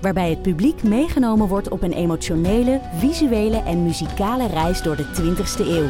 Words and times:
Waarbij 0.00 0.30
het 0.30 0.42
publiek 0.42 0.82
meegenomen 0.82 1.48
wordt 1.48 1.68
op 1.68 1.82
een 1.82 1.92
emotionele, 1.92 2.80
visuele 2.94 3.62
en 3.62 3.82
muzikale 3.82 4.46
reis 4.46 4.82
door 4.82 4.96
de 4.96 5.04
20ste 5.04 5.66
eeuw. 5.66 5.88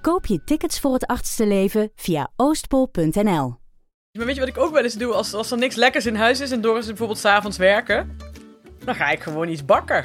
Koop 0.00 0.26
je 0.26 0.44
tickets 0.44 0.80
voor 0.80 0.92
het 0.92 1.06
achtste 1.06 1.46
leven 1.46 1.90
via 1.94 2.30
oostpol.nl. 2.36 3.56
Maar 4.12 4.26
weet 4.26 4.34
je 4.34 4.40
wat 4.40 4.48
ik 4.48 4.58
ook 4.58 4.72
wel 4.72 4.82
eens 4.82 4.94
doe 4.94 5.12
als, 5.12 5.34
als 5.34 5.50
er 5.50 5.58
niks 5.58 5.74
lekkers 5.74 6.06
in 6.06 6.14
huis 6.14 6.40
is 6.40 6.50
en 6.50 6.60
Doris 6.60 6.80
is 6.80 6.86
bijvoorbeeld 6.86 7.18
s'avonds 7.18 7.56
werken? 7.56 8.16
Dan 8.84 8.94
ga 8.94 9.08
ik 9.10 9.20
gewoon 9.22 9.48
iets 9.48 9.64
bakken. 9.64 10.04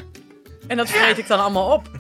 En 0.68 0.78
dat 0.78 0.90
vreet 0.90 1.18
ik 1.18 1.28
dan 1.28 1.40
allemaal 1.40 1.74
op. 1.74 1.90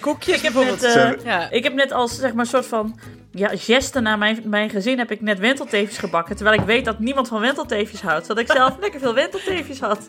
Koekjes 0.00 0.36
Ik 0.36 0.42
heb, 0.42 0.52
bijvoorbeeld. 0.52 0.94
net, 0.94 1.16
eh, 1.16 1.24
ja. 1.24 1.50
ik 1.50 1.62
heb 1.64 1.74
net 1.74 1.92
als 1.92 2.16
zeg 2.16 2.30
maar 2.32 2.44
een 2.44 2.50
soort 2.50 2.66
van 2.66 2.98
ja, 3.38 3.50
geste 3.52 4.00
naar 4.00 4.18
mijn, 4.18 4.40
mijn 4.44 4.70
gezin 4.70 4.98
heb 4.98 5.10
ik 5.10 5.20
net 5.20 5.38
wentelteefjes 5.38 5.98
gebakken. 5.98 6.36
Terwijl 6.36 6.60
ik 6.60 6.66
weet 6.66 6.84
dat 6.84 6.98
niemand 6.98 7.28
van 7.28 7.40
wentelteefjes 7.40 8.00
houdt. 8.02 8.26
Zodat 8.26 8.42
ik 8.42 8.52
zelf 8.56 8.76
lekker 8.80 9.00
veel 9.00 9.14
wentelteefjes 9.14 9.80
had. 9.80 10.08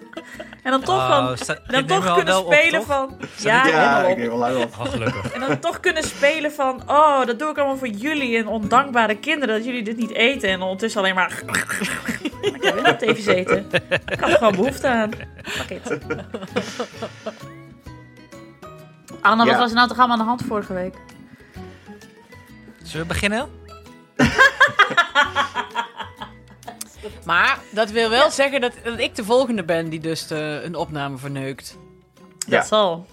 En 0.63 0.72
dan 0.72 0.81
toch, 0.81 0.95
Oh, 0.98 1.08
van, 1.26 1.38
sta- 1.38 1.59
dan 1.68 1.85
toch 1.85 2.05
kunnen 2.05 2.26
wel 2.26 2.44
op, 2.44 2.54
spelen 2.54 2.80
toch? 2.80 2.85
van... 2.85 3.18
Ja, 3.37 4.04
op? 4.05 4.18
Ik 4.18 4.27
wel 4.27 4.37
lang 4.37 4.57
op. 4.63 4.76
Oh, 4.79 4.85
gelukkig. 4.85 5.32
En 5.34 5.40
dan 5.40 5.60
toch 5.60 5.79
kunnen 5.79 6.04
spelen 6.04 6.52
van... 6.52 6.82
Oh, 6.87 7.26
dat 7.26 7.40
doe 7.40 7.49
ik 7.49 7.57
allemaal 7.57 7.77
voor 7.77 7.87
jullie 7.87 8.37
en 8.37 8.48
ondankbare 8.48 9.15
kinderen. 9.18 9.55
Dat 9.55 9.65
jullie 9.65 9.84
dit 9.84 9.98
niet 9.98 10.12
eten. 10.13 10.49
En 10.49 10.62
ondertussen 10.62 11.02
alleen 11.02 11.15
maar... 11.15 11.41
Ik 12.41 12.62
wil 12.74 12.84
dat 12.84 13.02
even 13.02 13.35
eten. 13.35 13.65
Ik 14.09 14.20
had 14.20 14.30
er 14.30 14.37
gewoon 14.37 14.55
behoefte 14.55 14.87
aan. 14.87 15.12
Fuck 15.43 15.70
it. 15.70 15.98
Anna, 19.21 19.43
wat 19.43 19.54
Ja. 19.54 19.59
was 19.59 19.70
er 19.70 19.76
nou 19.76 19.87
toch 19.87 19.98
allemaal 19.98 20.18
aan 20.18 20.24
de 20.24 20.30
hand 20.30 20.41
vorige 20.48 20.74
week? 20.74 20.96
Zullen 22.88 23.07
we 23.07 23.13
beginnen? 23.13 23.49
Maar 27.26 27.60
dat 27.71 27.90
wil 27.90 28.10
wel 28.10 28.32
zeggen 28.32 28.62
dat, 28.62 28.74
dat 28.84 28.99
ik 28.99 29.16
de 29.16 29.24
volgende 29.24 29.63
ben 29.63 29.90
die 29.90 29.99
dus 29.99 30.27
de, 30.27 30.62
een 30.63 30.76
opname 30.76 31.18
verneukt. 31.18 31.77
Ja. 32.48 32.58
Dat 32.58 32.68
zal. 32.68 33.05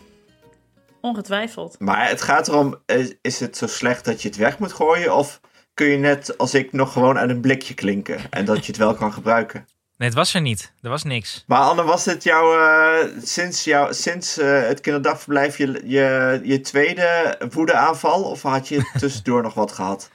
Ongetwijfeld. 1.00 1.77
Maar 1.78 2.08
het 2.08 2.22
gaat 2.22 2.48
erom, 2.48 2.77
is, 2.86 3.14
is 3.20 3.41
het 3.41 3.56
zo 3.56 3.67
slecht 3.67 4.05
dat 4.05 4.22
je 4.22 4.28
het 4.28 4.36
weg 4.36 4.58
moet 4.58 4.72
gooien? 4.72 5.17
Of 5.17 5.41
kun 5.75 5.86
je 5.86 5.97
net 5.97 6.39
als 6.39 6.55
ik 6.55 6.72
nog 6.72 6.92
gewoon 6.92 7.19
uit 7.19 7.30
een 7.30 7.41
blikje 7.41 7.75
klinken 7.75 8.19
en 8.30 8.45
dat 8.45 8.67
je 8.67 8.67
het 8.72 8.77
wel 8.80 8.95
kan 8.95 9.12
gebruiken? 9.12 9.67
Nee, 9.97 10.09
het 10.09 10.19
was 10.19 10.34
er 10.34 10.41
niet. 10.41 10.73
Er 10.83 10.91
was 10.91 11.03
niks. 11.03 11.45
Maar 11.47 11.61
Anne, 11.61 11.83
was 11.83 12.05
dit 12.05 12.23
jouw, 12.23 12.59
eh, 12.59 13.09
sinds, 13.23 13.64
jouw, 13.64 13.92
sinds 13.92 14.39
eh, 14.39 14.62
het 14.62 14.81
kinderdagverblijf 14.81 15.59
je, 15.59 15.83
je, 15.84 16.41
je 16.42 16.61
tweede 16.61 17.39
woedeaanval? 17.51 18.23
Of 18.23 18.42
had 18.42 18.69
je 18.69 18.91
tussendoor 18.98 19.42
nog 19.42 19.55
wat 19.55 19.73
gehad? 19.73 20.11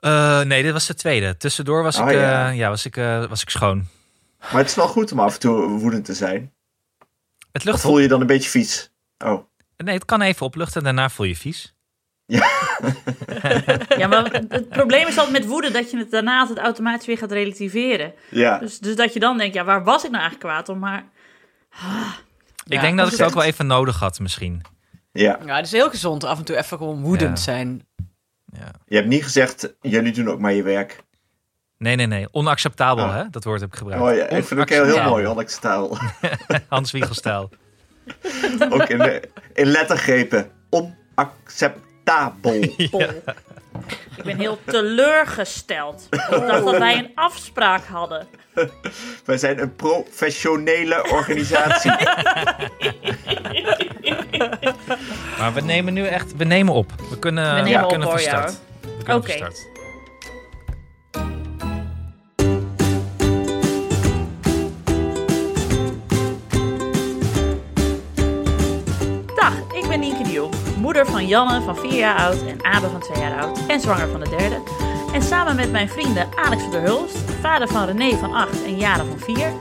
Eh, 0.00 0.40
nee, 0.40 0.62
dit 0.62 0.72
was 0.72 0.86
de 0.86 0.94
tweede. 0.94 1.36
Tussendoor 1.36 1.82
was, 1.82 1.98
Oh, 1.98 2.10
ik, 2.10 2.14
ja. 2.14 2.48
ja. 2.48 2.68
was, 2.68 2.86
ik, 2.86 2.94
was 3.28 3.42
ik 3.42 3.50
schoon. 3.50 3.86
Maar 4.38 4.60
het 4.60 4.68
is 4.68 4.74
wel 4.74 4.88
goed 4.88 5.12
om 5.12 5.20
af 5.20 5.34
en 5.34 5.40
toe 5.40 5.68
woedend 5.68 6.04
te 6.04 6.14
zijn. 6.14 6.52
Het 7.52 7.62
Of 7.62 7.64
lucht 7.64 7.80
voel 7.80 7.98
je 7.98 8.08
dan 8.08 8.20
een 8.20 8.26
beetje 8.26 8.50
vies? 8.50 8.90
Oh. 9.18 9.44
Nee, 9.76 9.94
het 9.94 10.04
kan 10.04 10.20
even 10.22 10.46
opluchten 10.46 10.78
en 10.78 10.84
daarna 10.84 11.08
voel 11.08 11.26
je 11.26 11.36
vies. 11.36 11.74
Ja, 13.98 14.06
maar 14.06 14.42
het 14.48 14.68
probleem 14.68 15.06
is 15.06 15.16
altijd 15.18 15.38
met 15.38 15.46
woede 15.46 15.70
dat 15.70 15.90
je 15.90 15.98
het 15.98 16.10
daarna 16.10 16.40
altijd 16.40 16.58
automatisch 16.58 17.06
weer 17.06 17.18
gaat 17.18 17.32
relativeren. 17.32 18.12
Ja. 18.30 18.58
Dus, 18.58 18.78
dus 18.78 18.96
dat 18.96 19.12
je 19.12 19.20
dan 19.20 19.38
denkt, 19.38 19.54
ja, 19.54 19.64
waar 19.64 19.84
was 19.84 20.04
ik 20.04 20.10
nou 20.10 20.22
eigenlijk 20.22 20.52
kwaad 20.54 20.68
om? 20.68 20.78
Maar 20.78 21.04
ik 22.66 22.80
denk 22.80 22.96
dat 22.98 23.06
ik 23.12 23.18
het 23.18 23.22
ook 23.26 23.34
wel 23.34 23.42
even 23.42 23.66
nodig 23.66 23.98
had 23.98 24.18
misschien. 24.20 24.62
ja. 25.12 25.38
Ja, 25.46 25.56
het 25.56 25.64
is 25.66 25.72
heel 25.72 25.90
gezond 25.90 26.24
af 26.24 26.38
en 26.38 26.44
toe 26.44 26.56
even 26.56 26.76
gewoon 26.78 27.02
woedend 27.02 27.38
Ja. 27.38 27.44
zijn. 27.44 27.86
Ja. 28.52 28.70
Je 28.86 28.96
hebt 28.96 29.08
niet 29.08 29.22
gezegd, 29.24 29.74
jullie 29.80 30.12
doen 30.12 30.28
ook 30.28 30.38
maar 30.38 30.52
je 30.52 30.62
werk. 30.62 31.02
Nee, 31.78 31.96
nee, 31.96 32.06
nee. 32.06 32.26
Onacceptabel, 32.30 33.04
Ah. 33.04 33.14
hè? 33.14 33.22
Dat 33.30 33.44
woord 33.44 33.60
heb 33.60 33.72
ik 33.72 33.78
gebruikt. 33.78 34.02
Oh 34.04 34.14
ja, 34.16 34.22
ik 34.22 34.44
vind 34.44 34.50
het 34.50 34.58
ook 34.58 34.68
heel, 34.68 34.84
heel 34.84 35.02
mooi, 35.08 35.26
onacceptabel. 35.26 35.98
Hans 36.68 36.90
Wiegelstijl. 36.90 37.50
ook 38.70 38.88
in, 38.88 39.22
in 39.52 39.66
lettergrepen. 39.66 40.50
Onacceptabel. 40.70 41.90
Pol. 42.40 42.64
Ik 44.16 44.24
ben 44.24 44.38
heel 44.38 44.58
teleurgesteld. 44.64 46.06
Ik 46.10 46.18
dacht 46.28 46.64
dat 46.64 46.78
wij 46.78 46.98
een 46.98 47.10
afspraak 47.14 47.84
hadden. 47.84 48.26
Wij 49.24 49.38
zijn 49.38 49.60
een 49.60 49.76
professionele 49.76 51.10
organisatie. 51.10 51.92
Maar 55.38 55.54
we 55.54 55.60
nemen 55.60 55.94
nu 55.94 56.06
echt... 56.06 56.36
We 56.36 56.44
nemen 56.44 56.74
op. 56.74 56.92
We 57.10 57.18
kunnen, 57.18 57.54
We 57.54 57.60
nemen 57.60 57.82
op, 57.82 57.88
kunnen 57.88 58.08
van 58.08 58.18
start. 58.18 58.58
We 58.80 59.04
kunnen 59.04 59.22
Oké. 59.22 59.38
van 59.38 59.71
moeder 70.92 71.12
van 71.12 71.26
Janne 71.26 71.60
van 71.60 71.76
4 71.76 71.94
jaar 71.94 72.18
oud 72.18 72.46
en 72.46 72.64
Abe 72.64 72.88
van 72.88 73.00
2 73.00 73.18
jaar 73.22 73.40
oud 73.40 73.66
en 73.66 73.80
zwanger 73.80 74.08
van 74.08 74.20
de 74.20 74.28
derde. 74.28 74.62
En 75.12 75.22
samen 75.22 75.56
met 75.56 75.72
mijn 75.72 75.88
vrienden 75.88 76.28
Alex 76.34 76.62
van 76.62 76.70
der 76.70 76.80
Hulst, 76.80 77.16
vader 77.40 77.68
van 77.68 77.86
René 77.86 78.16
van 78.16 78.32
8 78.32 78.64
en 78.64 78.76
Jaren 78.76 79.06
van 79.06 79.18
4, 79.18 79.52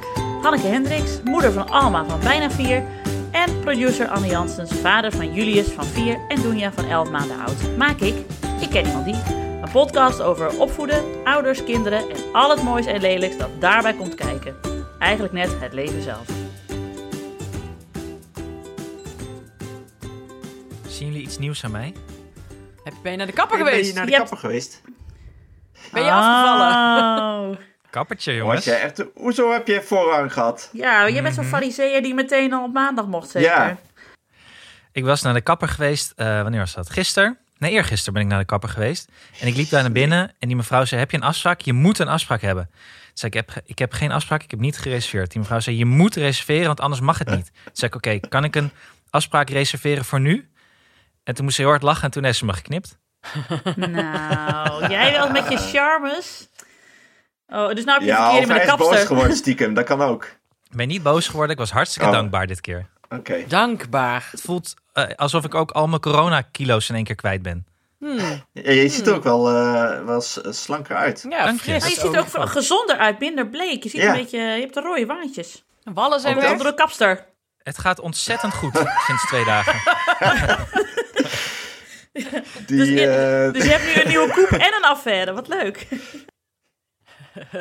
Hanneke 0.41 0.67
Hendricks, 0.67 1.21
moeder 1.23 1.51
van 1.51 1.69
Alma 1.69 2.05
van 2.05 2.19
bijna 2.19 2.51
4 2.51 2.83
en 3.31 3.59
producer 3.59 4.07
Anne 4.07 4.27
Janssens, 4.27 4.71
vader 4.73 5.11
van 5.11 5.33
Julius 5.33 5.67
van 5.67 5.85
4 5.85 6.19
en 6.27 6.41
Doenja 6.41 6.71
van 6.71 6.85
11 6.85 7.09
maanden 7.09 7.39
oud, 7.39 7.77
maak 7.77 7.99
ik, 7.99 8.15
ik 8.61 8.69
ken 8.69 8.85
iemand 8.85 9.05
die, 9.05 9.15
een 9.61 9.71
podcast 9.71 10.21
over 10.21 10.59
opvoeden, 10.59 11.03
ouders, 11.23 11.63
kinderen 11.63 11.99
en 11.99 12.17
al 12.33 12.49
het 12.49 12.63
moois 12.63 12.85
en 12.85 13.01
lelijks 13.01 13.37
dat 13.37 13.49
daarbij 13.59 13.93
komt 13.93 14.15
kijken. 14.15 14.55
Eigenlijk 14.99 15.33
net 15.33 15.49
het 15.59 15.73
leven 15.73 16.01
zelf. 16.01 16.41
Iets 21.31 21.39
nieuws 21.39 21.63
aan 21.63 21.71
mij? 21.71 21.93
Heb, 22.83 22.93
ben 23.03 23.11
je 23.11 23.17
naar 23.17 23.27
de 23.27 23.33
kapper 23.33 23.57
Ben 23.57 23.65
je 23.65 23.71
geweest? 23.73 23.95
naar 23.95 24.05
de 24.05 24.11
Je 24.11 24.17
hebt- 24.17 24.29
kapper 24.29 24.49
geweest? 24.49 24.81
Ben 25.91 26.03
je 26.03 26.11
afgevallen? 26.11 27.49
Oh. 27.49 27.57
Kappertje, 27.89 28.31
Was 28.31 28.39
jongens. 28.41 28.65
jij 28.65 28.81
echt, 28.81 29.03
hoezo 29.15 29.51
heb 29.51 29.67
je 29.67 29.81
voorrang 29.81 30.33
gehad? 30.33 30.69
Ja, 30.73 31.09
jij 31.09 31.21
bent 31.21 31.35
zo'n 31.35 31.43
Mhm. 31.43 31.53
fariseer 31.53 32.01
die 32.01 32.13
meteen 32.13 32.53
al 32.53 32.63
op 32.63 32.73
maandag 32.73 33.05
mocht 33.05 33.29
zeker. 33.29 33.49
Ja. 33.49 33.77
Ik 34.91 35.03
was 35.03 35.21
naar 35.21 35.33
de 35.33 35.41
kapper 35.41 35.67
geweest. 35.67 36.13
eh, 36.15 36.41
wanneer 36.41 36.59
was 36.59 36.73
dat? 36.73 36.89
Gisteren? 36.89 37.37
Nee, 37.57 37.71
eergisteren 37.71 38.13
ben 38.13 38.21
ik 38.21 38.27
naar 38.27 38.39
de 38.39 38.45
kapper 38.45 38.69
geweest. 38.69 39.09
En 39.39 39.47
ik 39.47 39.55
liep 39.55 39.69
daar 39.69 39.81
naar 39.81 39.91
binnen 39.91 40.33
en 40.39 40.47
die 40.47 40.55
mevrouw 40.57 40.85
zei, 40.85 40.99
heb 40.99 41.11
je 41.11 41.17
een 41.17 41.23
afspraak? 41.23 41.61
Je 41.61 41.73
moet 41.73 41.99
een 41.99 42.07
afspraak 42.07 42.41
hebben. 42.41 42.69
Toen 42.71 42.77
zei 43.13 43.31
ik, 43.31 43.39
ik 43.39 43.53
heb, 43.55 43.63
ik 43.65 43.79
heb 43.79 43.93
geen 43.93 44.11
afspraak, 44.11 44.43
ik 44.43 44.51
heb 44.51 44.59
niet 44.59 44.77
gereserveerd. 44.77 45.31
Die 45.31 45.39
mevrouw 45.39 45.59
zei, 45.59 45.77
je 45.77 45.85
moet 45.85 46.15
reserveren, 46.15 46.65
want 46.67 46.79
anders 46.79 47.01
mag 47.01 47.17
het 47.17 47.29
niet. 47.29 47.51
Toen 47.63 47.71
zei 47.73 47.91
ik, 47.91 47.95
oké, 47.95 48.19
kan 48.27 48.43
ik 48.43 48.55
een 48.55 48.71
afspraak 49.09 49.49
reserveren 49.49 50.05
voor 50.05 50.19
nu? 50.19 50.49
En 51.23 51.33
toen 51.35 51.43
moest 51.43 51.55
ze 51.55 51.61
heel 51.61 51.69
hard 51.71 51.83
lachen 51.83 52.03
en 52.03 52.11
toen 52.11 52.23
heeft 52.23 52.37
ze 52.37 52.45
me 52.45 52.53
geknipt. 52.53 52.97
Nou, 53.75 54.87
jij 54.89 55.11
wel 55.11 55.29
met 55.29 55.49
je 55.49 55.57
charmes. 55.57 56.49
Oh, 57.47 57.67
dus 57.69 57.83
nou 57.85 57.91
heb 57.91 58.01
je 58.01 58.05
Ja, 58.05 58.23
verkeerde 58.23 58.47
met 58.47 58.55
hij 58.57 58.65
de 58.65 58.71
is 58.71 58.77
boos 58.77 58.87
kapster. 58.87 59.07
geworden 59.07 59.35
stiekem, 59.35 59.73
dat 59.73 59.85
kan 59.85 60.01
ook. 60.01 60.23
Ik 60.69 60.75
ben 60.77 60.87
niet 60.87 61.03
boos 61.03 61.27
geworden, 61.27 61.51
ik 61.51 61.57
was 61.61 61.71
hartstikke 61.71 62.07
Oh. 62.07 62.13
dankbaar 62.15 62.47
dit 62.47 62.61
keer. 62.61 62.87
Oké. 63.09 63.43
Dankbaar. 63.47 64.27
Het 64.31 64.41
voelt 64.41 64.73
eh, 64.93 65.05
alsof 65.15 65.45
ik 65.45 65.55
ook 65.55 65.71
al 65.71 65.87
mijn 65.87 66.01
corona-kilo's 66.01 66.89
in 66.89 66.95
één 66.95 67.03
keer 67.03 67.15
kwijt 67.15 67.41
ben. 67.41 67.65
Hmm. 67.99 68.17
Ja, 68.51 68.71
je 68.71 68.89
ziet 68.89 69.07
er 69.07 69.13
ook 69.15 69.23
wel, 69.23 69.49
eh, 69.49 70.03
wel 70.05 70.21
s- 70.21 70.39
slanker 70.49 70.95
uit. 70.95 71.25
Ja, 71.29 71.43
Dank 71.45 71.57
je. 71.57 71.63
fris. 71.63 71.79
Maar 71.79 71.89
je 71.89 71.95
ziet 71.95 72.13
er 72.35 72.41
ook 72.41 72.49
gezonder 72.49 72.97
uit, 72.97 73.19
minder 73.19 73.47
bleek. 73.47 73.83
Je 73.83 73.89
ziet 73.89 74.01
Ja. 74.01 74.07
een 74.11 74.17
beetje, 74.21 74.37
je 74.39 74.59
hebt 74.61 74.73
de 74.73 74.81
rode 74.81 75.05
wangetjes. 75.05 75.63
Wallen 75.83 76.19
zijn 76.19 76.35
weg. 76.35 76.51
Onder 76.51 76.65
de 76.67 76.73
kapster. 76.73 77.25
Het 77.63 77.77
gaat 77.77 77.99
ontzettend 77.99 78.53
goed 78.53 78.75
sinds 79.07 79.25
twee 79.27 79.45
dagen. 79.45 79.73
Die, 82.67 82.77
Dus 82.77 82.87
je- 82.87 83.07
eh, 83.07 83.53
Dus 83.53 83.63
je 83.63 83.69
hebt 83.71 83.95
nu 83.95 84.01
een 84.01 84.07
nieuwe 84.07 84.31
koep 84.31 84.59
en 84.59 84.73
een 84.75 84.83
affaire. 84.83 85.33
Wat 85.33 85.47
leuk. 85.47 85.87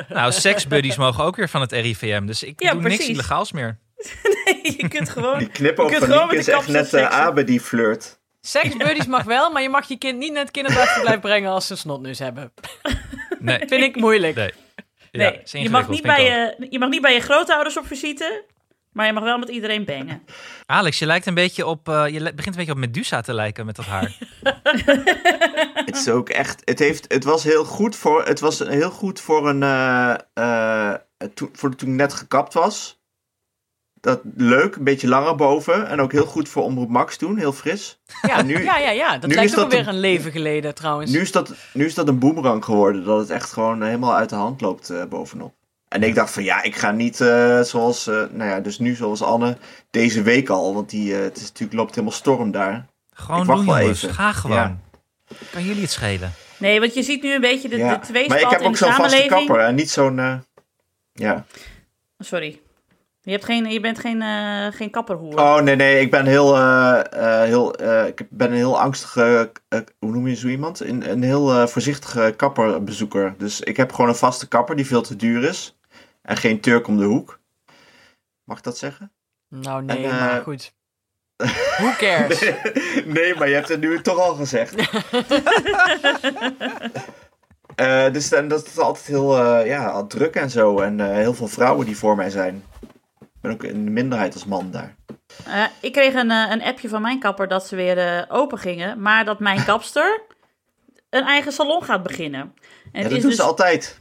Nou, 0.09 0.31
seksbuddies 0.31 0.95
mogen 0.95 1.23
ook 1.23 1.35
weer 1.35 1.49
van 1.49 1.61
het 1.61 1.71
RIVM, 1.71 2.25
dus 2.25 2.43
ik 2.43 2.61
Ja, 2.61 2.71
doe 2.73 2.81
niks 2.81 3.07
illegaals 3.07 3.51
meer. 3.51 3.79
je 4.77 4.87
kunt 4.89 5.09
gewoon... 5.09 5.37
die 5.37 5.49
je 5.53 5.73
kunt 5.73 6.05
van 6.05 6.33
is 6.33 6.45
de 6.45 6.51
echt 6.51 6.67
net 6.67 6.83
uh, 6.83 6.89
seksen. 6.89 7.11
Abe 7.11 7.43
die 7.43 7.59
flirt. 7.61 8.19
Seksbuddies 8.41 9.05
mag 9.05 9.23
wel, 9.23 9.51
maar 9.51 9.61
je 9.61 9.69
mag 9.69 9.87
je 9.87 9.97
kind 9.97 10.17
niet 10.17 10.31
naar 10.31 10.41
het 10.43 10.51
kinderdagverblijf 10.51 11.19
brengen 11.19 11.51
als 11.51 11.65
ze 11.65 11.71
een 11.71 11.77
snotneus 11.77 12.19
hebben. 12.19 12.53
Nee. 13.39 13.57
Vind 13.57 13.83
ik 13.83 13.95
moeilijk. 13.95 14.35
Nee. 14.35 14.51
Nee, 15.11 15.39
je, 15.43 15.69
mag 15.69 15.89
niet 15.89 16.01
bij 16.01 16.23
je, 16.23 16.67
je 16.69 16.79
mag 16.79 16.89
niet 16.89 17.01
bij 17.01 17.13
je 17.13 17.19
grootouders 17.19 17.77
op 17.77 17.87
visite, 17.87 18.43
maar 18.91 19.05
je 19.05 19.13
mag 19.13 19.23
wel 19.23 19.37
met 19.37 19.49
iedereen 19.49 19.85
bangen. 19.85 20.21
Alex, 20.65 20.99
je 20.99 21.05
lijkt 21.05 21.25
een 21.25 21.33
beetje 21.33 21.65
op. 21.65 21.89
eh, 21.89 22.07
je 22.07 22.19
begint 22.19 22.45
een 22.45 22.51
beetje 22.55 22.71
op 22.71 22.77
Medusa 22.77 23.21
te 23.21 23.33
lijken 23.33 23.65
met 23.65 23.75
dat 23.75 23.85
haar. 23.85 24.17
Het 25.85 25.95
is 25.97 26.09
ook 26.09 26.29
echt. 26.29 26.61
Het, 26.65 26.79
heeft, 26.79 27.13
het 27.13 27.23
was 27.23 27.43
heel 27.43 27.63
goed 27.65 27.95
voor. 27.95 28.25
Het 28.25 28.39
was 28.39 28.59
heel 28.59 28.91
goed 28.91 29.19
voor 29.21 29.49
een. 29.49 29.63
eh 29.63 30.13
eh, 30.33 30.93
toen, 31.33 31.49
voor 31.53 31.75
toen 31.75 31.89
ik 31.89 31.95
net 31.95 32.13
gekapt 32.13 32.53
was. 32.53 32.99
Dat 33.93 34.21
leuk, 34.35 34.75
een 34.75 34.83
beetje 34.83 35.07
langer 35.07 35.35
boven. 35.35 35.87
En 35.87 35.99
ook 36.01 36.11
heel 36.11 36.25
goed 36.25 36.49
voor 36.49 36.63
Omroep 36.63 36.89
Max 36.89 37.17
toen, 37.17 37.37
heel 37.37 37.53
fris. 37.53 38.01
Ja, 38.21 38.37
En 38.37 38.45
nu- 38.45 38.63
ja, 38.63 38.77
ja, 38.77 38.89
ja. 38.89 39.17
Dat 39.17 39.29
nu 39.29 39.35
lijkt 39.35 39.51
is 39.51 39.57
ook 39.57 39.63
dat 39.63 39.73
alweer 39.73 39.87
een- 39.87 39.93
een 39.95 39.99
leven 39.99 40.31
geleden 40.31 40.75
trouwens. 40.75 41.11
Nu 41.11 41.19
is, 41.21 41.31
dat, 41.31 41.53
nu 41.73 41.85
is 41.85 41.93
dat 41.93 42.07
een 42.07 42.19
boemerang 42.19 42.65
geworden. 42.65 43.03
Dat 43.03 43.19
het 43.19 43.29
echt 43.29 43.53
gewoon 43.53 43.81
helemaal 43.83 44.15
uit 44.15 44.29
de 44.29 44.35
hand 44.35 44.61
loopt 44.61 44.89
eh, 44.89 45.03
bovenop. 45.05 45.53
En 45.91 46.03
ik 46.03 46.15
dacht 46.15 46.31
van 46.33 46.43
ja, 46.43 46.61
ik 46.63 46.75
ga 46.75 46.91
niet 46.91 47.21
eh, 47.21 47.61
zoals. 47.61 48.07
eh, 48.07 48.15
nou 48.31 48.49
ja, 48.49 48.59
dus 48.59 48.79
nu 48.79 48.95
zoals 48.95 49.21
Anne. 49.23 49.57
Deze 49.89 50.21
week 50.21 50.49
al. 50.49 50.73
Want 50.73 50.89
die, 50.89 51.15
eh, 51.15 51.21
het 51.21 51.37
is 51.37 51.43
natuurlijk, 51.47 51.73
loopt 51.73 51.89
helemaal 51.95 52.15
storm 52.15 52.51
daar. 52.51 52.85
Gewoon 53.13 53.41
Ik 53.41 53.47
wacht 53.47 53.59
doen, 53.59 53.67
wel 53.69 53.79
jongens. 53.79 54.03
even. 54.03 54.15
Ga 54.15 54.31
gewoon. 54.31 54.55
Ja. 54.57 54.77
Kan 55.51 55.63
jullie 55.65 55.81
het 55.81 55.91
schelen? 55.91 56.31
Nee, 56.57 56.79
want 56.79 56.93
je 56.93 57.03
ziet 57.03 57.23
nu 57.23 57.33
een 57.33 57.41
beetje 57.41 57.69
de, 57.69 57.77
ja. 57.77 57.95
de 57.95 57.99
tweespalt 58.05 58.41
maar 58.41 58.51
ik 58.51 58.57
heb 58.57 58.67
ook 58.67 58.77
zo'n 58.77 58.91
vaste 58.93 59.25
kapper. 59.27 59.59
En 59.59 59.75
niet 59.75 59.89
zo'n. 59.89 60.19
eh, 60.19 60.33
ja. 61.13 61.45
Sorry. 62.17 62.59
Je, 63.21 63.31
hebt 63.31 63.45
geen, 63.45 63.65
je 63.71 63.79
bent 63.79 63.99
geen, 63.99 64.21
eh 64.21 64.67
geen 64.71 64.89
kapperhoer. 64.89 65.39
Oh 65.39 65.59
nee, 65.61 65.75
nee, 65.75 65.99
ik 66.01 66.11
ben 66.11 66.25
heel, 66.25 66.55
eh, 66.57 66.99
eh, 67.11 67.43
heel, 67.47 67.75
eh, 67.75 68.07
ik 68.07 68.21
ben 68.29 68.49
een 68.49 68.55
heel 68.57 68.79
angstige, 68.79 69.51
hoe 69.99 70.11
noem 70.11 70.27
je 70.27 70.35
zo 70.35 70.47
iemand? 70.47 70.79
Een, 70.79 71.11
een 71.11 71.23
heel 71.23 71.67
voorzichtige 71.67 72.33
kapperbezoeker. 72.37 73.35
Dus 73.37 73.61
ik 73.61 73.77
heb 73.77 73.91
gewoon 73.93 74.09
een 74.09 74.15
vaste 74.15 74.47
kapper 74.47 74.75
die 74.75 74.85
veel 74.87 75.01
te 75.01 75.15
duur 75.15 75.43
is. 75.43 75.75
En 76.21 76.37
geen 76.37 76.59
Turk 76.59 76.87
om 76.87 76.97
de 76.97 77.03
hoek. 77.03 77.39
Mag 78.43 78.57
ik 78.57 78.63
dat 78.63 78.77
zeggen? 78.77 79.11
Nou, 79.47 79.83
nee, 79.83 79.97
En, 79.97 80.03
eh, 80.03 80.19
maar 80.19 80.41
goed. 80.41 80.73
Who 81.77 81.91
cares? 81.97 82.39
nee, 83.05 83.35
maar 83.35 83.47
je 83.47 83.53
hebt 83.53 83.67
het 83.67 83.79
nu 83.79 84.01
toch 84.01 84.17
al 84.17 84.35
gezegd. 84.35 84.75
Eh, 87.75 88.11
dus 88.11 88.29
dan, 88.29 88.47
dat 88.47 88.65
is 88.65 88.77
altijd 88.77 89.05
heel 89.05 89.37
eh, 89.37 89.65
ja, 89.67 90.03
druk 90.03 90.35
en 90.35 90.49
zo. 90.49 90.79
En 90.79 90.99
eh, 90.99 91.07
heel 91.15 91.33
veel 91.33 91.47
vrouwen 91.47 91.85
die 91.85 91.97
voor 91.97 92.15
mij 92.15 92.29
zijn. 92.29 92.63
Ik 93.21 93.27
ben 93.41 93.51
ook 93.51 93.63
in 93.63 93.85
de 93.85 93.91
minderheid 93.91 94.33
als 94.33 94.45
man 94.45 94.71
daar. 94.71 94.95
Eh, 95.45 95.63
ik 95.81 95.91
kreeg 95.91 96.13
een, 96.13 96.31
eh, 96.31 96.45
een 96.49 96.61
appje 96.61 96.89
van 96.89 97.01
mijn 97.01 97.19
kapper 97.19 97.47
dat 97.47 97.67
ze 97.67 97.75
weer 97.75 97.97
eh, 97.97 98.23
open 98.27 98.57
gingen, 98.57 99.01
maar 99.01 99.25
dat 99.25 99.39
mijn 99.39 99.63
kapster 99.65 100.21
een 101.09 101.23
eigen 101.23 101.51
salon 101.51 101.83
gaat 101.83 102.03
beginnen. 102.03 102.41
En 102.91 103.01
Ja, 103.01 103.01
dat 103.01 103.11
is 103.11 103.21
doen 103.21 103.29
dus, 103.29 103.39
ze 103.39 103.45
altijd. 103.45 103.99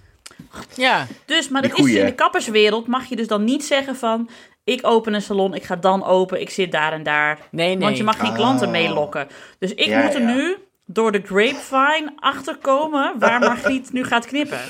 Ja, 0.75 1.07
dus, 1.27 1.49
maar 1.49 1.63
dat 1.63 1.71
is 1.73 1.77
in 1.79 1.85
goeie. 1.85 2.05
de 2.05 2.15
kapperswereld 2.15 2.87
mag 2.87 3.05
je 3.07 3.17
dus 3.17 3.27
dan 3.27 3.45
niet 3.45 3.65
zeggen 3.65 3.97
van 3.97 4.29
ik 4.65 4.87
open 4.87 5.15
een 5.15 5.23
salon, 5.23 5.55
ik 5.55 5.63
ga 5.63 5.77
dan 5.77 6.05
open, 6.05 6.41
ik 6.41 6.51
zit 6.51 6.73
daar 6.73 6.93
en 6.93 7.03
daar. 7.03 7.39
nee, 7.51 7.67
nee. 7.69 7.79
Want 7.79 7.97
je 7.97 8.05
mag 8.05 8.19
geen 8.21 8.35
klanten 8.35 8.67
Oh. 8.67 8.73
meelokken. 8.73 9.29
Dus 9.59 9.75
ik 9.75 9.87
Ja, 9.87 10.03
moet 10.03 10.15
er 10.15 10.21
ja. 10.21 10.35
nu 10.35 10.57
door 10.87 11.13
de 11.13 11.23
grapevine 11.25 12.13
achterkomen 12.17 13.15
waar 13.19 13.39
Margriet 13.49 13.93
nu 13.93 14.05
gaat 14.05 14.27
knippen. 14.27 14.61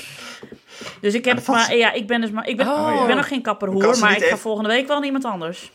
Dus 1.01 1.13
ik 1.13 1.25
heb 1.25 1.35
dat 1.35 1.43
valt- 1.45 1.57
maar, 1.57 1.75
ja, 1.75 1.91
ik 1.91 2.07
ben 2.07 2.21
dus 2.21 2.31
maar, 2.31 2.47
ik 2.47 2.57
ben, 2.57 2.67
Oh, 2.67 2.97
ik 3.01 3.07
ben 3.07 3.15
nog 3.15 3.27
geen 3.27 3.41
kapperhoer, 3.41 3.97
maar 3.99 4.11
ik 4.11 4.17
ga 4.19 4.25
even- 4.25 4.37
volgende 4.37 4.69
week 4.69 4.87
wel 4.87 4.95
naar 4.97 5.05
iemand 5.05 5.25
anders. 5.25 5.71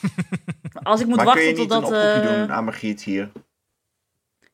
Als 0.82 1.00
ik 1.00 1.06
moet 1.06 1.16
maar 1.16 1.24
kun 1.34 1.42
je 1.42 1.46
wachten 1.48 1.60
niet 1.62 1.70
totdat. 1.70 1.90
een 1.90 1.96
oproepje 2.08 2.28
eh, 2.30 2.38
doen 2.38 2.52
aan 2.52 2.64
Margriet 2.64 3.02
hier? 3.04 3.30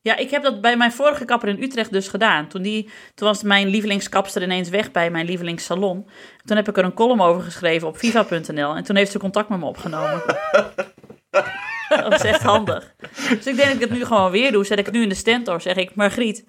Ja, 0.07 0.15
ik 0.15 0.29
heb 0.29 0.43
dat 0.43 0.61
bij 0.61 0.77
mijn 0.77 0.91
vorige 0.91 1.25
kapper 1.25 1.49
in 1.49 1.63
Utrecht 1.63 1.91
dus 1.91 2.07
gedaan. 2.07 2.47
Toen, 2.47 2.61
die, 2.61 2.89
toen 3.15 3.27
was 3.27 3.43
mijn 3.43 3.67
lievelingskapster 3.67 4.41
ineens 4.41 4.69
weg 4.69 4.91
bij 4.91 5.11
mijn 5.11 5.25
lievelingssalon. 5.25 6.09
Toen 6.45 6.55
heb 6.57 6.67
ik 6.69 6.77
er 6.77 6.83
een 6.83 6.93
column 6.93 7.21
over 7.21 7.41
geschreven 7.41 7.87
op 7.87 7.97
viva.nl. 7.97 8.75
En 8.75 8.83
toen 8.83 8.95
heeft 8.95 9.11
ze 9.11 9.19
contact 9.19 9.49
met 9.49 9.59
me 9.59 9.65
opgenomen. 9.65 10.21
dat 11.89 12.13
is 12.13 12.23
echt 12.23 12.41
handig. 12.41 12.95
Dus 13.29 13.47
ik 13.47 13.55
denk 13.55 13.57
dat 13.57 13.73
ik 13.73 13.79
het 13.79 13.89
nu 13.89 14.05
gewoon 14.05 14.31
weer 14.31 14.51
doe. 14.51 14.65
Zet 14.65 14.79
ik 14.79 14.85
het 14.85 14.93
nu 14.93 15.01
in 15.01 15.09
de 15.09 15.15
stentor. 15.15 15.61
Zeg 15.61 15.75
ik, 15.75 15.95
Margriet, 15.95 16.45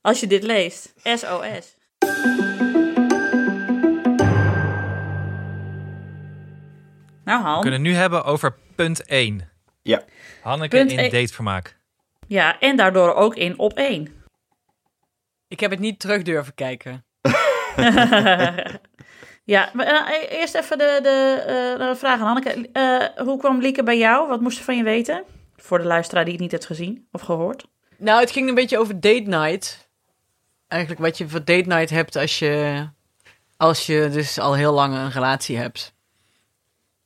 als 0.00 0.20
je 0.20 0.26
dit 0.26 0.42
leest, 0.42 0.92
SOS. 1.02 1.76
Nou, 7.24 7.42
We 7.42 7.48
Han. 7.48 7.60
kunnen 7.60 7.80
het 7.80 7.88
nu 7.88 7.94
hebben 7.94 8.24
over 8.24 8.56
punt 8.76 9.04
1. 9.04 9.50
Ja. 9.82 10.02
Hanneke 10.42 10.76
Punt 10.76 10.90
in 10.90 10.98
één. 10.98 11.10
datevermaak. 11.10 11.80
Ja, 12.32 12.60
en 12.60 12.76
daardoor 12.76 13.14
ook 13.14 13.34
in 13.36 13.58
op 13.58 13.72
één. 13.72 14.08
Ik 15.54 15.60
heb 15.60 15.70
het 15.70 15.80
niet 15.80 16.00
terug 16.00 16.22
durven 16.22 16.54
kijken. 16.54 17.04
ja, 19.54 19.70
maar 19.72 19.86
eh, 19.86 20.38
eerst 20.38 20.54
even 20.54 20.78
de, 20.78 20.98
de, 21.02 21.44
eh, 21.78 21.94
vraag 21.94 22.20
aan 22.20 22.26
Hanneke. 22.26 22.68
Eh, 22.72 23.24
hoe 23.24 23.38
kwam 23.38 23.60
Lieke 23.60 23.82
bij 23.82 23.98
jou? 23.98 24.28
Wat 24.28 24.40
moest 24.40 24.56
ze 24.56 24.64
van 24.64 24.76
je 24.76 24.82
weten? 24.82 25.24
Voor 25.56 25.78
de 25.78 25.84
luisteraar 25.84 26.24
die 26.24 26.32
het 26.32 26.42
niet 26.42 26.50
heeft 26.50 26.66
gezien 26.66 27.08
of 27.10 27.20
gehoord. 27.20 27.66
Nou, 27.96 28.20
het 28.20 28.30
ging 28.30 28.48
een 28.48 28.54
beetje 28.54 28.78
over 28.78 29.00
date 29.00 29.26
night. 29.26 29.90
Eigenlijk 30.68 31.02
wat 31.02 31.18
je 31.18 31.28
voor 31.28 31.44
date 31.44 31.68
night 31.68 31.90
hebt 31.90 32.16
als 32.16 32.38
je, 32.38 32.86
als 33.56 33.86
je 33.86 34.08
dus 34.12 34.38
al 34.38 34.54
heel 34.54 34.72
lang 34.72 34.94
een 34.94 35.10
relatie 35.10 35.56
hebt. 35.56 35.94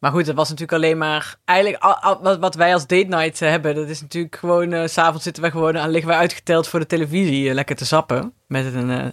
Maar 0.07 0.15
goed, 0.15 0.27
het 0.27 0.37
was 0.37 0.49
natuurlijk 0.49 0.79
alleen 0.83 0.99
maar... 0.99 1.37
Eigenlijk, 1.45 1.83
al- 1.83 1.99
al- 1.99 2.23
wat, 2.23 2.39
wat 2.39 2.55
wij 2.55 2.73
als 2.73 2.87
date 2.87 3.07
night 3.07 3.43
eh, 3.43 3.49
hebben, 3.49 3.75
dat 3.75 3.89
is 3.89 4.01
natuurlijk 4.01 4.37
gewoon... 4.37 4.73
eh, 4.73 4.87
s 4.87 4.93
S'avonds 4.93 5.23
zitten 5.25 5.43
we 5.43 5.51
gewoon, 5.51 5.79
aan 5.79 5.91
liggen 5.91 6.11
we 6.11 6.17
uitgeteld 6.17 6.69
voor 6.69 6.81
de 6.81 6.87
televisie, 6.87 7.49
eh, 7.49 7.55
lekker 7.55 7.77
te 7.77 7.87
sappen. 7.87 8.33
Met 8.47 8.75
een, 8.75 8.91
eh, 8.91 9.07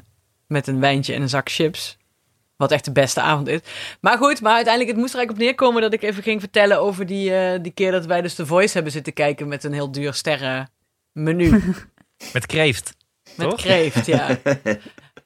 met 0.48 0.68
een 0.68 0.80
wijntje 0.80 1.14
en 1.14 1.22
een 1.22 1.30
zak 1.30 1.50
chips. 1.52 1.98
Wat 2.58 2.72
echt 2.72 2.86
de 2.86 2.92
beste 2.92 3.22
avond 3.22 3.48
is. 3.48 3.60
Maar 4.02 4.18
goed, 4.18 4.42
maar 4.42 4.54
uiteindelijk, 4.54 4.92
het 4.94 5.02
moest 5.02 5.14
er 5.14 5.20
eigenlijk 5.20 5.32
op 5.32 5.38
neerkomen 5.58 5.82
dat 5.82 5.94
ik 5.94 6.02
even 6.04 6.24
ging 6.24 6.40
vertellen 6.40 6.80
over 6.80 7.06
die, 7.06 7.36
eh, 7.36 7.60
die 7.62 7.72
keer 7.72 7.92
dat 7.92 8.06
wij 8.06 8.22
dus 8.22 8.36
The 8.36 8.46
Voice 8.46 8.74
hebben 8.74 8.92
zitten 8.92 9.14
kijken 9.14 9.48
met 9.48 9.64
een 9.64 9.74
heel 9.74 9.92
duur 9.92 10.14
sterrenmenu. 10.14 11.64
Met 12.34 12.46
kreeft. 12.46 12.96
Met 13.36 13.50
Toch? 13.50 13.62
kreeft, 13.62 14.06
ja. 14.06 14.28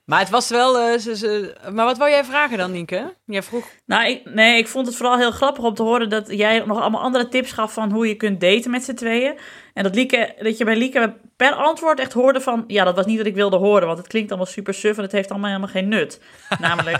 maar 0.08 0.20
het 0.20 0.30
was 0.30 0.50
wel... 0.50 0.80
eh, 0.80 0.98
ze, 1.00 1.16
ze- 1.18 1.56
Maar 1.72 1.86
wat 1.86 1.98
wou 1.98 2.10
jij 2.10 2.24
vragen 2.24 2.58
dan, 2.58 2.72
Nienke? 2.72 3.14
Jij 3.26 3.44
vroeg... 3.44 3.66
Nou, 3.86 4.08
ik, 4.10 4.22
nee, 4.26 4.58
ik 4.58 4.68
vond 4.68 4.88
het 4.88 4.96
vooral 4.96 5.18
heel 5.18 5.32
grappig 5.32 5.64
om 5.64 5.74
te 5.74 5.84
horen 5.84 6.10
dat 6.10 6.28
jij 6.30 6.60
nog 6.66 6.80
allemaal 6.82 7.02
andere 7.02 7.28
tips 7.28 7.52
gaf 7.52 7.74
van 7.74 7.92
hoe 7.92 8.08
je 8.08 8.16
kunt 8.16 8.42
daten 8.42 8.72
met 8.72 8.84
z'n 8.84 8.94
tweeën. 8.94 9.38
En 9.74 9.84
dat, 9.84 9.96
Lieke, 9.96 10.34
dat 10.40 10.58
je 10.58 10.66
bij 10.66 10.76
Lieke 10.76 11.14
per 11.36 11.52
antwoord 11.52 12.00
echt 12.00 12.14
hoorde 12.14 12.42
van, 12.42 12.64
ja, 12.68 12.84
dat 12.84 12.96
was 12.96 13.06
niet 13.06 13.18
wat 13.18 13.26
ik 13.26 13.36
wilde 13.36 13.58
horen, 13.58 13.86
want 13.88 13.98
het 13.98 14.08
klinkt 14.08 14.30
allemaal 14.30 14.48
super 14.52 14.74
suf 14.74 14.98
en 14.98 15.04
het 15.04 15.12
heeft 15.12 15.30
allemaal 15.30 15.50
helemaal 15.50 15.72
geen 15.72 15.88
nut. 15.88 16.20
Namelijk 16.60 17.00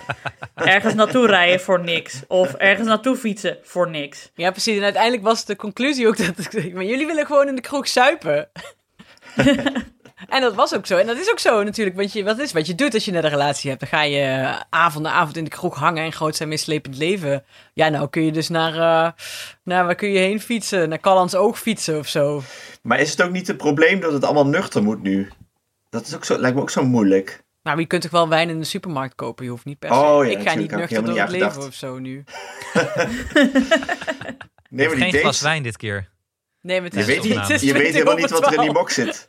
ergens 0.56 0.94
naartoe 0.94 1.28
rijden 1.28 1.60
voor 1.60 1.84
niks. 1.84 2.22
Of 2.28 2.54
ergens 2.54 2.88
naartoe 2.88 3.16
fietsen 3.16 3.58
voor 3.62 3.90
niks. 3.90 4.32
Ja, 4.36 4.52
precies. 4.52 4.78
En 4.78 4.84
uiteindelijk 4.84 5.24
was 5.24 5.46
de 5.46 5.56
conclusie 5.56 6.08
ook 6.08 6.18
dat... 6.18 6.54
ik- 6.54 6.74
Maar 6.74 6.84
jullie 6.84 7.06
willen 7.06 7.26
gewoon 7.26 7.48
in 7.48 7.56
de 7.56 7.62
kroeg 7.62 7.88
suipen. 7.88 8.50
en 10.28 10.42
dat 10.42 10.56
was 10.56 10.76
ook 10.76 10.86
zo. 10.86 10.98
En 10.98 11.08
dat 11.08 11.18
is 11.18 11.32
ook 11.32 11.40
zo 11.40 11.64
natuurlijk. 11.64 11.98
Want 11.98 12.14
je, 12.14 12.24
wat 12.24 12.40
is 12.40 12.52
wat 12.52 12.68
je 12.68 12.76
doet 12.76 12.94
als 12.94 13.06
je 13.06 13.12
net 13.12 13.24
een 13.24 13.30
relatie 13.30 13.70
hebt? 13.70 13.82
Dan 13.82 13.90
ga 13.90 14.02
je 14.04 14.22
eh, 14.22 14.60
avond 14.70 15.04
na 15.04 15.12
avond 15.12 15.38
in 15.38 15.44
de 15.44 15.50
kroeg 15.50 15.76
hangen 15.76 16.04
en 16.04 16.12
groot 16.14 16.36
zijn 16.36 16.50
mislepend 16.50 16.98
leven. 16.98 17.44
Ja, 17.74 17.90
nou 17.90 18.10
kun 18.10 18.22
je 18.24 18.32
dus 18.32 18.50
naar... 18.50 18.74
eh, 18.74 19.12
naar 19.64 19.86
waar 19.86 19.96
kun 19.96 20.10
je 20.10 20.20
heen 20.20 20.42
fietsen? 20.42 20.90
Naar 20.90 21.00
Callans 21.00 21.36
Oog 21.36 21.60
fietsen 21.60 21.98
of 21.98 22.08
zo. 22.08 22.42
Maar 22.82 23.00
is 23.00 23.12
het 23.12 23.22
ook 23.22 23.32
niet 23.32 23.48
het 23.48 23.58
probleem 23.58 24.00
dat 24.00 24.14
het 24.14 24.24
allemaal 24.24 24.48
nuchter 24.48 24.84
moet 24.84 25.02
nu? 25.02 25.30
Dat 25.90 26.08
is 26.08 26.16
ook 26.16 26.26
zo, 26.26 26.38
lijkt 26.38 26.56
me 26.56 26.62
ook 26.62 26.70
zo 26.70 26.84
moeilijk. 26.86 27.46
Nou, 27.64 27.80
je 27.80 27.86
kunt 27.86 28.02
toch 28.02 28.12
wel 28.12 28.30
wijn 28.30 28.50
in 28.50 28.60
de 28.60 28.66
supermarkt 28.66 29.16
kopen? 29.16 29.46
Je 29.46 29.52
hoeft 29.52 29.66
niet 29.66 29.80
per 29.80 29.90
se... 29.90 29.96
Oh 29.96 30.26
ja, 30.26 30.38
ik 30.38 30.50
ga 30.50 30.56
niet 30.56 30.72
nuchter 30.72 31.06
door 31.06 31.20
het 31.20 31.30
leven 31.30 31.52
aan 31.52 31.68
of 31.68 31.74
zo 31.74 32.00
nu. 32.00 32.24
Nee, 34.70 34.88
maar 34.88 34.98
Geen 34.98 35.14
glas 35.14 35.42
wijn 35.42 35.64
dit 35.64 35.78
keer. 35.78 36.10
Nee, 36.68 36.82
maar 36.82 36.90
het 36.90 36.94
je 36.94 37.00
is 37.00 37.06
weet, 37.06 37.24
niet- 37.24 37.40
het 37.40 37.50
is 37.50 37.62
je 37.62 37.74
weet 37.74 37.82
20 37.92 37.94
helemaal 37.94 38.16
niet 38.16 38.30
wat 38.30 38.46
er 38.46 38.54
in 38.54 38.60
die 38.60 38.72
12. 38.72 38.74
box 38.74 38.94
zit. 38.94 39.28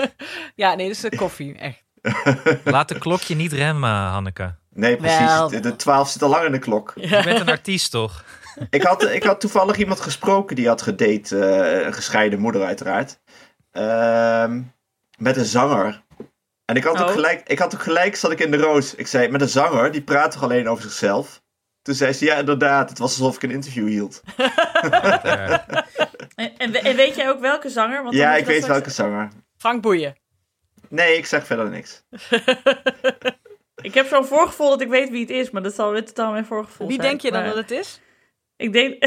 Ja, 0.54 0.74
nee, 0.74 0.86
dat 0.86 0.94
is 0.96 1.02
de 1.02 1.16
koffie, 1.16 1.54
echt. 1.58 1.84
Laat 2.64 2.88
de 2.88 2.98
klokje 2.98 3.34
niet 3.34 3.52
remmen, 3.52 3.90
Hanneke. 3.90 4.54
Nee, 4.70 4.96
precies. 4.96 5.18
Wel. 5.18 5.48
De, 5.48 5.60
de 5.60 5.76
12 5.76 6.08
zit 6.08 6.22
al 6.22 6.28
lang 6.28 6.44
in 6.44 6.52
de 6.52 6.58
klok. 6.58 6.92
Je 6.94 7.20
bent 7.24 7.40
een 7.40 7.48
artiest, 7.48 7.90
toch? 7.90 8.24
Ik 8.70 8.82
had, 8.82 9.02
ik 9.10 9.22
had 9.22 9.40
toevallig 9.40 9.76
iemand 9.76 10.00
gesproken 10.00 10.56
die 10.56 10.68
had 10.68 10.82
gedate, 10.82 11.38
eh, 11.44 11.86
een 11.86 11.94
gescheiden 11.94 12.38
moeder 12.38 12.64
uiteraard. 12.64 13.20
Ehm, 13.70 14.62
met 15.18 15.36
een 15.36 15.44
zanger. 15.44 16.02
En 16.64 16.76
ik 16.76 16.84
had, 16.84 17.00
ook 17.00 17.06
Oh. 17.08 17.12
gelijk, 17.12 17.48
ik 17.48 17.58
had 17.58 17.74
ook 17.74 17.82
gelijk, 17.82 18.16
zat 18.16 18.30
ik 18.30 18.40
in 18.40 18.50
de 18.50 18.56
roos. 18.56 18.94
Ik 18.94 19.06
zei, 19.06 19.28
met 19.28 19.40
een 19.40 19.48
zanger, 19.48 19.92
die 19.92 20.02
praat 20.02 20.30
toch 20.30 20.42
alleen 20.42 20.68
over 20.68 20.82
zichzelf? 20.82 21.42
Toen 21.88 21.96
zei 21.96 22.12
ze, 22.12 22.24
ja 22.24 22.34
inderdaad, 22.36 22.88
het 22.88 22.98
was 22.98 23.18
alsof 23.18 23.36
ik 23.36 23.42
een 23.42 23.50
interview 23.50 23.86
hield. 23.88 24.22
En, 26.34 26.56
en, 26.58 26.70
we- 26.72 26.78
en 26.78 26.96
weet 26.96 27.16
jij 27.16 27.28
ook 27.30 27.40
welke 27.40 27.68
zanger? 27.68 28.02
Want 28.02 28.14
ja, 28.14 28.36
ik 28.36 28.44
weet 28.46 28.56
straks- 28.62 28.72
welke 28.78 28.90
zanger. 28.90 29.28
Frank 29.56 29.82
Boeien. 29.82 30.16
Nee, 30.88 31.16
ik 31.16 31.26
zeg 31.26 31.46
verder 31.46 31.70
niks. 31.70 32.02
Ik 33.82 33.94
heb 33.94 34.06
zo'n 34.06 34.24
voorgevoel 34.24 34.68
dat 34.68 34.80
ik 34.80 34.88
weet 34.88 35.10
wie 35.10 35.20
het 35.20 35.30
is, 35.30 35.50
maar 35.50 35.62
dat 35.62 35.74
zal 35.74 35.90
weer 35.92 36.04
totaal 36.04 36.32
mijn 36.32 36.44
voorgevoel 36.46 36.86
Wie 36.86 36.96
zijn. 36.96 37.08
denk 37.08 37.20
je 37.20 37.30
dan 37.30 37.40
Maar 37.42 37.54
dat 37.54 37.58
het 37.68 37.70
is? 37.70 38.00
Ik 38.56 38.72
denk... 38.72 39.04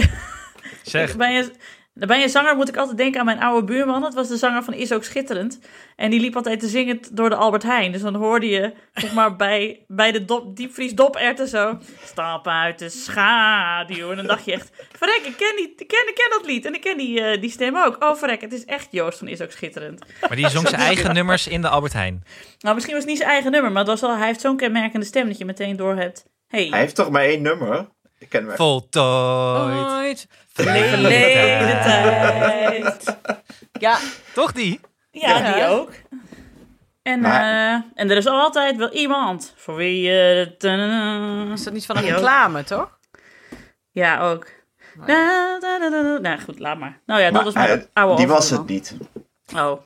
zeg, 0.83 1.15
bij 1.17 1.38
een, 1.39 1.51
Bij 1.93 2.24
een 2.24 2.29
zanger 2.29 2.55
moet 2.55 2.69
ik 2.69 2.77
altijd 2.77 2.98
denken 2.98 3.19
aan 3.19 3.25
mijn 3.25 3.39
oude 3.41 3.65
buurman. 3.65 4.01
Dat 4.01 4.13
was 4.13 4.27
de 4.27 4.38
zanger 4.38 4.63
van 4.63 4.74
Is 4.74 4.91
ook 4.91 5.03
Schitterend. 5.03 5.60
En 5.95 6.10
die 6.10 6.19
liep 6.19 6.36
altijd 6.36 6.60
te 6.60 6.67
zingen 6.67 7.00
door 7.12 7.29
de 7.29 7.36
Albert 7.36 7.63
Heijn. 7.63 7.91
Dus 7.91 8.01
dan 8.01 8.15
hoorde 8.15 8.48
je, 8.48 8.74
zeg 8.93 9.13
maar, 9.13 9.36
bij, 9.36 9.86
bij 9.88 10.12
de 10.12 10.25
dop, 10.25 10.55
diepvries 10.55 10.93
doperten 10.93 11.48
zo... 11.48 11.77
Stap 12.03 12.48
uit 12.48 12.79
de 12.79 12.89
schaduw. 12.89 14.10
En 14.10 14.15
dan 14.15 14.27
dacht 14.27 14.45
je 14.45 14.51
echt, 14.51 14.71
verrek, 14.91 15.21
ik 15.24 15.38
ken, 15.38 15.55
die, 15.55 15.74
ik 15.77 15.88
ken, 15.88 16.07
ik 16.07 16.15
ken 16.15 16.29
dat 16.29 16.45
lied. 16.45 16.65
En 16.65 16.74
ik 16.74 16.81
ken 16.81 16.98
die, 16.98 17.21
eh, 17.21 17.41
die 17.41 17.50
stem 17.50 17.77
ook. 17.77 18.03
Oh, 18.03 18.15
verrek, 18.15 18.41
het 18.41 18.53
is 18.53 18.65
echt 18.65 18.88
Joost 18.91 19.17
van 19.17 19.27
Is 19.27 19.41
ook 19.41 19.51
Schitterend. 19.51 20.05
Maar 20.21 20.36
die 20.36 20.50
zong 20.50 20.67
zijn 20.75 20.81
eigen 20.81 21.13
nummers 21.13 21.48
in 21.48 21.62
de 21.62 21.69
Albert 21.69 21.93
Heijn. 21.93 22.24
Nou, 22.60 22.74
misschien 22.74 22.95
was 22.95 23.03
het 23.03 23.12
niet 23.12 23.21
zijn 23.21 23.31
eigen 23.31 23.51
nummer, 23.51 23.71
maar 23.71 23.81
het 23.81 23.89
was 23.89 24.01
wel, 24.01 24.17
hij 24.17 24.27
heeft 24.27 24.41
zo'n 24.41 24.57
kenmerkende 24.57 25.05
stem 25.05 25.27
dat 25.27 25.38
je 25.38 25.45
meteen 25.45 25.75
door 25.75 25.95
hebt. 25.95 26.25
Hey, 26.48 26.67
Hij 26.69 26.79
heeft 26.79 26.95
toch 26.95 27.10
maar 27.10 27.24
één 27.24 27.41
nummer? 27.41 27.88
Ik 28.21 28.29
ken 28.29 28.47
hem. 28.47 28.55
Voltooid. 28.55 29.85
Ooit. 29.87 30.27
verleden 30.53 31.81
tijd. 31.83 33.17
Ja, 33.79 33.97
Toch 34.33 34.51
die? 34.51 34.79
Ja, 35.11 35.37
Ja. 35.37 35.53
die 35.53 35.65
ook. 35.65 35.91
En, 37.01 37.19
Maar- 37.19 37.41
eh, 37.75 37.81
en 37.95 38.09
er 38.09 38.17
is 38.17 38.27
altijd 38.27 38.77
wel 38.77 38.91
iemand 38.91 39.53
voor 39.57 39.75
wie 39.75 40.01
je... 40.01 40.55
ta-na-na. 40.57 41.51
is 41.53 41.63
dat 41.63 41.73
niet 41.73 41.85
van 41.85 41.95
een 41.97 42.01
Die 42.01 42.11
ook. 42.11 42.17
reclame, 42.17 42.63
toch? 42.63 42.99
Ja, 43.91 44.19
ook. 44.29 44.47
Nou 45.05 46.39
goed, 46.39 46.59
laat 46.59 46.77
maar. 46.77 46.99
Nou 47.05 47.19
ja, 47.21 47.25
dat 47.25 47.33
Maar 47.33 47.43
was 47.43 47.53
mijn 47.53 47.87
oude 47.93 48.15
Die 48.15 48.27
was 48.27 48.49
het 48.49 48.67
niet. 48.67 48.95
Oh. 49.55 49.81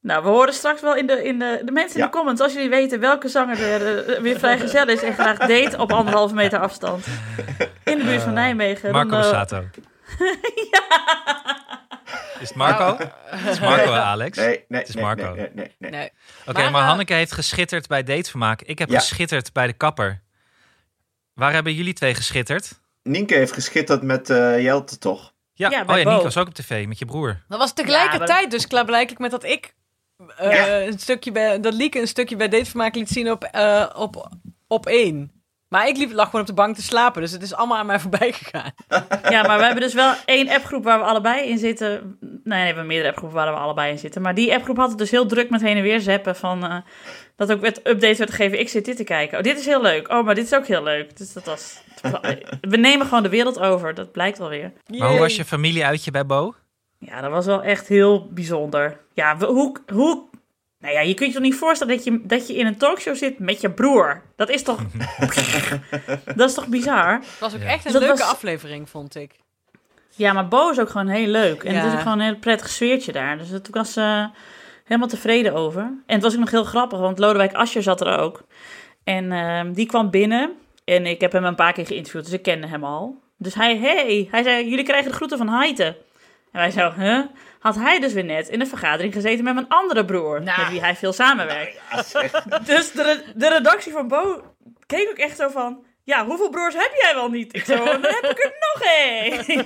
nou, 0.00 0.22
we 0.22 0.28
horen 0.28 0.54
straks 0.54 0.80
wel 0.80 0.94
in 0.96 1.06
de, 1.06 1.24
in 1.24 1.38
de, 1.38 1.62
de 1.64 1.72
mensen 1.72 1.94
in 1.96 2.00
Ja. 2.00 2.06
de 2.10 2.16
comments, 2.16 2.40
als 2.40 2.52
jullie 2.52 2.68
weten 2.68 3.00
welke 3.00 3.28
zanger 3.28 3.60
er 3.62 4.08
eh, 4.08 4.20
weer 4.20 4.38
vrijgezel 4.38 4.88
is 4.88 5.02
en 5.02 5.14
graag 5.14 5.38
date 5.38 5.78
op 5.78 5.92
anderhalve 5.92 6.34
meter 6.34 6.58
afstand. 6.58 7.06
In 7.84 7.98
de 7.98 8.04
buurt 8.04 8.22
van 8.22 8.32
Nijmegen. 8.32 8.90
Marco 8.92 9.10
dan, 9.10 9.20
eh, 9.20 9.30
Bassato. 9.30 9.64
Is 12.40 12.48
het 12.48 12.56
Marco? 12.56 12.96
Het 13.24 13.52
is 13.52 13.60
Marco, 13.60 13.90
Alex. 13.92 14.36
Nee, 14.36 14.64
nee, 14.68 14.80
Het 14.80 14.88
is 14.88 14.94
nee, 14.94 15.04
Marco. 15.04 15.22
nee, 15.22 15.34
nee, 15.34 15.50
nee, 15.54 15.72
nee. 15.78 15.90
Nee. 15.90 16.10
Oké, 16.46 16.60
Maar, 16.62 16.70
maar 16.70 16.80
eh, 16.80 16.86
Hanneke 16.88 17.14
heeft 17.14 17.32
geschitterd 17.32 17.86
bij 17.86 18.02
Datevermaak. 18.02 18.62
Ik 18.62 18.78
heb 18.78 18.90
Ja. 18.90 18.98
geschitterd 18.98 19.52
bij 19.52 19.66
de 19.66 19.72
kapper. 19.72 20.22
Waar 21.34 21.52
hebben 21.52 21.74
jullie 21.74 21.92
twee 21.92 22.14
geschitterd? 22.14 22.80
Nienke 23.02 23.34
heeft 23.34 23.52
geschitterd 23.52 24.02
met 24.02 24.30
eh, 24.30 24.60
Jelte, 24.62 24.98
toch? 24.98 25.32
Ja, 25.52 25.70
Ja, 25.70 25.80
oh 25.86 25.86
ja. 25.98 26.10
Nico 26.10 26.22
was 26.22 26.36
ook 26.36 26.46
op 26.46 26.54
tv 26.54 26.86
met 26.86 26.98
je 26.98 27.04
broer. 27.04 27.42
Dat 27.48 27.58
was 27.58 27.72
tegelijkertijd 27.74 28.42
Ja, 28.44 28.48
dus 28.48 28.66
klaarblijkelijk 28.66 29.20
met 29.20 29.30
dat 29.30 29.44
ik 29.44 29.74
eh, 30.36 30.52
Ja. 30.52 30.80
een 30.80 30.98
stukje 30.98 31.32
bij, 31.32 31.60
dat 31.60 31.74
Lieke 31.74 32.00
een 32.00 32.08
stukje 32.08 32.36
bij 32.36 32.48
Datevermaak 32.48 32.94
liet 32.94 33.08
zien 33.08 33.30
op, 33.30 33.44
eh, 33.44 33.86
op, 33.96 34.28
op 34.66 34.86
één. 34.86 35.32
Maar 35.68 35.88
ik 35.88 35.96
liep, 35.96 36.12
lag 36.12 36.24
gewoon 36.24 36.40
op 36.40 36.46
de 36.46 36.52
bank 36.52 36.74
te 36.76 36.82
slapen, 36.82 37.20
dus 37.22 37.32
het 37.32 37.42
is 37.42 37.54
allemaal 37.54 37.78
aan 37.78 37.86
mij 37.86 38.00
voorbij 38.08 38.32
gegaan. 38.32 38.72
Ja, 39.30 39.42
maar 39.46 39.58
we 39.58 39.64
hebben 39.64 39.82
dus 39.82 39.94
wel 39.94 40.12
één 40.24 40.48
appgroep 40.48 40.84
waar 40.84 40.98
we 40.98 41.04
allebei 41.04 41.48
in 41.48 41.58
zitten. 41.58 42.16
Nee, 42.20 42.60
we 42.60 42.66
hebben 42.66 42.86
meerdere 42.86 43.08
appgroepen 43.08 43.36
waar 43.38 43.52
we 43.52 43.58
allebei 43.58 43.90
in 43.90 43.98
zitten. 43.98 44.22
Maar 44.22 44.34
die 44.34 44.54
appgroep 44.54 44.76
had 44.76 44.88
het 44.88 44.98
dus 44.98 45.10
heel 45.10 45.26
druk 45.26 45.50
met 45.50 45.60
heen 45.60 45.76
en 45.76 45.82
weer 45.82 46.00
zappen. 46.00 46.36
Van, 46.36 46.64
eh, 46.64 46.76
dat 47.36 47.52
ook 47.52 47.60
werd 47.60 47.78
updates 47.78 48.18
werd 48.18 48.30
gegeven. 48.30 48.60
Ik 48.60 48.68
zit 48.68 48.84
dit 48.84 48.96
te 48.96 49.04
kijken. 49.04 49.38
Oh, 49.38 49.44
dit 49.44 49.58
is 49.58 49.66
heel 49.66 49.82
leuk. 49.82 50.08
Oh, 50.08 50.24
maar 50.24 50.34
dit 50.34 50.44
is 50.44 50.54
ook 50.54 50.66
heel 50.66 50.82
leuk. 50.82 51.16
Dus 51.16 51.32
dat 51.32 51.44
was... 51.44 51.82
We 52.60 52.76
nemen 52.76 53.06
gewoon 53.06 53.22
de 53.22 53.28
wereld 53.28 53.58
over. 53.58 53.94
Dat 53.94 54.12
blijkt 54.12 54.38
wel 54.38 54.48
weer. 54.48 54.72
Maar 54.98 55.08
hoe 55.08 55.18
was 55.18 55.36
je 55.36 55.44
familieuitje 55.44 56.10
bij 56.10 56.26
Bo? 56.26 56.54
Ja, 57.00 57.20
dat 57.20 57.30
was 57.30 57.46
wel 57.46 57.62
echt 57.62 57.88
heel 57.88 58.28
bijzonder. 58.30 58.98
Ja, 59.12 59.36
hoe... 59.38 59.76
hoe 59.92 60.22
nou 60.78 60.94
ja, 60.94 61.00
je 61.00 61.14
kunt 61.14 61.28
je 61.28 61.34
toch 61.34 61.44
niet 61.44 61.54
voorstellen 61.54 61.94
dat 61.96 62.04
je, 62.04 62.20
dat 62.22 62.46
je 62.46 62.54
in 62.54 62.66
een 62.66 62.76
talkshow 62.76 63.14
zit 63.16 63.38
met 63.38 63.60
je 63.60 63.70
broer. 63.70 64.22
Dat 64.36 64.48
is 64.48 64.62
toch... 64.62 64.80
dat 66.36 66.48
is 66.48 66.54
toch 66.54 66.66
bizar? 66.66 67.12
Het 67.12 67.38
was 67.40 67.54
ook 67.54 67.60
Ja. 67.60 67.66
echt 67.66 67.84
een 67.84 67.92
Dat 67.92 68.02
leuke 68.02 68.18
was- 68.18 68.30
aflevering, 68.30 68.88
vond 68.88 69.14
ik. 69.14 69.32
Ja, 70.16 70.32
maar 70.32 70.48
Bo 70.48 70.70
is 70.70 70.78
ook 70.80 70.88
gewoon 70.90 71.08
heel 71.08 71.26
leuk. 71.26 71.62
En 71.62 71.72
Ja. 71.74 71.78
het 71.78 71.86
is 71.88 71.92
ook 71.94 72.00
gewoon 72.02 72.18
een 72.18 72.24
heel 72.26 72.38
prettig 72.38 72.68
sfeertje 72.68 73.12
daar. 73.12 73.38
Dus 73.38 73.50
ik 73.50 73.66
was 73.74 73.96
eh, 73.96 74.24
helemaal 74.84 75.08
tevreden 75.08 75.54
over. 75.54 75.80
En 75.82 76.14
het 76.14 76.22
was 76.22 76.32
ook 76.34 76.40
nog 76.40 76.50
heel 76.50 76.64
grappig, 76.64 76.98
want 76.98 77.18
Lodewijk 77.18 77.52
Asscher 77.54 77.82
zat 77.82 78.00
er 78.00 78.18
ook. 78.18 78.42
En 79.04 79.32
ehm, 79.32 79.72
die 79.72 79.86
kwam 79.86 80.10
binnen. 80.10 80.52
En 80.84 81.06
ik 81.06 81.20
heb 81.20 81.32
hem 81.32 81.44
een 81.44 81.54
paar 81.54 81.72
keer 81.72 81.86
geïnterviewd, 81.86 82.24
dus 82.24 82.32
ik 82.32 82.42
kende 82.42 82.66
hem 82.66 82.84
al. 82.84 83.20
Dus 83.38 83.54
hij, 83.54 83.78
hey, 83.78 84.28
hij 84.30 84.42
zei, 84.42 84.68
jullie 84.68 84.84
krijgen 84.84 85.10
de 85.10 85.16
groeten 85.16 85.38
van 85.38 85.48
Heite. 85.48 85.96
En 86.52 86.60
wij 86.60 86.70
zo, 86.70 86.92
huh? 86.96 87.20
Had 87.58 87.74
hij 87.76 88.00
dus 88.00 88.12
weer 88.12 88.24
net 88.24 88.48
in 88.48 88.60
een 88.60 88.66
vergadering 88.66 89.12
gezeten 89.14 89.44
met 89.44 89.54
mijn 89.54 89.68
andere 89.68 90.04
broer, 90.04 90.42
Nou. 90.42 90.60
met 90.60 90.70
wie 90.70 90.80
hij 90.80 90.96
veel 90.96 91.12
samenwerkt. 91.12 91.80
Dus 92.66 92.92
de, 92.92 93.22
de 93.34 93.48
redactie 93.48 93.92
van 93.92 94.08
Bo 94.08 94.54
keek 94.86 95.08
ook 95.10 95.16
echt 95.18 95.36
zo 95.36 95.48
van... 95.48 95.84
Ja, 96.04 96.26
hoeveel 96.26 96.50
broers 96.50 96.74
heb 96.74 96.90
jij 97.02 97.14
wel 97.14 97.28
niet? 97.28 97.54
Ik 97.56 97.64
zo, 97.64 97.76
dan 97.84 98.02
heb 98.02 98.24
ik 98.30 98.44
er 98.44 98.52
nog 98.74 98.82
één. 98.82 99.64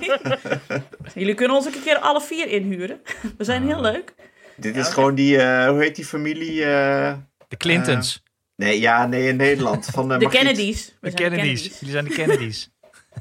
Jullie 1.15 1.33
kunnen 1.33 1.55
ons 1.57 1.67
ook 1.67 1.75
een 1.75 1.83
keer 1.83 1.97
alle 1.97 2.21
vier 2.21 2.47
inhuren. 2.47 3.01
We 3.37 3.43
zijn 3.43 3.67
heel 3.67 3.81
leuk. 3.81 4.13
Dit 4.55 4.75
is 4.75 4.87
gewoon 4.87 5.15
die, 5.15 5.37
eh, 5.37 5.67
hoe 5.69 5.79
heet 5.81 5.95
die 5.95 6.05
familie? 6.05 6.65
eh, 6.65 7.13
De 7.47 7.57
Clintons. 7.57 8.23
nee, 8.55 8.79
ja, 8.79 9.07
nee, 9.07 9.27
in 9.27 9.35
Nederland. 9.35 9.85
Van, 9.85 10.11
eh, 10.11 10.19
De 10.19 10.25
Margriet. 10.25 10.43
Kennedys. 10.43 10.85
We 11.01 11.09
de 11.09 11.17
zijn 11.17 11.29
Kennedys. 11.31 11.63
Jullie 11.79 11.91
zijn 11.93 12.05
de 12.05 12.13
Kennedys. 12.13 12.69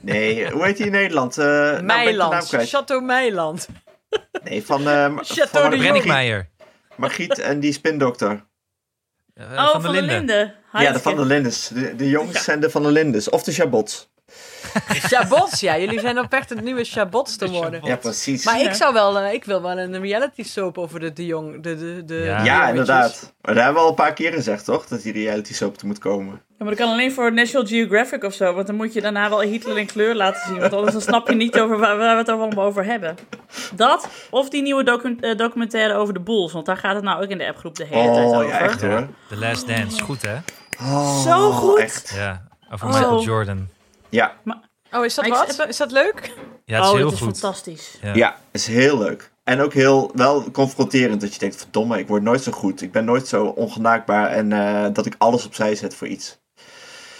Nee, 0.01 0.51
hoe 0.51 0.65
heet 0.65 0.77
die 0.77 0.87
in 0.87 0.93
Nederland? 0.93 1.35
De 1.35 1.71
naam 1.83 1.87
Meiland. 1.87 2.49
Chateau 2.49 3.03
Meiland. 3.03 3.69
Nee, 4.45 4.65
van, 4.65 4.89
eh, 4.89 5.17
Chateau 5.23 5.63
van 5.63 5.71
de 5.71 5.77
Brenninkmeijer. 5.77 6.49
Margriet 6.97 7.39
en 7.39 7.61
die 7.61 7.73
spindokter. 7.73 8.45
Eh, 9.35 9.53
Oh, 9.53 9.71
van, 9.71 9.93
de 9.93 10.03
Linde. 10.03 10.55
Ja, 10.73 10.93
de 10.93 10.99
Van 10.99 11.17
der 11.17 11.25
Lindes. 11.27 11.69
De, 11.69 11.97
de 11.97 12.09
jongens 12.09 12.45
zijn 12.45 12.61
de 12.61 12.71
Van 12.71 12.83
der 12.83 12.93
Lindes. 12.93 13.29
Of 13.31 13.43
de 13.43 13.53
Jabots. 13.53 14.13
Chabots, 15.09 15.61
ja. 15.61 15.79
Jullie 15.79 16.01
zijn 16.01 16.19
op 16.19 16.33
echt 16.33 16.49
het 16.49 16.61
nieuwe 16.63 16.85
Chabots 16.85 17.37
te 17.37 17.51
worden. 17.51 17.81
Ja, 17.85 17.97
precies. 17.97 18.45
Maar 18.45 18.59
ja, 18.59 18.69
ik 18.69 18.75
zou 18.75 18.93
wel, 18.93 19.25
ik 19.25 19.45
wil 19.45 19.63
wel 19.63 19.79
een 19.79 20.01
reality 20.01 20.43
soap 20.43 20.79
over 20.79 21.01
de, 21.01 21.13
de 21.13 21.27
jong, 21.27 21.63
de, 21.63 21.77
de, 21.77 22.05
de, 22.05 22.15
Ja. 22.15 22.63
de 22.65 22.71
inderdaad. 22.71 23.35
Maar 23.41 23.55
daar 23.55 23.65
hebben 23.65 23.83
we 23.83 23.89
al 23.89 23.95
een 23.99 24.05
paar 24.05 24.13
keer 24.13 24.33
gezegd, 24.33 24.65
toch? 24.65 24.87
Dat 24.87 25.03
die 25.03 25.13
reality 25.13 25.55
soap 25.55 25.81
er 25.81 25.87
moet 25.87 25.99
komen. 25.99 26.43
Maar 26.65 26.75
dat 26.75 26.85
kan 26.85 26.93
alleen 26.95 27.13
voor 27.13 27.33
National 27.33 27.67
Geographic 27.67 28.25
of 28.25 28.35
zo. 28.35 28.55
Want 28.55 28.67
dan 28.67 28.77
moet 28.77 28.93
je 28.93 29.01
daarna 29.01 29.29
wel 29.29 29.41
Hitler 29.41 29.79
in 29.79 29.87
kleur 29.87 30.15
laten 30.15 30.41
zien. 30.47 30.59
Want 30.61 30.73
anders 30.73 30.93
dan 30.93 31.01
snap 31.01 31.29
je 31.29 31.35
niet 31.35 31.59
over 31.61 31.79
waar, 31.79 31.97
waar 31.97 32.13
we 32.13 32.19
het 32.19 32.29
allemaal 32.29 32.65
over 32.65 32.85
hebben. 32.85 33.17
Dat, 33.75 34.09
of 34.31 34.49
die 34.49 34.63
nieuwe 34.63 34.85
docu- 34.85 35.17
eh, 35.21 35.37
documentaire 35.37 35.95
over 35.95 36.15
de 36.15 36.21
Bulls. 36.21 36.53
Want 36.53 36.67
daar 36.67 36.77
gaat 36.77 36.95
het 36.95 37.05
nou 37.05 37.23
ook 37.23 37.29
in 37.29 37.39
de 37.39 37.47
appgroep 37.49 37.77
de 37.77 37.85
hele 37.85 38.13
tijd 38.15 38.27
Oh, 38.29 38.37
over. 38.39 38.49
ja, 38.49 38.59
echt 38.59 38.83
hoor. 38.83 39.09
The 39.29 39.37
Last 39.37 39.67
Dance. 39.67 40.03
Goed, 40.03 40.23
hè? 40.23 40.37
Oh, 40.81 41.23
Zo 41.23 41.51
goed. 41.51 41.79
Echt. 41.79 42.13
Ja. 42.17 42.43
Over 42.71 42.87
Oh. 42.87 42.93
Michael 42.95 43.23
Jordan. 43.23 43.69
Ja, 44.09 44.35
Oh, 44.93 45.05
is 45.05 45.15
dat 45.15 45.27
Maar 45.29 45.47
wat? 45.57 45.69
Is 45.69 45.77
dat 45.77 45.91
leuk? 45.93 46.33
Ja, 46.65 46.75
het 46.77 46.85
is 46.85 46.91
oh, 46.91 46.97
heel 46.97 47.05
dat 47.05 47.13
is 47.13 47.19
goed. 47.21 47.39
fantastisch. 47.39 47.99
Ja. 48.03 48.15
ja, 48.15 48.37
is 48.53 48.67
heel 48.67 48.99
leuk. 48.99 49.33
En 49.45 49.61
ook 49.61 49.73
heel 49.73 50.11
wel 50.15 50.51
confronterend 50.51 51.21
dat 51.21 51.33
je 51.33 51.39
denkt, 51.39 51.57
verdomme, 51.57 51.99
ik 51.99 52.09
word 52.09 52.23
nooit 52.23 52.43
zo 52.43 52.53
goed. 52.53 52.83
Ik 52.83 52.93
ben 52.93 53.05
nooit 53.05 53.27
zo 53.29 53.45
ongenaakbaar 53.47 54.29
en 54.31 54.53
eh, 54.53 54.85
dat 54.93 55.07
ik 55.07 55.15
alles 55.19 55.47
opzij 55.47 55.75
zet 55.75 55.95
voor 55.95 56.07
iets. 56.07 56.39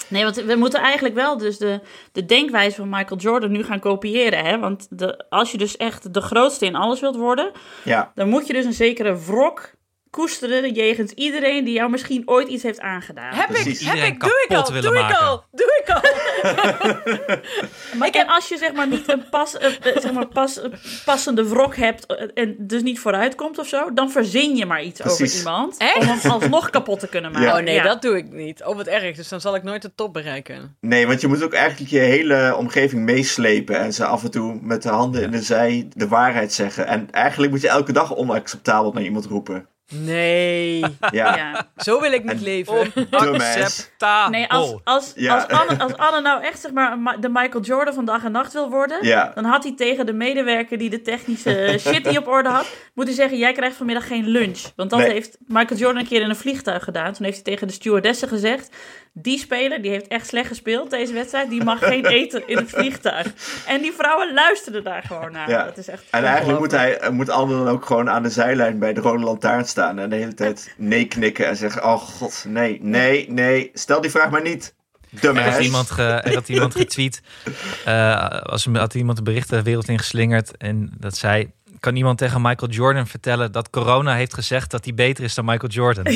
Nee, 0.09 0.23
want 0.23 0.37
we 0.37 0.55
moeten 0.55 0.81
eigenlijk 0.81 1.15
wel 1.15 1.39
dus 1.39 1.59
de, 1.59 1.81
de 2.13 2.25
denkwijze 2.25 2.77
van 2.77 2.89
Michael 2.89 3.21
Jordan 3.21 3.51
nu 3.51 3.65
gaan 3.65 3.81
kopiëren. 3.81 4.45
Hè? 4.45 4.59
Want 4.59 4.87
de, 4.91 5.25
als 5.29 5.53
je 5.53 5.59
dus 5.59 5.77
echt 5.77 6.15
de 6.15 6.21
grootste 6.21 6.67
in 6.67 6.75
alles 6.75 7.01
wilt 7.01 7.17
worden, 7.17 7.53
Ja, 7.85 8.13
dan 8.15 8.29
moet 8.29 8.47
je 8.47 8.53
dus 8.53 8.65
een 8.65 8.73
zekere 8.73 9.25
wrok 9.25 9.73
koesteren 10.15 10.73
jegens 10.73 11.13
iedereen 11.13 11.65
die 11.65 11.75
jou 11.75 11.91
misschien 11.91 12.23
ooit 12.27 12.49
iets 12.49 12.63
heeft 12.63 12.81
aangedaan. 12.81 13.35
Heb 13.35 13.47
Precies. 13.47 13.81
ik, 13.81 13.87
heb 13.87 13.95
Iedereen 13.95 14.15
ik, 14.15 14.21
doe 14.21 14.31
ik 14.43 14.49
kapot 14.49 14.67
al, 14.67 14.73
willen 14.73 14.91
doe 14.91 15.01
ik 15.01 15.09
maken. 15.09 15.27
al, 15.27 15.45
doe 15.51 15.83
ik 15.85 15.95
al. 15.95 16.03
Maar 17.99 18.09
en 18.11 18.27
als 18.27 18.49
je 18.49 18.57
zeg 18.57 18.73
maar 18.73 18.89
niet 18.89 19.09
een 19.13 19.29
pas, 19.31 19.59
eh, 19.59 19.71
zeg 19.97 20.13
maar 20.13 20.27
pas, 20.27 20.61
passende 21.05 21.49
wrok 21.49 21.77
hebt 21.77 22.07
eh, 22.07 22.29
en 22.35 22.55
dus 22.59 22.83
niet 22.83 22.99
vooruit 22.99 23.35
komt 23.35 23.59
of 23.59 23.67
zo, 23.67 23.93
dan 23.93 24.11
verzin 24.11 24.57
je 24.57 24.67
maar 24.67 24.83
iets 24.83 25.03
over 25.03 25.37
iemand 25.37 25.77
Echt? 25.79 25.97
om 25.97 26.07
hem 26.07 26.31
alsnog 26.31 26.71
kapot 26.71 27.01
te 27.01 27.09
kunnen 27.09 27.33
maken. 27.33 27.49
Ja. 27.49 27.57
Oh 27.57 27.63
nee, 27.63 27.75
Ja. 27.75 27.83
dat 27.83 28.03
doe 28.03 28.17
ik 28.17 28.33
niet. 28.33 28.65
Oh, 28.65 28.77
wat 28.77 28.87
erg. 28.87 29.17
Dus 29.17 29.29
dan 29.29 29.41
zal 29.41 29.55
ik 29.55 29.63
nooit 29.63 29.83
de 29.83 29.95
top 29.95 30.13
bereiken. 30.13 30.77
nee, 30.81 31.07
want 31.07 31.21
je 31.21 31.29
moet 31.29 31.43
ook 31.43 31.53
eigenlijk 31.53 31.91
je 31.91 31.99
hele 31.99 32.55
omgeving 32.59 33.03
meeslepen 33.05 33.79
en 33.79 33.93
ze 33.93 34.05
af 34.05 34.25
en 34.25 34.31
toe 34.31 34.59
met 34.63 34.83
de 34.83 34.89
handen 34.89 35.23
in 35.23 35.31
de 35.31 35.43
zij 35.43 35.89
de 35.95 36.09
waarheid 36.09 36.53
zeggen. 36.53 36.87
En 36.87 37.11
eigenlijk 37.11 37.53
moet 37.53 37.61
je 37.61 37.69
elke 37.69 37.93
dag 37.93 38.17
onacceptabel 38.17 38.93
naar 38.93 39.03
iemand 39.03 39.25
roepen. 39.27 39.67
Nee, 40.03 40.81
Ja, 41.11 41.37
Ja. 41.37 41.67
zo 41.77 42.01
wil 42.01 42.13
ik 42.13 42.25
niet 42.25 42.41
leven. 42.41 42.93
Acceptabel. 43.11 44.31
Nee, 44.31 44.49
als, 44.49 44.75
als, 44.85 45.13
Ja. 45.17 45.35
als, 45.35 45.47
Anne, 45.61 45.83
als 45.83 45.97
Anne 45.97 46.21
nou 46.21 46.43
echt 46.43 46.61
zeg 46.61 46.73
maar 46.73 46.99
Ma- 46.99 47.17
de 47.17 47.29
Michael 47.29 47.65
Jordan 47.65 47.95
van 47.95 48.05
dag 48.05 48.25
en 48.25 48.33
nacht 48.33 48.53
wil 48.53 48.71
worden, 48.71 48.99
Ja. 49.07 49.33
dan 49.35 49.45
had 49.45 49.63
hij 49.63 49.75
tegen 49.77 50.07
de 50.07 50.13
medewerker 50.13 50.79
die 50.79 50.91
de 50.91 51.03
technische 51.03 51.75
shit 51.87 52.05
niet 52.05 52.19
op 52.19 52.27
orde 52.29 52.49
had, 52.49 52.67
moeten 52.95 53.15
zeggen: 53.15 53.39
Jij 53.39 53.53
krijgt 53.53 53.77
vanmiddag 53.77 54.07
geen 54.07 54.27
lunch. 54.29 54.61
Want 54.77 54.91
dat 54.91 54.99
Nee. 54.99 55.11
heeft 55.13 55.37
Michael 55.47 55.81
Jordan 55.81 56.01
een 56.01 56.09
keer 56.09 56.21
in 56.21 56.29
een 56.31 56.37
vliegtuig 56.37 56.85
gedaan. 56.85 57.13
Toen 57.13 57.25
heeft 57.25 57.37
hij 57.43 57.45
tegen 57.55 57.67
de 57.67 57.73
stewardessen 57.73 58.29
gezegd: 58.29 58.77
Die 59.13 59.39
speler 59.39 59.83
die 59.83 59.91
heeft 59.91 60.09
echt 60.09 60.27
slecht 60.27 60.49
gespeeld 60.49 60.91
deze 60.91 61.13
wedstrijd, 61.13 61.51
die 61.51 61.65
mag 61.65 61.79
geen 61.79 62.07
eten 62.21 62.43
in 62.49 62.57
het 62.57 62.71
vliegtuig. 62.71 63.27
En 63.67 63.81
die 63.83 63.93
vrouwen 63.93 64.35
luisterden 64.35 64.85
daar 64.85 65.03
gewoon 65.07 65.33
naar. 65.33 65.51
Ja. 65.51 65.65
Dat 65.65 65.77
is 65.77 65.89
echt 65.89 66.03
En 66.11 66.25
eigenlijk 66.25 66.59
moet, 66.59 66.71
hij, 66.71 66.99
moet 67.11 67.29
Anne 67.31 67.57
dan 67.65 67.69
ook 67.69 67.85
gewoon 67.87 68.11
aan 68.11 68.23
de 68.23 68.31
zijlijn 68.31 68.79
bij 68.79 68.93
de 68.93 69.01
Rode 69.01 69.25
Lantaarn 69.25 69.65
staan. 69.65 69.84
En 69.89 70.11
de 70.11 70.17
hele 70.17 70.35
tijd 70.35 70.75
nee 70.77 71.05
knikken 71.09 71.47
en 71.47 71.57
zeggen: 71.57 71.85
Oh 71.85 71.97
god, 72.01 72.45
nee, 72.49 72.79
nee, 72.83 73.31
nee, 73.31 73.71
stel 73.75 74.01
die 74.01 74.11
vraag 74.11 74.31
maar 74.31 74.43
niet. 74.43 74.75
Er 75.23 75.51
had 75.51 75.61
iemand, 75.63 75.91
ge, 75.91 76.03
er 76.03 76.35
had 76.35 76.49
iemand 76.49 76.75
getweet. 76.75 77.23
eh 77.85 78.29
als, 78.29 78.69
had 78.73 78.95
iemand 78.95 79.19
een 79.19 79.25
bericht 79.25 79.51
de 79.51 79.63
wereld 79.63 79.89
ingeslingerd. 79.89 80.57
En 80.57 80.93
dat 80.99 81.17
zei. 81.17 81.51
Kan 81.81 81.97
iemand 81.97 82.19
tegen 82.19 82.43
Michael 82.43 82.71
Jordan 82.71 83.07
vertellen 83.07 83.53
dat 83.53 83.71
corona 83.71 84.15
heeft 84.15 84.35
gezegd 84.35 84.71
dat 84.71 84.85
hij 84.85 84.95
beter 84.95 85.25
is 85.25 85.35
dan 85.35 85.45
Michael 85.45 85.73
Jordan? 85.73 86.05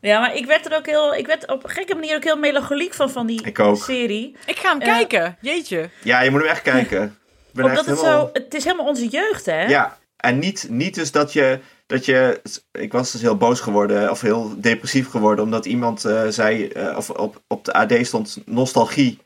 Ja, 0.00 0.20
maar 0.20 0.34
ik 0.34 0.46
werd 0.46 0.66
er 0.70 0.76
ook 0.76 0.86
heel. 0.86 1.14
Ik 1.14 1.26
werd 1.26 1.50
op 1.50 1.64
een 1.64 1.70
gekke 1.70 1.94
manier 1.94 2.14
ook 2.16 2.24
heel 2.24 2.36
melancholiek 2.36 2.94
van, 2.94 3.10
van 3.10 3.26
die 3.26 3.42
Ik 3.46 3.58
ook. 3.58 3.82
serie. 3.82 4.36
Ik 4.46 4.56
ga 4.58 4.68
hem 4.70 4.80
Ja. 4.80 4.86
kijken. 4.86 5.36
Jeetje. 5.40 5.90
Ja, 6.02 6.20
je 6.20 6.30
moet 6.30 6.40
hem 6.40 6.50
echt 6.50 6.62
kijken. 6.62 7.18
Ben 7.52 7.64
Omdat 7.64 7.78
echt 7.78 7.88
het 7.88 8.00
helemaal- 8.00 8.26
zo. 8.26 8.30
Het 8.32 8.54
is 8.54 8.64
helemaal 8.64 8.86
onze 8.86 9.06
jeugd, 9.08 9.46
hè? 9.46 9.66
Ja, 9.66 9.98
en 10.16 10.38
niet, 10.38 10.66
niet 10.70 10.94
dus 10.94 11.10
dat 11.10 11.32
je, 11.32 11.58
dat 11.86 12.04
je... 12.04 12.40
Ik 12.72 12.92
was 12.92 13.12
dus 13.12 13.20
heel 13.20 13.36
boos 13.36 13.60
geworden, 13.60 14.10
of 14.10 14.20
heel 14.20 14.52
depressief 14.56 15.08
geworden, 15.08 15.44
omdat 15.44 15.66
iemand 15.66 16.04
eh, 16.04 16.22
zei, 16.28 16.68
eh, 16.68 16.96
of 16.96 17.10
op, 17.10 17.42
op 17.46 17.64
de 17.64 17.72
AD 17.72 17.92
stond 18.06 18.38
nostalgie. 18.46 19.18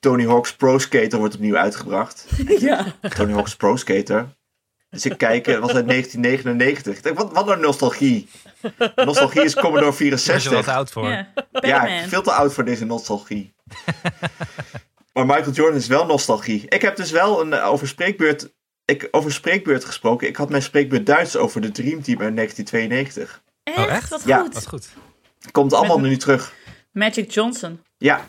Tony 0.00 0.26
Hawk's 0.26 0.52
Pro 0.56 0.78
Skater 0.78 1.18
wordt 1.18 1.34
opnieuw 1.34 1.56
uitgebracht. 1.56 2.26
ja. 2.58 2.86
Tony 3.16 3.32
Hawk's 3.32 3.56
Pro 3.56 3.76
Skater. 3.76 4.26
Dus 4.90 5.04
ik 5.04 5.18
kijk, 5.18 5.46
het 5.46 5.58
was 5.58 5.74
uit 5.74 5.88
1999. 5.88 6.96
Ik 6.96 7.02
denk, 7.02 7.18
wat, 7.18 7.32
wat 7.32 7.48
een 7.48 7.60
nostalgie. 7.60 8.28
Nostalgie 8.94 9.42
is 9.42 9.54
Commodore 9.54 9.80
Daar 9.80 9.92
is 9.92 9.98
je 9.98 10.04
64. 10.04 10.52
wat 10.52 10.68
oud 10.74 10.90
voor. 10.90 11.08
ja. 11.08 11.26
Ja, 11.60 12.08
veel 12.08 12.22
te 12.22 12.32
oud 12.32 12.52
voor 12.54 12.64
deze 12.64 12.84
nostalgie. 12.84 13.54
Maar 15.14 15.26
Michael 15.26 15.50
Jordan 15.52 15.78
is 15.78 15.86
wel 15.86 16.06
nostalgie. 16.06 16.64
Ik 16.68 16.82
heb 16.82 16.96
dus 16.96 17.10
wel 17.10 17.40
een 17.40 17.52
eh, 17.52 17.66
over 17.70 17.88
spreekbeurt, 17.88 18.52
ik, 18.84 19.08
over 19.10 19.32
spreekbeurt 19.32 19.84
gesproken. 19.84 20.28
Ik 20.28 20.36
had 20.36 20.48
mijn 20.50 20.62
spreekbeurt 20.62 21.06
Duits 21.06 21.36
over 21.36 21.60
de 21.60 21.70
Dream 21.70 22.02
Team 22.02 22.20
uit 22.20 22.36
1992. 22.36 23.42
Echt? 23.62 23.78
Oh, 23.78 23.84
echt? 23.92 24.08
Wat 24.10 24.22
Ja. 24.24 24.38
goed. 24.40 24.54
Wat 24.54 24.66
goed. 24.66 24.88
Komt 25.50 25.72
allemaal 25.72 25.98
Met- 25.98 26.10
nu 26.10 26.16
terug. 26.16 26.52
Magic 26.92 27.30
Johnson. 27.30 27.80
Ja, 27.98 28.28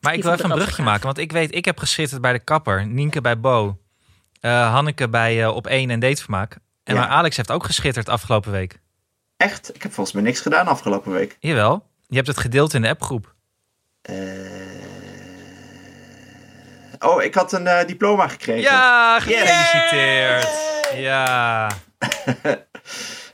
Maar 0.00 0.14
ik 0.14 0.22
wil 0.22 0.32
even 0.32 0.50
een 0.50 0.56
brugje 0.58 0.82
maken. 0.82 1.04
Want 1.04 1.18
ik 1.18 1.32
weet, 1.32 1.54
ik 1.54 1.64
heb 1.64 1.78
geschitterd 1.78 2.20
bij 2.20 2.32
de 2.32 2.38
kapper. 2.38 2.86
Nienke 2.86 3.20
bij 3.20 3.40
Bo. 3.40 3.76
eh, 4.40 4.72
Hanneke 4.72 5.08
bij 5.08 5.42
eh, 5.42 5.54
Op 5.54 5.66
1 5.66 5.90
en 5.90 6.00
Datevermaak. 6.00 6.58
En 6.84 6.94
Ja. 6.94 7.00
maar 7.00 7.08
Alex 7.08 7.36
heeft 7.36 7.50
ook 7.50 7.64
geschitterd 7.64 8.08
afgelopen 8.08 8.50
week. 8.52 8.80
echt. 9.36 9.74
Ik 9.74 9.82
heb 9.82 9.92
volgens 9.92 10.14
mij 10.16 10.24
niks 10.24 10.40
gedaan 10.40 10.66
afgelopen 10.66 11.12
week. 11.12 11.36
Jawel. 11.40 11.86
Je 12.06 12.14
hebt 12.16 12.26
het 12.26 12.38
gedeeld 12.38 12.74
in 12.74 12.82
de 12.82 12.88
appgroep. 12.88 13.34
Eh, 14.02 14.14
Oh, 17.02 17.22
ik 17.22 17.34
had 17.34 17.52
een 17.52 17.66
eh, 17.66 17.86
diploma 17.86 18.28
gekregen. 18.28 18.62
Ja, 18.62 19.20
gefeliciteerd. 19.20 20.48
Ja. 20.94 21.70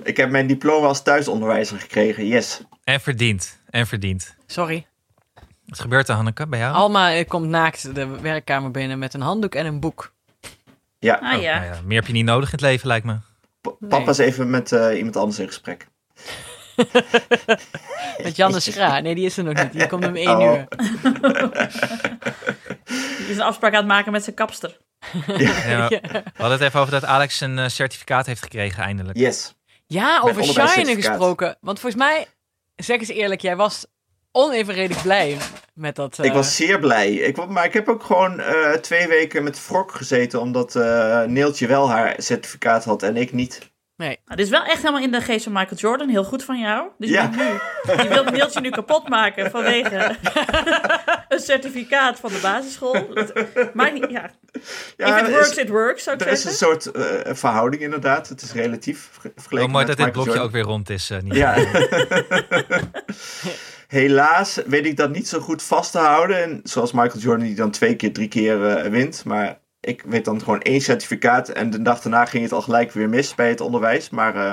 Ik 0.02 0.16
heb 0.16 0.30
mijn 0.30 0.46
diploma 0.46 0.86
als 0.86 1.02
thuisonderwijzer 1.02 1.78
gekregen. 1.80 2.26
Yes. 2.26 2.60
En 2.84 3.00
verdiend. 3.00 3.58
En 3.70 3.86
verdiend. 3.86 4.34
Sorry. 4.46 4.86
Wat 5.66 5.80
gebeurt 5.80 6.08
er, 6.08 6.14
Hanneke, 6.14 6.46
bij 6.46 6.58
jou? 6.58 6.74
Alma 6.74 7.14
eh, 7.14 7.28
komt 7.28 7.48
naakt 7.48 7.94
de 7.94 8.06
werkkamer 8.06 8.70
binnen 8.70 8.98
met 8.98 9.14
een 9.14 9.20
handdoek 9.20 9.54
en 9.54 9.66
een 9.66 9.80
boek. 9.80 10.12
Ja, 10.98 11.14
Ah 11.14 11.36
Oh, 11.36 11.42
ja. 11.42 11.58
nou 11.58 11.72
ja, 11.74 11.80
meer 11.84 11.98
heb 11.98 12.06
je 12.06 12.12
niet 12.12 12.24
nodig 12.24 12.44
in 12.48 12.52
het 12.52 12.60
leven, 12.60 12.86
lijkt 12.88 13.06
me. 13.06 13.16
p- 13.60 13.76
papa 13.88 14.10
is 14.10 14.18
even 14.18 14.50
met 14.50 14.72
eh, 14.72 14.96
iemand 14.96 15.16
anders 15.16 15.38
in 15.38 15.46
gesprek. 15.46 15.86
Met 18.22 18.36
Janne 18.36 18.60
Schra. 18.60 19.00
Nee, 19.00 19.14
die 19.14 19.24
is 19.24 19.36
er 19.36 19.44
nog 19.44 19.54
niet. 19.54 19.72
Die 19.72 19.86
komt 19.86 20.06
om 20.06 20.16
één 20.16 20.28
Oh. 20.36 20.42
uur. 20.42 20.66
Die 23.18 23.28
is 23.28 23.36
een 23.36 23.42
afspraak 23.42 23.72
aan 23.72 23.78
het 23.78 23.86
maken 23.86 24.12
met 24.12 24.24
zijn 24.24 24.36
kapster. 24.36 24.76
Ja. 25.26 25.88
We 25.88 26.22
hadden 26.36 26.58
het 26.58 26.60
even 26.60 26.80
over 26.80 26.92
dat 26.92 27.04
Alex 27.04 27.40
een 27.40 27.58
eh, 27.58 27.68
certificaat 27.68 28.26
heeft 28.26 28.42
gekregen, 28.42 28.82
eindelijk. 28.82 29.18
Yes. 29.18 29.54
Ja, 29.86 30.20
over 30.22 30.40
onderwijscertificaat. 30.40 31.04
gesproken. 31.06 31.56
Want 31.60 31.80
volgens 31.80 32.02
mij, 32.02 32.26
zeg 32.76 32.98
eens 32.98 33.08
eerlijk, 33.08 33.40
jij 33.40 33.56
was 33.56 33.86
onevenredig 34.32 35.02
blij 35.02 35.36
met 35.74 35.96
dat. 35.96 36.18
Ik 36.18 36.24
eh, 36.24 36.32
was 36.34 36.56
zeer 36.56 36.78
blij. 36.78 37.12
Ik, 37.12 37.46
maar 37.46 37.64
ik 37.64 37.72
heb 37.72 37.88
ook 37.88 38.02
gewoon 38.02 38.40
eh, 38.40 38.72
twee 38.72 39.08
weken 39.08 39.42
met 39.42 39.66
wrok 39.68 39.92
gezeten. 39.92 40.40
Omdat 40.40 40.76
eh, 40.76 41.22
Neeltje 41.22 41.66
wel 41.66 41.90
haar 41.90 42.14
certificaat 42.16 42.84
had 42.84 43.02
en 43.02 43.16
ik 43.16 43.32
niet. 43.32 43.70
Nee. 43.98 44.18
Nou, 44.24 44.36
dit 44.36 44.44
is 44.46 44.50
wel 44.50 44.64
echt 44.64 44.76
helemaal 44.82 45.00
in 45.02 45.10
de 45.10 45.20
geest 45.20 45.44
van 45.44 45.52
Michael 45.52 45.76
Jordan. 45.80 46.08
Heel 46.08 46.24
goed 46.24 46.44
van 46.44 46.58
jou. 46.58 46.88
Dus 46.98 47.10
Ja. 47.10 47.22
je, 47.22 47.28
nu, 47.36 47.44
je 48.02 48.08
wilt 48.08 48.30
Neeltje 48.30 48.60
nu 48.60 48.70
kapot 48.70 49.08
maken 49.08 49.50
vanwege 49.50 50.16
een 51.28 51.40
certificaat 51.40 52.18
van 52.20 52.30
de 52.32 52.38
basisschool. 52.42 53.14
Dat 53.14 53.32
maakt 53.74 53.92
niet, 53.92 54.10
ja. 54.10 54.30
Ja, 54.96 55.18
If 55.20 55.26
it 55.26 55.30
works, 55.32 55.50
is, 55.50 55.56
it 55.56 55.68
works, 55.68 56.02
zou 56.02 56.16
ik 56.16 56.22
er 56.22 56.28
is 56.32 56.44
een 56.44 56.50
zeggen. 56.52 56.80
soort 56.82 56.96
eh, 57.26 57.34
verhouding 57.34 57.82
inderdaad. 57.82 58.28
Het 58.28 58.42
is 58.42 58.52
relatief 58.52 59.08
ver- 59.12 59.32
vergeleken 59.34 59.66
Oh, 59.68 59.72
mooi 59.74 59.86
met 59.86 59.96
dat 59.96 60.06
dit 60.06 60.16
Michael 60.16 60.24
blokje 60.24 60.30
Jordan. 60.30 60.46
ook 60.46 60.52
weer 60.52 60.62
rond 60.74 60.90
is. 60.90 61.10
eh, 61.10 61.20
niet 61.20 61.34
Ja. 61.34 61.54
Helaas 63.88 64.60
weet 64.66 64.86
ik 64.86 64.96
dat 64.96 65.10
niet 65.10 65.28
zo 65.28 65.40
goed 65.40 65.62
vast 65.62 65.92
te 65.92 65.98
houden. 65.98 66.42
En 66.42 66.60
zoals 66.64 66.92
Michael 66.92 67.18
Jordan 67.22 67.46
die 67.46 67.54
dan 67.54 67.70
twee 67.70 67.96
keer, 67.96 68.12
drie 68.12 68.28
keer 68.28 68.66
eh, 68.68 68.90
wint. 68.90 69.24
Maar 69.24 69.58
ik 69.88 70.02
weet 70.02 70.24
dan 70.24 70.40
gewoon 70.40 70.60
één 70.62 70.80
certificaat. 70.80 71.48
En 71.48 71.70
de 71.70 71.82
dag 71.82 72.00
daarna 72.00 72.24
ging 72.24 72.42
het 72.42 72.52
al 72.52 72.62
gelijk 72.62 72.92
weer 72.92 73.08
mis 73.08 73.34
bij 73.34 73.48
het 73.48 73.60
onderwijs. 73.60 74.10
Maar 74.10 74.34
eh, 74.36 74.52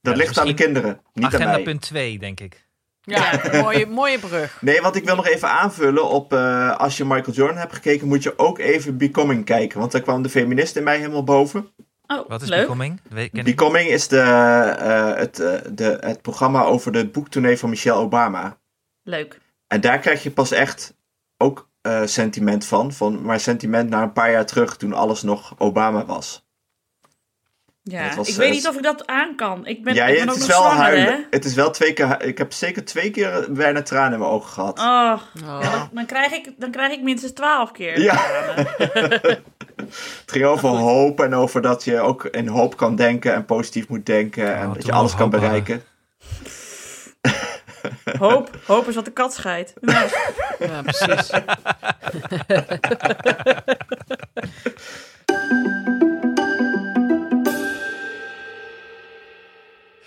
dat 0.00 0.14
dus 0.14 0.16
ligt 0.16 0.38
aan 0.38 0.46
de 0.46 0.54
kinderen, 0.54 1.00
niet 1.12 1.24
aan 1.24 1.34
Agenda 1.34 1.52
mij. 1.52 1.62
punt 1.62 1.80
2, 1.80 2.18
denk 2.18 2.40
ik. 2.40 2.66
Ja, 3.00 3.40
mooie, 3.62 3.86
mooie 3.86 4.18
brug. 4.18 4.58
Nee, 4.60 4.80
want 4.80 4.96
ik 4.96 5.04
wil 5.04 5.16
nog 5.16 5.26
even 5.26 5.48
aanvullen 5.48 6.08
op... 6.08 6.32
eh, 6.32 6.76
als 6.76 6.96
je 6.96 7.04
Michael 7.04 7.36
Jordan 7.36 7.56
hebt 7.56 7.72
gekeken, 7.74 8.08
moet 8.08 8.22
je 8.22 8.38
ook 8.38 8.58
even 8.58 8.96
Becoming 8.96 9.44
kijken. 9.44 9.78
Want 9.78 9.92
daar 9.92 10.00
kwam 10.00 10.22
de 10.22 10.28
feminist 10.28 10.76
in 10.76 10.82
mij 10.82 10.98
helemaal 10.98 11.24
boven. 11.24 11.68
Oh, 12.06 12.28
Wat 12.28 12.42
is 12.42 12.48
leuk. 12.48 12.60
Becoming? 12.60 13.00
Ken. 13.32 13.44
Becoming 13.44 13.88
is 13.88 14.08
de, 14.08 14.18
eh, 14.20 15.14
het, 15.16 15.38
eh, 15.40 15.60
de, 15.72 15.96
het 16.00 16.22
programma 16.22 16.62
over 16.62 16.92
de 16.92 17.08
boektournee 17.08 17.58
van 17.58 17.70
Michelle 17.70 17.98
Obama. 17.98 18.58
Leuk. 19.02 19.40
En 19.66 19.80
daar 19.80 19.98
krijg 19.98 20.22
je 20.22 20.30
pas 20.30 20.50
echt 20.52 20.94
ook 21.36 21.68
eh, 21.84 22.00
sentiment 22.04 22.64
van, 22.64 22.92
van. 22.92 23.22
Maar 23.22 23.40
sentiment 23.40 23.90
naar 23.90 24.02
een 24.02 24.12
paar 24.12 24.30
jaar 24.30 24.46
terug, 24.46 24.76
toen 24.76 24.92
alles 24.92 25.22
nog 25.22 25.54
Obama 25.58 26.04
was. 26.04 26.42
Ja, 27.82 28.14
was, 28.16 28.28
ik 28.28 28.34
weet 28.34 28.48
eh, 28.48 28.54
niet 28.54 28.68
of 28.68 28.76
ik 28.76 28.82
dat 28.82 29.06
aan 29.06 29.36
kan. 29.36 29.66
Ik 29.66 29.84
ben, 29.84 29.94
ja, 29.94 30.06
ik 30.06 30.12
ben 30.18 30.20
het 30.20 30.30
ook 30.30 30.36
is 30.36 30.46
nog 30.46 30.56
wel 30.56 30.60
zwanger, 30.66 30.82
huilen. 30.82 31.06
hè? 31.06 31.20
Het 31.30 31.44
is 31.44 31.54
wel 31.54 31.70
twee 31.70 31.92
keer... 31.92 32.22
Ik 32.22 32.38
heb 32.38 32.52
zeker 32.52 32.84
twee 32.84 33.10
keer 33.10 33.46
bijna 33.50 33.82
tranen 33.82 34.12
in 34.12 34.18
mijn 34.18 34.30
ogen 34.30 34.50
gehad. 34.50 34.78
Oh, 34.78 35.12
Oh. 35.44 35.60
ja, 35.62 35.70
dan, 35.70 35.88
dan, 35.92 36.06
krijg 36.06 36.32
ik, 36.32 36.52
dan 36.56 36.70
krijg 36.70 36.92
ik 36.92 37.02
minstens 37.02 37.32
twaalf 37.32 37.72
keer. 37.72 38.00
Ja. 38.00 38.16
Het 39.76 40.22
ging 40.26 40.44
over 40.44 40.68
hoop 40.68 41.20
en 41.20 41.34
over 41.34 41.62
dat 41.62 41.84
je 41.84 42.00
ook 42.00 42.24
in 42.24 42.48
hoop 42.48 42.76
kan 42.76 42.96
denken 42.96 43.34
en 43.34 43.44
positief 43.44 43.88
moet 43.88 44.06
denken. 44.06 44.56
en 44.56 44.66
Oh, 44.68 44.74
dat 44.74 44.86
je 44.86 44.92
alles 44.92 45.14
kan 45.14 45.34
hadden. 45.34 45.82
Hoop, 48.18 48.50
hoop 48.66 48.88
is 48.88 48.94
wat 48.94 49.04
de 49.04 49.10
kat 49.12 49.34
scheidt. 49.34 49.72
Ja, 50.58 50.82
precies. 50.82 51.30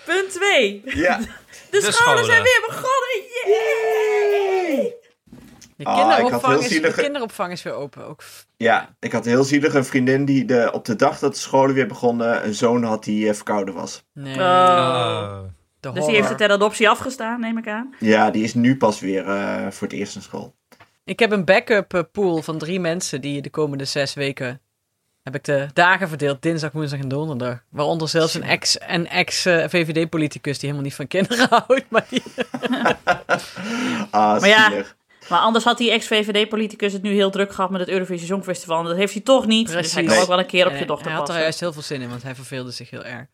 punt 0.05 0.29
2. 0.31 0.81
Ja. 0.85 1.19
De, 1.69 1.77
De 1.83 1.91
scholen, 1.91 1.93
scholen. 1.93 2.25
zijn 2.25 2.43
weer 2.43 2.63
begonnen. 2.67 3.23
Yay! 3.45 4.95
De 5.77 5.83
Ah, 5.85 6.17
kinderopvang, 6.17 6.57
is, 6.57 6.63
de 6.67 6.73
zielige- 6.73 7.01
kinderopvang 7.01 7.51
is 7.51 7.63
weer 7.63 7.73
open. 7.73 8.05
Ook. 8.05 8.23
ja, 8.57 8.95
ik 8.99 9.11
had 9.11 9.25
heel 9.25 9.43
zielig 9.43 9.73
een 9.73 9.85
vriendin 9.85 10.25
die 10.25 10.45
de, 10.45 10.69
op 10.73 10.85
de 10.85 10.95
dag 10.95 11.19
dat 11.19 11.33
de 11.33 11.39
scholen 11.39 11.75
weer 11.75 11.87
begonnen 11.87 12.45
een 12.45 12.53
zoon 12.53 12.83
had 12.83 13.03
die 13.03 13.27
eh, 13.29 13.33
verkouden 13.35 13.73
was. 13.73 14.03
Nee, 14.13 14.35
Oh. 14.39 15.39
De 15.79 15.91
Dus 15.91 16.05
die 16.05 16.15
heeft 16.15 16.29
het 16.29 16.37
ter 16.37 16.51
adoptie 16.51 16.89
afgestaan, 16.89 17.39
neem 17.39 17.57
ik 17.57 17.67
aan. 17.67 17.95
Ja, 17.99 18.31
die 18.31 18.43
is 18.43 18.53
nu 18.53 18.77
pas 18.77 18.99
weer 18.99 19.27
eh, 19.27 19.67
voor 19.71 19.87
het 19.87 19.97
eerst 19.97 20.15
in 20.15 20.21
school. 20.21 20.55
Ik 21.03 21.19
heb 21.19 21.31
een 21.31 21.45
backup 21.45 21.93
eh, 21.93 22.01
pool 22.11 22.41
van 22.41 22.57
drie 22.57 22.79
mensen 22.79 23.21
die 23.21 23.41
de 23.41 23.49
komende 23.49 23.85
zes 23.85 24.13
weken 24.13 24.61
heb 25.23 25.35
ik 25.35 25.43
de 25.43 25.67
dagen 25.73 26.07
verdeeld, 26.09 26.41
dinsdag, 26.41 26.71
woensdag 26.71 26.99
en 26.99 27.07
donderdag. 27.07 27.63
Waaronder 27.69 28.09
zelfs 28.09 28.33
een 28.33 28.43
ex- 28.43 28.77
een 28.87 29.07
ex-VVD-politicus 29.07 30.59
die 30.59 30.69
helemaal 30.69 30.83
niet 30.83 30.95
van 30.95 31.07
kinderen 31.07 31.47
houdt. 31.67 31.85
Maar 31.89 32.05
die... 32.09 32.23
Ah, 34.11 34.39
Maar 34.39 34.47
ja. 34.47 34.71
Maar 35.29 35.39
anders 35.39 35.63
had 35.65 35.77
die 35.77 35.91
ex-VVD-politicus 35.91 36.93
het 36.93 37.01
nu 37.01 37.11
heel 37.13 37.29
druk 37.29 37.53
gehad 37.53 37.69
met 37.69 37.79
het 37.79 37.89
Eurovisie 37.89 38.27
Songfestival. 38.27 38.79
En 38.79 38.85
dat 38.85 38.95
heeft 38.95 39.13
hij 39.13 39.21
toch 39.21 39.45
niet. 39.45 39.65
Dus 39.65 39.73
hij 39.73 39.81
Precies. 39.81 39.97
kan 39.99 40.13
Nee. 40.13 40.21
ook 40.21 40.27
wel 40.27 40.39
een 40.39 40.45
keer 40.45 40.65
op 40.65 40.71
Nee, 40.71 40.79
je 40.81 40.85
dochter 40.87 41.07
Hij 41.07 41.15
had 41.19 41.29
er 41.29 41.39
juist 41.39 41.59
heel 41.59 41.73
veel 41.73 41.81
zin 41.81 42.01
in, 42.01 42.09
want 42.09 42.23
hij 42.23 42.35
verveelde 42.35 42.71
zich 42.71 42.89
heel 42.89 43.03
erg. 43.03 43.25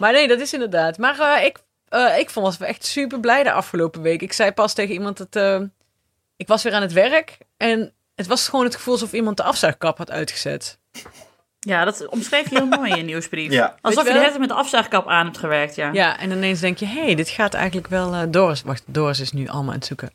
Maar 0.00 0.12
nee, 0.12 0.28
dat 0.28 0.40
is 0.40 0.52
inderdaad. 0.52 0.98
Maar 0.98 1.18
eh, 1.20 1.44
ik, 1.44 1.58
eh, 1.92 2.18
ik 2.18 2.30
vond 2.30 2.46
was 2.46 2.68
echt 2.68 2.86
super 2.86 3.20
blij 3.20 3.42
de 3.42 3.52
afgelopen 3.52 4.02
week. 4.02 4.22
Ik 4.22 4.32
zei 4.32 4.52
pas 4.52 4.74
tegen 4.74 4.94
iemand 4.94 5.16
dat 5.16 5.36
eh, 5.36 5.60
ik 6.36 6.48
was 6.48 6.62
weer 6.62 6.74
aan 6.74 6.82
het 6.82 6.92
werk 6.92 7.38
en 7.56 7.92
het 8.14 8.26
was 8.26 8.48
gewoon 8.48 8.64
het 8.64 8.74
gevoel 8.74 8.94
alsof 8.94 9.12
iemand 9.12 9.36
de 9.36 9.42
afzuigkap 9.42 9.98
had 9.98 10.10
uitgezet. 10.10 10.78
Ja, 11.58 11.84
dat 11.84 12.06
omschreef 12.06 12.50
je 12.50 12.56
heel 12.56 12.66
mooi 12.66 12.90
in 12.90 12.96
je 12.96 13.02
nieuwsbrief. 13.02 13.52
Ja. 13.62 13.76
Alsof 13.80 14.02
je 14.02 14.08
de 14.08 14.14
hele 14.14 14.28
tijd 14.28 14.40
met 14.40 14.48
de 14.48 14.54
afzuigkap 14.54 15.08
aan 15.08 15.24
hebt 15.24 15.38
gewerkt, 15.38 15.74
ja. 15.74 15.90
Ja, 15.92 16.18
en 16.18 16.30
ineens 16.30 16.60
denk 16.60 16.78
je, 16.78 16.86
hé, 16.86 17.04
hey, 17.04 17.14
dit 17.14 17.28
gaat 17.28 17.54
eigenlijk 17.54 17.86
wel 17.86 18.14
eh, 18.14 18.22
Doris. 18.28 18.62
Wacht, 18.62 18.82
Doris 18.86 19.20
is 19.20 19.32
nu 19.32 19.48
allemaal 19.48 19.72
aan 19.72 19.78
het 19.78 19.86
zoeken. 19.86 20.12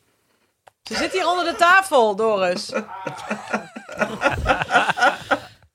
Ze 0.83 0.95
zit 0.95 1.11
hier 1.11 1.27
onder 1.27 1.45
de 1.45 1.55
tafel, 1.55 2.15
Doris. 2.15 2.71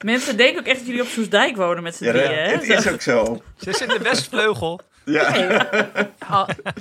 Mensen 0.03 0.37
denken 0.37 0.59
ook 0.61 0.67
echt 0.67 0.77
dat 0.79 0.87
jullie 0.87 1.03
op 1.03 1.09
Soesdijk 1.09 1.57
wonen 1.57 1.83
met 1.83 1.97
z'n 1.97 2.05
Ja, 2.05 2.12
dat- 2.12 2.23
drieën, 2.25 2.38
hè? 2.43 2.51
het 2.53 2.62
is 2.69 2.88
ook 2.93 3.01
zo. 3.03 3.43
Ze 3.57 3.71
is 3.71 3.81
in 3.81 3.88
de 3.88 3.99
westvleugel. 3.99 4.81
Ja. 5.05 5.23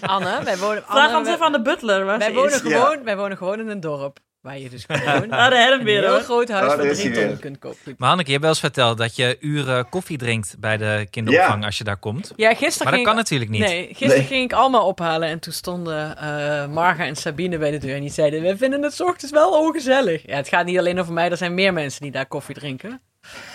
Anne, 0.01 0.39
wij 0.43 0.57
wonen, 0.57 0.83
Vraag 0.87 1.05
Anne, 1.05 1.17
ons 1.17 1.27
even 1.27 1.45
aan 1.45 1.51
de 1.51 1.61
butler 1.61 2.05
waar 2.05 2.17
wij, 2.17 2.27
ze 2.27 2.33
wonen 2.33 2.51
is. 2.53 2.59
gewoon, 2.59 3.03
wij 3.03 3.17
wonen 3.17 3.37
gewoon 3.37 3.59
in 3.59 3.67
een 3.67 3.79
dorp. 3.79 4.19
Waar 4.41 4.57
je 4.59 4.69
dus 4.69 4.85
gewoon 4.87 5.31
Ah, 5.31 5.49
de 5.49 5.77
een 5.79 5.87
heel 5.87 6.19
groot 6.19 6.49
huis 6.49 6.73
van 6.73 6.85
is 6.85 6.97
drie 6.99 7.11
ton 7.11 7.27
weer. 7.27 7.37
kunt 7.37 7.59
kopen. 7.59 7.95
Maar 7.97 8.07
Hanneke, 8.07 8.25
je 8.31 8.31
hebt 8.31 8.41
wel 8.41 8.49
eens 8.51 8.59
verteld 8.59 8.97
dat 8.97 9.15
je 9.15 9.37
uren 9.39 9.89
koffie 9.89 10.17
drinkt 10.17 10.55
bij 10.59 10.77
de 10.77 11.07
kinderopvang 11.09 11.65
als 11.65 11.77
je 11.77 11.83
daar 11.83 11.97
komt. 11.97 12.31
Ja, 12.35 12.49
gisteren 12.49 12.69
Maar 12.77 12.85
dat 12.85 12.93
ging 12.93 13.03
kan 13.05 13.11
ik- 13.11 13.17
natuurlijk 13.21 13.51
niet. 13.51 13.61
Nee, 13.61 13.85
gisteren 13.87 14.17
Nee. 14.17 14.25
ging 14.25 14.43
ik 14.43 14.53
allemaal 14.53 14.85
ophalen 14.87 15.29
en 15.29 15.39
toen 15.39 15.53
stonden 15.53 16.17
eh 16.17 16.67
Marga 16.67 17.05
en 17.05 17.15
Sabine 17.15 17.57
bij 17.57 17.71
de 17.71 17.77
deur 17.77 17.95
en 17.95 18.01
die 18.01 18.11
zeiden, 18.11 18.41
we 18.41 18.57
vinden 18.57 18.81
het 18.83 18.93
's 18.93 18.99
ochtends 19.01 19.31
wel 19.33 19.51
ongezellig. 19.51 20.21
Ja, 20.27 20.35
het 20.35 20.47
gaat 20.47 20.65
niet 20.65 20.77
alleen 20.77 20.99
over 20.99 21.13
mij, 21.13 21.29
er 21.31 21.37
zijn 21.37 21.53
meer 21.53 21.73
mensen 21.73 22.01
die 22.01 22.11
daar 22.11 22.25
koffie 22.25 22.55
drinken. 22.55 23.01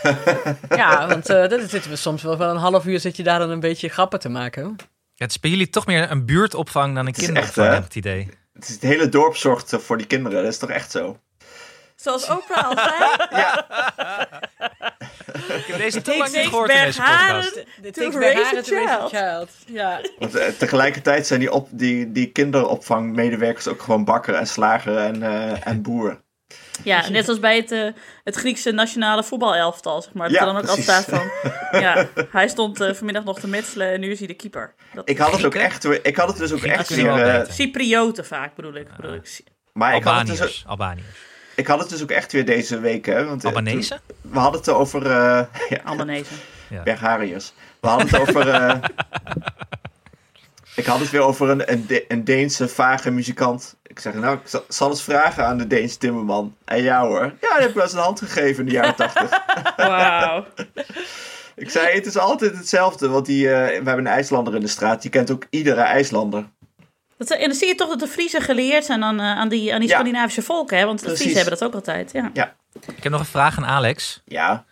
ja, 0.83 1.09
want 1.09 1.29
eh 1.29 1.49
dan 1.49 1.69
zitten 1.69 1.91
we 1.91 1.97
soms 1.97 2.23
wel 2.23 2.39
wel 2.39 2.51
een 2.51 2.57
half 2.57 2.87
uur 2.87 3.01
zit 3.01 3.17
je 3.17 3.23
daar 3.23 3.39
dan 3.39 3.51
een 3.51 3.61
beetje 3.61 3.89
grappen 3.89 4.21
te 4.21 4.29
maken. 4.29 4.77
Ja, 5.15 5.25
het 5.25 5.31
is 5.31 5.41
bij 5.41 5.51
jullie 5.51 5.71
toch 5.71 5.87
meer 5.87 6.11
een 6.11 6.27
buurtopvang 6.27 6.95
dan 6.95 7.07
een 7.07 7.13
echt, 7.13 7.25
kinderopvang, 7.25 7.69
heb 7.69 7.79
ik 7.79 7.85
het 7.85 7.95
idee. 7.95 8.29
Het, 8.53 8.69
is 8.69 8.75
het 8.75 8.83
hele 8.83 9.09
dorp 9.09 9.37
zorgt 9.37 9.73
eh, 9.73 9.79
voor 9.79 9.97
die 9.97 10.07
kinderen. 10.07 10.43
Dat 10.43 10.53
is 10.53 10.59
toch 10.59 10.71
echt 10.71 10.91
zo? 10.91 11.21
Zoals 11.97 12.29
Oprah 12.29 12.65
al 12.65 12.77
zei. 12.77 12.95
Ik 15.59 15.65
heb 15.67 15.79
deze 15.79 16.03
te 16.03 16.11
Takes 16.11 16.19
lang 16.19 16.43
niet 16.43 16.49
gehoord 16.49 16.71
in 16.71 16.77
deze 16.85 17.01
podcast. 17.01 17.65
Dit 17.83 17.95
takes 17.95 18.15
Bergharen 18.15 18.59
a 18.59 18.63
to 18.63 18.75
raise 18.75 18.95
a 18.95 19.09
child. 19.09 19.11
child. 19.11 19.51
Ja. 19.67 20.01
Want 20.19 20.35
eh, 20.35 20.49
tegelijkertijd 20.49 21.27
zijn 21.27 21.41
die, 21.41 21.53
op, 21.53 21.69
die, 21.71 22.13
die 22.13 22.33
kinderopvangmedewerkers 22.33 23.69
ook 23.69 23.83
gewoon 23.83 24.05
bakker 24.05 24.35
en 24.35 24.47
slager 24.47 24.97
en, 24.97 25.23
eh, 25.23 25.67
en 25.67 25.83
boer. 25.83 26.25
Ja, 26.85 27.09
net 27.09 27.29
als 27.29 27.41
bij 27.41 27.57
het, 27.57 27.73
eh, 27.73 27.87
het 28.25 28.35
Griekse 28.35 28.71
nationale 28.73 29.25
voetbalelftal, 29.25 30.03
zeg 30.03 30.13
maar. 30.13 30.29
Dat 30.29 30.37
Ja, 30.37 30.41
er 30.41 30.47
dan 30.47 30.57
ook 30.57 30.63
precies. 30.63 30.89
altijd 30.89 31.05
staat 31.05 31.19
van... 31.73 31.81
Ja, 31.81 32.09
hij 32.31 32.49
stond 32.49 32.81
eh, 32.81 32.93
vanmiddag 32.95 33.25
nog 33.25 33.41
te 33.41 33.49
metselen 33.49 33.93
en 33.93 34.01
nu 34.01 34.11
is 34.11 34.19
hij 34.19 34.27
de 34.29 34.35
keeper. 34.35 34.75
Dat, 34.95 35.09
Ik 35.09 35.19
had 35.19 35.33
het 35.33 35.45
ook 35.45 35.55
echt 35.55 35.85
weer, 35.85 36.05
ik 36.07 36.17
had 36.17 36.29
het 36.29 36.37
dus 36.37 36.53
ook 36.53 36.59
Grieken 36.59 36.79
echt 36.79 36.89
weer, 36.95 37.05
wel 37.05 37.19
eh. 37.19 37.51
Cyprioten 37.51 38.27
vaak, 38.27 38.55
bedoel 38.55 38.75
ik. 38.75 38.87
Bedoel 38.97 39.15
ik. 39.15 39.41
maar 39.73 39.95
ik 39.97 40.05
had, 40.05 40.19
het 40.19 40.27
dus, 40.27 40.37
Albaniërs. 40.41 40.65
Albaniërs. 40.67 41.07
ik 41.55 41.67
had 41.67 41.79
het 41.81 41.89
dus 41.89 42.03
ook 42.03 42.11
echt 42.11 42.33
weer 42.33 42.45
deze 42.45 42.81
week, 42.81 43.07
hè. 43.07 43.25
Want, 43.25 43.41
eh, 43.45 43.49
Albanese? 43.55 44.01
toen- 44.07 44.33
we 44.33 44.39
hadden 44.39 44.61
het 44.61 44.71
over, 44.71 45.07
eh 45.07 45.43
ja, 45.69 45.79
Albanese. 45.85 46.33
Berghariërs. 46.85 47.53
We 47.81 47.89
hadden 47.89 48.07
het 48.09 48.21
over, 48.21 48.49
eh, 48.49 48.75
ik 50.77 50.87
had 50.87 50.99
het 51.01 51.11
weer 51.11 51.21
over 51.21 51.49
een, 51.51 51.73
een, 51.73 51.87
De- 51.87 52.05
een 52.09 52.25
Deense 52.25 52.69
vage 52.69 53.11
muzikant. 53.11 53.77
Ik 53.83 53.99
zeg, 54.01 54.15
nou, 54.15 54.37
ik 54.37 54.49
zal, 54.49 54.65
zal 54.69 54.89
eens 54.91 55.03
vragen 55.03 55.47
aan 55.47 55.59
de 55.59 55.67
Deense 55.67 55.99
timmerman. 55.99 56.57
En 56.65 56.83
ja 56.83 57.07
hoor, 57.07 57.23
ja, 57.25 57.31
die 57.41 57.49
heb 57.61 57.69
ik 57.69 57.75
wel 57.75 57.83
eens 57.85 57.93
een 57.93 57.99
hand 57.99 58.19
gegeven 58.21 58.59
in 58.63 58.67
de 58.69 58.73
jaren 58.75 58.95
tachtig. 58.95 59.31
Wauw. 59.77 60.45
Ik 61.57 61.71
zei, 61.71 61.95
het 61.95 62.07
is 62.07 62.19
altijd 62.19 62.57
hetzelfde, 62.57 63.09
want 63.09 63.27
die, 63.27 63.49
eh, 63.49 63.55
we 63.67 63.73
hebben 63.75 63.99
een 63.99 64.07
IJslander 64.07 64.55
in 64.55 64.61
de 64.61 64.67
straat. 64.67 65.03
Die 65.03 65.11
kent 65.11 65.31
ook 65.31 65.47
iedere 65.51 65.81
IJslander. 65.81 66.45
Dat, 67.19 67.31
en 67.31 67.47
dan 67.49 67.55
zie 67.57 67.67
je 67.69 67.75
toch 67.75 67.89
dat 67.89 68.01
de 68.01 68.07
Friesen 68.07 68.43
geleerd 68.43 68.85
zijn 68.85 69.03
aan, 69.05 69.21
eh, 69.21 69.25
aan 69.27 69.49
die, 69.49 69.73
aan 69.75 69.81
die 69.81 69.89
Ja. 69.89 69.95
Scandinavische 69.95 70.43
volken, 70.43 70.79
hè? 70.79 70.85
Want 70.85 71.01
de. 71.05 71.17
Friesen 71.17 71.35
hebben 71.37 71.59
dat 71.59 71.65
ook 71.69 71.75
altijd, 71.75 72.13
ja. 72.13 72.31
Ik 72.97 73.03
heb 73.03 73.13
nog 73.13 73.21
een 73.21 73.27
vraag 73.27 73.57
aan 73.57 73.67
Alex. 73.67 74.23
Ja, 74.25 74.65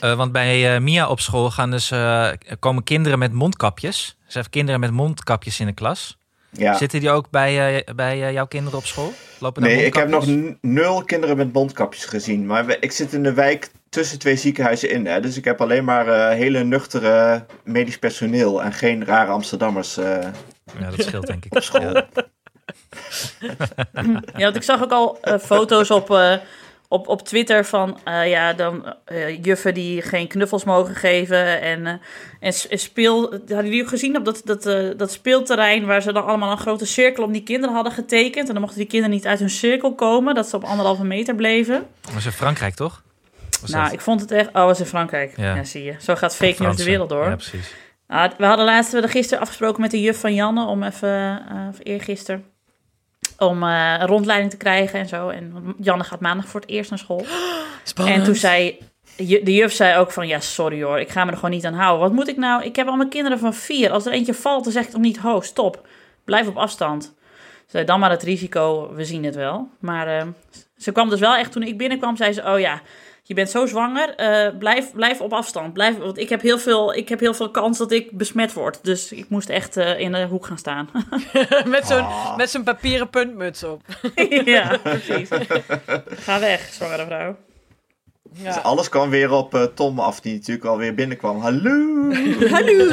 Eh, 0.00 0.16
want 0.16 0.32
bij 0.32 0.74
eh, 0.74 0.80
Mia 0.80 1.08
op 1.08 1.20
school 1.20 1.50
gaan 1.50 1.70
dus, 1.70 1.90
eh, 1.90 2.28
komen 2.58 2.82
kinderen 2.84 3.18
met 3.18 3.32
mondkapjes. 3.32 4.15
Ze 4.26 4.32
hebben 4.32 4.50
kinderen 4.50 4.80
met 4.80 4.90
mondkapjes 4.90 5.60
in 5.60 5.66
de 5.66 5.72
klas. 5.72 6.18
ja. 6.50 6.76
Zitten 6.76 7.00
die 7.00 7.10
ook 7.10 7.30
bij, 7.30 7.84
eh, 7.86 7.94
bij 7.94 8.22
eh, 8.26 8.32
jouw 8.32 8.46
kinderen 8.46 8.78
op 8.78 8.84
school? 8.86 9.12
Lopen 9.38 9.62
Nee, 9.62 9.84
ik 9.84 9.94
heb 9.94 10.08
nog 10.08 10.26
nul 10.60 11.04
kinderen 11.04 11.36
met 11.36 11.52
mondkapjes 11.52 12.04
gezien. 12.04 12.46
Maar 12.46 12.66
we- 12.66 12.76
ik 12.80 12.92
zit 12.92 13.12
in 13.12 13.22
de 13.22 13.32
wijk 13.32 13.70
tussen 13.88 14.18
twee 14.18 14.36
ziekenhuizen 14.36 14.90
in. 14.90 15.06
Hè, 15.06 15.20
dus 15.20 15.36
ik 15.36 15.44
heb 15.44 15.60
alleen 15.60 15.84
maar 15.84 16.08
eh, 16.08 16.36
hele 16.36 16.64
nuchtere 16.64 17.46
medisch 17.64 17.98
personeel. 17.98 18.62
En 18.62 18.72
geen 18.72 19.04
rare 19.04 19.30
Amsterdammers 19.30 19.96
eh, 19.96 20.18
Ja, 20.80 20.90
dat 20.90 21.02
scheelt 21.02 21.26
denk 21.26 21.44
ik. 21.44 21.54
op 21.54 21.62
school. 21.62 21.94
Ja. 21.94 22.06
Want 24.44 24.56
ik 24.56 24.62
zag 24.62 24.82
ook 24.82 24.92
al 24.92 25.18
foto's 25.42 25.90
op, 25.90 26.10
eh, 26.10 26.34
op, 26.88 27.08
op 27.08 27.22
Twitter 27.22 27.64
van 27.64 27.98
eh, 28.04 28.28
ja, 28.28 28.52
dan 28.52 28.94
eh, 29.04 29.42
juffen 29.42 29.74
die 29.74 30.02
geen 30.02 30.26
knuffels 30.26 30.64
mogen 30.64 30.94
geven. 30.94 31.60
En, 31.60 31.86
eh, 31.86 31.92
en, 32.40 32.78
speel. 32.78 33.30
Hadden 33.30 33.64
jullie 33.64 33.82
ook 33.82 33.88
gezien 33.88 34.16
op 34.16 34.24
dat, 34.24 34.42
dat, 34.44 34.62
dat 34.98 35.12
speelterrein 35.12 35.86
waar 35.86 36.02
ze 36.02 36.12
dan 36.12 36.26
allemaal 36.26 36.50
een 36.50 36.58
grote 36.58 36.86
cirkel 36.86 37.24
om 37.24 37.32
die 37.32 37.42
kinderen 37.42 37.74
hadden 37.74 37.92
getekend? 37.92 38.46
En 38.46 38.52
dan 38.52 38.62
mochten 38.62 38.78
die 38.78 38.88
kinderen 38.88 39.14
niet 39.14 39.26
uit 39.26 39.38
hun 39.38 39.50
cirkel 39.50 39.94
komen, 39.94 40.34
dat 40.34 40.48
ze 40.48 40.56
op 40.56 40.64
anderhalve 40.64 41.04
meter 41.04 41.34
bleven. 41.34 41.86
Dat 42.00 42.12
was 42.12 42.24
in 42.24 42.32
Frankrijk, 42.32 42.74
toch? 42.74 43.02
Was 43.60 43.70
nou, 43.70 43.84
dat? 43.84 43.92
ik 43.92 44.00
vond 44.00 44.20
het 44.20 44.30
echt. 44.30 44.48
Oh, 44.48 44.64
was 44.64 44.80
in 44.80 44.86
Frankrijk. 44.86 45.36
Ja. 45.36 45.54
Ja. 45.54 45.64
zie 45.64 45.84
je. 45.84 45.94
Zo 46.00 46.14
gaat 46.14 46.36
fake 46.36 46.62
news 46.62 46.76
de 46.76 46.84
wereld 46.84 47.08
door. 47.08 47.24
Ja, 47.24 47.34
precies. 47.34 47.74
Nou, 48.08 48.30
we 48.38 48.44
hadden 48.44 48.64
laatst 48.64 48.90
we 48.90 48.96
hadden 48.96 49.14
gisteren 49.16 49.42
afgesproken 49.42 49.80
met 49.80 49.90
de 49.90 50.00
juf 50.00 50.20
van 50.20 50.34
Janne 50.34 50.66
om 50.66 50.82
even, 50.82 51.42
of 51.68 51.76
eergisteren, 51.82 52.44
om 53.38 53.62
eh, 53.62 53.96
een 53.98 54.06
rondleiding 54.06 54.50
te 54.50 54.56
krijgen 54.56 54.98
en 54.98 55.08
zo. 55.08 55.28
En 55.28 55.74
Janne 55.78 56.04
gaat 56.04 56.20
maandag 56.20 56.48
voor 56.48 56.60
het 56.60 56.70
eerst 56.70 56.90
naar 56.90 56.98
school. 56.98 57.26
Spannend. 57.82 58.18
En 58.18 58.24
toen 58.24 58.34
zei, 58.34 58.78
de 59.16 59.54
juf 59.54 59.72
zei 59.72 59.98
ook 59.98 60.12
van, 60.12 60.26
ja 60.26 60.40
sorry 60.40 60.82
hoor, 60.82 61.00
ik 61.00 61.08
ga 61.08 61.24
me 61.24 61.30
er 61.30 61.36
gewoon 61.36 61.50
niet 61.50 61.64
aan 61.64 61.74
houden. 61.74 62.00
Wat 62.00 62.12
moet 62.12 62.28
ik 62.28 62.36
nou, 62.36 62.64
ik 62.64 62.76
heb 62.76 62.86
al 62.86 62.96
mijn 62.96 63.08
kinderen 63.08 63.38
van 63.38 63.54
vier. 63.54 63.90
Als 63.90 64.06
er 64.06 64.12
eentje 64.12 64.34
valt, 64.34 64.64
dan 64.64 64.72
zeg 64.72 64.84
ik 64.84 64.90
toch 64.90 65.00
niet, 65.00 65.18
ho, 65.18 65.40
stop. 65.40 65.86
Blijf 66.24 66.48
op 66.48 66.56
afstand. 66.56 67.14
Zei 67.66 67.84
dan 67.84 68.00
maar 68.00 68.10
het 68.10 68.22
risico, 68.22 68.94
we 68.94 69.04
zien 69.04 69.24
het 69.24 69.34
wel. 69.34 69.68
Maar 69.78 70.18
eh, 70.18 70.26
ze 70.76 70.92
kwam 70.92 71.08
dus 71.08 71.20
wel 71.20 71.36
echt, 71.36 71.52
toen 71.52 71.62
ik 71.62 71.78
binnenkwam, 71.78 72.16
zei 72.16 72.32
ze, 72.32 72.42
oh 72.42 72.58
ja, 72.60 72.80
je 73.28 73.34
bent 73.34 73.50
zo 73.50 73.66
zwanger, 73.66 74.14
eh, 74.14 74.58
blijf, 74.58 74.92
blijf 74.92 75.20
op 75.20 75.32
afstand. 75.32 75.72
Blijf, 75.72 75.98
want 75.98 76.18
ik 76.18 76.28
heb, 76.28 76.40
heel 76.40 76.58
veel, 76.58 76.94
ik 76.94 77.08
heb 77.08 77.20
heel 77.20 77.34
veel 77.34 77.50
kans 77.50 77.78
dat 77.78 77.92
ik 77.92 78.10
besmet 78.10 78.52
word. 78.52 78.78
Dus 78.82 79.12
ik 79.12 79.28
moest 79.28 79.48
echt 79.48 79.76
eh, 79.76 79.98
in 80.00 80.12
de 80.12 80.24
hoek 80.26 80.46
gaan 80.46 80.58
staan. 80.58 80.90
met 81.66 81.86
zo'n 81.86 81.98
Ah. 81.98 82.36
met 82.36 82.50
zo'n 82.50 82.62
papieren 82.62 83.10
puntmuts 83.10 83.62
op. 83.62 83.82
ja, 84.44 84.78
precies. 84.82 85.28
Ga 86.08 86.40
weg, 86.40 86.60
zwangere 86.72 87.04
vrouw. 87.04 87.36
Ja. 88.32 88.44
Dus 88.54 88.62
alles 88.62 88.88
kwam 88.88 89.10
weer 89.10 89.30
op 89.30 89.54
eh, 89.54 89.62
Tom 89.62 89.98
af, 90.00 90.20
die 90.20 90.34
natuurlijk 90.34 90.66
alweer 90.66 90.94
binnenkwam. 90.94 91.40
Hallo! 91.40 92.10
Hallo! 92.54 92.84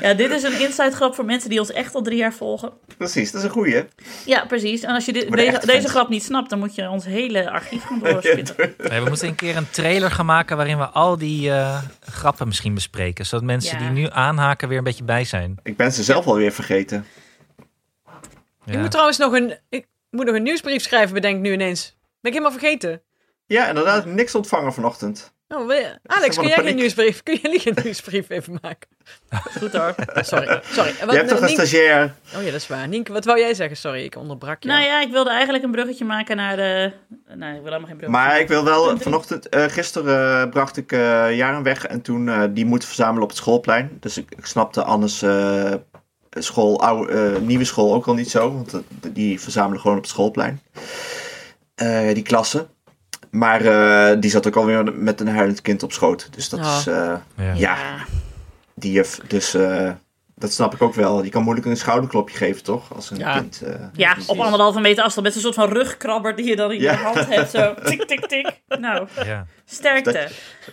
ja, 0.00 0.14
dit 0.14 0.30
is 0.30 0.42
een 0.42 0.60
inside 0.60 0.90
grap 0.90 1.14
voor 1.14 1.24
mensen 1.24 1.50
die 1.50 1.58
ons 1.58 1.72
echt 1.72 1.94
al 1.94 2.02
drie 2.02 2.16
jaar 2.18 2.32
volgen. 2.32 2.72
Precies, 2.96 3.30
dat 3.30 3.40
is 3.40 3.46
een 3.46 3.52
goeie. 3.52 3.84
Ja, 4.24 4.44
precies. 4.46 4.82
En 4.82 4.94
als 4.94 5.04
je 5.04 5.12
de 5.12 5.26
deze, 5.30 5.66
deze 5.66 5.88
grap 5.88 6.08
niet 6.08 6.22
snapt, 6.22 6.50
dan 6.50 6.58
moet 6.58 6.74
je 6.74 6.88
ons 6.88 7.04
hele 7.04 7.50
archief 7.50 7.84
gaan 7.84 7.98
doorspitten. 7.98 8.56
Nee, 8.88 9.00
we 9.00 9.08
moeten 9.08 9.28
een 9.28 9.34
keer 9.34 9.56
een 9.56 9.70
trailer 9.70 10.10
gaan 10.10 10.26
maken 10.26 10.56
waarin 10.56 10.78
we 10.78 10.86
al 10.86 11.18
die 11.18 11.50
eh, 11.50 11.82
grappen 12.00 12.46
misschien 12.46 12.74
bespreken. 12.74 13.26
Zodat 13.26 13.44
mensen 13.46 13.78
Ja. 13.78 13.84
die 13.84 14.02
nu 14.02 14.08
aanhaken 14.10 14.68
weer 14.68 14.78
een 14.78 14.84
beetje 14.84 15.04
bij 15.04 15.24
zijn. 15.24 15.56
Ik 15.62 15.76
ben 15.76 15.92
ze 15.92 16.02
zelf 16.02 16.26
alweer 16.26 16.52
vergeten. 16.52 17.06
Ja. 18.64 18.72
Ik 18.72 18.78
moet 18.78 18.90
trouwens 18.90 19.18
nog 19.18 19.32
een, 19.32 19.58
ik 19.68 19.86
moet 20.10 20.26
nog 20.26 20.34
een 20.34 20.42
nieuwsbrief 20.42 20.82
schrijven, 20.82 21.14
bedenk 21.14 21.36
ik 21.36 21.42
nu 21.42 21.52
ineens. 21.52 21.96
Ben 22.20 22.32
ik 22.32 22.38
helemaal 22.38 22.58
vergeten. 22.58 23.02
Ja, 23.46 23.68
inderdaad, 23.68 24.04
niks 24.06 24.34
ontvangen 24.34 24.72
vanochtend. 24.72 25.32
Oh, 25.48 25.66
wil 25.66 25.76
je- 25.76 25.98
Alex, 26.06 26.36
kun 26.36 26.48
jij 26.48 26.56
geen 26.62 26.74
nieuwsbrief? 26.76 27.22
Kun 27.22 27.38
jullie 27.42 27.60
geen 27.60 27.76
nieuwsbrief 27.82 28.28
even 28.28 28.58
maken? 28.62 28.88
Goed 29.58 29.72
hoor. 29.72 29.94
Sorry, 30.14 30.60
sorry. 30.70 30.92
Wat, 31.00 31.10
Je 31.10 31.16
hebt 31.16 31.28
toch 31.28 31.40
een 31.40 31.46
Nienke- 31.46 31.66
stagiair? 31.66 32.14
Oh 32.36 32.40
ja, 32.42 32.44
dat 32.50 32.54
is 32.60 32.66
waar. 32.68 32.88
Nienke, 32.88 33.12
wat 33.12 33.24
wou 33.24 33.38
jij 33.38 33.54
zeggen? 33.54 33.76
Sorry, 33.76 34.04
ik 34.04 34.16
onderbrak 34.16 34.62
je. 34.62 34.68
Nou 34.68 34.82
ja, 34.82 35.00
ik 35.00 35.10
wilde 35.10 35.30
eigenlijk 35.30 35.64
een 35.64 35.70
bruggetje 35.70 36.04
maken 36.04 36.36
naar 36.36 36.56
de... 36.56 36.92
Nee, 37.34 37.48
ik 37.54 37.62
wil 37.62 37.64
helemaal 37.64 37.70
geen 37.88 37.96
bruggetje 37.96 38.08
Maar 38.08 38.40
ik 38.40 38.48
wil 38.48 38.64
wel, 38.64 38.98
vanochtend, 38.98 39.48
eh, 39.48 39.64
gisteren 39.64 40.42
eh, 40.42 40.50
bracht 40.50 40.76
ik 40.76 40.92
eh 40.92 41.36
Jaren 41.36 41.62
weg 41.62 41.86
en 41.86 42.02
toen 42.02 42.28
eh, 42.28 42.42
die 42.50 42.64
moeten 42.66 42.88
verzamelen 42.88 43.22
op 43.22 43.28
het 43.28 43.38
schoolplein. 43.38 43.96
Dus 44.00 44.16
ik, 44.18 44.30
ik 44.36 44.46
snapte 44.46 44.82
Annes 44.82 45.22
eh, 45.22 45.72
school, 46.30 46.80
oude, 46.80 47.12
eh, 47.12 47.40
nieuwe 47.40 47.64
school 47.64 47.94
ook 47.94 48.06
al 48.06 48.14
niet 48.14 48.30
zo, 48.30 48.52
want 48.52 48.72
die 49.12 49.40
verzamelen 49.40 49.80
gewoon 49.80 49.96
op 49.96 50.02
het 50.02 50.12
schoolplein. 50.12 50.60
Eh, 51.78 52.14
die 52.14 52.22
klasse. 52.22 52.66
Maar 53.30 53.60
eh, 53.64 54.20
die 54.20 54.30
zat 54.30 54.46
ook 54.46 54.56
alweer 54.56 54.92
met 54.94 55.20
een 55.20 55.28
huilend 55.28 55.62
kind 55.62 55.82
op 55.82 55.92
schoot. 55.92 56.28
Dus 56.30 56.48
dat 56.48 56.60
Oh. 56.60 56.76
is, 56.78 56.86
eh, 56.86 57.14
Ja. 57.36 57.52
ja, 57.54 57.76
die 58.74 58.92
juf. 58.92 59.20
Dus 59.26 59.54
eh, 59.54 59.90
dat 60.38 60.52
snap 60.52 60.74
ik 60.74 60.82
ook 60.82 60.94
wel. 60.94 61.24
Je 61.24 61.30
kan 61.30 61.42
moeilijk 61.42 61.66
een 61.66 61.76
schouderklopje 61.76 62.36
geven, 62.36 62.62
toch? 62.62 62.94
Als 62.94 63.10
een 63.10 63.18
Ja. 63.18 63.38
kind. 63.38 63.62
eh, 63.62 63.74
Ja, 63.92 64.16
op 64.26 64.38
anderhalve 64.40 64.80
meter 64.80 65.04
afstand 65.04 65.26
met 65.26 65.34
een 65.34 65.40
soort 65.40 65.54
van 65.54 65.68
rugkrabber 65.68 66.36
die 66.36 66.46
je 66.46 66.56
dan 66.56 66.72
in 66.72 66.80
Ja. 66.80 66.92
je 66.92 66.98
hand 66.98 67.26
hebt. 67.34 67.50
Zo 67.50 67.74
tik, 67.84 68.02
tik, 68.04 68.26
tik. 68.26 68.60
Nou, 68.78 69.08
Ja. 69.24 69.46
sterkte. 69.64 70.28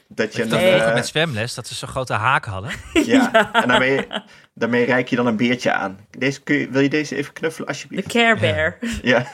Dat 0.07 0.35
je 0.35 0.41
Dat 0.45 0.51
een, 0.51 0.57
Nee. 0.57 0.67
vroeger 0.67 0.87
eh, 0.87 0.93
met 0.93 1.07
zwemles, 1.07 1.53
dat 1.53 1.67
ze 1.67 1.75
zo'n 1.75 1.87
grote 1.89 2.13
haak 2.13 2.45
hadden. 2.45 2.71
Ja, 3.05 3.53
en 3.53 3.67
daarmee, 3.67 4.07
daarmee 4.53 4.85
reik 4.85 5.07
je 5.07 5.15
dan 5.15 5.25
een 5.27 5.37
beertje 5.37 5.71
aan. 5.71 5.99
Deze, 6.17 6.41
kun 6.41 6.55
je, 6.55 6.69
wil 6.69 6.81
je 6.81 6.89
deze 6.89 7.15
even 7.15 7.33
knuffelen, 7.33 7.67
De 7.67 7.73
alsjeblieft? 7.73 8.07
Care 8.07 8.39
Bear. 8.39 8.77
Ja, 9.01 9.25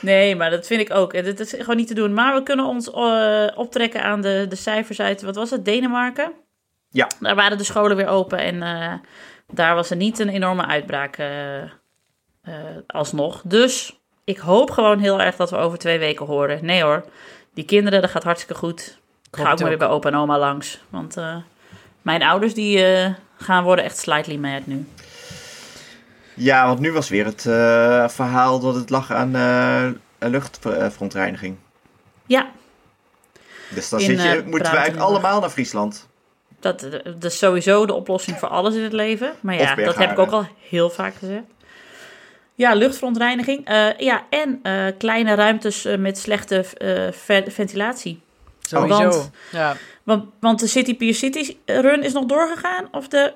Nee, 0.00 0.36
maar 0.36 0.50
dat 0.50 0.66
vind 0.66 0.80
ik 0.80 0.94
ook. 0.94 1.12
En 1.12 1.24
Dat 1.24 1.40
is 1.40 1.54
gewoon 1.58 1.76
niet 1.76 1.88
te 1.88 1.94
doen. 1.94 2.14
Maar 2.14 2.34
we 2.34 2.42
kunnen 2.42 2.64
ons 2.66 2.90
eh, 2.90 3.46
optrekken 3.54 4.02
aan 4.02 4.20
de, 4.20 4.46
de 4.48 4.56
cijfers 4.56 5.00
uit, 5.00 5.22
wat 5.22 5.34
was 5.36 5.50
het, 5.50 5.64
Denemarken? 5.64 6.32
Ja. 6.90 7.08
Daar 7.20 7.34
waren 7.34 7.58
de 7.58 7.64
scholen 7.64 7.96
weer 7.96 8.06
open 8.06 8.38
en 8.38 8.62
eh, 8.62 8.92
daar 9.52 9.74
was 9.74 9.90
er 9.90 9.96
niet 9.96 10.18
een 10.18 10.28
enorme 10.28 10.66
uitbraak 10.66 11.16
eh, 11.16 11.62
eh, 11.62 11.68
alsnog. 12.86 13.42
Dus 13.44 13.98
ik 14.24 14.38
hoop 14.38 14.70
gewoon 14.70 14.98
heel 14.98 15.20
erg 15.20 15.36
dat 15.36 15.50
we 15.50 15.56
over 15.56 15.78
twee 15.78 15.98
weken 15.98 16.26
horen. 16.26 16.64
Nee 16.64 16.82
hoor, 16.82 17.04
die 17.54 17.64
kinderen, 17.64 18.00
dat 18.00 18.10
gaat 18.10 18.24
hartstikke 18.24 18.54
goed. 18.54 18.98
Ik 19.30 19.36
ga 19.36 19.52
ook 19.52 19.58
maar 19.58 19.68
weer 19.68 19.78
bij 19.78 19.88
opa 19.88 20.08
en 20.08 20.14
oma 20.14 20.38
langs. 20.38 20.80
Want 20.88 21.16
eh, 21.16 21.36
Mijn 22.02 22.22
ouders 22.22 22.54
die 22.54 22.84
gaan 23.36 23.64
worden 23.64 23.84
echt 23.84 23.98
slightly 23.98 24.36
mad 24.36 24.66
nu. 24.66 24.86
Ja, 26.34 26.66
want 26.66 26.78
nu 26.78 26.92
was 26.92 27.08
weer 27.08 27.24
het 27.24 27.42
verhaal 28.12 28.60
dat 28.60 28.74
het 28.74 28.90
lag 28.90 29.12
aan 29.12 29.36
uh, 29.36 29.88
luchtverontreiniging. 30.18 31.56
Ja. 32.26 32.50
Dus 33.70 33.88
dan 33.88 34.00
In, 34.00 34.06
zit 34.06 34.22
je, 34.22 34.42
moeten 34.46 34.70
we 34.70 34.76
eigenlijk 34.76 35.08
allemaal 35.08 35.40
naar 35.40 35.50
Friesland. 35.50 36.07
Dat, 36.60 36.80
dat 37.04 37.24
is 37.24 37.38
sowieso 37.38 37.86
de 37.86 37.94
oplossing 37.94 38.38
voor 38.38 38.48
alles 38.48 38.74
in 38.74 38.82
het 38.82 38.92
leven. 38.92 39.32
Maar 39.40 39.54
ja, 39.54 39.74
dat 39.74 39.96
heb 39.96 40.10
ik 40.10 40.18
ook 40.18 40.30
al 40.30 40.46
heel 40.68 40.90
vaak 40.90 41.14
gezegd. 41.14 41.42
Ja, 42.54 42.74
luchtverontreiniging. 42.74 43.66
Eh, 43.66 43.98
ja, 43.98 44.26
en 44.30 44.60
eh, 44.62 44.86
kleine 44.98 45.34
ruimtes 45.34 45.84
eh, 45.84 45.96
met 45.98 46.18
slechte 46.18 46.56
eh, 46.78 47.12
ve- 47.12 47.44
ventilatie. 47.50 48.20
Sowieso. 48.60 48.98
Want- 49.08 49.30
ja. 49.52 49.76
Want, 50.02 50.24
want 50.40 50.60
de 50.60 50.66
City 50.66 50.96
Pier 50.96 51.14
City 51.14 51.56
run 51.66 52.02
is 52.02 52.12
nog 52.12 52.24
doorgegaan. 52.24 52.88
Of 52.90 53.08
de... 53.08 53.32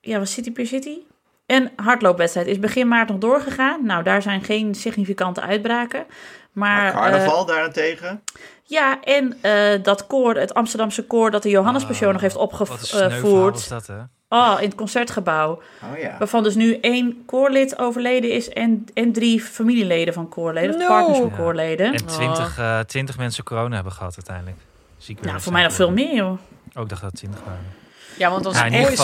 Ja, 0.00 0.18
was 0.18 0.32
City 0.32 0.52
Pier 0.52 0.66
City? 0.66 0.96
En 1.46 1.70
hardloopwedstrijd 1.76 2.46
is 2.46 2.58
begin 2.58 2.88
maart 2.88 3.08
nog 3.08 3.18
doorgegaan. 3.18 3.84
Nou, 3.86 4.02
daar 4.02 4.22
zijn 4.22 4.42
geen 4.42 4.74
significante 4.74 5.40
uitbraken. 5.40 6.06
Maar, 6.58 6.94
Maar 6.94 7.04
eh, 7.04 7.10
carnaval 7.10 7.44
daarentegen. 7.46 8.22
ja, 8.62 9.00
en 9.02 9.36
eh, 9.40 9.82
dat 9.82 10.06
koor, 10.06 10.34
het 10.34 10.54
Amsterdamse 10.54 11.02
koor 11.06 11.30
dat 11.30 11.42
de 11.42 11.48
Johannespassion 11.50 12.12
nog 12.12 12.20
heeft 12.20 12.36
Ah, 12.36 12.50
Wat 12.50 12.60
een 12.70 12.78
sneu 12.78 12.98
verhaal 12.98 13.16
opgevoerd. 13.18 13.56
is 13.56 13.68
dat, 13.68 13.86
hè? 13.86 13.96
Oh, 14.30 14.54
in 14.60 14.66
het 14.66 14.74
concertgebouw. 14.76 15.50
Oh 15.92 15.98
ja. 15.98 16.16
Waarvan 16.18 16.42
dus 16.42 16.54
nu 16.54 16.78
één 16.80 17.22
koorlid 17.26 17.78
overleden 17.78 18.30
is 18.30 18.48
en, 18.48 18.86
en 18.94 19.12
drie 19.12 19.40
familieleden 19.40 20.14
van 20.14 20.28
koorleden. 20.28 20.70
Of 20.74 20.80
No. 20.80 20.86
partners 20.86 21.18
van 21.18 21.28
Ja. 21.28 21.36
koorleden. 21.36 21.92
En 21.94 22.06
20, 22.06 22.58
eh 22.58 22.80
20 22.80 23.18
mensen 23.18 23.44
corona 23.44 23.74
hebben 23.74 23.92
gehad 23.92 24.14
uiteindelijk. 24.16 24.56
Ziek 24.98 25.18
weer 25.20 25.30
nou, 25.30 25.40
voor 25.42 25.52
mij 25.52 25.62
nog 25.62 25.72
veel 25.72 25.90
meer, 25.90 26.14
joh. 26.14 26.38
Ook 26.74 26.88
dacht 26.88 27.00
dat 27.02 27.10
het 27.10 27.18
20 27.20 27.40
waren. 27.44 27.60
ja, 28.18 28.30
want 28.30 28.44
dan 28.44 28.52
Ja, 28.52 28.64
je 28.64 28.96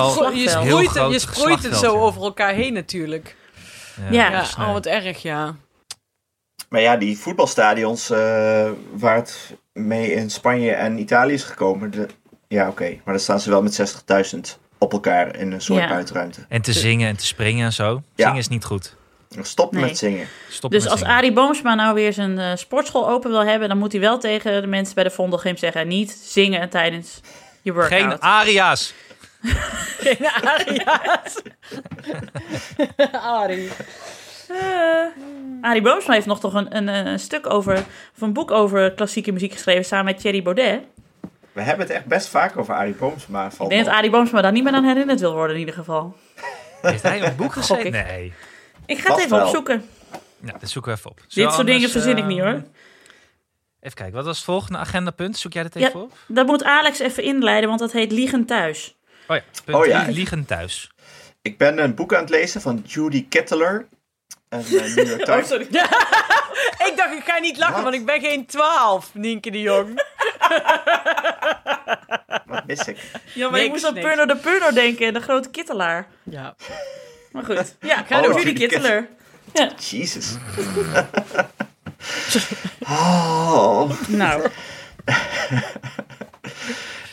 sproeit, 0.48 0.94
het, 0.94 1.12
je 1.12 1.18
sproeit 1.18 1.62
het 1.62 1.76
zo 1.76 1.92
ja. 1.94 2.00
over 2.00 2.22
elkaar 2.22 2.52
heen 2.52 2.72
natuurlijk. 2.72 3.36
Ja. 4.10 4.30
Ja, 4.30 4.40
oh 4.58 4.72
wat 4.72 4.86
erg, 4.86 5.22
ja. 5.22 5.54
Maar 6.74 6.82
ja, 6.82 6.96
die 6.96 7.18
voetbalstadions 7.18 8.10
eh, 8.10 8.70
waar 8.92 9.16
het 9.16 9.54
mee 9.72 10.12
in 10.12 10.30
Spanje 10.30 10.70
en 10.72 10.98
Italië 10.98 11.32
is 11.32 11.42
gekomen. 11.42 11.90
de- 11.90 12.06
ja, 12.48 12.68
oké. 12.68 12.88
Maar 12.88 13.14
dan 13.14 13.18
staan 13.18 13.40
ze 13.40 13.50
wel 13.50 13.62
met 13.62 13.72
60.000 13.74 14.58
op 14.78 14.92
elkaar 14.92 15.36
in 15.36 15.52
een 15.52 15.60
soort 15.60 15.82
Ja. 15.82 15.88
buitenruimte. 15.88 16.44
En 16.48 16.62
te 16.62 16.72
zingen 16.72 17.08
en 17.08 17.16
te 17.16 17.26
springen 17.26 17.64
en 17.64 17.72
zo. 17.72 18.02
Ja. 18.14 18.24
Zingen 18.24 18.38
is 18.40 18.48
niet 18.48 18.64
goed. 18.64 18.96
Stop 19.42 19.72
Nee. 19.72 19.82
met 19.84 19.98
zingen. 19.98 20.26
Stop 20.50 20.70
Dus 20.70 20.82
met 20.82 20.90
als 20.92 21.00
zingen. 21.00 21.14
Arie 21.14 21.32
Boomsma 21.32 21.74
nou 21.74 21.94
weer 21.94 22.12
zijn 22.12 22.38
eh, 22.38 22.50
sportschool 22.56 23.08
open 23.08 23.30
wil 23.30 23.44
hebben... 23.44 23.68
dan 23.68 23.78
moet 23.78 23.92
hij 23.92 24.00
wel 24.00 24.18
tegen 24.18 24.60
de 24.60 24.66
mensen 24.68 24.94
bij 24.94 25.04
de 25.04 25.10
Vondelgym 25.10 25.56
zeggen... 25.56 25.88
niet 25.88 26.10
zingen 26.24 26.68
tijdens 26.70 27.20
je 27.62 27.72
workout. 27.72 28.00
Geen 28.00 28.20
aria's. 28.40 28.94
Geen 29.98 30.26
Aria's. 30.42 31.42
Arie. 33.40 33.68
Eh, 34.50 35.06
Arie 35.60 35.82
Boomsma 35.82 36.14
heeft 36.14 36.26
nog 36.26 36.40
toch 36.40 36.54
een, 36.54 36.76
een, 36.76 36.88
een 36.88 37.18
stuk 37.18 37.50
over... 37.50 37.76
of 38.14 38.20
een 38.20 38.32
boek 38.32 38.50
over 38.50 38.92
klassieke 38.92 39.32
muziek 39.32 39.52
geschreven... 39.52 39.84
samen 39.84 40.04
met 40.04 40.18
Thierry 40.20 40.42
Baudet. 40.42 40.80
We 41.52 41.62
hebben 41.62 41.86
het 41.86 41.94
echt 41.94 42.04
best 42.04 42.28
vaak 42.28 42.56
over 42.56 42.74
Arie 42.74 42.94
Booms, 42.94 43.26
maar 43.26 43.46
Ik 43.46 43.52
valt 43.52 43.70
denk 43.70 43.84
dat 43.84 43.94
Arie 43.94 44.10
Boomsma 44.10 44.40
daar 44.40 44.52
niet 44.52 44.64
meer 44.64 44.72
aan 44.72 44.84
herinnerd 44.84 45.20
wil 45.20 45.32
worden 45.32 45.54
in 45.54 45.60
ieder 45.60 45.74
geval. 45.74 46.16
Heeft 46.82 47.02
hij 47.02 47.22
een 47.22 47.36
boek 47.36 47.52
geschreven? 47.58 47.86
ik. 47.86 48.06
Nee. 48.06 48.32
Ik 48.86 48.98
ga 48.98 49.10
het 49.14 49.18
even 49.18 49.30
wel. 49.36 49.44
opzoeken. 49.46 49.84
Nou, 50.40 50.58
dat 50.60 50.70
zoeken 50.70 50.92
we 50.92 50.98
even 50.98 51.10
op. 51.10 51.20
Dit 51.28 51.52
soort 51.52 51.66
dingen 51.66 51.90
verzin 51.90 52.16
ik 52.16 52.22
eh, 52.22 52.26
niet 52.28 52.40
hoor. 52.40 52.62
Even 53.80 53.96
kijken, 53.96 54.14
wat 54.14 54.24
was 54.24 54.36
het 54.36 54.44
volgende 54.44 54.78
agendapunt? 54.78 55.36
Zoek 55.36 55.52
jij 55.52 55.62
dat 55.62 55.74
Ja. 55.74 55.88
even 55.88 56.02
op? 56.02 56.12
Dat 56.26 56.46
moet 56.46 56.64
Alex 56.64 56.98
even 56.98 57.22
inleiden, 57.22 57.68
want 57.68 57.80
dat 57.80 57.92
heet 57.92 58.12
Liegen 58.12 58.44
Thuis. 58.44 58.96
Oh 59.28 59.36
ja, 59.36 59.42
punt 59.64 59.76
Oh 59.76 59.86
ja. 59.86 60.04
liegen 60.08 60.44
thuis. 60.44 60.90
Ik 61.42 61.58
ben 61.58 61.78
een 61.82 61.94
boek 61.94 62.14
aan 62.14 62.20
het 62.20 62.30
lezen 62.30 62.60
van 62.60 62.82
Judy 62.86 63.26
Kettler. 63.28 63.86
Een 64.54 64.94
New 64.94 65.06
York 65.08 65.28
Oh, 65.28 65.44
sorry. 65.44 65.66
Ik 66.88 66.92
dacht, 66.96 67.12
ik 67.12 67.22
ga 67.24 67.38
niet 67.38 67.56
lachen, 67.56 67.74
Wat? 67.74 67.82
want 67.82 67.94
ik 67.94 68.06
ben 68.06 68.20
geen 68.20 68.46
12, 68.46 69.10
Nienke 69.12 69.50
de 69.50 69.60
Jong. 69.60 69.88
Wat 72.46 72.66
mis 72.66 72.80
ik? 72.88 72.98
Ja, 73.34 73.50
maar 73.50 73.60
ik 73.60 73.70
moest 73.70 73.84
aan. 73.86 73.94
Purno 73.94 74.26
de 74.26 74.36
Purno 74.36 74.70
denken, 74.72 75.12
de 75.14 75.20
grote 75.20 75.50
kittelaar. 75.50 76.06
Ja. 76.22 76.54
Maar 77.32 77.44
goed. 77.44 77.74
Ja, 77.80 78.02
Ga 78.08 78.16
Oh, 78.18 78.22
door. 78.24 78.32
Judy 78.34 78.46
Judy 78.46 78.60
Kittelaar. 78.66 79.08
Jezus. 79.78 80.34
oh. 82.88 83.90
Nou, 84.08 84.48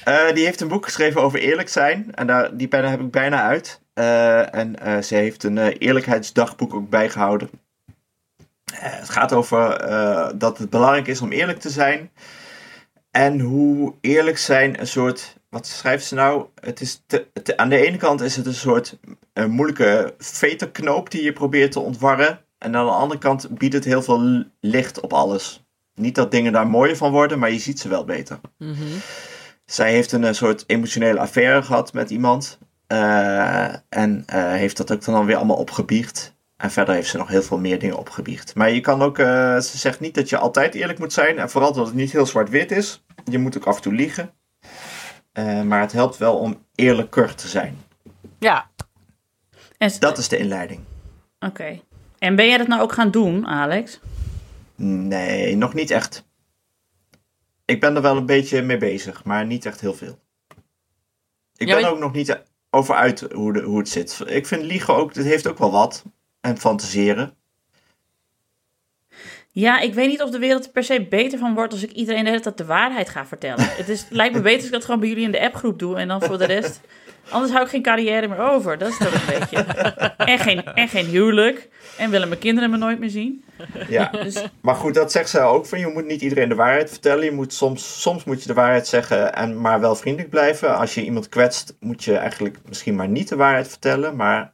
Eh, 0.04 0.32
die 0.34 0.46
heeft 0.46 0.62
een 0.62 0.68
boek 0.68 0.86
geschreven 0.86 1.22
over 1.22 1.40
eerlijk 1.40 1.70
zijn. 1.70 2.12
En 2.16 2.28
daar, 2.28 2.58
die 2.58 2.68
pen 2.68 2.90
heb 2.90 3.00
ik 3.00 3.12
bijna 3.12 3.42
uit. 3.42 3.82
Eh, 4.02 4.56
en 4.56 4.80
eh, 4.80 5.02
ze 5.02 5.16
heeft 5.16 5.44
een 5.44 5.58
eh, 5.58 5.76
eerlijkheidsdagboek 5.80 6.74
ook 6.74 6.90
bijgehouden. 6.90 7.50
Eh, 8.74 8.76
het 8.80 9.10
gaat 9.10 9.34
over 9.34 9.78
dat 10.38 10.58
het 10.58 10.70
belangrijk 10.70 11.08
is 11.08 11.22
om 11.22 11.32
eerlijk 11.32 11.60
te 11.60 11.70
zijn. 11.70 12.12
En 13.12 13.40
hoe 13.40 13.94
eerlijk 14.02 14.38
zijn 14.38 14.80
een 14.80 14.88
soort. 14.88 15.40
Wat 15.50 15.68
schrijft 15.68 16.06
ze 16.06 16.16
nou? 16.16 16.46
Het 16.62 16.82
is 16.82 17.04
te- 17.08 17.28
te- 17.44 17.58
aan 17.58 17.70
de 17.70 17.86
ene 17.88 17.98
kant 17.98 18.22
is 18.22 18.36
het 18.36 18.46
een 18.46 18.54
soort 18.54 18.98
eh, 19.34 19.46
moeilijke 19.46 20.14
veterknoop 20.18 21.12
die 21.12 21.24
je 21.24 21.34
probeert 21.34 21.72
te 21.72 21.80
ontwarren. 21.80 22.40
En 22.58 22.76
aan 22.76 22.86
de 22.86 22.92
andere 22.92 23.20
kant 23.20 23.58
biedt 23.58 23.74
het 23.74 23.86
heel 23.86 24.02
veel 24.02 24.44
licht 24.60 25.00
op 25.00 25.14
alles. 25.14 25.64
Niet 25.96 26.16
dat 26.16 26.32
dingen 26.32 26.52
daar 26.52 26.68
mooier 26.68 26.98
van 26.98 27.12
worden, 27.12 27.40
maar 27.40 27.52
je 27.52 27.60
ziet 27.60 27.80
ze 27.80 27.90
wel 27.90 28.06
beter. 28.06 28.40
Mhm. 28.58 28.78
Zij 29.66 29.92
heeft 29.92 30.12
een, 30.12 30.36
soort 30.36 30.64
emotionele 30.68 31.20
affaire 31.20 31.64
gehad 31.64 31.94
met 31.94 32.10
iemand. 32.10 32.60
Eh, 32.92 33.76
en 33.90 34.24
eh, 34.26 34.44
heeft 34.52 34.78
dat 34.78 34.92
ook 34.92 35.06
dan 35.06 35.26
weer 35.26 35.36
allemaal 35.36 35.56
opgebiecht. 35.58 36.36
En 36.58 36.72
verder 36.72 36.94
heeft 36.96 37.10
ze 37.10 37.18
nog 37.18 37.28
heel 37.28 37.42
veel 37.42 37.58
meer 37.60 37.80
dingen 37.80 37.98
opgebiecht. 37.98 38.56
Maar 38.56 38.72
je 38.72 38.82
kan 38.82 39.02
ook, 39.02 39.18
eh, 39.20 39.60
ze 39.60 39.78
zegt 39.78 40.00
niet 40.00 40.16
dat 40.16 40.30
je 40.30 40.38
altijd 40.38 40.76
eerlijk 40.76 41.00
moet 41.00 41.14
zijn. 41.14 41.38
En 41.40 41.50
vooral 41.50 41.74
dat 41.74 41.86
het 41.86 41.96
niet 41.96 42.12
heel 42.12 42.26
zwart-wit 42.26 42.72
is. 42.72 43.04
Je 43.26 43.38
moet 43.38 43.58
ook 43.58 43.66
af 43.66 43.76
en 43.76 43.82
toe 43.82 43.94
liegen. 43.94 44.32
Eh, 45.32 45.62
maar 45.62 45.82
het 45.82 45.92
helpt 45.92 46.18
wel 46.18 46.38
om 46.38 46.66
eerlijker 46.76 47.36
te 47.36 47.48
zijn. 47.48 47.78
Ja, 48.40 48.70
en, 49.78 49.92
Dat 50.00 50.18
is 50.18 50.28
de 50.28 50.38
inleiding. 50.38 50.80
oké. 51.40 51.80
En 52.20 52.36
ben 52.36 52.48
jij 52.48 52.58
dat 52.58 52.68
nou 52.68 52.82
ook 52.82 52.92
gaan 52.94 53.12
doen, 53.12 53.48
Alex? 53.48 54.00
Nee, 54.76 55.56
nog 55.56 55.74
niet 55.74 55.92
echt. 55.92 56.26
Ik 57.66 57.80
ben 57.80 57.96
er 57.96 58.02
wel 58.02 58.18
een 58.18 58.26
beetje 58.26 58.62
mee 58.62 58.78
bezig, 58.78 59.24
maar 59.24 59.46
niet 59.46 59.66
echt 59.66 59.82
heel 59.82 59.94
veel. 59.94 60.20
Ik 61.56 61.68
Ja, 61.68 61.76
ben 61.76 61.90
ook 61.90 62.00
nog 62.00 62.12
niet 62.14 62.42
over 62.72 62.96
uit 62.96 63.26
hoe, 63.34 63.54
de, 63.54 63.62
hoe 63.62 63.78
het 63.78 63.90
zit. 63.90 64.22
Ik 64.26 64.46
vind 64.48 64.64
liegen 64.64 64.96
ook, 64.96 65.16
het 65.16 65.26
heeft 65.26 65.48
ook 65.48 65.58
wel 65.58 65.72
wat. 65.72 66.04
En 66.42 66.58
fantaseren. 66.58 67.36
Ja, 69.54 69.80
ik 69.80 69.94
weet 69.94 70.08
niet 70.08 70.22
of 70.22 70.30
de 70.30 70.40
wereld 70.40 70.66
er 70.66 70.72
per 70.72 70.84
se 70.84 71.06
beter 71.10 71.40
van 71.40 71.54
wordt 71.54 71.74
als 71.74 71.84
ik 71.84 71.92
iedereen 71.92 72.24
de 72.24 72.30
hele 72.30 72.42
tijd 72.42 72.58
de 72.58 72.66
waarheid 72.66 73.10
ga 73.10 73.26
vertellen. 73.26 73.66
Het 73.68 73.90
is, 73.90 74.06
lijkt 74.10 74.36
me 74.36 74.42
beter 74.42 74.58
als 74.58 74.66
ik 74.66 74.72
dat 74.72 74.86
gewoon 74.86 75.00
bij 75.00 75.10
jullie 75.10 75.24
in 75.24 75.32
de 75.32 75.42
appgroep 75.42 75.80
doe 75.80 75.98
en 75.98 76.08
dan 76.08 76.22
voor 76.22 76.38
de 76.38 76.46
rest. 76.46 76.82
Anders 77.30 77.52
hou 77.52 77.64
ik 77.64 77.70
geen 77.70 77.82
carrière 77.82 78.28
meer 78.28 78.40
over. 78.40 78.78
Dat 78.78 78.90
is 78.90 78.98
toch 78.98 79.14
een 79.14 79.40
beetje. 79.40 79.58
En 80.18 80.40
geen, 80.40 80.64
en 80.64 80.88
geen 80.88 81.06
huwelijk. 81.06 81.70
En 81.98 82.10
willen 82.10 82.28
mijn 82.28 82.40
kinderen 82.40 82.70
me 82.70 82.78
nooit 82.78 83.00
meer 83.00 83.10
zien. 83.10 83.44
Ja. 83.89 84.08
Dus 84.12 84.43
Maar 84.62 84.76
goed, 84.76 84.93
dat 84.93 85.12
zegt 85.12 85.30
zij 85.30 85.43
ook 85.43 85.65
van 85.65 85.80
je 85.80 85.88
moet 85.88 86.06
niet 86.06 86.21
iedereen 86.21 86.50
de 86.50 86.56
waarheid 86.56 86.89
vertellen. 86.89 87.24
Je 87.24 87.32
moet 87.32 87.54
soms, 87.54 88.02
soms 88.02 88.24
moet 88.24 88.41
je 88.41 88.47
de 88.47 88.54
waarheid 88.54 88.88
zeggen 88.88 89.34
en 89.36 89.62
maar 89.62 89.80
wel 89.80 89.95
vriendelijk 89.95 90.30
blijven. 90.32 90.78
Als 90.78 90.93
je 90.93 91.04
iemand 91.04 91.30
kwetst, 91.30 91.76
moet 91.80 92.04
je 92.04 92.17
eigenlijk 92.17 92.58
misschien 92.67 92.95
maar 92.95 93.08
niet 93.08 93.30
de 93.30 93.36
waarheid 93.36 93.67
vertellen. 93.67 94.15
Maar 94.15 94.54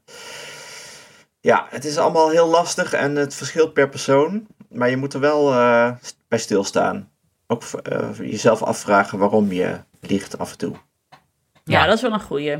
ja, 1.39 1.67
het 1.69 1.85
is 1.85 1.97
allemaal 1.97 2.29
heel 2.29 2.47
lastig 2.47 2.93
en 2.93 3.15
het 3.15 3.35
verschilt 3.35 3.73
per 3.73 3.89
persoon. 3.89 4.47
Maar 4.69 4.89
je 4.89 4.97
moet 4.97 5.13
er 5.13 5.19
wel 5.19 5.51
eh, 5.53 5.91
bij 6.27 6.39
stilstaan. 6.39 7.11
Ook 7.47 7.63
eh, 7.63 8.09
jezelf 8.19 8.63
afvragen 8.63 9.19
waarom 9.19 9.51
je 9.51 9.77
liegt 10.01 10.37
af 10.37 10.51
en 10.51 10.57
toe. 10.57 10.75
ja, 11.11 11.17
Ja. 11.63 11.85
dat 11.85 11.95
is 11.95 12.01
wel 12.01 12.13
een 12.13 12.19
goeie. 12.21 12.57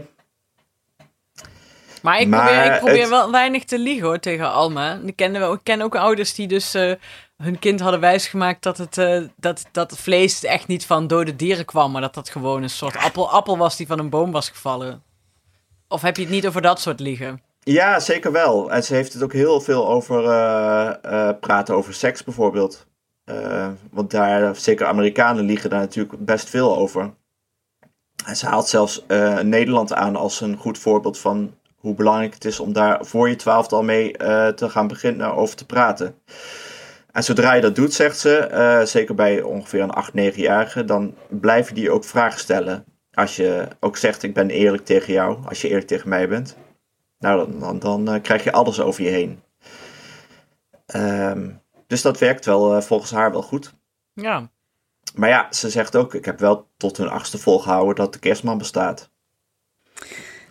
Maar 2.02 2.20
ik 2.20 2.28
Maar 2.28 2.46
probeer, 2.46 2.74
ik 2.74 2.80
probeer 2.80 3.00
het- 3.02 3.10
wel 3.10 3.32
weinig 3.32 3.64
te 3.64 3.80
liegen 3.80 4.06
hoor 4.08 4.20
tegen 4.20 4.52
Alma. 4.52 5.00
Ik 5.06 5.16
ken, 5.16 5.32
wel, 5.32 5.54
ik 5.54 5.60
ken 5.64 5.82
ook 5.82 5.96
ouders 5.96 6.34
die 6.34 6.48
dus 6.48 6.74
eh, 6.74 6.92
hun 7.38 7.60
kind 7.60 7.80
hadden 7.80 8.00
wijsgemaakt 8.00 8.64
dat 8.64 8.78
het, 8.78 8.98
eh, 8.98 9.22
dat, 9.36 9.66
dat 9.72 9.92
het 9.92 10.00
vlees 10.00 10.44
echt 10.44 10.68
niet 10.68 10.86
van 10.86 11.08
dode 11.08 11.36
dieren 11.36 11.66
kwam, 11.66 11.92
maar 11.92 12.02
dat 12.02 12.14
dat 12.14 12.30
gewoon 12.30 12.64
een 12.64 12.70
soort 12.70 12.98
appel, 12.98 13.30
appel 13.30 13.58
was 13.58 13.78
die 13.78 13.88
van 13.88 14.00
een 14.00 14.10
boom 14.10 14.32
was 14.32 14.50
gevallen. 14.50 15.04
Of 15.88 16.02
heb 16.02 16.16
je 16.16 16.22
het 16.22 16.32
niet 16.32 16.48
over 16.48 16.62
dat 16.62 16.80
soort 16.80 17.00
liegen? 17.00 17.42
Ja, 17.60 18.00
zeker 18.00 18.32
wel. 18.32 18.72
En 18.72 18.84
ze 18.84 18.94
heeft 18.94 19.14
het 19.14 19.24
ook 19.24 19.34
heel 19.34 19.62
veel 19.62 19.88
over 19.88 20.24
eh, 20.26 21.30
praten 21.40 21.76
over 21.76 21.94
seks 21.94 22.24
bijvoorbeeld. 22.24 22.86
Want 23.92 24.12
daar, 24.12 24.56
zeker 24.56 24.86
Amerikanen 24.86 25.46
liegen 25.46 25.70
daar 25.70 25.80
natuurlijk 25.80 26.26
best 26.26 26.50
veel 26.50 26.78
over. 26.78 27.14
En 28.26 28.36
ze 28.36 28.46
haalt 28.48 28.68
zelfs 28.68 29.04
Nederland 29.42 29.94
aan 29.94 30.16
als 30.16 30.42
een 30.42 30.58
goed 30.58 30.78
voorbeeld 30.78 31.20
van 31.20 31.56
hoe 31.88 31.96
belangrijk 31.96 32.34
het 32.34 32.46
is 32.46 32.60
om 32.60 32.74
daar 32.74 33.06
voor 33.06 33.30
je 33.30 33.36
twaalfde 33.36 33.76
al 33.76 33.84
mee 33.84 34.18
eh, 34.18 34.48
te 34.48 34.70
gaan 34.70 34.88
beginnen 34.88 35.34
over 35.34 35.56
te 35.56 35.66
praten. 35.66 36.22
En 37.12 37.24
zodra 37.24 37.54
je 37.54 37.62
dat 37.62 37.76
doet, 37.76 37.94
zegt 37.94 38.20
ze, 38.20 38.38
eh, 38.38 38.82
zeker 38.82 39.16
bij 39.16 39.42
ongeveer 39.42 39.82
een 39.82 39.90
8, 39.90 40.14
9-jarige, 40.14 40.86
dan 40.86 41.16
blijven 41.28 41.76
die 41.76 41.92
ook 41.92 42.04
vragen 42.04 42.40
stellen. 42.40 42.86
Als 43.14 43.36
je 43.36 43.68
ook 43.80 43.98
zegt, 43.98 44.24
ik 44.24 44.34
ben 44.34 44.50
eerlijk 44.50 44.86
tegen 44.86 45.14
jou, 45.14 45.38
als 45.46 45.62
je 45.62 45.68
eerlijk 45.68 45.88
tegen 45.88 46.10
mij 46.10 46.28
bent, 46.28 46.58
nou, 47.20 47.38
dan, 47.38 47.60
dan, 47.60 47.80
dan 47.80 48.16
eh, 48.16 48.22
krijg 48.22 48.44
je 48.44 48.52
alles 48.52 48.80
over 48.80 49.04
je 49.04 49.10
heen. 49.10 49.42
Ehm, 50.86 51.50
dus 51.88 52.02
dat 52.02 52.20
werkt 52.20 52.46
wel 52.46 52.82
volgens 52.82 53.12
haar 53.12 53.32
wel 53.32 53.42
goed. 53.42 53.74
Ja. 54.14 54.50
Maar 55.16 55.30
ja, 55.30 55.48
ze 55.52 55.70
zegt 55.70 55.96
ook, 55.96 56.14
ik 56.14 56.26
heb 56.26 56.40
wel 56.40 56.68
tot 56.78 56.98
hun 56.98 57.10
achtste 57.10 57.38
volgehouden 57.38 57.96
dat 57.96 58.14
de 58.14 58.20
kerstman 58.20 58.58
bestaat. 58.58 59.10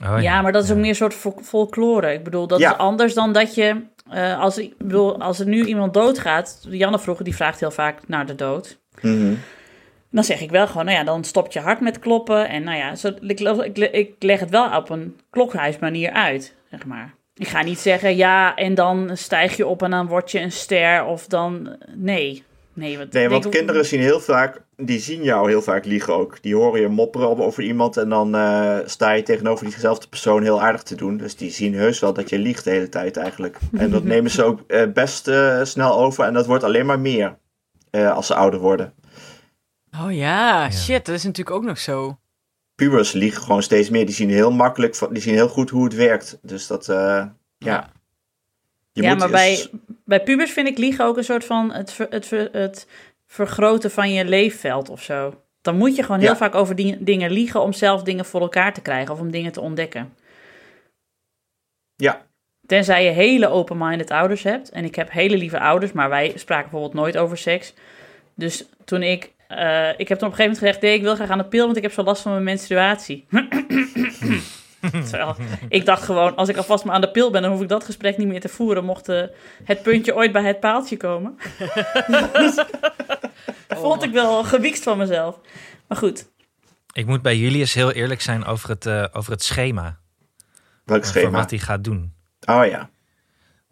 Oh, 0.02 0.16
ja, 0.22 0.42
maar 0.42 0.52
dat 0.52 0.64
is 0.64 0.70
ook 0.70 0.76
meer 0.76 0.88
een 0.88 0.94
soort 0.94 1.14
fol- 1.14 1.40
folklore. 1.42 2.12
Ik 2.12 2.24
bedoel, 2.24 2.46
dat 2.46 2.58
Ja. 2.58 2.70
is 2.72 2.78
anders 2.78 3.14
dan 3.14 3.32
dat 3.32 3.54
je... 3.54 3.82
eh, 4.10 4.40
als, 4.40 4.58
ik 4.58 4.74
bedoel, 4.78 5.20
als 5.20 5.38
er 5.38 5.46
nu 5.46 5.64
iemand 5.64 5.94
doodgaat... 5.94 6.66
Janne 6.70 6.98
vroeger, 6.98 7.24
die 7.24 7.34
vraagt 7.36 7.60
heel 7.60 7.70
vaak 7.70 7.98
naar 8.06 8.26
de 8.26 8.34
dood. 8.34 8.78
Mhm. 9.00 9.34
Dan 10.10 10.24
zeg 10.24 10.40
ik 10.40 10.50
wel 10.50 10.66
gewoon, 10.66 10.84
nou 10.84 10.96
ja, 10.96 11.04
dan 11.04 11.24
stopt 11.24 11.52
je 11.52 11.60
hart 11.60 11.80
met 11.80 11.98
kloppen. 11.98 12.48
En 12.48 12.64
nou 12.64 12.76
ja, 12.78 12.94
zo, 12.94 13.08
ik, 13.20 13.40
ik, 13.40 13.76
ik 13.78 14.14
leg 14.18 14.40
het 14.40 14.50
wel 14.50 14.76
op 14.76 14.90
een 14.90 15.20
klokhuismanier 15.30 16.10
uit, 16.10 16.54
zeg 16.70 16.84
maar. 16.86 17.14
Ik 17.34 17.48
ga 17.48 17.62
niet 17.62 17.78
zeggen, 17.78 18.16
ja, 18.16 18.54
en 18.54 18.74
dan 18.74 19.10
stijg 19.16 19.56
je 19.56 19.66
op 19.66 19.82
en 19.82 19.90
dan 19.90 20.06
word 20.06 20.30
je 20.30 20.40
een 20.40 20.52
ster. 20.52 21.04
Of 21.04 21.26
dan, 21.26 21.76
nee. 21.94 22.44
Nee, 22.76 22.98
wat, 22.98 23.12
Nee, 23.12 23.24
ik 23.24 23.30
want 23.30 23.48
kinderen 23.48 23.86
zien 23.86 24.00
heel 24.00 24.20
vaak, 24.20 24.62
die 24.76 24.98
zien 24.98 25.22
jou 25.22 25.48
heel 25.48 25.62
vaak 25.62 25.84
liegen 25.84 26.14
ook. 26.14 26.42
Die 26.42 26.54
horen 26.54 26.80
je 26.80 26.88
mopperen 26.88 27.28
over 27.28 27.62
iemand 27.62 27.96
en 27.96 28.08
dan 28.08 28.34
eh, 28.34 28.78
sta 28.84 29.12
je 29.12 29.22
tegenover 29.22 29.66
diezelfde 29.66 30.08
persoon 30.08 30.42
heel 30.42 30.62
aardig 30.62 30.82
te 30.82 30.94
doen. 30.94 31.16
Dus 31.16 31.36
die 31.36 31.50
zien 31.50 31.74
heus 31.74 32.00
wel 32.00 32.12
dat 32.12 32.30
je 32.30 32.38
liegt 32.38 32.64
de 32.64 32.70
hele 32.70 32.88
tijd 32.88 33.16
eigenlijk. 33.16 33.58
En 33.72 33.90
dat 33.90 34.04
nemen 34.14 34.30
ze 34.30 34.44
ook 34.44 34.60
eh, 34.66 34.92
best 34.92 35.28
eh, 35.28 35.64
snel 35.64 35.98
over 35.98 36.24
en 36.24 36.32
dat 36.32 36.46
wordt 36.46 36.64
alleen 36.64 36.86
maar 36.86 37.00
meer 37.00 37.38
eh, 37.90 38.12
als 38.12 38.26
ze 38.26 38.34
ouder 38.34 38.60
worden. 38.60 38.92
Oh 40.04 40.12
ja, 40.12 40.70
shit, 40.70 41.06
dat 41.06 41.14
is 41.14 41.24
natuurlijk 41.24 41.56
ook 41.56 41.64
nog 41.64 41.78
zo. 41.78 42.18
Pubers 42.74 43.12
liegen 43.12 43.42
gewoon 43.42 43.62
steeds 43.62 43.90
meer. 43.90 44.06
Die 44.06 44.14
zien 44.14 44.30
heel 44.30 44.52
makkelijk, 44.52 44.98
die 45.10 45.22
zien 45.22 45.34
heel 45.34 45.48
goed 45.48 45.70
hoe 45.70 45.84
het 45.84 45.94
werkt. 45.94 46.38
Dus 46.42 46.66
dat, 46.66 46.88
eh, 46.88 47.24
ja. 47.58 47.90
Je 48.96 49.02
ja, 49.02 49.10
moet 49.10 49.18
maar 49.18 49.30
bij, 49.30 49.48
eens- 49.50 49.68
bij 50.04 50.22
pubers 50.22 50.50
vind 50.52 50.68
ik 50.68 50.78
liegen 50.78 51.04
ook 51.04 51.16
een 51.16 51.24
soort 51.24 51.44
van 51.44 51.72
het, 51.72 51.92
ver- 51.92 52.06
het, 52.10 52.26
ver- 52.26 52.48
het 52.52 52.86
vergroten 53.26 53.90
van 53.90 54.12
je 54.12 54.24
leefveld 54.24 54.88
of 54.88 55.02
zo. 55.02 55.42
Dan 55.62 55.76
moet 55.76 55.96
je 55.96 56.02
gewoon 56.02 56.20
heel 56.20 56.28
Ja. 56.30 56.36
vaak 56.36 56.54
over 56.54 56.74
die, 56.76 56.96
dingen 57.04 57.30
liegen 57.30 57.60
om 57.62 57.72
zelf 57.72 58.02
dingen 58.02 58.24
voor 58.24 58.40
elkaar 58.40 58.72
te 58.74 58.80
krijgen 58.82 59.12
of 59.14 59.20
om 59.20 59.30
dingen 59.30 59.52
te 59.52 59.60
ontdekken. 59.60 60.14
Ja, 61.96 62.24
Tenzij 62.66 63.04
je 63.04 63.10
hele 63.10 63.48
open-minded 63.48 64.10
ouders 64.10 64.42
hebt. 64.42 64.70
En 64.70 64.84
ik 64.84 64.94
heb 64.94 65.10
hele 65.10 65.36
lieve 65.36 65.60
ouders, 65.60 65.92
maar 65.92 66.08
wij 66.08 66.32
spraken 66.34 66.70
bijvoorbeeld 66.70 67.02
nooit 67.02 67.16
over 67.16 67.38
seks. 67.38 67.74
Dus 68.34 68.64
toen 68.84 69.02
ik... 69.02 69.32
eh, 69.48 69.88
ik 69.96 70.08
heb 70.08 70.18
toen 70.18 70.28
op 70.28 70.32
een 70.32 70.38
gegeven 70.38 70.42
moment 70.42 70.58
gezegd... 70.58 70.80
Nee, 70.80 70.94
ik 70.94 71.02
wil 71.02 71.14
graag 71.14 71.30
aan 71.30 71.38
de 71.38 71.44
pil, 71.44 71.64
want 71.64 71.76
ik 71.76 71.82
heb 71.82 71.92
zo 71.92 72.02
last 72.02 72.22
van 72.22 72.32
mijn 72.32 72.44
menstruatie. 72.44 73.26
Terwijl, 75.10 75.36
ik 75.68 75.84
dacht 75.84 76.02
gewoon, 76.02 76.36
als 76.36 76.48
ik 76.48 76.56
alvast 76.56 76.84
maar 76.84 76.94
aan 76.94 77.00
de 77.00 77.10
pil 77.10 77.30
ben... 77.30 77.42
dan 77.42 77.50
hoef 77.50 77.62
ik 77.62 77.68
dat 77.68 77.84
gesprek 77.84 78.16
niet 78.16 78.28
meer 78.28 78.40
te 78.40 78.48
voeren... 78.48 78.84
mocht 78.84 79.08
eh, 79.08 79.22
het 79.64 79.82
puntje 79.82 80.14
ooit 80.14 80.32
bij 80.32 80.42
het 80.42 80.60
paaltje 80.60 80.96
komen. 80.96 81.38
Dus, 82.32 82.64
vond 83.68 84.02
ik 84.02 84.12
wel 84.12 84.44
gewiekst 84.44 84.82
van 84.82 84.98
mezelf. 84.98 85.40
Maar 85.86 85.98
goed, 85.98 86.28
Ik 86.92 87.06
moet 87.06 87.22
bij 87.22 87.36
Julius 87.36 87.74
heel 87.74 87.92
eerlijk 87.92 88.20
zijn 88.20 88.44
over 88.44 88.68
het, 88.68 88.86
eh, 88.86 89.04
over 89.12 89.32
het 89.32 89.42
schema. 89.42 89.98
welk 90.84 91.04
schema? 91.04 91.38
wat 91.38 91.50
hij 91.50 91.58
gaat 91.58 91.84
doen. 91.84 92.12
Oh 92.44 92.66
ja. 92.66 92.90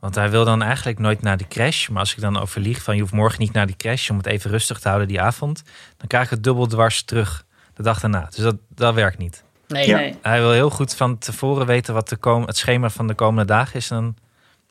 Want 0.04 0.14
hij 0.14 0.30
wil 0.30 0.44
dan 0.44 0.62
eigenlijk 0.62 0.98
nooit 0.98 1.22
naar 1.22 1.36
die 1.36 1.48
crash. 1.48 1.88
Maar 1.88 2.00
als 2.00 2.14
ik 2.14 2.20
dan 2.20 2.38
overlieg 2.38 2.82
van 2.82 2.94
je 2.94 3.00
hoeft 3.00 3.12
morgen 3.12 3.40
niet 3.40 3.52
naar 3.52 3.66
die 3.66 3.76
crash 3.76 4.10
om 4.10 4.16
het 4.16 4.26
even 4.26 4.50
rustig 4.50 4.78
te 4.78 4.88
houden 4.88 5.08
die 5.08 5.20
avond. 5.20 5.62
Dan 5.96 6.06
krijg 6.06 6.24
ik 6.24 6.30
het 6.30 6.42
dubbel 6.42 6.66
dwars 6.66 7.02
terug 7.02 7.46
de 7.74 7.82
dag 7.82 8.00
daarna. 8.00 8.24
Dus 8.24 8.36
dat, 8.44 8.56
dat 8.68 8.94
werkt 8.94 9.18
niet. 9.18 9.44
Nee. 9.74 9.86
Ja. 9.86 9.96
nee. 9.96 10.14
Hij 10.22 10.40
wil 10.40 10.50
heel 10.50 10.70
goed 10.70 10.94
van 10.94 11.18
tevoren 11.18 11.66
weten 11.66 11.94
wat 11.94 12.08
de 12.08 12.16
kom 12.16 12.42
het 12.42 12.56
schema 12.56 12.90
van 12.90 13.06
de 13.06 13.14
komende 13.14 13.44
dagen 13.44 13.76
is. 13.76 13.90
En 13.90 14.16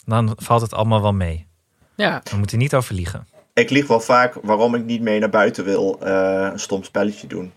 dan, 0.05 0.25
dan 0.25 0.35
valt 0.39 0.61
het 0.61 0.73
allemaal 0.73 1.01
wel 1.01 1.13
mee. 1.13 1.47
Ja. 1.95 2.21
Dan 2.23 2.39
moet 2.39 2.49
hij 2.49 2.59
niet 2.59 2.75
overliegen. 2.75 3.27
Ik 3.53 3.69
lieg 3.69 3.87
wel 3.87 3.99
vaak 3.99 4.33
waarom 4.41 4.75
ik 4.75 4.83
niet 4.83 5.01
mee 5.01 5.19
naar 5.19 5.29
buiten 5.29 5.63
wil 5.63 5.99
eh, 6.01 6.49
een 6.51 6.59
stom 6.59 6.83
spelletje 6.83 7.27
doen. 7.27 7.51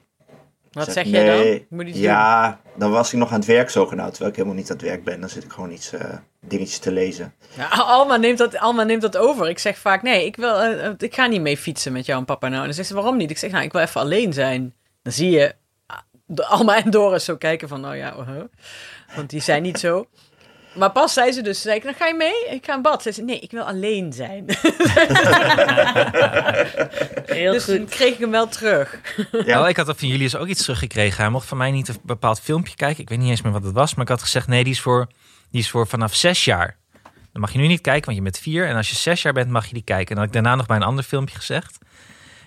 Wat 0.73 0.85
Zeg, 0.85 0.95
zeg 0.95 1.07
jij 1.07 1.27
dan? 1.27 1.37
nee, 1.37 1.67
moet 1.71 1.97
Ja, 1.97 2.61
dan 2.77 2.91
was 2.91 3.13
ik 3.13 3.19
nog 3.19 3.31
aan 3.31 3.39
het 3.39 3.49
werk 3.49 3.71
zogenaamd. 3.71 4.11
Terwijl 4.11 4.31
ik 4.31 4.37
helemaal 4.37 4.59
niet 4.59 4.71
aan 4.71 4.77
het 4.77 4.87
werk 4.87 5.05
ben. 5.05 5.21
Dan 5.21 5.29
zit 5.29 5.45
ik 5.45 5.53
gewoon 5.53 5.71
iets 5.71 5.93
eh, 5.93 6.15
dingetjes 6.41 6.79
te 6.79 6.93
lezen. 6.93 7.35
Ja, 7.57 7.69
Alma, 7.69 8.17
neemt 8.17 8.39
dat, 8.39 8.59
Alma 8.59 8.83
neemt 8.83 9.03
dat 9.03 9.17
over. 9.17 9.49
Ik 9.49 9.59
zeg 9.59 9.79
vaak, 9.79 10.03
nee, 10.03 10.25
ik, 10.25 10.37
wil, 10.37 10.61
eh, 10.61 10.91
ik 10.99 11.15
ga 11.15 11.27
niet 11.27 11.41
mee 11.41 11.57
fietsen 11.57 11.93
met 11.93 12.07
jou 12.07 12.19
en 12.19 12.25
papa 12.25 12.49
nou. 12.49 12.61
En 12.61 12.67
dan 12.67 12.75
zegt 12.75 12.89
ze, 12.89 12.95
waarom 12.95 13.17
niet? 13.17 13.31
Ik 13.31 13.39
zeg, 13.39 13.51
nou, 13.51 13.65
ik 13.65 13.73
wil 13.73 13.81
even 13.81 14.01
alleen 14.01 14.33
zijn. 14.33 14.75
Dan 15.03 15.13
zie 15.13 15.31
je 15.31 15.55
Alma 16.35 16.85
en 16.85 16.91
Doris 16.91 17.25
zo 17.25 17.37
kijken 17.37 17.69
van, 17.69 17.81
nou 17.81 17.97
ja, 17.97 18.17
uh 18.17 18.41
want 19.17 19.31
die 19.31 19.41
zijn 19.41 19.63
niet 19.63 19.79
zo. 19.79 20.07
Maar 20.77 20.93
pas 20.93 21.13
zei 21.13 21.33
ze 21.33 21.43
dus, 21.43 21.61
zei 21.61 21.77
ik, 21.77 21.83
dan 21.83 21.95
ga 21.95 22.07
je 22.07 22.15
mee? 22.15 22.47
Ik 22.51 22.65
ga 22.65 22.75
in 22.75 22.83
bad. 22.83 23.03
Zei 23.03 23.15
ze, 23.15 23.23
nee, 23.23 23.39
ik 23.39 23.51
wil 23.51 23.63
alleen 23.63 24.13
zijn. 24.13 24.45
Heel 27.27 27.53
dus 27.53 27.65
goed. 27.65 27.75
toen 27.75 27.87
kreeg 27.87 28.13
ik 28.13 28.19
hem 28.19 28.31
wel 28.31 28.49
terug. 28.49 29.01
Ja. 29.45 29.63
Oh, 29.63 29.69
ik 29.69 29.77
had 29.77 29.99
van 29.99 30.09
Julius 30.09 30.37
ook 30.37 30.47
iets 30.47 30.63
teruggekregen. 30.63 31.23
Hij 31.23 31.31
mocht 31.31 31.47
van 31.47 31.59
mij 31.59 31.71
niet 31.71 31.89
een 31.89 31.97
bepaald 32.03 32.41
filmpje 32.41 32.77
kijken. 32.77 33.03
Ik 33.03 33.09
weet 33.09 33.19
niet 33.19 33.31
eens 33.31 33.43
meer 33.43 33.53
wat 33.53 33.65
het 33.65 33.75
was. 33.75 33.95
Maar 33.95 34.05
ik 34.05 34.11
had 34.11 34.23
gezegd, 34.23 34.49
nee, 34.49 34.65
die 34.65 34.73
is 34.73 34.81
voor, 34.81 35.07
die 35.51 35.61
is 35.61 35.71
voor 35.71 35.87
vanaf 35.87 36.15
zes 36.15 36.45
jaar. 36.45 36.77
Dan 37.33 37.41
mag 37.41 37.53
je 37.53 37.59
nu 37.59 37.67
niet 37.67 37.81
kijken, 37.81 38.05
want 38.05 38.17
je 38.17 38.23
bent 38.23 38.39
vier. 38.39 38.67
En 38.67 38.77
als 38.77 38.91
je 38.91 38.97
zes 38.97 39.23
jaar 39.23 39.33
bent, 39.33 39.51
mag 39.51 39.67
je 39.67 39.75
die 39.75 39.85
kijken. 39.85 40.09
En 40.09 40.15
dan 40.15 40.25
had 40.25 40.27
ik 40.27 40.33
daarna 40.33 40.55
nog 40.55 40.67
bij 40.67 40.77
een 40.77 40.83
ander 40.83 41.05
filmpje 41.05 41.37
gezegd. 41.37 41.79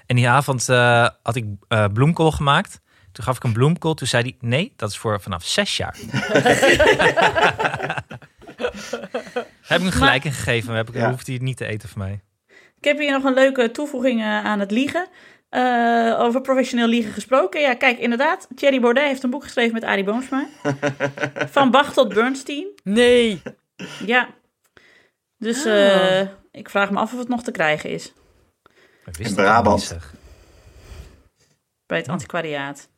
En 0.06 0.16
die 0.16 0.30
avond 0.30 0.70
eh, 0.70 1.08
had 1.24 1.36
ik 1.36 1.46
eh, 1.68 1.86
bloemkool 1.94 2.32
gemaakt. 2.32 2.80
Toen 3.12 3.24
gaf 3.24 3.36
ik 3.36 3.44
een 3.44 3.54
bloemkool. 3.54 3.94
Toen 3.94 4.08
zei 4.08 4.24
hij, 4.24 4.36
nee, 4.50 4.74
dat 4.76 4.90
is 4.90 4.98
voor 4.98 5.22
vanaf 5.22 5.44
zes 5.46 5.78
jaar. 5.78 5.98
heb 9.62 9.78
ik 9.80 9.84
hem 9.84 9.92
gelijk 9.92 10.24
in 10.24 10.32
gegeven. 10.32 10.74
Heb 10.76 10.88
ik, 10.90 10.96
Ja. 10.96 11.10
hoeft 11.10 11.26
hij 11.26 11.36
het 11.36 11.44
niet 11.44 11.58
te 11.58 11.66
eten 11.66 11.90
van 11.90 12.00
mij. 12.02 12.22
Ik 12.78 12.84
heb 12.86 12.98
hier 13.00 13.12
nog 13.12 13.24
een 13.24 13.34
leuke 13.34 13.72
toevoeging 13.72 14.20
eh, 14.22 14.46
aan 14.46 14.60
het 14.60 14.72
liegen. 14.72 15.08
Eh, 15.50 16.16
over 16.20 16.42
professioneel 16.42 16.88
liegen 16.88 17.14
gesproken. 17.14 17.62
Ja, 17.62 17.74
kijk, 17.76 18.00
inderdaad. 18.00 18.48
Thierry 18.56 18.80
Baudet 18.80 19.04
heeft 19.04 19.24
een 19.24 19.30
boek 19.30 19.44
geschreven 19.44 19.74
met 19.74 19.84
Arie 19.84 20.04
Boomsma. 20.04 20.48
Van 21.52 21.72
Bach 21.72 21.94
tot 21.94 22.14
Bernstein. 22.14 22.68
Nee. 22.84 23.42
Ja. 24.06 24.30
Dus 25.38 25.66
Ah. 25.66 26.20
eh, 26.20 26.28
ik 26.52 26.70
vraag 26.70 26.92
me 26.92 27.00
af 27.00 27.14
of 27.14 27.20
het 27.20 27.28
nog 27.28 27.44
te 27.44 27.52
krijgen 27.52 27.90
is. 27.90 28.14
In 29.20 29.36
Brabant. 29.36 29.98
Bij 31.86 31.98
het 31.98 32.08
antiquariaat. 32.08 32.90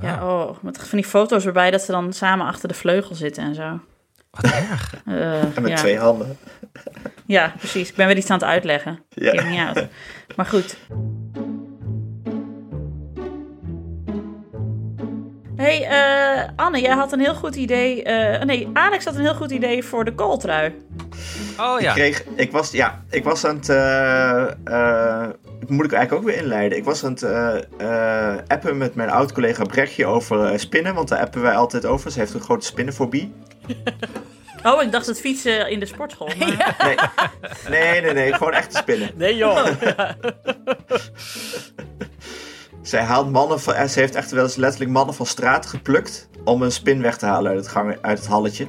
Ja, 0.00 0.16
Nou, 0.16 0.48
oh, 0.48 0.56
met 0.62 0.78
van 0.78 0.98
die 0.98 1.06
foto's 1.08 1.46
erbij 1.46 1.70
dat 1.70 1.82
ze 1.82 1.92
dan 1.92 2.12
samen 2.12 2.46
achter 2.46 2.68
de 2.68 2.74
vleugel 2.74 3.14
zitten 3.14 3.42
en 3.44 3.54
zo. 3.54 3.80
Wat 4.30 4.44
erg. 4.44 4.94
Eh, 5.06 5.42
En 5.56 5.62
met 5.62 5.70
ja. 5.70 5.76
twee 5.76 5.98
handen. 5.98 6.36
ja, 7.26 7.54
precies. 7.58 7.88
Ik 7.90 7.96
ben 7.96 8.06
weer 8.06 8.16
iets 8.16 8.30
aan 8.30 8.38
het 8.38 8.48
uitleggen. 8.48 9.02
Ja. 9.14 9.42
Niet 9.44 9.60
uit. 9.60 9.88
Maar 10.36 10.46
goed. 10.46 10.76
hey, 15.56 15.86
eh, 15.86 16.48
Anne, 16.56 16.80
jij 16.80 16.94
had 16.94 17.12
een 17.12 17.20
heel 17.20 17.34
goed 17.34 17.56
idee. 17.56 18.02
eh, 18.02 18.44
nee, 18.44 18.68
Alex 18.72 19.04
had 19.04 19.14
een 19.14 19.20
heel 19.20 19.34
goed 19.34 19.50
idee 19.50 19.84
voor 19.84 20.04
de 20.04 20.14
kooltrui. 20.14 20.74
Oh 21.58 21.74
Ik, 21.78 21.82
ja. 21.84 21.92
kreeg, 21.92 22.24
ik, 22.36 22.52
was, 22.52 22.70
ja, 22.70 23.02
ik 23.10 23.24
was 23.24 23.44
aan 23.44 23.56
het. 23.56 23.68
Moet 25.68 25.84
ik 25.84 25.92
eigenlijk 25.92 26.12
ook 26.12 26.30
weer 26.30 26.42
inleiden. 26.42 26.78
Ik 26.78 26.84
was 26.84 27.04
aan 27.04 27.12
het 27.12 27.22
eh, 27.22 27.56
eh, 27.78 28.38
appen 28.46 28.76
met 28.76 28.94
mijn 28.94 29.10
oud-collega 29.10 29.64
Brechtje 29.64 30.06
over 30.06 30.44
eh, 30.44 30.58
spinnen. 30.58 30.94
Want 30.94 31.08
daar 31.08 31.18
appen 31.18 31.42
wij 31.42 31.54
altijd 31.54 31.86
over. 31.86 32.10
Ze 32.10 32.18
heeft 32.18 32.34
een 32.34 32.40
grote 32.40 32.66
spinnenfobie. 32.66 33.32
Oh, 34.64 34.82
ik 34.82 34.92
dacht 34.92 35.06
het 35.06 35.20
fietsen 35.20 35.70
in 35.70 35.80
de 35.80 35.86
sportschool. 35.86 36.30
Maar... 36.38 37.32
Nee, 37.68 37.90
nee, 37.90 38.00
nee, 38.00 38.12
nee 38.12 38.32
gewoon 38.32 38.52
echte 38.52 38.76
spinnen. 38.76 39.10
Nee, 39.14 39.36
joh. 39.36 39.66
Zij 42.82 43.02
haalt 43.02 43.30
mannen 43.30 43.60
van. 43.60 43.88
Ze 43.88 44.00
heeft 44.00 44.14
echt 44.14 44.30
wel 44.30 44.42
eens 44.42 44.56
letterlijk 44.56 44.90
mannen 44.90 45.14
van 45.14 45.26
straat 45.26 45.66
geplukt. 45.66 46.28
om 46.44 46.62
een 46.62 46.72
spin 46.72 47.02
weg 47.02 47.16
te 47.16 47.26
halen 47.26 47.50
uit 47.50 47.60
het, 47.60 47.68
gang, 47.68 47.96
uit 48.00 48.18
het 48.18 48.26
halletje. 48.26 48.66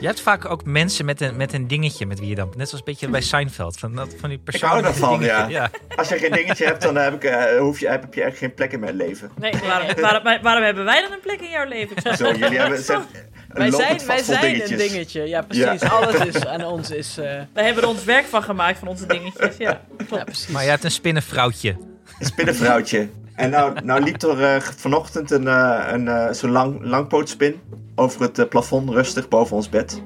Je 0.00 0.06
hebt 0.06 0.20
vaak 0.20 0.50
ook 0.50 0.64
mensen 0.64 1.04
met 1.04 1.20
een, 1.20 1.36
met 1.36 1.52
een 1.52 1.66
dingetje 1.68 2.06
met 2.06 2.18
wie 2.18 2.28
je 2.28 2.34
dan... 2.34 2.52
Net 2.56 2.68
zoals 2.68 2.72
een 2.86 2.92
beetje 2.92 3.08
bij 3.08 3.20
Seinfeld. 3.20 3.78
Van, 3.78 3.94
dat, 3.94 4.14
van 4.20 4.28
die 4.28 4.38
persoon 4.38 4.68
hou 4.68 4.82
daarvan, 4.82 5.18
dingetje. 5.20 5.50
ja. 5.52 5.70
Als 5.96 6.08
je 6.08 6.18
geen 6.18 6.30
dingetje 6.32 6.64
hebt, 6.64 6.82
dan 6.82 6.96
heb, 6.96 7.14
ik, 7.14 7.24
eh, 7.24 7.58
hoef 7.58 7.80
je, 7.80 7.88
heb 7.88 8.14
je 8.14 8.22
eigenlijk 8.22 8.36
geen 8.38 8.54
plek 8.54 8.72
in 8.72 8.80
mijn 8.80 8.94
leven. 8.96 9.30
Nee, 9.38 9.52
nee, 9.52 9.60
Waarom, 9.60 9.86
nee. 9.86 9.94
waarom, 10.02 10.42
waarom 10.42 10.64
hebben 10.64 10.84
wij 10.84 11.00
dan 11.02 11.12
een 11.12 11.20
plek 11.20 11.40
in 11.40 11.50
jouw 11.50 11.68
leven? 11.68 11.96
Ik 11.96 12.16
Zo, 12.16 12.32
jullie 12.32 12.58
hebben. 12.58 12.78
Zijn 12.84 13.02
Wij 13.48 13.70
zijn, 13.70 14.00
wij 14.06 14.22
zijn 14.22 14.70
een 14.70 14.76
dingetje. 14.78 15.22
Ja, 15.28 15.42
precies. 15.42 15.82
Alles 15.90 16.14
is 16.14 16.46
aan 16.46 16.64
ons 16.64 16.90
is... 16.90 17.18
eh, 17.18 17.24
Wij 17.52 17.64
hebben 17.64 17.82
er 17.82 17.88
ons 17.88 18.04
werk 18.04 18.24
van 18.26 18.42
gemaakt, 18.42 18.78
van 18.78 18.88
onze 18.88 19.06
dingetjes. 19.06 19.56
Ja, 19.56 19.80
ja, 20.10 20.24
precies. 20.24 20.46
Maar 20.46 20.62
je 20.64 20.68
hebt 20.70 20.84
een 20.84 20.90
spinnenvrouwtje. 20.90 21.76
Een 22.18 22.26
spinnenvrouwtje. 22.26 23.08
En 23.38 23.50
nou, 23.50 23.84
nou 23.84 24.02
liep 24.02 24.22
er 24.22 24.44
eh, 24.44 24.60
vanochtend 24.60 25.30
een, 25.30 25.48
eh, 25.48 25.88
een 25.92 26.08
eh, 26.08 26.32
zo'n 26.32 26.50
lang, 26.50 26.78
langpootspin 26.82 27.60
over 27.94 28.22
het 28.22 28.48
plafond 28.48 28.90
rustig 28.90 29.28
boven 29.28 29.56
ons 29.56 29.68
bed. 29.68 30.02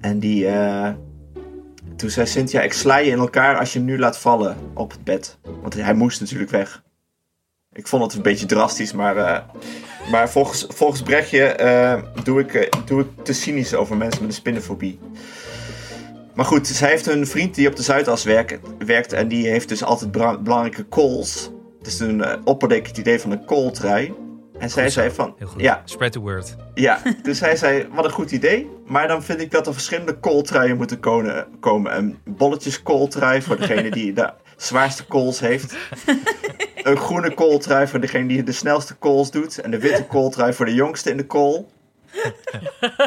En 0.00 0.18
die, 0.18 0.46
toen 1.96 2.10
zei 2.10 2.26
Cynthia, 2.26 2.60
ik 2.60 2.72
sla 2.72 2.96
je 2.96 3.10
in 3.10 3.18
elkaar 3.18 3.58
als 3.58 3.72
je 3.72 3.78
hem 3.78 3.88
nu 3.88 3.98
laat 3.98 4.18
vallen 4.18 4.56
op 4.74 4.90
het 4.90 5.04
bed. 5.04 5.38
Want 5.62 5.74
hij 5.74 5.94
moest 5.94 6.20
natuurlijk 6.20 6.50
weg. 6.50 6.82
Ik 7.72 7.86
vond 7.86 8.02
het 8.02 8.14
een 8.14 8.22
beetje 8.22 8.46
drastisch, 8.46 8.92
maar, 8.92 9.44
maar 10.10 10.30
volgens, 10.30 10.66
volgens 10.68 11.02
Brechtje 11.02 11.56
doe, 12.22 12.40
ik, 12.40 12.76
doe 12.86 13.06
te 13.22 13.32
cynisch 13.32 13.74
over 13.74 13.96
mensen 13.96 14.20
met 14.20 14.30
een 14.30 14.36
spinnenfobie. 14.36 14.98
Maar 16.34 16.44
goed, 16.44 16.66
zij 16.66 16.90
heeft 16.90 17.06
een 17.06 17.26
vriend 17.26 17.54
die 17.54 17.68
op 17.68 17.76
de 17.76 17.82
Zuidas 17.82 18.24
werkt, 18.24 18.58
werkt 18.78 19.12
en 19.12 19.28
die 19.28 19.48
heeft 19.48 19.68
dus 19.68 19.84
altijd 19.84 20.12
belangrijke 20.42 20.88
calls. 20.88 21.50
Dus 21.82 21.96
toen 21.96 22.18
uh, 22.18 22.32
opperde 22.44 22.76
ik 22.76 22.86
het 22.86 22.98
idee 22.98 23.20
van 23.20 23.30
een 23.30 23.44
calltrui. 23.44 24.14
En 24.58 24.70
zij 24.70 24.90
zei 24.90 25.10
van, 25.10 25.34
Heel 25.38 25.46
goed. 25.46 25.60
ja, 25.60 25.82
Spread 25.84 26.12
the 26.12 26.18
word. 26.18 26.56
ja, 26.74 27.02
dus 27.22 27.40
hij 27.40 27.56
zei, 27.56 27.86
wat 27.92 28.04
een 28.04 28.10
goed 28.10 28.30
idee. 28.30 28.70
Maar 28.86 29.08
dan 29.08 29.22
vind 29.22 29.40
ik 29.40 29.50
dat 29.50 29.66
er 29.66 29.72
verschillende 29.72 30.18
kooltruien 30.18 30.76
moeten 30.76 31.00
komen. 31.00 31.46
komen. 31.60 31.96
Een 31.96 32.18
bolletjes 32.24 32.82
kooltrui 32.82 33.42
voor 33.42 33.56
degene 33.56 33.90
die 33.90 34.12
de 34.12 34.32
zwaarste 34.56 35.04
kools 35.04 35.40
heeft. 35.40 35.74
Een 36.82 36.96
groene 36.96 37.34
kooltrui 37.34 37.86
voor 37.86 38.00
degene 38.00 38.28
die 38.28 38.42
de 38.42 38.52
snelste 38.52 38.94
kools 38.94 39.30
doet. 39.30 39.58
En 39.60 39.70
de 39.70 39.78
witte 39.78 40.04
kooltrui 40.04 40.52
voor 40.52 40.66
de 40.66 40.74
jongste 40.74 41.10
in 41.10 41.16
de 41.16 41.26
kool. 41.26 41.70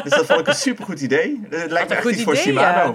Dus 0.02 0.12
dat 0.12 0.26
vond 0.26 0.40
ik 0.40 0.46
een 0.46 0.54
supergoed 0.54 1.00
idee. 1.00 1.40
Het 1.50 1.70
lijkt 1.70 1.88
me 1.88 1.94
echt 1.94 2.04
iets 2.10 2.22
voor 2.22 2.32
idee, 2.32 2.44
Shimano. 2.44 2.90
ja. 2.90 2.94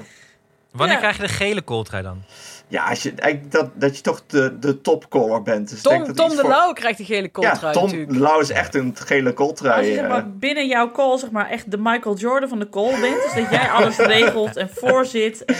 Wanneer 0.71 0.95
Ja. 0.95 1.01
krijg 1.01 1.15
je 1.15 1.21
de 1.21 1.27
gele 1.29 1.61
kooltrui 1.61 2.03
dan? 2.03 2.23
Ja, 2.71 2.83
als 2.89 3.03
je, 3.03 3.13
eigenlijk 3.15 3.51
dat, 3.53 3.69
dat 3.73 3.95
je 3.95 4.01
toch 4.01 4.23
de, 4.27 4.59
de 4.59 4.81
topcaller 4.81 5.41
bent. 5.41 5.69
Dus 5.69 5.81
Tom, 5.81 6.05
dat 6.05 6.15
Tom 6.15 6.29
de 6.29 6.35
voor- 6.35 6.49
Lauw 6.49 6.73
krijgt 6.73 6.97
die 6.97 7.05
gele 7.05 7.21
Ja, 7.21 7.27
kooltrui 7.31 7.73
Tom 7.73 7.83
natuurlijk. 7.83 8.11
de 8.13 8.19
Lauw 8.19 8.39
is 8.39 8.49
echt 8.49 8.75
een 8.75 8.95
gele 9.05 9.33
kooltrui. 9.33 9.77
Als 9.77 9.85
je 9.87 9.93
zeg 9.93 10.03
eh. 10.03 10.09
maar, 10.09 10.29
binnen 10.31 10.67
jouw 10.67 10.91
call 10.91 11.17
zeg 11.17 11.31
maar, 11.31 11.49
echt 11.49 11.71
de 11.71 11.77
Michael 11.77 12.15
Jordan 12.17 12.49
van 12.49 12.59
de 12.59 12.69
call 12.69 12.99
bent. 12.99 13.21
Dus 13.23 13.33
dat 13.33 13.49
jij 13.51 13.69
alles 13.69 13.97
regelt 14.15 14.55
en 14.57 14.69
voorzit 14.73 15.45
en, 15.45 15.55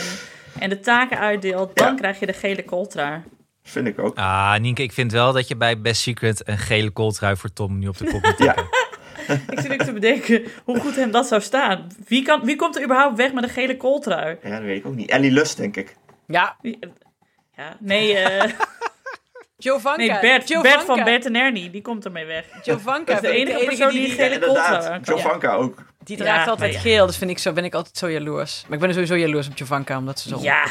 en 0.58 0.68
de 0.68 0.80
taken 0.80 1.18
uitdeelt. 1.18 1.76
Dan 1.76 1.86
Ja. 1.86 1.94
krijg 1.94 2.20
je 2.20 2.26
de 2.26 2.32
gele 2.32 2.64
coltrui. 2.64 3.20
Vind 3.62 3.86
ik 3.86 3.98
ook. 3.98 4.16
Ah, 4.18 4.58
Nienke, 4.58 4.82
ik 4.82 4.92
vind 4.92 5.12
wel 5.12 5.32
dat 5.32 5.48
je 5.48 5.56
bij 5.56 5.80
Best 5.80 6.00
Secret 6.02 6.48
een 6.48 6.58
gele 6.58 6.90
kooltrui 6.90 7.36
voor 7.36 7.52
Tom 7.52 7.78
nu 7.78 7.88
op 7.88 7.96
de 7.98 8.04
kop 8.10 8.22
moet 8.22 8.38
Ja. 8.38 8.54
Ik 9.50 9.60
zit 9.60 9.72
ook 9.72 9.82
te 9.82 9.92
bedenken 9.92 10.42
hoe 10.64 10.80
goed 10.80 10.96
hem 10.96 11.10
dat 11.10 11.26
zou 11.26 11.40
staan. 11.40 11.86
Wie, 12.06 12.22
kan, 12.22 12.40
wie 12.44 12.56
komt 12.56 12.76
er 12.76 12.82
überhaupt 12.84 13.16
weg 13.16 13.32
met 13.32 13.42
een 13.44 13.50
gele 13.50 13.76
coltrui? 13.76 14.36
Ja, 14.42 14.50
dat 14.50 14.60
weet 14.60 14.78
ik 14.78 14.86
ook 14.86 14.94
niet. 14.94 15.10
Ellie 15.10 15.30
Lust, 15.30 15.56
denk 15.56 15.76
ik. 15.76 15.96
Ja, 16.26 16.56
Ja, 17.62 17.76
nee, 17.80 18.16
eh, 18.16 18.50
Giovanka. 19.58 19.96
nee 19.96 20.20
Bert. 20.20 20.62
Bert 20.62 20.82
van 20.82 21.04
Bert 21.04 21.26
en 21.26 21.36
Ernie, 21.36 21.70
die 21.70 21.82
komt 21.82 22.04
ermee 22.04 22.24
weg. 22.24 22.44
Giovanka. 22.62 23.14
Dat 23.14 23.22
is 23.22 23.30
de 23.30 23.36
enige 23.36 23.64
persoon 23.64 23.90
die 23.90 24.06
die, 24.06 24.14
gele 24.14 24.58
aan 24.60 25.02
kan. 25.02 25.16
Jovanka 25.16 25.52
ook. 25.54 25.84
die 26.04 26.16
draagt 26.16 26.44
Ja, 26.44 26.50
altijd 26.50 26.72
nee. 26.72 26.80
geel. 26.80 27.06
Dus 27.06 27.16
vind 27.16 27.30
ik 27.30 27.38
zo, 27.38 27.52
ben 27.52 27.64
ik 27.64 27.74
altijd 27.74 27.96
zo 27.96 28.10
jaloers. 28.10 28.62
Maar 28.64 28.72
ik 28.72 28.78
ben 28.78 28.88
er 28.88 28.94
sowieso 28.94 29.16
jaloers 29.16 29.46
op 29.48 29.52
Giovanka, 29.56 29.98
omdat 29.98 30.20
ze 30.20 30.28
zo 30.28 30.38
Ja, 30.40 30.64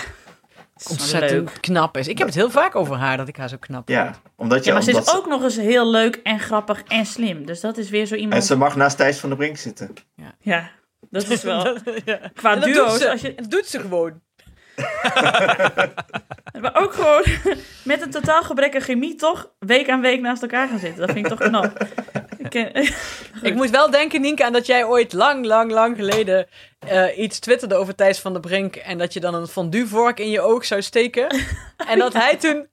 ontzettend 0.89 1.31
leuk. 1.31 1.57
knap 1.61 1.97
is. 1.97 2.07
Ik 2.07 2.17
heb 2.17 2.27
het 2.27 2.35
heel 2.35 2.49
vaak 2.49 2.75
over 2.75 2.95
haar, 2.95 3.17
dat 3.17 3.27
ik 3.27 3.35
haar 3.37 3.49
zo 3.49 3.57
knap 3.59 3.83
vind. 3.85 3.99
Ja, 3.99 4.15
omdat 4.35 4.59
je... 4.59 4.65
Ja, 4.69 4.73
maar 4.73 4.83
ze 4.83 4.91
is 4.91 5.13
ook 5.15 5.27
nog 5.27 5.43
eens 5.43 5.55
heel 5.57 5.89
leuk 5.91 6.19
en 6.23 6.39
grappig 6.39 6.83
en 6.87 7.05
slim. 7.05 7.45
Dus 7.45 7.59
dat 7.59 7.77
is 7.77 7.89
weer 7.89 8.05
zo 8.05 8.13
En 8.15 8.19
iemand... 8.21 8.43
ze 8.45 8.55
mag 8.57 8.75
naast 8.75 8.97
Thijs 8.97 9.17
van 9.17 9.29
der 9.29 9.37
Brink 9.37 9.57
zitten. 9.57 9.93
Ja, 10.39 10.69
dat 11.09 11.29
is 11.29 11.43
wel... 11.43 11.65
ja. 12.05 12.19
Qua 12.35 12.53
En 12.53 12.59
dat 12.59 12.69
duo's, 12.73 12.89
doet 12.91 13.01
ze. 13.01 13.11
als 13.11 13.21
je- 13.21 13.27
En 13.35 13.35
dat 13.43 13.51
doet 13.51 13.65
ze 13.65 13.79
gewoon. 13.79 14.21
Maar 16.61 16.82
ook 16.82 16.93
gewoon 16.93 17.23
met 17.84 18.01
een 18.01 18.09
totaal 18.09 18.43
gebrek 18.43 18.75
aan 18.75 18.82
chemie 18.82 19.15
toch 19.15 19.51
week 19.59 19.89
aan 19.89 20.01
week 20.01 20.21
naast 20.21 20.41
elkaar 20.41 20.67
gaan 20.67 20.79
zitten. 20.79 20.99
Dat 20.99 21.11
vind 21.11 21.25
ik 21.25 21.38
toch 21.38 21.47
knap. 21.47 21.71
Ik 22.49 22.53
Ik 23.49 23.55
moet 23.55 23.69
wel 23.69 23.89
denken, 23.89 24.21
Nienke, 24.21 24.45
aan 24.45 24.53
dat 24.53 24.65
jij 24.65 24.86
ooit 24.86 25.13
lang, 25.13 25.45
lang, 25.45 25.71
lang 25.71 25.95
geleden 25.95 26.47
eh, 26.79 27.17
iets 27.17 27.39
twitterde 27.39 27.75
over 27.75 27.95
Thijs 27.95 28.19
van 28.19 28.32
der 28.32 28.41
Brink. 28.41 28.75
En 28.75 28.97
dat 28.97 29.13
je 29.13 29.19
dan 29.19 29.34
een 29.34 29.47
fondue-vork 29.47 30.19
in 30.19 30.29
je 30.29 30.41
oog 30.41 30.65
zou 30.65 30.82
steken. 30.82 31.27
en 31.91 31.99
dat 31.99 32.13
hij 32.13 32.36
toen 32.36 32.67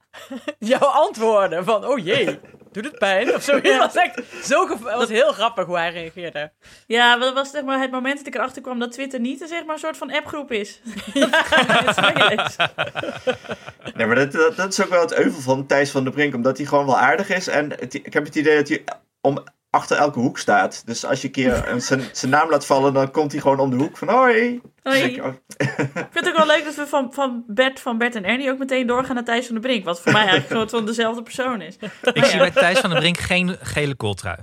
jou 0.59 0.85
antwoordde 0.85 1.65
van, 1.65 1.87
oh 1.87 2.05
jee, 2.05 2.39
doet 2.83 2.91
het 2.91 2.99
pijn? 2.99 3.35
Of 3.35 3.43
zo. 3.43 3.55
Het 3.63 3.77
was 3.79 3.95
echt 3.95 4.23
zo 4.43 4.79
was 4.79 5.09
heel 5.09 5.33
grappig 5.33 5.65
hoe 5.67 5.77
hij 5.77 5.91
reageerde. 5.93 6.53
Ja, 6.87 7.17
dat 7.17 7.35
was 7.35 7.51
zeg 7.51 7.63
maar 7.63 7.81
het 7.81 7.91
moment 7.91 8.17
dat 8.19 8.27
ik 8.27 8.35
erachter 8.35 8.63
kwam 8.63 8.79
dat 8.79 8.93
Twitter 8.93 9.21
niet 9.21 9.41
een, 9.41 9.49
zeg 9.49 9.65
maar, 9.65 9.75
een 9.75 9.81
soort 9.81 9.97
van 9.97 10.13
appgroep 10.13 10.53
is. 10.53 10.81
Nee, 13.95 14.07
maar 14.07 14.17
dat, 14.17 14.33
dat, 14.33 14.57
dat 14.57 14.73
is 14.73 14.83
ook 14.83 14.89
wel 14.89 15.01
het 15.01 15.15
euvel 15.19 15.41
van 15.41 15.67
Thijs 15.67 15.91
van 15.91 16.05
der 16.05 16.13
Brink. 16.13 16.35
Omdat 16.35 16.57
hij 16.57 16.67
gewoon 16.67 16.87
wel 16.87 16.99
aardig 16.99 17.29
is. 17.31 17.47
En 17.47 17.71
het- 17.71 17.95
ik 17.95 18.13
heb 18.13 18.25
het 18.25 18.35
idee 18.35 18.57
dat 18.57 18.69
hij 18.69 18.85
om, 19.21 19.45
achter 19.79 19.97
elke 19.97 20.19
hoek 20.19 20.39
staat. 20.39 20.83
Dus 20.87 21.05
als 21.05 21.21
je 21.21 21.27
een 21.27 21.33
keer 21.33 21.69
een- 21.69 21.83
zijn, 21.83 22.03
zijn 22.13 22.31
naam 22.31 22.51
laat 22.51 22.67
vallen, 22.67 22.93
dan 22.95 23.11
komt 23.11 23.33
hij 23.33 23.41
gewoon 23.41 23.59
om 23.59 23.71
de 23.71 23.77
hoek 23.77 23.97
van 23.97 24.09
hoi. 24.09 24.61
Denk 24.83 25.17
ik, 25.17 25.25
oh, 25.25 25.33
Ik 25.57 25.69
vind 25.95 26.09
het 26.13 26.29
ook 26.29 26.37
wel 26.37 26.47
leuk 26.47 26.65
dat 26.65 26.75
we 26.75 26.87
van, 26.87 27.13
van, 27.13 27.45
Bert, 27.47 27.81
van 27.81 27.99
Bert 27.99 28.15
en 28.15 28.25
Ernie 28.25 28.51
ook 28.51 28.59
meteen 28.59 28.87
doorgaan 28.87 29.15
naar 29.15 29.25
Thijs 29.25 29.47
van 29.47 29.55
de 29.55 29.61
Brink. 29.61 29.85
Wat 29.85 30.01
voor 30.01 30.13
mij 30.13 30.21
eigenlijk 30.21 30.51
een 30.51 30.57
soort 30.57 30.71
van 30.71 30.87
dezelfde 30.87 31.23
persoon 31.23 31.61
is. 31.61 31.77
Ik 32.13 32.25
zie 32.25 32.39
bij 32.39 32.51
Thijs 32.51 32.79
van 32.79 32.91
der 32.91 32.99
Brink 32.99 33.19
geen 33.19 33.57
gele 33.61 33.95
kooltrui. 33.95 34.37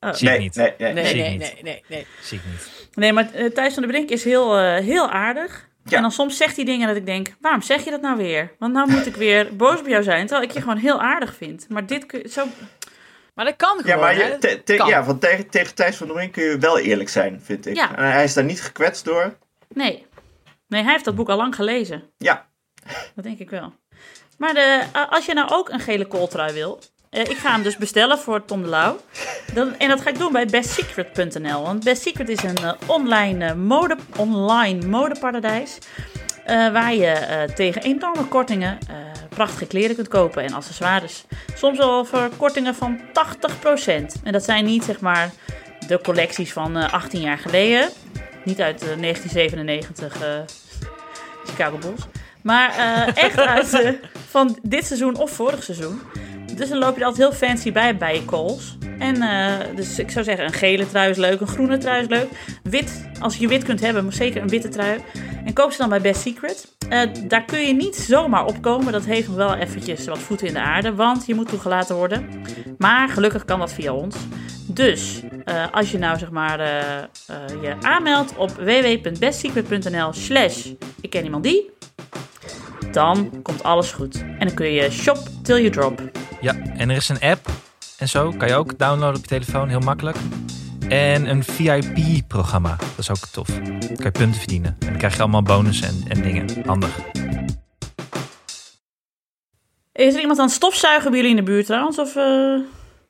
Oh. 0.00 0.12
Zie 0.12 0.28
ik 0.28 0.32
nee, 0.34 0.42
niet. 0.42 0.54
nee, 0.56 0.74
nee, 0.78 0.92
Nee, 0.92 1.06
Zie 1.06 1.16
ik 1.18 1.22
nee, 1.24 1.30
niet. 1.30 1.40
nee, 1.40 1.62
nee, 1.62 1.84
nee. 1.88 2.06
Zie 2.22 2.38
ik 2.38 2.44
niet. 2.50 2.88
Nee, 2.94 3.12
maar 3.12 3.32
eh, 3.32 3.44
Thijs 3.50 3.74
van 3.74 3.82
de 3.82 3.88
Brink 3.88 4.08
is 4.10 4.24
heel, 4.24 4.56
eh, 4.58 4.76
heel 4.84 5.10
aardig. 5.10 5.66
Ja. 5.84 5.96
En 5.96 6.02
dan 6.02 6.12
soms 6.12 6.36
zegt 6.36 6.56
hij 6.56 6.64
dingen 6.64 6.86
dat 6.88 6.96
ik 6.96 7.06
denk, 7.06 7.36
waarom 7.40 7.62
zeg 7.62 7.84
je 7.84 7.90
dat 7.90 8.00
nou 8.00 8.16
weer? 8.16 8.54
Want 8.58 8.72
nou 8.72 8.90
moet 8.90 9.06
ik 9.06 9.16
weer 9.16 9.56
boos 9.56 9.78
op 9.80 9.86
jou 9.86 10.02
zijn, 10.02 10.26
terwijl 10.26 10.48
ik 10.48 10.54
je 10.54 10.60
gewoon 10.60 10.76
heel 10.76 11.00
aardig 11.00 11.34
vind. 11.34 11.66
Maar 11.68 11.86
dit 11.86 12.06
kun 12.06 12.28
zo... 12.30 12.44
Maar 13.38 13.46
dat 13.46 13.56
kan 13.56 13.68
gewoon, 13.80 13.86
Ja, 13.86 13.96
maar 13.96 14.16
je, 14.16 14.36
te- 14.38 14.62
te- 14.64 14.74
Kan. 14.74 14.88
ja, 14.88 15.04
want 15.04 15.20
tegen, 15.20 15.48
tegen 15.48 15.74
Thijs 15.74 15.96
van 15.96 16.06
der 16.06 16.16
Brink 16.16 16.32
kun 16.32 16.44
je 16.44 16.58
wel 16.58 16.78
eerlijk 16.78 17.08
zijn, 17.08 17.40
vind 17.44 17.66
ik. 17.66 17.76
Ja. 17.76 17.96
En 17.96 18.12
hij 18.12 18.24
is 18.24 18.34
daar 18.34 18.44
niet 18.44 18.62
gekwetst 18.62 19.04
door. 19.04 19.36
Nee. 19.68 20.06
Nee, 20.68 20.82
hij 20.82 20.92
heeft 20.92 21.04
dat 21.04 21.14
boek 21.14 21.28
al 21.28 21.36
lang 21.36 21.54
gelezen. 21.54 22.02
Ja, 22.16 22.46
Dat 23.14 23.24
denk 23.24 23.38
ik 23.38 23.50
wel. 23.50 23.72
Maar 24.38 24.54
de, 24.54 24.84
als 25.10 25.26
je 25.26 25.34
nou 25.34 25.48
ook 25.50 25.68
een 25.68 25.80
gele 25.80 26.06
kooltrui 26.06 26.52
wil... 26.52 26.78
eh, 27.10 27.20
ik 27.20 27.36
ga 27.36 27.50
hem 27.52 27.62
dus 27.62 27.76
bestellen 27.86 28.18
voor 28.18 28.44
Tom 28.44 28.62
de 28.62 28.68
Lauw. 28.68 29.00
Dan, 29.54 29.74
en 29.78 29.88
dat 29.88 30.00
ga 30.00 30.08
ik 30.10 30.18
doen 30.18 30.32
bij 30.32 30.46
bestsecret.nl. 30.46 31.62
Want 31.62 31.84
Best 31.84 32.02
Secret 32.02 32.28
is 32.28 32.42
een 32.42 32.56
eh, 32.56 32.72
online, 32.86 33.44
eh, 33.46 33.54
mode, 33.54 33.96
online 34.16 34.86
modeparadijs. 34.86 35.78
Eh, 36.48 36.72
waar 36.72 36.94
je 36.94 37.06
eh, 37.06 37.42
tegen 37.42 37.82
enorme 37.82 38.24
kortingen 38.24 38.78
eh, 38.88 38.96
prachtige 39.28 39.66
kleren 39.66 39.94
kunt 39.94 40.08
kopen 40.08 40.42
en 40.42 40.52
accessoires. 40.52 41.24
Soms 41.54 41.78
wel 41.78 42.04
voor 42.04 42.30
kortingen 42.36 42.74
van 42.74 43.00
80%. 43.00 44.22
En 44.22 44.32
dat 44.32 44.44
zijn 44.44 44.64
niet 44.64 44.84
zeg 44.84 45.00
maar 45.00 45.30
de 45.86 46.00
collecties 46.00 46.52
van 46.52 46.76
eh, 46.76 46.92
18 46.92 47.20
jaar 47.20 47.38
geleden. 47.38 47.88
Niet 48.44 48.60
uit 48.60 48.82
eh, 48.82 49.00
1997 49.00 50.22
eh, 50.22 50.28
Chicago 51.44 51.76
Bulls. 51.78 52.00
Maar 52.42 52.74
echt 53.14 53.38
uit 53.38 53.98
van 54.28 54.58
dit 54.62 54.86
seizoen 54.86 55.16
of 55.16 55.30
vorig 55.30 55.62
seizoen. 55.62 56.00
Dus 56.58 56.68
dan 56.68 56.78
loop 56.78 56.98
je 56.98 57.04
altijd 57.04 57.28
heel 57.28 57.48
fancy 57.48 57.72
bij 57.72 57.96
bij 57.96 58.22
calls. 58.26 58.76
En 58.98 59.22
eh, 59.22 59.76
dus 59.76 59.98
ik 59.98 60.10
zou 60.10 60.24
zeggen, 60.24 60.44
een 60.44 60.52
gele 60.52 60.88
trui 60.88 61.10
is 61.10 61.16
leuk, 61.16 61.40
een 61.40 61.46
groene 61.46 61.78
trui 61.78 62.02
is 62.02 62.08
leuk. 62.08 62.28
Wit, 62.62 63.08
als 63.20 63.36
je 63.36 63.48
wit 63.48 63.64
kunt 63.64 63.80
hebben, 63.80 64.04
maar 64.04 64.12
zeker 64.12 64.42
een 64.42 64.48
witte 64.48 64.68
trui. 64.68 65.00
En 65.44 65.52
koop 65.52 65.72
ze 65.72 65.78
dan 65.78 65.88
bij 65.88 66.00
Best 66.00 66.20
Secret. 66.20 66.76
Eh, 66.88 67.00
daar 67.26 67.44
kun 67.44 67.66
je 67.66 67.72
niet 67.72 67.96
zomaar 67.96 68.44
opkomen. 68.44 68.92
Dat 68.92 69.04
heeft 69.04 69.26
nog 69.26 69.36
wel 69.36 69.54
eventjes 69.54 70.06
wat 70.06 70.18
voeten 70.18 70.46
in 70.46 70.52
de 70.52 70.60
aarde, 70.60 70.94
want 70.94 71.26
je 71.26 71.34
moet 71.34 71.48
toegelaten 71.48 71.96
worden. 71.96 72.28
Maar 72.78 73.08
gelukkig 73.08 73.44
kan 73.44 73.58
dat 73.58 73.72
via 73.72 73.92
ons. 73.92 74.16
Dus 74.66 75.22
eh, 75.44 75.64
als 75.72 75.90
je 75.90 75.98
nou 75.98 76.18
zeg 76.18 76.30
maar 76.30 76.58
je 77.62 77.76
aanmeldt 77.80 78.36
op 78.36 78.50
www.bestsecret.nl 78.50 80.12
slash 80.12 80.66
ik 81.00 81.10
ken 81.10 81.24
iemand 81.24 81.42
die, 81.42 81.70
dan 82.92 83.42
komt 83.42 83.62
alles 83.62 83.92
goed. 83.92 84.20
En 84.20 84.46
dan 84.46 84.54
kun 84.54 84.72
je 84.72 84.90
shop 84.90 85.18
till 85.42 85.56
you 85.56 85.70
drop. 85.70 86.17
Ja, 86.40 86.54
en 86.76 86.90
er 86.90 86.96
is 86.96 87.08
een 87.08 87.20
app 87.20 87.48
en 87.98 88.08
zo. 88.08 88.32
Kan 88.38 88.48
je 88.48 88.54
ook 88.54 88.78
downloaden 88.78 89.16
op 89.16 89.20
je 89.22 89.28
telefoon, 89.28 89.68
heel 89.68 89.80
makkelijk. 89.80 90.16
En 90.88 91.30
een 91.30 91.44
VIP-programma, 91.44 92.76
dat 92.76 92.98
is 92.98 93.10
ook 93.10 93.26
tof. 93.32 93.46
Dan 93.46 93.78
kan 93.78 94.04
je 94.04 94.10
punten 94.10 94.34
verdienen. 94.34 94.76
En 94.78 94.86
dan 94.86 94.96
krijg 94.96 95.14
je 95.14 95.20
allemaal 95.20 95.42
bonussen 95.42 95.88
en, 95.88 96.02
en 96.08 96.22
dingen. 96.22 96.66
Handig. 96.66 96.98
Is 99.92 100.14
er 100.14 100.20
iemand 100.20 100.38
aan 100.38 100.46
het 100.46 100.54
stofzuigen 100.54 101.10
bij 101.10 101.20
jullie 101.20 101.36
in 101.36 101.44
de 101.44 101.50
buurt 101.50 101.66
trouwens? 101.66 101.98
Of, 101.98 102.16
eh, 102.16 102.54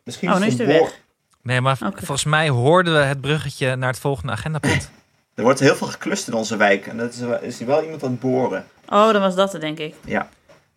misschien 0.05 0.29
Oh, 0.29 0.35
is 0.35 0.41
nu 0.41 0.47
is 0.47 0.59
het 0.59 0.66
weg. 0.66 1.01
Nee, 1.43 1.61
maar 1.61 1.76
volgens 1.76 2.24
mij 2.24 2.49
hoorden 2.49 2.95
we 2.95 3.01
het 3.01 3.20
bruggetje 3.20 3.76
naar 3.76 3.89
het 3.91 3.99
volgende 3.99 4.33
agendapunt. 4.33 4.91
Er 5.35 5.43
wordt 5.43 5.61
heel 5.61 5.74
veel 5.74 5.87
geklust 5.87 6.29
in 6.29 6.35
onze 6.35 6.57
wijk. 6.57 6.87
En 6.87 6.97
dat 6.97 7.12
is, 7.12 7.20
is 7.41 7.59
hier 7.59 7.66
wel 7.66 7.83
iemand 7.83 8.03
aan 8.05 8.11
het 8.11 8.20
boren. 8.20 8.66
Oh, 8.89 9.12
dan 9.12 9.20
was 9.20 9.35
dat 9.35 9.53
het 9.53 9.61
denk 9.61 9.79
ik. 9.79 9.95
Ja. 10.05 10.29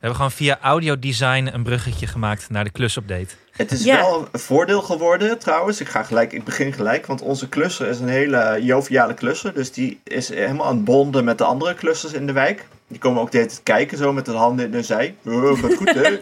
We 0.02 0.08
hebben 0.08 0.26
gewoon 0.26 0.38
via 0.38 0.58
audiodesign 0.62 1.50
een 1.54 1.64
bruggetje 1.64 2.08
gemaakt 2.08 2.50
naar 2.50 2.64
de 2.64 2.70
klusupdate. 2.70 3.36
Het 3.52 3.72
is 3.72 3.84
Ja. 3.84 3.96
wel 3.96 4.28
een 4.32 4.40
voordeel 4.40 4.82
geworden 4.82 5.40
trouwens. 5.40 5.82
Ik, 5.82 5.88
ga 5.88 6.04
gelijk, 6.04 6.32
ik 6.34 6.44
begin 6.44 6.74
gelijk, 6.74 7.06
want 7.06 7.22
onze 7.22 7.50
klusser 7.50 7.88
is 7.88 8.00
een 8.00 8.08
hele 8.08 8.58
joviale 8.62 9.14
klusser. 9.14 9.54
Dus 9.54 9.72
die 9.72 10.00
is 10.04 10.30
helemaal 10.30 10.66
aan 10.66 10.76
het 10.76 10.86
bonden 10.86 11.24
met 11.24 11.38
de 11.38 11.44
andere 11.44 11.74
klussers 11.74 12.14
in 12.14 12.26
de 12.28 12.32
wijk. 12.32 12.66
Die 12.88 13.00
komen 13.00 13.22
ook 13.22 13.32
de 13.32 13.38
hele 13.38 13.50
tijd 13.50 13.64
kijken 13.64 13.98
zo 13.98 14.14
met 14.14 14.26
de 14.26 14.32
handen 14.32 14.66
in 14.66 14.74
hun 14.74 14.84
zij. 14.84 15.16
Oh, 15.26 15.60
gaat 15.60 15.74
goed 15.76 15.94
hè? 15.94 16.18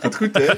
Gaat 0.00 0.16
goed 0.16 0.38
hè? 0.38 0.48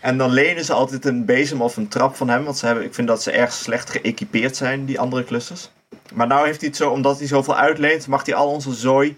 En 0.00 0.18
dan 0.18 0.30
lenen 0.30 0.64
ze 0.64 0.72
altijd 0.72 1.04
een 1.04 1.24
bezem 1.24 1.62
of 1.62 1.76
een 1.76 1.88
trap 1.88 2.16
van 2.16 2.28
hem. 2.28 2.44
Want 2.44 2.58
ze 2.58 2.66
hebben, 2.66 2.84
ik 2.84 2.94
vind 2.94 3.08
dat 3.08 3.22
ze 3.22 3.30
erg 3.30 3.52
slecht 3.52 3.90
geëquipeerd 3.90 4.56
zijn, 4.56 4.84
die 4.84 5.00
andere 5.00 5.24
klussers. 5.24 5.70
Maar 6.14 6.26
nou 6.26 6.46
heeft 6.46 6.60
hij 6.60 6.68
het 6.68 6.78
zo, 6.78 6.90
omdat 6.90 7.18
hij 7.18 7.26
zoveel 7.26 7.56
uitleent, 7.56 8.06
mag 8.06 8.26
hij 8.26 8.34
al 8.34 8.48
onze 8.48 8.72
zooi 8.74 9.16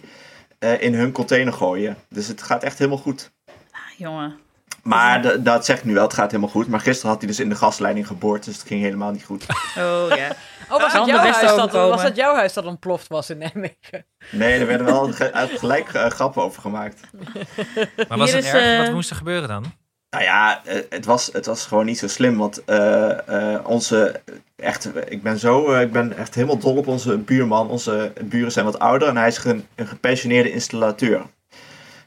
eh, 0.60 0.82
in 0.82 0.94
hun 0.94 1.12
container 1.12 1.52
gooien. 1.52 1.96
Dus 2.08 2.26
het 2.26 2.42
gaat 2.42 2.62
echt 2.62 2.78
helemaal 2.78 2.98
goed. 3.00 3.30
Ah, 3.70 3.80
jongen. 3.96 4.38
Maar 4.82 5.42
dat 5.42 5.64
zeg 5.64 5.78
ik 5.78 5.84
nu 5.84 5.94
wel, 5.94 6.02
het 6.02 6.14
gaat 6.14 6.30
helemaal 6.30 6.52
goed. 6.52 6.68
Maar 6.68 6.80
gisteren 6.80 7.10
had 7.10 7.18
hij 7.18 7.28
dus 7.28 7.40
in 7.40 7.48
de 7.48 7.54
gasleiding 7.54 8.06
geboord, 8.06 8.44
dus 8.44 8.56
het 8.58 8.66
ging 8.66 8.82
helemaal 8.82 9.10
niet 9.10 9.24
goed. 9.24 9.44
Oh 9.78 10.06
ja. 10.16 10.28
Oh, 10.72 10.80
was 10.80 10.92
het, 10.92 11.06
jouw 11.06 11.18
huis 11.18 11.40
dat, 11.40 11.72
was 11.72 12.02
het 12.02 12.16
jouw 12.16 12.34
huis 12.34 12.52
dat 12.52 12.64
ontploft 12.64 13.08
was 13.08 13.30
in 13.30 13.38
Nijmegen? 13.38 14.06
Nee, 14.30 14.58
er 14.60 14.66
werden 14.66 14.86
wel 14.86 15.12
ge- 15.12 15.48
gelijk 15.56 15.88
eh, 15.94 16.06
grappen 16.06 16.42
over 16.42 16.60
gemaakt. 16.62 17.00
Maar 18.08 18.18
was 18.18 18.26
Hier 18.32 18.36
het 18.36 18.44
is, 18.44 18.52
erg? 18.52 18.78
eh, 18.78 18.84
Wat 18.84 18.94
moest 18.94 19.10
er 19.10 19.16
gebeuren 19.16 19.48
dan? 19.48 19.72
Nou 20.10 20.24
ja, 20.24 20.64
eh, 20.64 20.82
het 20.88 21.04
was, 21.04 21.30
het 21.32 21.46
was 21.46 21.66
gewoon 21.66 21.86
niet 21.86 21.98
zo 21.98 22.08
slim. 22.08 22.36
Want 22.36 22.64
eh, 22.64 23.54
eh, 23.54 23.66
onze. 23.66 24.20
Echt, 24.56 24.90
ik 25.08 25.22
ben 25.22 25.38
zo. 25.38 25.74
ik 25.74 25.92
ben 25.92 26.16
echt 26.16 26.34
helemaal 26.34 26.58
dol 26.58 26.76
op 26.76 26.86
onze 26.86 27.18
buurman. 27.18 27.68
Onze 27.68 28.12
buren 28.24 28.52
zijn 28.52 28.64
wat 28.64 28.78
ouder 28.78 29.08
en 29.08 29.16
hij 29.16 29.28
is 29.28 29.44
een 29.44 29.66
gepensioneerde 29.76 30.52
installateur. 30.52 31.22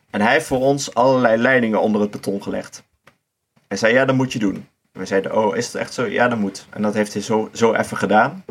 En 0.09 0.21
hij 0.21 0.31
heeft 0.31 0.45
voor 0.45 0.59
ons 0.59 0.93
allerlei 0.93 1.41
leidingen 1.41 1.81
onder 1.81 2.01
het 2.01 2.11
beton 2.11 2.43
gelegd. 2.43 2.83
Hij 3.67 3.77
zei: 3.77 3.93
Ja, 3.93 4.05
dat 4.05 4.15
moet 4.15 4.33
je 4.33 4.39
doen. 4.39 4.67
We 4.91 5.05
zeiden: 5.05 5.35
Oh, 5.35 5.55
is 5.55 5.65
het 5.65 5.75
echt 5.75 5.93
zo? 5.93 6.05
Ja, 6.05 6.27
dat 6.27 6.39
moet. 6.39 6.67
En 6.69 6.81
dat 6.81 6.93
heeft 6.93 7.13
hij 7.13 7.21
zo, 7.21 7.49
zo 7.53 7.73
even 7.73 7.97
gedaan. 7.97 8.45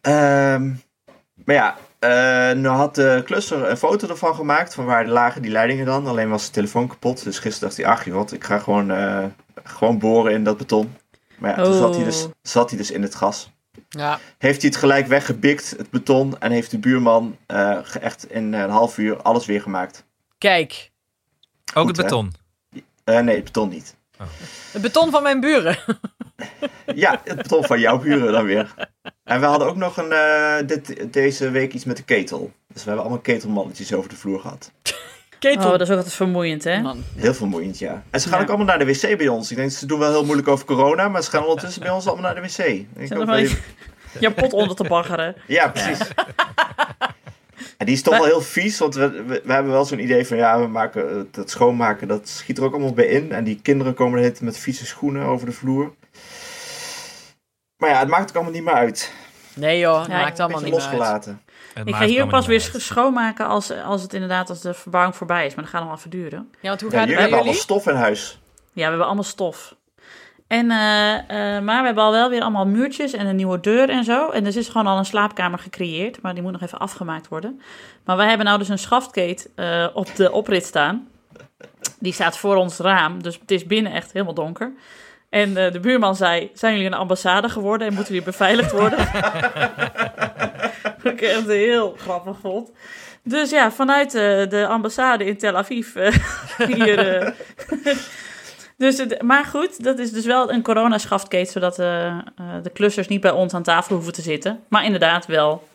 Ehm, 0.00 0.70
maar 1.44 1.54
ja, 1.54 1.76
eh, 2.02 2.52
nu 2.52 2.68
had 2.68 2.94
de 2.94 3.22
klusser 3.24 3.68
een 3.70 3.76
foto 3.76 4.08
ervan 4.08 4.34
gemaakt 4.34 4.74
van 4.74 4.84
waar 4.84 5.06
lagen 5.06 5.42
die 5.42 5.50
leidingen 5.50 5.86
dan. 5.86 6.06
Alleen 6.06 6.28
was 6.28 6.46
de 6.46 6.52
telefoon 6.52 6.88
kapot. 6.88 7.24
Dus 7.24 7.38
gisteren 7.38 7.68
dacht 7.68 7.80
hij, 7.80 7.90
ach 7.90 8.04
joh, 8.04 8.14
wat, 8.14 8.32
ik 8.32 8.44
ga 8.44 8.58
gewoon, 8.58 8.90
eh, 8.90 9.24
gewoon 9.64 9.98
boren 9.98 10.32
in 10.32 10.44
dat 10.44 10.56
beton. 10.56 10.96
Maar 11.38 11.58
ja, 11.58 11.64
toen 11.64 11.74
zat 11.74 11.94
hij, 11.96 12.04
dus, 12.04 12.24
Oh. 12.24 12.30
zat 12.42 12.68
hij 12.70 12.78
dus 12.78 12.90
in 12.90 13.02
het 13.02 13.14
gas. 13.14 13.50
Ja. 13.88 14.18
Heeft 14.38 14.60
hij 14.60 14.70
het 14.70 14.78
gelijk 14.78 15.06
weggebikt, 15.06 15.74
het 15.76 15.90
beton. 15.90 16.38
En 16.40 16.50
heeft 16.52 16.70
de 16.70 16.78
buurman 16.78 17.36
eh, 17.46 17.78
ge- 17.82 17.98
echt 17.98 18.30
in 18.30 18.52
een 18.52 18.70
half 18.70 18.98
uur 18.98 19.16
alles 19.22 19.46
weer 19.46 19.60
gemaakt. 19.62 20.04
Kijk, 20.38 20.90
Ook 21.74 21.86
Goed, 21.86 21.96
het 21.96 22.06
beton. 22.06 22.32
Eh, 23.04 23.18
nee, 23.20 23.34
het 23.34 23.44
beton 23.44 23.68
niet. 23.68 23.96
het 24.72 24.82
beton 24.82 25.10
van 25.10 25.22
mijn 25.22 25.40
buren. 25.40 25.78
Ja, 26.94 27.20
het 27.24 27.36
beton 27.36 27.64
van 27.64 27.80
jouw 27.80 27.98
buren 27.98 28.32
dan 28.32 28.44
weer. 28.44 28.74
En 29.24 29.40
we 29.40 29.46
hadden 29.46 29.68
ook 29.68 29.76
nog 29.76 29.96
een, 29.96 30.12
eh, 30.12 30.54
dit, 30.66 31.12
deze 31.12 31.50
week 31.50 31.72
iets 31.72 31.84
met 31.84 31.96
de 31.96 32.02
ketel. 32.02 32.52
Dus 32.68 32.82
we 32.82 32.86
hebben 32.86 33.00
allemaal 33.00 33.22
ketelmannetjes 33.22 33.92
over 33.92 34.10
de 34.10 34.16
vloer 34.16 34.40
gehad. 34.40 34.72
Ketel. 35.38 35.64
Oh, 35.64 35.70
dat 35.70 35.80
is 35.80 35.90
ook 35.90 35.96
altijd 35.96 36.14
vermoeiend, 36.14 36.64
hè? 36.64 36.80
Man. 36.80 37.02
Heel 37.16 37.34
vermoeiend, 37.34 37.78
ja. 37.78 38.02
En 38.10 38.20
ze 38.20 38.28
gaan 38.28 38.38
Ja. 38.38 38.42
ook 38.44 38.48
allemaal 38.48 38.66
naar 38.66 38.78
de 38.78 38.92
wc 38.92 39.18
bij 39.18 39.28
ons. 39.28 39.50
Ik 39.50 39.56
denk, 39.56 39.70
ze 39.70 39.86
doen 39.86 39.98
wel 39.98 40.10
heel 40.10 40.24
moeilijk 40.24 40.48
over 40.48 40.64
corona, 40.66 41.08
maar 41.08 41.22
ze 41.22 41.30
gaan 41.30 41.44
ondertussen 41.44 41.82
bij 41.82 41.90
ons 41.90 42.06
allemaal 42.06 42.32
naar 42.32 42.42
de 42.42 42.48
wc. 42.48 42.58
Ik 42.58 43.10
er 43.10 43.16
wel 43.16 43.26
dat 43.26 43.50
je, 44.20 44.30
pot 44.40 44.52
onder 44.52 44.76
te 44.76 44.84
baggeren. 44.84 45.34
Ja, 45.46 45.68
precies. 45.68 45.98
En 47.76 47.86
die 47.88 47.96
is 47.96 48.02
toch 48.02 48.16
wel 48.16 48.24
heel 48.24 48.40
vies, 48.40 48.78
want 48.78 48.94
we, 48.94 49.10
we, 49.10 49.40
we 49.44 49.52
hebben 49.52 49.72
wel 49.72 49.84
zo'n 49.84 50.02
idee 50.02 50.26
van, 50.26 50.36
ja, 50.36 50.60
we 50.60 50.66
maken 50.66 51.28
dat 51.30 51.50
schoonmaken, 51.50 52.08
dat 52.08 52.28
schiet 52.28 52.58
er 52.58 52.64
ook 52.64 52.72
allemaal 52.72 52.92
bij 52.92 53.06
in. 53.06 53.32
En 53.32 53.44
die 53.44 53.60
kinderen 53.62 53.94
komen 53.94 54.20
tijd 54.20 54.40
met 54.40 54.58
vieze 54.58 54.86
schoenen 54.86 55.26
over 55.26 55.46
de 55.46 55.52
vloer. 55.52 55.92
Maar 57.82 57.90
ja, 57.90 57.98
het 57.98 58.08
maakt 58.08 58.28
ook 58.28 58.34
allemaal 58.34 58.52
niet 58.52 58.64
meer 58.64 58.74
uit. 58.74 59.12
Nee 59.54 59.78
joh, 59.78 60.04
Ja, 60.08 60.20
maakt 60.20 60.40
allemaal 60.40 60.60
niet 60.60 60.70
meer 60.72 60.80
uit. 60.80 60.90
losgelaten. 60.90 61.42
Het 61.74 61.88
Ik 61.88 61.94
ga 61.94 62.04
hier 62.04 62.26
pas 62.26 62.46
weer 62.46 62.70
uit. 62.72 62.82
schoonmaken 62.82 63.46
als, 63.46 63.72
als 63.84 64.02
het 64.02 64.14
inderdaad 64.14 64.48
als 64.48 64.60
de 64.60 64.74
verbouwing 64.74 65.16
voorbij 65.16 65.46
is. 65.46 65.54
Maar 65.54 65.64
dat 65.64 65.72
gaat 65.72 65.80
nog 65.82 65.90
wel 65.90 65.98
even 65.98 66.10
duren. 66.10 66.48
Ja, 66.60 66.68
want 66.68 66.80
hoe 66.80 66.90
Ja, 66.90 66.96
gaat 66.98 67.08
jullie 67.08 67.22
het 67.22 67.30
hebben 67.30 67.38
allemaal 67.38 67.62
stof 67.62 67.86
in 67.86 67.94
huis. 67.94 68.40
Ja, 68.72 68.82
we 68.82 68.88
hebben 68.88 69.06
allemaal 69.06 69.24
stof. 69.24 69.74
En, 70.46 70.70
eh, 70.70 71.56
eh, 71.56 71.62
maar 71.62 71.80
we 71.80 71.86
hebben 71.86 72.04
al 72.04 72.12
wel 72.12 72.28
weer 72.30 72.40
allemaal 72.42 72.66
muurtjes 72.66 73.12
en 73.12 73.26
een 73.26 73.36
nieuwe 73.36 73.60
deur 73.60 73.88
en 73.88 74.04
zo. 74.04 74.28
En 74.28 74.46
er 74.46 74.56
is 74.56 74.68
gewoon 74.68 74.86
al 74.86 74.98
een 74.98 75.04
slaapkamer 75.04 75.58
gecreëerd, 75.58 76.20
maar 76.22 76.34
die 76.34 76.42
moet 76.42 76.52
nog 76.52 76.62
even 76.62 76.78
afgemaakt 76.78 77.28
worden. 77.28 77.60
Maar 78.04 78.16
wij 78.16 78.28
hebben 78.28 78.46
nou 78.46 78.58
dus 78.58 78.68
een 78.68 78.78
schaftkeet 78.78 79.48
eh, 79.54 79.86
op 79.94 80.16
de 80.16 80.32
oprit 80.32 80.64
staan. 80.64 81.08
Die 81.98 82.12
staat 82.12 82.38
voor 82.38 82.56
ons 82.56 82.78
raam, 82.78 83.22
dus 83.22 83.38
het 83.40 83.50
is 83.50 83.66
binnen 83.66 83.92
echt 83.92 84.12
helemaal 84.12 84.34
donker. 84.34 84.72
En 85.32 85.56
eh, 85.56 85.72
de 85.72 85.80
buurman 85.80 86.16
zei, 86.16 86.50
zijn 86.54 86.72
jullie 86.72 86.86
een 86.86 86.94
ambassade 86.94 87.48
geworden 87.48 87.86
en 87.86 87.94
moeten 87.94 88.12
jullie 88.12 88.28
beveiligd 88.28 88.72
worden? 88.72 88.98
Wat 91.02 91.12
ik 91.12 91.20
echt 91.20 91.46
heel 91.46 91.94
grappig 91.98 92.36
vond. 92.40 92.70
Dus 93.22 93.50
ja, 93.50 93.70
vanuit 93.70 94.14
eh, 94.14 94.48
de 94.48 94.66
ambassade 94.68 95.24
in 95.24 95.36
Tel 95.36 95.56
Aviv 95.56 95.96
eh, 95.96 96.12
hier... 96.74 97.34
dus 98.78 98.98
het, 98.98 99.22
maar 99.22 99.44
goed, 99.44 99.84
dat 99.84 99.98
is 99.98 100.12
dus 100.12 100.24
wel 100.24 100.52
een 100.52 100.62
coronaschaftkeet, 100.62 101.50
zodat 101.50 101.76
de 101.76 102.70
klussers 102.72 103.08
niet 103.08 103.20
bij 103.20 103.30
ons 103.30 103.54
aan 103.54 103.62
tafel 103.62 103.94
hoeven 103.94 104.12
te 104.12 104.22
zitten. 104.22 104.60
Maar 104.68 104.84
inderdaad 104.84 105.26
wel 105.26 105.68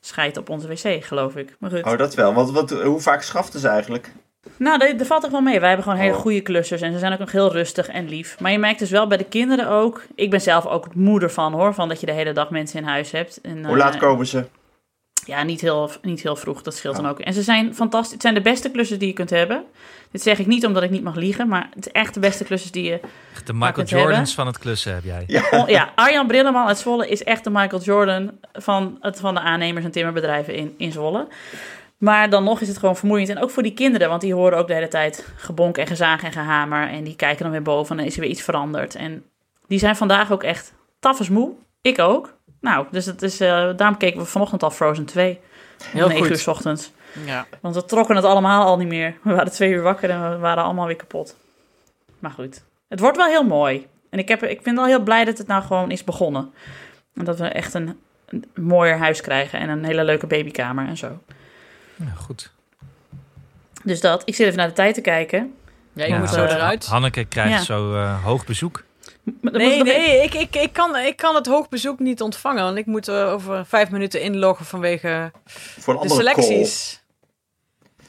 scheid 0.00 0.36
op 0.36 0.50
onze 0.50 0.68
wc, 0.68 1.04
geloof 1.04 1.36
ik. 1.36 1.56
Maar 1.58 1.70
goed. 1.70 1.84
Oh, 1.84 1.98
dat 1.98 2.14
wel. 2.14 2.34
Want 2.34 2.50
wat, 2.50 2.70
hoe 2.70 3.00
vaak 3.00 3.22
schaften 3.22 3.60
ze 3.60 3.68
eigenlijk? 3.68 4.12
Nou, 4.56 4.78
dat, 4.78 4.98
dat 4.98 5.06
valt 5.06 5.22
toch 5.22 5.30
wel 5.30 5.40
mee. 5.40 5.58
Wij 5.58 5.68
hebben 5.68 5.86
gewoon 5.86 6.00
hele 6.00 6.14
Oh. 6.14 6.20
goede 6.20 6.40
klussers 6.40 6.80
en 6.80 6.92
ze 6.92 6.98
zijn 6.98 7.12
ook 7.12 7.18
nog 7.18 7.32
heel 7.32 7.52
rustig 7.52 7.88
en 7.88 8.08
lief. 8.08 8.40
Maar 8.40 8.52
je 8.52 8.58
merkt 8.58 8.78
dus 8.78 8.90
wel 8.90 9.06
bij 9.06 9.16
de 9.18 9.24
kinderen 9.24 9.68
ook. 9.68 10.02
Ik 10.14 10.30
ben 10.30 10.40
zelf 10.40 10.66
ook 10.66 10.94
moeder 10.94 11.30
van 11.30 11.52
hoor, 11.52 11.74
van 11.74 11.88
dat 11.88 12.00
je 12.00 12.06
de 12.06 12.12
hele 12.12 12.32
dag 12.32 12.50
mensen 12.50 12.78
in 12.78 12.84
huis 12.86 13.10
hebt. 13.10 13.40
En, 13.42 13.64
Hoe 13.66 13.76
laat 13.76 13.94
eh, 13.94 14.00
komen 14.00 14.26
ze? 14.26 14.44
Ja, 15.24 15.42
niet 15.42 15.60
heel, 15.60 15.90
niet 16.02 16.22
heel 16.22 16.36
vroeg, 16.36 16.62
dat 16.62 16.74
scheelt 16.76 16.96
dan 16.96 17.04
Oh. 17.04 17.10
ook. 17.10 17.20
En 17.20 17.32
ze 17.32 17.42
zijn 17.42 17.74
fantastisch. 17.74 18.12
Het 18.12 18.22
zijn 18.22 18.34
de 18.34 18.40
beste 18.40 18.70
klussers 18.70 18.98
die 18.98 19.08
je 19.08 19.14
kunt 19.14 19.30
hebben. 19.30 19.64
Dit 20.10 20.22
zeg 20.22 20.38
ik 20.38 20.46
niet 20.46 20.66
omdat 20.66 20.82
ik 20.82 20.90
niet 20.90 21.02
mag 21.02 21.14
liegen, 21.14 21.48
maar 21.48 21.68
het 21.74 21.86
is 21.86 21.92
echt 21.92 22.14
de 22.14 22.20
beste 22.20 22.44
klussers 22.44 22.72
die 22.72 22.84
je 22.84 23.00
De 23.44 23.52
Michael 23.52 23.86
Jordans 23.86 24.10
hebben. 24.16 24.26
van 24.26 24.46
het 24.46 24.58
klussen 24.58 24.94
heb 24.94 25.04
jij. 25.04 25.24
Ja. 25.26 25.42
Oh, 25.50 25.68
ja, 25.68 25.92
Arjan 25.94 26.26
Brilleman 26.26 26.66
uit 26.66 26.78
Zwolle 26.78 27.08
is 27.08 27.24
echt 27.24 27.44
de 27.44 27.50
Michael 27.50 27.82
Jordan 27.82 28.30
van, 28.52 28.96
het, 29.00 29.20
van 29.20 29.34
de 29.34 29.40
aannemers 29.40 29.84
en 29.84 29.90
timmerbedrijven 29.90 30.54
in, 30.54 30.74
in 30.78 30.92
Zwolle. 30.92 31.26
Maar 31.98 32.30
dan 32.30 32.44
nog 32.44 32.60
is 32.60 32.68
het 32.68 32.78
gewoon 32.78 32.96
vermoeiend. 32.96 33.28
En 33.28 33.38
ook 33.38 33.50
voor 33.50 33.62
die 33.62 33.74
kinderen, 33.74 34.08
want 34.08 34.20
die 34.20 34.34
horen 34.34 34.58
ook 34.58 34.66
de 34.66 34.74
hele 34.74 34.88
tijd 34.88 35.26
gebonk 35.36 35.78
en 35.78 35.86
gezaag 35.86 36.22
en 36.22 36.32
gehamer. 36.32 36.88
En 36.88 37.04
die 37.04 37.16
kijken 37.16 37.42
dan 37.42 37.50
weer 37.52 37.62
boven 37.62 37.90
en 37.90 37.96
dan 37.96 38.06
is 38.06 38.14
er 38.14 38.20
weer 38.20 38.30
iets 38.30 38.42
veranderd. 38.42 38.94
En 38.94 39.24
die 39.66 39.78
zijn 39.78 39.96
vandaag 39.96 40.32
ook 40.32 40.42
echt 40.42 40.74
taf 40.98 41.30
moe. 41.30 41.52
Ik 41.80 41.98
ook. 41.98 42.34
Nou, 42.60 42.86
dus 42.90 43.06
het 43.06 43.22
is, 43.22 43.40
eh, 43.40 43.70
daarom 43.76 43.96
keken 43.96 44.20
we 44.20 44.26
vanochtend 44.26 44.62
al 44.62 44.70
Frozen 44.70 45.04
2. 45.04 45.30
Om 45.32 45.86
Heel 45.92 46.08
9 46.08 46.22
goed. 46.22 46.30
uur 46.30 46.38
's 46.38 46.46
ochtends. 46.46 46.92
Ja. 47.24 47.46
Want 47.60 47.74
we 47.74 47.84
trokken 47.84 48.16
het 48.16 48.24
allemaal 48.24 48.64
al 48.64 48.76
niet 48.76 48.88
meer. 48.88 49.14
We 49.22 49.32
waren 49.32 49.52
twee 49.52 49.70
uur 49.70 49.82
wakker 49.82 50.10
en 50.10 50.30
we 50.30 50.38
waren 50.38 50.64
allemaal 50.64 50.86
weer 50.86 50.96
kapot. 50.96 51.36
Maar 52.18 52.30
goed, 52.30 52.62
het 52.88 53.00
wordt 53.00 53.16
wel 53.16 53.26
heel 53.26 53.44
mooi. 53.44 53.86
En 54.10 54.18
ik, 54.18 54.28
heb, 54.28 54.42
ik 54.42 54.62
ben 54.62 54.74
wel 54.74 54.84
heel 54.84 55.02
blij 55.02 55.24
dat 55.24 55.38
het 55.38 55.46
nou 55.46 55.62
gewoon 55.62 55.90
is 55.90 56.04
begonnen. 56.04 56.52
En 57.14 57.24
dat 57.24 57.38
we 57.38 57.46
echt 57.46 57.74
een, 57.74 58.00
een 58.26 58.44
mooier 58.54 58.98
huis 58.98 59.20
krijgen 59.20 59.58
en 59.58 59.68
een 59.68 59.84
hele 59.84 60.04
leuke 60.04 60.26
babykamer 60.26 60.86
en 60.86 60.96
zo. 60.96 61.18
Ja, 61.96 62.12
goed. 62.16 62.50
Dus 63.84 64.00
dat, 64.00 64.22
ik 64.24 64.34
zit 64.34 64.46
even 64.46 64.58
naar 64.58 64.68
de 64.68 64.72
tijd 64.74 64.94
te 64.94 65.00
kijken. 65.00 65.54
Ja, 65.92 66.04
je 66.04 66.10
Ja, 66.10 66.18
moet 66.18 66.28
zo 66.30 66.44
eh, 66.44 66.54
eruit. 66.54 66.86
Hanneke 66.86 67.24
krijgt 67.24 67.52
Ja. 67.52 67.62
zo 67.62 67.94
eh, 67.94 68.24
hoog 68.24 68.44
bezoek. 68.46 68.84
Maar 69.40 69.52
Nee, 69.52 69.78
ik 69.78 69.82
nee, 69.84 70.22
ik, 70.22 70.34
ik, 70.34 70.56
ik, 70.56 70.72
kan, 70.72 70.96
ik 70.96 71.16
kan 71.16 71.34
het 71.34 71.46
hoogbezoek 71.46 71.98
niet 71.98 72.20
ontvangen. 72.22 72.62
Want 72.64 72.76
ik 72.76 72.86
moet 72.86 73.08
eh, 73.08 73.32
over 73.32 73.66
vijf 73.66 73.90
minuten 73.90 74.22
inloggen 74.22 74.66
vanwege 74.66 75.32
Voor 75.44 75.94
een 75.94 76.00
de 76.00 76.06
call. 76.08 76.16
selecties. 76.16 77.02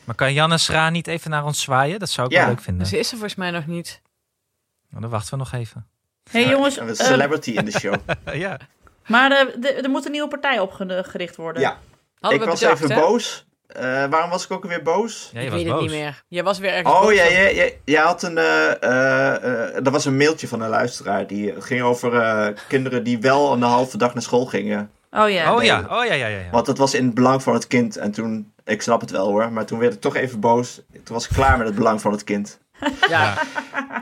Maar 0.04 0.16
kan 0.16 0.34
Janne 0.34 0.58
Schra 0.58 0.90
niet 0.90 1.08
even 1.08 1.30
naar 1.32 1.46
ons 1.46 1.62
zwaaien? 1.62 2.00
Dat 2.00 2.10
zou 2.10 2.28
ik 2.28 2.34
Ja. 2.34 2.40
wel 2.40 2.50
leuk 2.50 2.62
vinden. 2.62 2.82
Dus 2.84 2.92
ze 2.92 2.98
is 3.00 3.06
er 3.06 3.12
volgens 3.18 3.36
mij 3.36 3.52
nog 3.52 3.66
niet. 3.68 4.02
Nou, 4.90 5.02
dan 5.02 5.10
wachten 5.12 5.32
we 5.32 5.38
nog 5.38 5.52
even. 5.54 5.88
Hé 6.32 6.42
hey, 6.44 6.52
jongens, 6.52 6.78
eh, 6.78 6.88
een 6.88 6.96
celebrity 6.96 7.52
in 7.52 7.66
de 7.66 7.72
show. 7.80 7.96
ja. 8.34 8.60
maar 9.08 9.32
er, 9.32 9.54
er, 9.66 9.84
er 9.84 9.90
moet 9.90 10.06
een 10.06 10.12
nieuwe 10.12 10.28
partij 10.28 10.60
opgericht 10.60 11.36
worden. 11.36 11.62
Ja, 11.62 11.80
Hadden 12.20 12.40
ik 12.40 12.46
we 12.46 12.52
was 12.52 12.60
bedacht, 12.60 12.82
even 12.84 12.96
hè? 12.96 13.02
boos. 13.02 13.46
Eh, 13.68 13.84
waarom 14.10 14.30
was 14.30 14.44
ik 14.44 14.52
ook 14.52 14.66
weer 14.66 14.82
boos? 14.82 15.30
ja, 15.34 15.40
je 15.40 15.46
ik 15.46 15.52
was 15.52 15.62
weet 15.64 15.72
boos. 15.72 15.82
het 15.82 15.92
niet 15.92 16.00
meer. 16.00 16.24
Jij 16.28 16.44
was 16.44 16.60
weer 16.60 16.72
ergens 16.74 16.94
Oh 16.94 17.02
boos 17.02 17.14
ja, 17.14 17.30
jij, 17.30 17.56
jij, 17.56 17.80
jij 17.86 18.02
had 18.02 18.24
een. 18.24 18.38
eh 18.38 18.84
eh, 18.84 19.36
eh, 19.36 19.86
er 19.86 19.92
was 19.92 20.06
een 20.06 20.18
mailtje 20.18 20.48
van 20.48 20.62
een 20.62 20.70
luisteraar. 20.70 21.28
Die 21.28 21.52
het 21.52 21.64
ging 21.64 21.82
over 21.82 22.14
eh, 22.22 22.48
kinderen 22.68 23.04
die 23.04 23.20
wel 23.20 23.54
een 23.54 23.62
halve 23.62 23.98
dag 23.98 24.14
naar 24.14 24.24
school 24.24 24.46
gingen. 24.46 24.92
Oh 25.12 25.30
ja. 25.30 25.56
Oh 25.56 25.64
ja, 25.64 25.80
oh 25.90 26.06
ja, 26.06 26.14
ja, 26.14 26.28
ja. 26.28 26.28
ja. 26.28 26.50
Want 26.52 26.66
dat 26.66 26.78
was 26.78 26.94
in 26.94 27.06
het 27.06 27.14
belang 27.14 27.44
van 27.44 27.54
het 27.54 27.68
kind. 27.68 27.98
En 27.98 28.12
toen, 28.12 28.52
ik 28.66 28.82
snap 28.82 29.02
het 29.02 29.12
wel 29.12 29.28
hoor, 29.28 29.52
maar 29.52 29.66
toen 29.66 29.80
werd 29.80 29.94
ik 29.94 30.02
toch 30.02 30.16
even 30.16 30.40
boos. 30.40 30.82
Toen 31.04 31.16
was 31.16 31.28
ik 31.28 31.36
klaar 31.36 31.58
met 31.58 31.68
het 31.68 31.76
belang 31.76 32.02
van 32.02 32.12
het 32.12 32.24
kind. 32.24 32.60
Ja. 33.10 33.38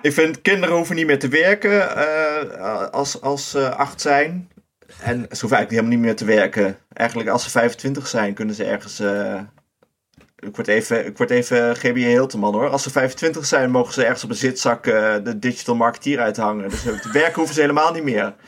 Ik 0.02 0.14
vind 0.14 0.42
kinderen 0.42 0.76
hoeven 0.76 0.96
niet 0.96 1.06
meer 1.06 1.20
te 1.20 1.28
werken 1.28 1.96
eh, 1.98 2.90
als, 2.92 3.22
als 3.22 3.50
ze 3.50 3.76
acht 3.76 4.02
zijn. 4.02 4.50
En 5.02 5.18
ze 5.20 5.40
hoeven 5.40 5.58
eigenlijk 5.58 5.70
helemaal 5.70 5.92
niet 5.92 6.00
meer 6.00 6.16
te 6.16 6.26
werken. 6.26 6.78
Eigenlijk 6.94 7.30
als 7.30 7.44
ze 7.44 7.50
25 7.50 8.08
zijn, 8.08 8.34
kunnen 8.34 8.56
ze 8.56 8.64
ergens. 8.64 9.00
eh, 9.00 9.40
ik 10.40 10.56
word 10.56 10.68
even, 10.68 11.06
ik 11.06 11.18
word 11.18 11.30
even 11.30 11.76
GBA 11.76 11.90
Hilteman 12.00 12.54
hoor. 12.54 12.70
Als 12.70 12.84
ze 12.84 12.90
25 12.90 13.46
zijn, 13.46 13.72
mogen 13.72 13.94
ze 13.94 14.04
ergens 14.04 14.24
op 14.24 14.30
een 14.30 14.36
zitzak 14.36 14.86
eh, 14.88 15.14
de 15.24 15.40
digital 15.40 15.76
marketeer 15.76 16.20
uithangen. 16.20 16.70
Dus 16.70 16.82
te 16.82 17.10
werken 17.14 17.34
hoeven 17.36 17.56
ze 17.56 17.62
helemaal 17.62 17.94
niet 17.94 18.04
meer. 18.04 18.34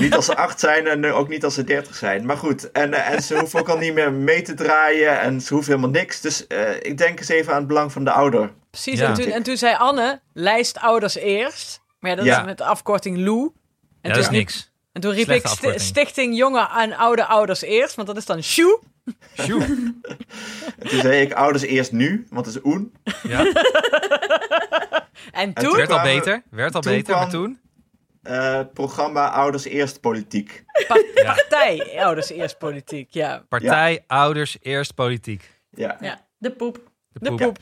niet 0.00 0.14
als 0.14 0.24
ze 0.24 0.36
8 0.36 0.60
zijn 0.60 0.86
en 0.86 1.12
ook 1.12 1.28
niet 1.28 1.44
als 1.44 1.54
ze 1.54 1.64
30 1.64 1.94
zijn. 1.96 2.26
Maar 2.26 2.36
goed, 2.36 2.70
en, 2.72 2.94
eh, 2.94 3.10
en 3.14 3.22
ze 3.22 3.38
hoeven 3.38 3.60
ook 3.60 3.68
al 3.68 3.78
niet 3.78 3.94
meer 3.94 4.12
mee 4.12 4.42
te 4.42 4.54
draaien 4.54 5.20
en 5.20 5.40
ze 5.40 5.54
hoeven 5.54 5.72
helemaal 5.74 6.00
niks. 6.00 6.20
Dus 6.20 6.46
eh, 6.46 6.74
ik 6.82 6.98
denk 6.98 7.18
eens 7.18 7.28
even 7.28 7.52
aan 7.52 7.58
het 7.58 7.66
belang 7.66 7.92
van 7.92 8.04
de 8.04 8.10
ouder. 8.10 8.52
Precies. 8.70 8.98
Ja. 8.98 9.08
En, 9.08 9.14
toen, 9.14 9.26
en 9.30 9.42
toen 9.42 9.56
zei 9.56 9.76
Anne, 9.76 10.20
lijst 10.32 10.78
ouders 10.78 11.16
eerst. 11.16 11.80
Maar 12.00 12.10
ja, 12.10 12.16
dat 12.16 12.26
Ja. 12.26 12.38
is 12.40 12.44
met 12.46 12.58
de 12.58 12.64
afkorting 12.64 13.18
Lou. 13.18 13.50
En 14.06 14.12
Ja, 14.12 14.18
dat 14.18 14.22
is 14.22 14.28
toen- 14.30 14.38
niks. 14.38 14.70
En 14.92 15.00
toen 15.00 15.12
riep 15.12 15.24
Slechte 15.24 15.72
ik. 15.72 15.78
Stichting 15.80 16.36
Jonge 16.36 16.68
en 16.76 16.92
Oude 16.92 17.24
Ouders 17.26 17.60
eerst, 17.62 17.94
want 17.94 18.08
dat 18.08 18.16
is 18.16 18.24
dan 18.26 18.42
Sjoe. 18.42 18.80
Sjoe. 19.40 19.62
En 20.78 20.88
toen 20.88 21.00
zei 21.00 21.20
ik 21.22 21.32
ouders 21.32 21.64
eerst 21.64 21.92
nu, 21.92 22.26
want 22.30 22.46
het 22.46 22.54
is 22.54 22.60
oen. 22.64 22.94
Ja, 23.22 23.38
En 25.32 25.52
toen 25.54 25.64
toen, 25.64 25.76
werd 25.76 25.90
al 25.90 26.02
beter. 26.02 26.42
Werd 26.50 26.74
al 26.74 26.80
toen 26.80 26.92
beter, 26.92 27.14
maar 27.14 27.28
toen? 27.28 27.60
Eh, 28.22 28.60
programma 28.74 29.28
Ouders 29.30 29.64
Eerst 29.64 30.00
Politiek. 30.00 30.64
pa- 30.88 31.02
Ja. 31.14 31.34
partij 31.34 31.94
Ouders 31.98 32.30
Eerst 32.30 32.58
Politiek, 32.58 33.10
ja. 33.10 33.44
Partij, 33.48 34.04
ouders, 34.06 34.56
eerst 34.62 34.94
politiek. 34.94 35.50
Ja. 35.70 35.96
Ja, 36.00 36.20
de 36.38 36.50
poep. 36.50 36.80
De 37.12 37.18
De 37.30 37.34
poep. 37.34 37.58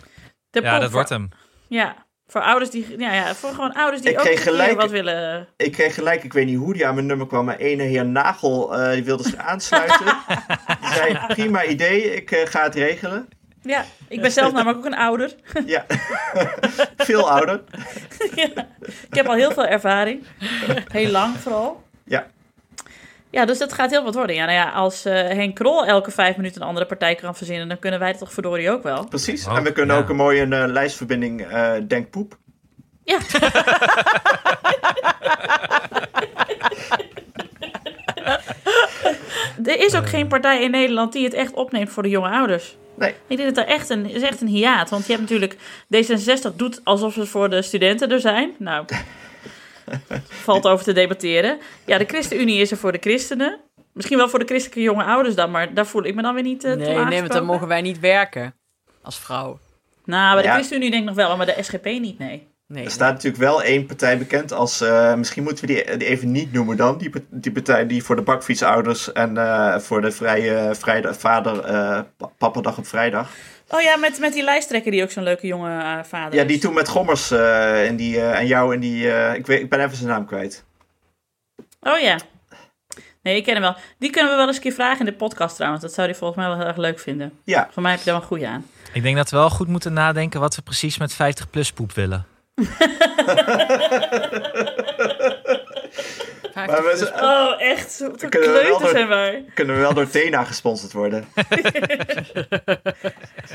De 0.50 0.60
Ja, 0.60 0.70
poep 0.70 0.80
dat 0.80 0.82
voor- 0.82 0.90
wordt 0.92 1.08
hem. 1.08 1.28
Ja, 1.68 2.03
voor 2.26 2.40
ouders 2.40 2.70
die... 2.70 2.98
Ja, 2.98 3.14
ja, 3.14 3.34
voor 3.34 3.50
gewoon 3.50 3.72
ouders 3.72 4.02
die 4.02 4.10
Ik 4.10 4.18
ook 4.18 4.24
kreeg 4.24 4.42
gelijk- 4.42 4.80
wat 4.80 4.90
willen... 4.90 5.48
Ik 5.56 5.72
kreeg 5.72 5.94
gelijk, 5.94 6.24
ik 6.24 6.32
weet 6.32 6.46
niet 6.46 6.56
hoe 6.56 6.72
die 6.72 6.86
aan 6.86 6.94
mijn 6.94 7.06
nummer 7.06 7.26
kwam, 7.26 7.44
maar 7.44 7.56
ene 7.56 7.82
heer 7.82 8.06
Nagel 8.06 8.78
eh, 8.78 8.92
die 8.92 9.04
wilde 9.04 9.22
zich 9.22 9.36
aansluiten. 9.36 10.04
die 10.80 10.92
zei, 10.94 11.18
prima 11.28 11.64
idee, 11.64 12.14
ik 12.14 12.30
eh, 12.30 12.46
ga 12.46 12.62
het 12.62 12.74
regelen. 12.74 13.28
Ja, 13.62 13.84
ik 14.08 14.20
ben 14.20 14.32
zelf 14.32 14.52
namelijk 14.52 14.78
ook 14.78 14.84
een 14.84 14.96
ouder. 14.96 15.34
Ja, 15.66 15.86
veel 16.96 17.30
ouder. 17.30 17.62
ja, 18.34 18.48
ik 19.08 19.14
heb 19.14 19.26
al 19.26 19.34
heel 19.34 19.52
veel 19.52 19.66
ervaring. 19.66 20.24
Heel 20.92 21.10
lang 21.10 21.36
vooral. 21.36 21.82
Ja. 22.04 22.26
Ja, 23.34 23.44
dus 23.44 23.58
dat 23.58 23.72
gaat 23.72 23.90
heel 23.90 24.02
wat 24.02 24.14
worden. 24.14 24.36
Ja, 24.36 24.44
nou 24.44 24.56
ja, 24.56 24.70
als 24.70 25.04
eh, 25.04 25.12
Henk 25.12 25.54
Krol 25.54 25.86
elke 25.86 26.10
vijf 26.10 26.36
minuten 26.36 26.60
een 26.60 26.66
andere 26.66 26.86
partij 26.86 27.14
kan 27.14 27.36
verzinnen, 27.36 27.68
dan 27.68 27.78
kunnen 27.78 28.00
wij 28.00 28.08
het 28.08 28.18
toch 28.18 28.32
verdorie 28.32 28.70
ook 28.70 28.82
wel. 28.82 29.06
Precies. 29.08 29.46
Oh, 29.46 29.56
en 29.56 29.62
we 29.62 29.72
kunnen 29.72 29.96
ja. 29.96 30.02
ook 30.02 30.08
een 30.08 30.16
mooie 30.16 30.42
eh, 30.42 30.64
lijstverbinding 30.66 31.46
eh 31.46 31.72
Denk 31.88 32.10
Poep. 32.10 32.38
Ja. 33.04 33.18
er 39.64 39.78
is 39.84 39.94
ook 39.94 40.08
geen 40.08 40.28
partij 40.28 40.62
in 40.62 40.70
Nederland 40.70 41.12
die 41.12 41.24
het 41.24 41.34
echt 41.34 41.52
opneemt 41.52 41.90
voor 41.90 42.02
de 42.02 42.08
jonge 42.08 42.28
ouders. 42.28 42.76
Nee. 42.96 43.14
Ik 43.26 43.36
denk 43.36 43.54
dat 43.54 43.64
er 43.64 43.70
echt 43.70 43.88
een, 43.88 44.10
is 44.10 44.22
echt 44.22 44.40
een 44.40 44.48
hiaat. 44.48 44.90
Want 44.90 45.06
je 45.06 45.12
hebt 45.12 45.30
natuurlijk... 45.30 45.56
D66 45.94 46.56
doet 46.56 46.80
alsof 46.84 47.12
ze 47.12 47.26
voor 47.26 47.50
de 47.50 47.62
studenten 47.62 48.10
er 48.10 48.20
zijn. 48.20 48.54
Nou, 48.58 48.84
valt 50.28 50.66
over 50.66 50.84
te 50.84 50.92
debatteren. 50.92 51.58
Ja, 51.86 51.98
de 51.98 52.04
ChristenUnie 52.04 52.60
is 52.60 52.70
er 52.70 52.76
voor 52.76 52.92
de 52.92 52.98
christenen. 53.00 53.60
Misschien 53.92 54.16
wel 54.18 54.28
voor 54.28 54.38
de 54.38 54.44
christelijke 54.44 54.82
jonge 54.82 55.04
ouders 55.04 55.34
dan. 55.34 55.50
Maar 55.50 55.74
daar 55.74 55.86
voel 55.86 56.04
ik 56.04 56.14
me 56.14 56.22
dan 56.22 56.34
weer 56.34 56.42
niet 56.42 56.64
uh, 56.64 56.74
Nee, 56.74 57.04
nee, 57.04 57.20
want 57.20 57.32
dan 57.32 57.44
mogen 57.44 57.68
wij 57.68 57.82
niet 57.82 58.00
werken 58.00 58.54
als 59.02 59.18
vrouw. 59.18 59.58
Nou, 60.04 60.32
bij 60.32 60.42
de 60.42 60.48
Ja. 60.48 60.54
ChristenUnie 60.54 60.90
denk 60.90 61.02
ik 61.02 61.08
nog 61.08 61.26
wel. 61.26 61.36
Maar 61.36 61.46
de 61.46 61.62
SGP 61.62 61.84
niet, 61.84 62.18
nee. 62.18 62.52
Nee. 62.66 62.84
Er 62.84 62.90
staat 62.90 63.12
natuurlijk 63.12 63.42
wel 63.42 63.62
één 63.62 63.86
partij 63.86 64.18
bekend 64.18 64.52
als, 64.52 64.80
eh, 64.80 65.14
misschien 65.14 65.42
moeten 65.42 65.66
we 65.66 65.74
die, 65.74 65.96
die 65.96 66.08
even 66.08 66.32
niet 66.32 66.52
noemen 66.52 66.76
dan, 66.76 66.98
die, 66.98 67.10
die 67.30 67.52
partij 67.52 67.86
die 67.86 68.04
voor 68.04 68.16
de 68.16 68.22
bakfietsouders 68.22 69.12
en 69.12 69.36
eh, 69.36 69.78
voor 69.78 70.00
de 70.00 70.10
vrije 70.10 70.74
vrijdag, 70.74 71.16
vader, 71.18 71.64
eh 71.64 72.00
pappadag 72.38 72.78
op 72.78 72.86
vrijdag. 72.86 73.30
Oh 73.68 73.80
ja, 73.80 73.96
met, 73.96 74.18
met 74.18 74.32
die 74.32 74.42
lijsttrekker 74.42 74.90
die 74.90 75.02
ook 75.02 75.10
zo'n 75.10 75.22
leuke 75.22 75.46
jonge 75.46 75.82
eh, 75.82 75.98
vader 76.04 76.34
Ja, 76.34 76.42
is. 76.42 76.48
die 76.48 76.58
toen 76.58 76.74
met 76.74 76.88
Gommers 76.88 77.30
eh, 77.30 77.86
en, 77.86 77.96
die, 77.96 78.16
eh, 78.20 78.38
en 78.38 78.46
jou 78.46 78.74
en 78.74 78.80
die, 78.80 79.12
eh, 79.12 79.34
ik, 79.34 79.46
weet, 79.46 79.60
ik 79.60 79.70
ben 79.70 79.80
even 79.80 79.96
zijn 79.96 80.08
naam 80.08 80.26
kwijt. 80.26 80.64
Oh 81.80 81.98
ja. 81.98 82.18
Nee, 83.22 83.36
ik 83.36 83.44
ken 83.44 83.52
hem 83.52 83.62
wel. 83.62 83.76
Die 83.98 84.10
kunnen 84.10 84.30
we 84.30 84.36
wel 84.36 84.46
eens 84.46 84.56
een 84.56 84.62
keer 84.62 84.72
vragen 84.72 84.98
in 84.98 85.04
de 85.12 85.18
podcast 85.18 85.54
trouwens. 85.56 85.82
Dat 85.82 85.92
zou 85.92 86.06
hij 86.08 86.16
volgens 86.16 86.38
mij 86.40 86.48
wel 86.48 86.58
heel 86.58 86.66
erg 86.66 86.76
leuk 86.76 86.98
vinden. 86.98 87.32
Ja, 87.44 87.68
Voor 87.72 87.82
mij 87.82 87.90
heb 87.90 88.00
je 88.00 88.06
daar 88.06 88.14
wel 88.14 88.22
een 88.22 88.28
goede 88.28 88.46
aan. 88.48 88.66
Ik 88.92 89.02
denk 89.02 89.16
dat 89.16 89.30
we 89.30 89.36
wel 89.36 89.50
goed 89.50 89.68
moeten 89.68 89.92
nadenken 89.92 90.40
wat 90.40 90.56
we 90.56 90.62
precies 90.62 90.98
met 90.98 91.14
50 91.14 91.50
plus 91.50 91.72
poep 91.72 91.92
willen. 91.92 92.26
maar 96.66 96.82
we 96.82 96.96
z- 96.96 97.22
Oh, 97.22 97.54
echt? 97.62 97.92
Zo 97.92 98.12
zo 98.18 98.28
kunnen 98.28 98.52
we 98.52 98.62
wel 98.68 98.78
door- 98.78 98.88
zijn 98.88 99.08
wij. 99.08 99.44
kunnen 99.54 99.74
we 99.74 99.80
wel 99.80 99.94
door 99.94 100.08
Tena 100.10 100.44
gesponsord 100.44 100.92
worden. 100.92 101.24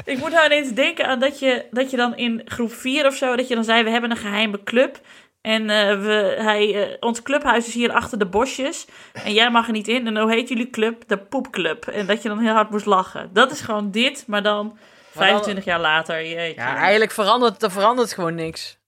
Ik 0.05 0.18
moet 0.18 0.32
nou 0.32 0.45
ineens 0.45 0.72
denken 0.74 1.05
aan 1.07 1.20
dat 1.20 1.39
je, 1.39 1.66
dat 1.72 1.91
je 1.91 1.97
dan 1.97 2.18
in 2.18 2.41
groep 2.45 2.74
4 2.74 3.05
of 3.05 3.16
zo... 3.16 3.36
dat 3.36 3.47
je 3.47 3.55
dan 3.55 3.64
zei, 3.64 3.84
we 3.84 3.89
hebben 3.89 4.12
een 4.12 4.18
geheime 4.18 4.64
club... 4.64 4.99
En 5.41 5.70
eh, 5.70 6.01
we, 6.01 6.36
hij, 6.39 6.84
eh, 6.89 6.95
ons 6.99 7.22
clubhuis 7.22 7.68
is 7.68 7.74
hier 7.74 7.91
achter 7.91 8.20
de 8.20 8.26
bosjes. 8.26 8.86
En 9.24 9.34
jij 9.34 9.49
mag 9.51 9.66
er 9.66 9.72
niet 9.72 9.88
in. 9.88 10.07
En 10.07 10.18
hoe 10.18 10.32
heet 10.32 10.49
jullie 10.49 10.70
club? 10.70 11.03
De 11.07 11.18
Poepclub. 11.18 11.88
En 11.88 12.05
dat 12.05 12.22
je 12.22 12.30
dan 12.30 12.39
heel 12.39 12.53
hard 12.53 12.70
moest 12.70 12.86
lachen. 12.86 13.30
Dat 13.34 13.51
is 13.51 13.62
gewoon 13.62 13.91
dit, 13.91 14.24
maar 14.28 14.43
dan 14.43 14.66
Maar 14.68 14.76
dan- 15.14 15.24
25 15.28 15.66
jaar 15.66 15.80
later. 15.80 16.26
Jeetje. 16.28 16.62
Ja, 16.62 16.76
eigenlijk 16.76 17.12
verandert, 17.12 17.64
er 17.64 17.72
verandert 17.72 18.14
gewoon 18.14 18.36
niks. 18.36 18.79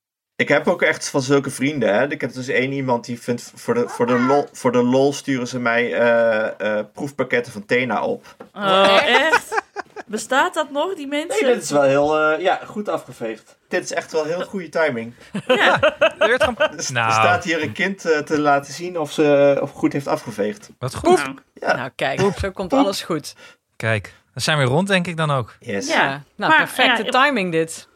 Ik 0.42 0.48
heb 0.48 0.68
ook 0.68 0.82
echt 0.82 1.10
van 1.10 1.22
zulke 1.22 1.50
vrienden. 1.50 1.94
Hè. 1.94 2.10
Ik 2.10 2.22
heb 2.22 2.34
dus 2.34 2.48
één 2.48 2.72
iemand 2.72 3.06
die 3.06 3.22
vindt 3.22 3.52
voor 3.56 3.74
de, 3.74 3.88
voor 3.88 4.08
de, 4.08 4.20
lol, 4.20 4.48
voor 4.52 4.72
de 4.72 4.84
lol 4.84 5.14
sturen 5.14 5.48
ze 5.48 5.60
mij 5.60 5.94
eh, 5.94 6.78
eh, 6.78 6.86
proefpakketten 6.94 7.54
van 7.54 7.66
Tena 7.66 8.04
op. 8.04 8.36
Oh, 8.54 9.02
echt? 9.06 9.62
Bestaat 10.06 10.54
dat 10.54 10.72
nog, 10.72 10.94
die 10.94 11.08
mensen? 11.08 11.46
Nee, 11.46 11.54
dit 11.54 11.64
is 11.64 11.70
wel 11.70 11.82
heel 11.82 12.20
eh, 12.20 12.42
ja, 12.42 12.60
goed 12.66 12.90
afgeveegd. 12.90 13.58
Dit 13.68 13.84
is 13.84 13.94
echt 13.94 14.12
wel 14.12 14.24
heel 14.24 14.42
goede 14.42 14.70
timing. 14.70 15.14
Ja. 15.48 15.80
Er 16.20 16.54
Nou, 16.92 17.12
staat 17.12 17.44
hier 17.44 17.64
een 17.64 17.72
kind 17.72 18.00
te 18.00 18.40
laten 18.40 18.74
zien 18.74 19.00
of 19.00 19.12
ze 19.12 19.58
of 19.62 19.72
goed 19.72 19.94
heeft 19.94 20.08
afgeveegd. 20.08 20.70
wat 20.80 20.96
goed. 20.96 21.24
Nou, 21.24 21.38
Ja. 21.54 21.76
Nou, 21.76 21.90
kijk, 21.96 22.22
zo 22.40 22.52
komt 22.52 22.74
alles 22.74 23.02
goed. 23.02 23.36
Kijk, 23.76 24.14
dan 24.34 24.44
zijn 24.44 24.58
we 24.58 24.64
rond 24.64 24.88
denk 24.88 25.08
ik 25.08 25.18
dan 25.18 25.32
ook. 25.32 25.56
Yes. 25.60 25.88
Ja. 25.88 25.94
Ja, 25.94 26.24
nou, 26.36 26.52
Maar, 26.52 26.58
perfecte 26.58 27.04
ja, 27.04 27.10
timing 27.10 27.52
dit. 27.52 27.90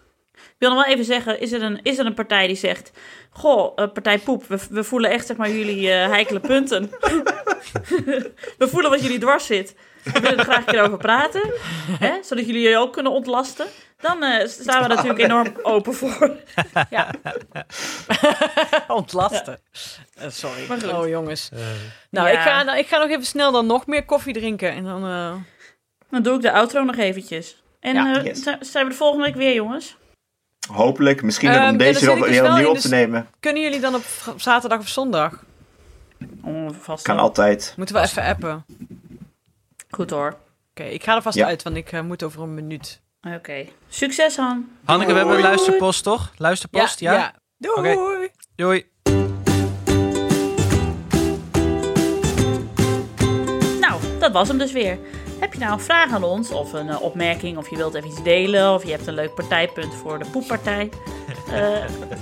Ik 0.65 0.71
wil 0.71 0.79
nog 0.79 0.85
wel 0.85 0.93
even 0.93 1.05
zeggen, 1.05 1.39
is 1.39 1.51
er 1.51 1.61
een, 1.63 1.79
is 1.83 1.97
er 1.97 2.05
een 2.05 2.13
partij 2.13 2.47
die 2.47 2.55
zegt... 2.55 2.91
Goh, 3.29 3.71
eh, 3.75 3.91
partij 3.93 4.19
Poep, 4.19 4.43
we, 4.47 4.57
we 4.69 4.83
voelen 4.83 5.09
echt 5.11 5.25
zeg 5.25 5.37
maar 5.37 5.49
jullie 5.49 5.91
eh 5.91 6.07
heikele 6.09 6.39
punten. 6.39 6.89
we 8.57 8.67
voelen 8.67 8.91
wat 8.91 9.01
jullie 9.01 9.19
dwars 9.19 9.45
zit. 9.45 9.75
We 10.03 10.19
willen 10.19 10.37
er 10.37 10.43
graag 10.43 10.57
een 10.57 10.65
keer 10.65 10.81
over 10.81 10.97
praten. 10.97 11.41
Hè? 11.99 12.11
Zodat 12.23 12.45
jullie 12.45 12.69
je 12.69 12.77
ook 12.77 12.93
kunnen 12.93 13.11
ontlasten. 13.11 13.65
Dan 13.99 14.23
eh, 14.23 14.47
staan 14.47 14.81
we 14.81 14.87
natuurlijk 14.87 15.19
enorm 15.19 15.47
open 15.63 15.93
voor. 15.93 16.31
Ja. 16.89 17.09
Ontlasten. 18.87 19.59
Eh, 20.15 20.29
sorry. 20.29 20.65
Maar. 20.67 20.99
Oh, 20.99 21.07
jongens. 21.07 21.49
Nou, 22.09 22.27
Ja. 22.27 22.33
ik, 22.33 22.39
ga, 22.39 22.63
nou, 22.63 22.77
ik 22.77 22.87
ga 22.87 22.97
nog 22.97 23.09
even 23.09 23.25
snel 23.25 23.51
dan 23.51 23.65
nog 23.65 23.87
meer 23.87 24.05
koffie 24.05 24.33
drinken. 24.33 24.71
En 24.71 24.83
dan... 24.83 25.03
eh, 25.05 25.33
Dan 26.09 26.23
doe 26.23 26.35
ik 26.35 26.41
de 26.41 26.51
outro 26.51 26.83
nog 26.83 26.97
eventjes. 26.97 27.63
En 27.79 27.93
Ja. 27.95 28.15
eh, 28.17 28.23
Yes. 28.23 28.43
zi- 28.43 28.55
zijn 28.59 28.83
we 28.85 28.91
de 28.91 28.97
volgende 28.97 29.25
week 29.25 29.35
weer, 29.35 29.53
jongens? 29.53 29.95
Hopelijk. 30.67 31.21
Misschien 31.23 31.49
Ehm, 31.49 31.59
om 31.59 31.65
dan 31.65 31.77
deze 31.77 32.11
ik 32.11 32.21
dus 32.21 32.39
opnieuw 32.41 32.69
op 32.69 32.77
te 32.77 32.89
nemen. 32.89 33.27
kunnen 33.39 33.61
jullie 33.63 33.79
dan 33.79 33.95
op 33.95 34.03
zaterdag 34.37 34.79
of 34.79 34.87
zondag? 34.87 35.43
Oh, 36.43 36.69
vast 36.81 37.03
Kan 37.03 37.19
altijd. 37.19 37.73
Moeten 37.77 37.95
we 37.95 38.01
even 38.01 38.23
appen? 38.23 38.65
Oké, 38.69 38.83
Goed 39.89 40.09
hoor. 40.09 40.37
ik 40.73 41.03
ga 41.03 41.15
er 41.15 41.21
vast 41.21 41.37
Ja. 41.37 41.45
uit, 41.47 41.63
want 41.63 41.75
ik 41.75 41.91
eh, 41.91 42.01
moet 42.01 42.23
over 42.23 42.41
een 42.41 42.53
minuut. 42.53 43.01
Oké. 43.35 43.65
Succes, 43.89 44.35
Han. 44.37 44.69
Hanneke, 44.83 45.11
we 45.11 45.17
hebben 45.17 45.35
een 45.35 45.41
luisterpost 45.41 46.03
toch? 46.03 46.31
Luisterpost, 46.37 46.99
ja? 46.99 47.33
Doei! 47.57 47.93
Oké. 47.95 48.29
Doei. 48.55 48.85
Nou, 53.79 54.01
dat 54.19 54.31
was 54.31 54.47
hem 54.47 54.57
dus 54.57 54.71
weer. 54.71 54.97
Heb 55.39 55.53
je 55.53 55.59
nou 55.59 55.71
een 55.73 55.79
vraag 55.79 56.11
aan 56.11 56.23
ons, 56.23 56.51
of 56.51 56.73
een 56.73 56.89
eh, 56.89 57.01
opmerking, 57.01 57.57
of 57.57 57.69
je 57.69 57.75
wilt 57.75 57.93
even 57.93 58.09
iets 58.09 58.23
delen, 58.23 58.73
of 58.73 58.83
je 58.83 58.91
hebt 58.91 59.07
een 59.07 59.13
leuk 59.13 59.33
partijpunt 59.33 59.95
voor 59.95 60.19
de 60.19 60.25
poeppartij? 60.31 60.89
eh, 61.53 61.69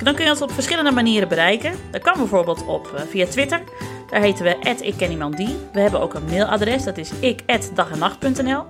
dan 0.03 0.15
kun 0.15 0.23
je 0.23 0.29
ons 0.29 0.41
op 0.41 0.51
verschillende 0.51 0.91
manieren 0.91 1.27
bereiken. 1.27 1.73
Dat 1.91 2.01
kan 2.01 2.13
bijvoorbeeld 2.17 2.65
op, 2.65 2.93
eh, 2.95 3.01
via 3.09 3.25
Twitter. 3.25 3.61
Daar 4.09 4.21
heten 4.21 4.45
we 4.45 4.75
@ikkenniemandie. 4.81 5.57
We 5.71 5.79
hebben 5.79 6.01
ook 6.01 6.13
een 6.13 6.25
mailadres, 6.25 6.83
dat 6.83 6.97
is 6.97 7.11
ik@dagennacht.nl. 7.19 8.63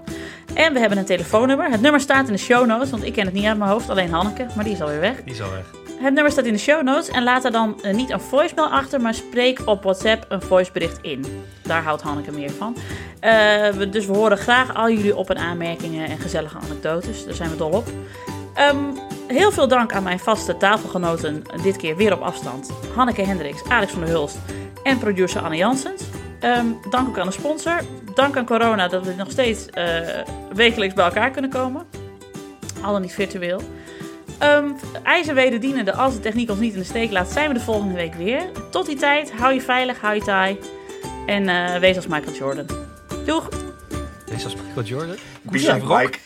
En 0.53 0.73
we 0.73 0.79
hebben 0.79 0.97
een 0.97 1.05
telefoonnummer. 1.05 1.71
Het 1.71 1.81
nummer 1.81 2.01
staat 2.01 2.27
in 2.27 2.33
de 2.33 2.39
show 2.39 2.65
notes, 2.65 2.89
want 2.89 3.03
ik 3.03 3.13
ken 3.13 3.25
het 3.25 3.33
niet 3.33 3.45
uit 3.45 3.57
mijn 3.57 3.69
hoofd, 3.69 3.89
alleen 3.89 4.11
Hanneke, 4.11 4.45
maar 4.55 4.63
die 4.63 4.73
is 4.73 4.81
alweer 4.81 4.99
weg. 4.99 5.23
Die 5.23 5.33
is 5.33 5.41
al 5.41 5.51
weg. 5.51 5.82
Het 6.03 6.13
nummer 6.13 6.31
staat 6.31 6.45
in 6.45 6.53
de 6.53 6.59
show 6.59 6.81
notes 6.81 7.09
en 7.09 7.23
laat 7.23 7.45
er 7.45 7.51
dan 7.51 7.81
eh, 7.81 7.93
niet 7.93 8.09
een 8.09 8.19
voicemail 8.19 8.67
achter, 8.67 9.01
maar 9.01 9.13
spreek 9.13 9.61
op 9.65 9.83
WhatsApp 9.83 10.25
een 10.29 10.41
voicebericht 10.41 10.99
in. 11.01 11.25
Daar 11.61 11.83
houdt 11.83 12.01
Hanneke 12.01 12.31
meer 12.31 12.51
van. 12.51 12.75
Eh, 13.19 13.91
dus 13.91 14.05
we 14.05 14.13
horen 14.13 14.37
graag 14.37 14.75
al 14.75 14.89
jullie 14.89 15.15
op- 15.15 15.29
en 15.29 15.37
aanmerkingen 15.37 16.09
en 16.09 16.17
gezellige 16.17 16.57
anekdotes. 16.57 17.25
Daar 17.25 17.33
zijn 17.33 17.49
we 17.49 17.55
dol 17.55 17.71
op. 17.71 17.87
Ehm, 18.53 18.77
heel 19.27 19.51
veel 19.51 19.67
dank 19.67 19.93
aan 19.93 20.03
mijn 20.03 20.19
vaste 20.19 20.57
tafelgenoten, 20.57 21.43
dit 21.63 21.77
keer 21.77 21.95
weer 21.95 22.13
op 22.13 22.21
afstand. 22.21 22.69
Hanneke 22.95 23.21
Hendricks, 23.21 23.63
Alex 23.69 23.91
van 23.91 24.01
der 24.01 24.09
Hulst 24.09 24.37
en 24.83 24.97
producer 24.97 25.41
Anne 25.41 25.57
Janssens. 25.57 26.03
Ehm, 26.39 26.65
dank 26.89 27.07
ook 27.07 27.19
aan 27.19 27.27
de 27.27 27.33
sponsor. 27.33 27.81
Dank 28.15 28.37
aan 28.37 28.45
corona 28.45 28.87
dat 28.87 29.05
we 29.05 29.13
nog 29.17 29.31
steeds 29.31 29.65
eh, 29.65 29.99
wekelijks 30.53 30.93
bij 30.93 31.05
elkaar 31.05 31.31
kunnen 31.31 31.51
komen. 31.51 31.85
Al 32.81 32.91
dan 32.91 33.01
niet 33.01 33.13
virtueel. 33.13 33.61
Ehm 34.43 34.71
ijzer 35.03 35.33
wederdienende, 35.35 35.93
als 35.93 36.13
de 36.13 36.19
techniek 36.19 36.49
ons 36.49 36.59
niet 36.59 36.73
in 36.73 36.79
de 36.79 36.85
steek 36.85 37.11
laat, 37.11 37.31
zijn 37.31 37.47
we 37.47 37.53
de 37.53 37.59
volgende 37.59 37.93
week 37.93 38.13
weer. 38.13 38.51
Tot 38.71 38.85
die 38.85 38.95
tijd, 38.95 39.31
hou 39.31 39.53
je 39.53 39.61
veilig, 39.61 40.01
hou 40.01 40.15
je 40.15 40.21
taai. 40.21 40.59
En 41.25 41.49
eh, 41.49 41.79
wees 41.79 41.95
als 41.95 42.07
Michael 42.07 42.35
Jordan. 42.35 42.65
Doeg! 43.25 43.49
Deze 44.25 44.43
als 44.45 44.55
Michael 44.55 44.85
Jordan. 44.85 45.15
Be 45.41 45.57
like. 45.57 45.85
Mike. 45.85 46.17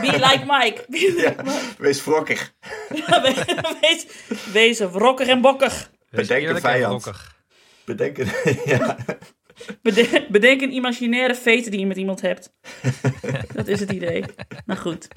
Be 0.00 0.12
like 0.12 0.42
Mike. 0.46 0.84
Be 0.88 1.12
like 1.16 1.34
Ja, 1.46 1.52
wees 1.78 2.04
wrokkig. 2.04 2.52
Wees, 3.80 4.06
wees 4.52 4.78
wrokkig 4.78 5.28
en 5.28 5.40
bokkig. 5.40 5.90
Wees 6.10 6.26
Bedenk 6.26 6.48
een 6.48 6.60
vijand. 6.60 7.02
wrokkig. 7.02 7.34
Bedenken, 7.84 8.28
ja. 8.64 8.96
Bede- 9.82 10.26
bedenk 10.28 10.60
een 10.60 10.74
imaginaire 10.74 11.34
fete 11.34 11.70
die 11.70 11.80
je 11.80 11.86
met 11.86 11.96
iemand 11.96 12.20
hebt. 12.20 12.52
dat 13.54 13.68
is 13.68 13.80
het 13.80 13.92
idee. 13.92 14.24
Nou 14.66 14.80
goed. 14.80 15.08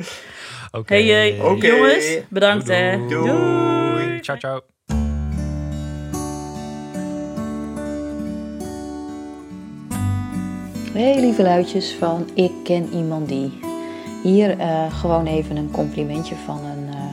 Oké. 0.72 0.94
Hey, 0.94 1.38
eh, 1.40 1.62
jongens, 1.62 2.18
bedankt 2.30 2.68
hè. 2.68 2.98
Doei. 3.08 3.28
Doei. 3.28 4.20
Ciao, 4.22 4.38
ciao. 4.38 4.62
Hey 10.94 11.20
lieve 11.20 11.42
luidjes 11.42 11.94
van 11.94 12.30
Ik 12.34 12.52
ken 12.64 12.94
iemand 12.94 13.28
die. 13.28 13.60
Hier 14.24 14.60
eh, 14.60 15.00
gewoon 15.00 15.26
even 15.26 15.56
een 15.56 15.72
complimentje 15.72 16.36
van 16.36 16.66
een, 16.66 16.88
eh, 16.90 17.06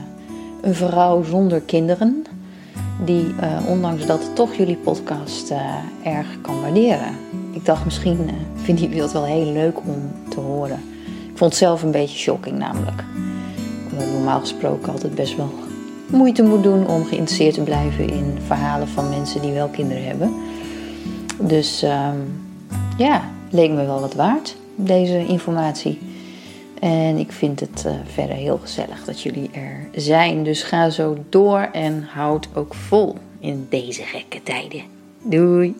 een 0.62 0.74
vrouw 0.74 1.22
zonder 1.22 1.60
kinderen. 1.60 2.24
Die 3.04 3.34
eh, 3.40 3.66
ondanks 3.66 4.06
dat 4.06 4.30
toch 4.34 4.54
jullie 4.54 4.76
podcast 4.76 5.50
eh, 5.50 5.60
erg 6.02 6.26
kan 6.40 6.60
waarderen. 6.60 7.16
Ik 7.52 7.64
dacht 7.64 7.84
misschien 7.84 8.28
eh, 8.28 8.34
vinden 8.54 8.84
jullie 8.84 9.00
dat 9.00 9.12
wel 9.12 9.24
heel 9.24 9.52
leuk 9.52 9.78
om 9.78 10.12
te 10.28 10.40
horen. 10.40 10.80
Ik 11.30 11.38
vond 11.38 11.50
het 11.50 11.60
zelf 11.60 11.82
een 11.82 11.90
beetje 11.90 12.18
shocking 12.18 12.58
namelijk. 12.58 13.04
Omdat 13.90 14.06
ik 14.06 14.12
normaal 14.12 14.40
gesproken 14.40 14.92
altijd 14.92 15.14
best 15.14 15.36
wel 15.36 15.52
moeite 16.10 16.42
moet 16.42 16.62
doen 16.62 16.86
om 16.86 17.04
geïnteresseerd 17.04 17.54
te 17.54 17.60
blijven 17.60 18.08
in 18.08 18.38
verhalen 18.46 18.88
van 18.88 19.08
mensen 19.08 19.42
die 19.42 19.52
wel 19.52 19.68
kinderen 19.68 20.04
hebben. 20.04 20.32
Dus 21.38 21.82
ehm, 21.82 22.16
ja, 22.96 23.22
leek 23.50 23.70
me 23.70 23.86
wel 23.86 24.00
wat 24.00 24.14
waard, 24.14 24.56
deze 24.74 25.26
informatie. 25.26 25.98
En 26.80 27.16
ik 27.16 27.32
vind 27.32 27.60
het 27.60 27.84
eh, 27.86 27.92
verder 28.04 28.36
heel 28.36 28.58
gezellig 28.58 29.04
dat 29.04 29.20
jullie 29.22 29.50
er 29.50 29.88
zijn. 30.00 30.42
Dus 30.44 30.62
ga 30.62 30.90
zo 30.90 31.16
door 31.28 31.58
en 31.72 32.02
houd 32.02 32.48
ook 32.54 32.74
vol 32.74 33.16
in 33.38 33.66
deze 33.70 34.02
gekke 34.02 34.42
tijden. 34.42 34.82
Doei! 35.22 35.76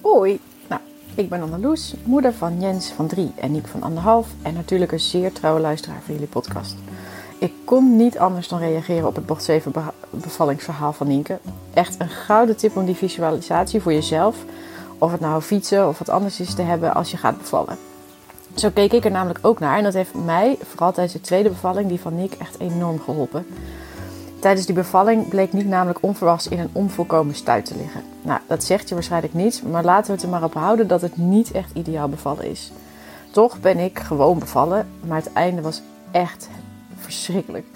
Hoi, 0.00 0.38
nou, 0.68 0.80
ik 1.14 1.28
ben 1.28 1.42
Anneloes, 1.42 1.94
moeder 2.04 2.32
van 2.34 2.60
Jens 2.60 2.88
van 2.88 3.06
3 3.06 3.32
en 3.40 3.52
Niek 3.52 3.66
van 3.66 3.82
anderhalf 3.82 4.28
en 4.42 4.54
natuurlijk 4.54 4.92
een 4.92 5.00
zeer 5.00 5.32
trouwe 5.32 5.60
luisteraar 5.60 6.00
van 6.04 6.14
jullie 6.14 6.28
podcast. 6.28 6.74
Ik 7.38 7.52
kon 7.64 7.96
niet 7.96 8.18
anders 8.18 8.48
dan 8.48 8.58
reageren 8.58 9.06
op 9.06 9.14
het 9.14 9.26
bocht 9.26 9.44
7 9.44 9.72
be- 9.72 9.80
bevallingsverhaal 10.10 10.92
van 10.92 11.06
Nienke. 11.06 11.38
Echt 11.74 12.00
een 12.00 12.08
gouden 12.08 12.56
tip 12.56 12.76
om 12.76 12.84
die 12.84 12.94
visualisatie 12.94 13.80
voor 13.80 13.92
jezelf, 13.92 14.36
of 14.98 15.12
het 15.12 15.20
nou 15.20 15.42
fietsen 15.42 15.88
of 15.88 15.98
wat 15.98 16.08
anders 16.08 16.40
is, 16.40 16.54
te 16.54 16.62
hebben 16.62 16.94
als 16.94 17.10
je 17.10 17.16
gaat 17.16 17.38
bevallen. 17.38 17.76
Zo 18.54 18.70
keek 18.70 18.92
ik 18.92 19.04
er 19.04 19.10
namelijk 19.10 19.38
ook 19.42 19.58
naar 19.58 19.76
en 19.76 19.84
dat 19.84 19.94
heeft 19.94 20.14
mij, 20.14 20.58
vooral 20.62 20.92
tijdens 20.92 21.14
de 21.14 21.20
tweede 21.20 21.48
bevalling, 21.48 21.88
die 21.88 22.00
van 22.00 22.16
Niek, 22.16 22.34
echt 22.34 22.58
enorm 22.58 23.00
geholpen. 23.00 23.46
Tijdens 24.38 24.66
die 24.66 24.74
bevalling 24.74 25.28
bleek 25.28 25.52
Niek 25.52 25.66
namelijk 25.66 25.98
onverwachts 26.02 26.48
in 26.48 26.58
een 26.58 26.70
onvolkomen 26.72 27.34
stuit 27.34 27.64
te 27.64 27.76
liggen. 27.76 28.02
Nou, 28.22 28.40
dat 28.46 28.64
zegt 28.64 28.88
je 28.88 28.94
waarschijnlijk 28.94 29.34
niets, 29.34 29.62
maar 29.62 29.84
laten 29.84 30.06
we 30.06 30.12
het 30.12 30.22
er 30.22 30.28
maar 30.28 30.44
op 30.44 30.54
houden 30.54 30.88
dat 30.88 31.00
het 31.00 31.16
niet 31.16 31.50
echt 31.50 31.70
ideaal 31.74 32.08
bevallen 32.08 32.50
is. 32.50 32.72
Toch 33.30 33.60
ben 33.60 33.78
ik 33.78 33.98
gewoon 33.98 34.38
bevallen, 34.38 34.88
maar 35.06 35.16
het 35.16 35.32
einde 35.32 35.60
was 35.60 35.82
echt 36.10 36.48
verschrikkelijk. 36.96 37.66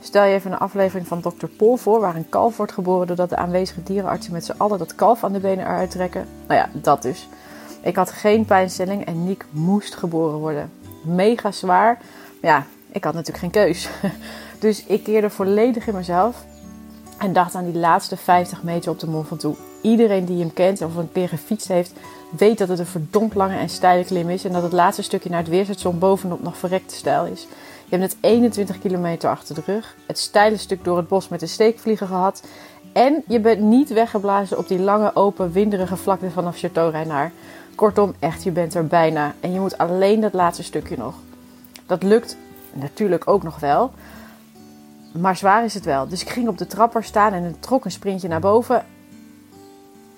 Stel 0.00 0.24
je 0.24 0.34
even 0.34 0.52
een 0.52 0.58
aflevering 0.58 1.08
van 1.08 1.20
Dr. 1.20 1.46
Pol 1.46 1.76
voor, 1.76 2.00
waar 2.00 2.16
een 2.16 2.28
kalf 2.28 2.56
wordt 2.56 2.72
geboren 2.72 3.06
doordat 3.06 3.28
de 3.28 3.36
aanwezige 3.36 3.82
dierenartsen 3.82 4.32
met 4.32 4.44
z'n 4.44 4.54
allen 4.56 4.78
dat 4.78 4.94
kalf 4.94 5.24
aan 5.24 5.32
de 5.32 5.40
benen 5.40 5.64
eruit 5.64 5.90
trekken. 5.90 6.26
Nou 6.46 6.60
ja, 6.60 6.68
dat 6.72 7.02
dus. 7.02 7.28
Ik 7.86 7.96
had 7.96 8.10
geen 8.10 8.44
pijnstelling 8.44 9.04
en 9.04 9.24
Niek 9.24 9.44
moest 9.50 9.94
geboren 9.94 10.38
worden. 10.38 10.70
Mega 11.02 11.50
zwaar. 11.50 11.98
Maar 12.40 12.50
ja, 12.50 12.66
ik 12.92 13.04
had 13.04 13.14
natuurlijk 13.14 13.38
geen 13.38 13.64
keus. 13.64 13.88
Dus 14.58 14.84
ik 14.84 15.02
keerde 15.02 15.30
volledig 15.30 15.86
in 15.86 15.94
mezelf 15.94 16.44
en 17.18 17.32
dacht 17.32 17.54
aan 17.54 17.64
die 17.64 17.78
laatste 17.78 18.16
50 18.16 18.62
meter 18.62 18.90
op 18.90 18.98
de 18.98 19.08
Mont 19.08 19.28
Ventoux. 19.28 19.58
Iedereen 19.80 20.24
die 20.24 20.38
hem 20.38 20.52
kent 20.52 20.82
of 20.82 20.96
een 20.96 21.12
keer 21.12 21.28
gefietst 21.28 21.68
heeft, 21.68 21.92
weet 22.36 22.58
dat 22.58 22.68
het 22.68 22.78
een 22.78 22.86
verdomd 22.86 23.34
lange 23.34 23.56
en 23.56 23.68
steile 23.68 24.04
klim 24.04 24.30
is. 24.30 24.44
En 24.44 24.52
dat 24.52 24.62
het 24.62 24.72
laatste 24.72 25.02
stukje 25.02 25.30
naar 25.30 25.38
het 25.38 25.48
weerstation 25.48 25.98
bovenop 25.98 26.42
nog 26.42 26.56
verrekte 26.56 26.94
stijl 26.94 27.24
is. 27.24 27.42
Je 27.88 27.96
hebt 27.96 28.02
net 28.02 28.16
21 28.20 28.78
kilometer 28.78 29.30
achter 29.30 29.54
de 29.54 29.62
rug. 29.66 29.96
Het 30.06 30.18
steile 30.18 30.56
stuk 30.56 30.84
door 30.84 30.96
het 30.96 31.08
bos 31.08 31.28
met 31.28 31.40
de 31.40 31.46
steekvliegen 31.46 32.06
gehad. 32.06 32.42
En 32.92 33.22
je 33.26 33.40
bent 33.40 33.60
niet 33.60 33.88
weggeblazen 33.88 34.58
op 34.58 34.68
die 34.68 34.80
lange, 34.80 35.10
open, 35.14 35.52
winderige 35.52 35.96
vlakte 35.96 36.30
vanaf 36.30 36.58
Chateau 36.58 36.90
Reinaard. 36.90 37.32
Kortom, 37.76 38.14
echt, 38.18 38.42
je 38.42 38.50
bent 38.50 38.74
er 38.74 38.86
bijna. 38.86 39.34
En 39.40 39.52
je 39.52 39.60
moet 39.60 39.78
alleen 39.78 40.20
dat 40.20 40.32
laatste 40.32 40.62
stukje 40.62 40.96
nog. 40.96 41.14
Dat 41.86 42.02
lukt 42.02 42.36
natuurlijk 42.72 43.28
ook 43.28 43.42
nog 43.42 43.60
wel. 43.60 43.92
Maar 45.12 45.36
zwaar 45.36 45.64
is 45.64 45.74
het 45.74 45.84
wel. 45.84 46.08
Dus 46.08 46.22
ik 46.22 46.30
ging 46.30 46.48
op 46.48 46.58
de 46.58 46.66
trapper 46.66 47.04
staan 47.04 47.32
en 47.32 47.56
trok 47.60 47.84
een 47.84 47.90
sprintje 47.90 48.28
naar 48.28 48.40
boven. 48.40 48.84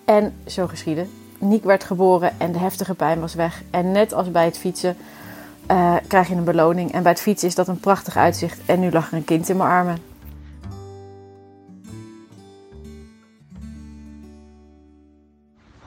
En 0.05 0.35
zo 0.47 0.67
geschiedde. 0.67 1.07
Niek 1.39 1.65
werd 1.65 1.85
geboren 1.85 2.41
en 2.41 2.53
de 2.53 2.59
heftige 2.59 2.95
pijn 2.95 3.21
was 3.21 3.35
weg. 3.35 3.63
En 3.71 3.93
net 3.93 4.13
als 4.13 4.31
bij 4.31 4.45
het 4.45 4.59
fietsen 4.59 4.97
eh, 5.67 5.95
krijg 6.07 6.29
je 6.29 6.35
een 6.35 6.45
beloning. 6.45 6.93
En 6.93 7.03
bij 7.03 7.13
het 7.13 7.21
fietsen 7.21 7.49
is 7.49 7.55
dat 7.55 7.69
een 7.69 7.81
prachtig 7.81 8.17
uitzicht. 8.17 8.61
En 8.67 8.81
nu 8.81 8.91
lag 8.91 9.11
er 9.11 9.17
een 9.17 9.25
kind 9.25 9.49
in 9.49 9.57
mijn 9.57 9.71
armen. 9.71 10.08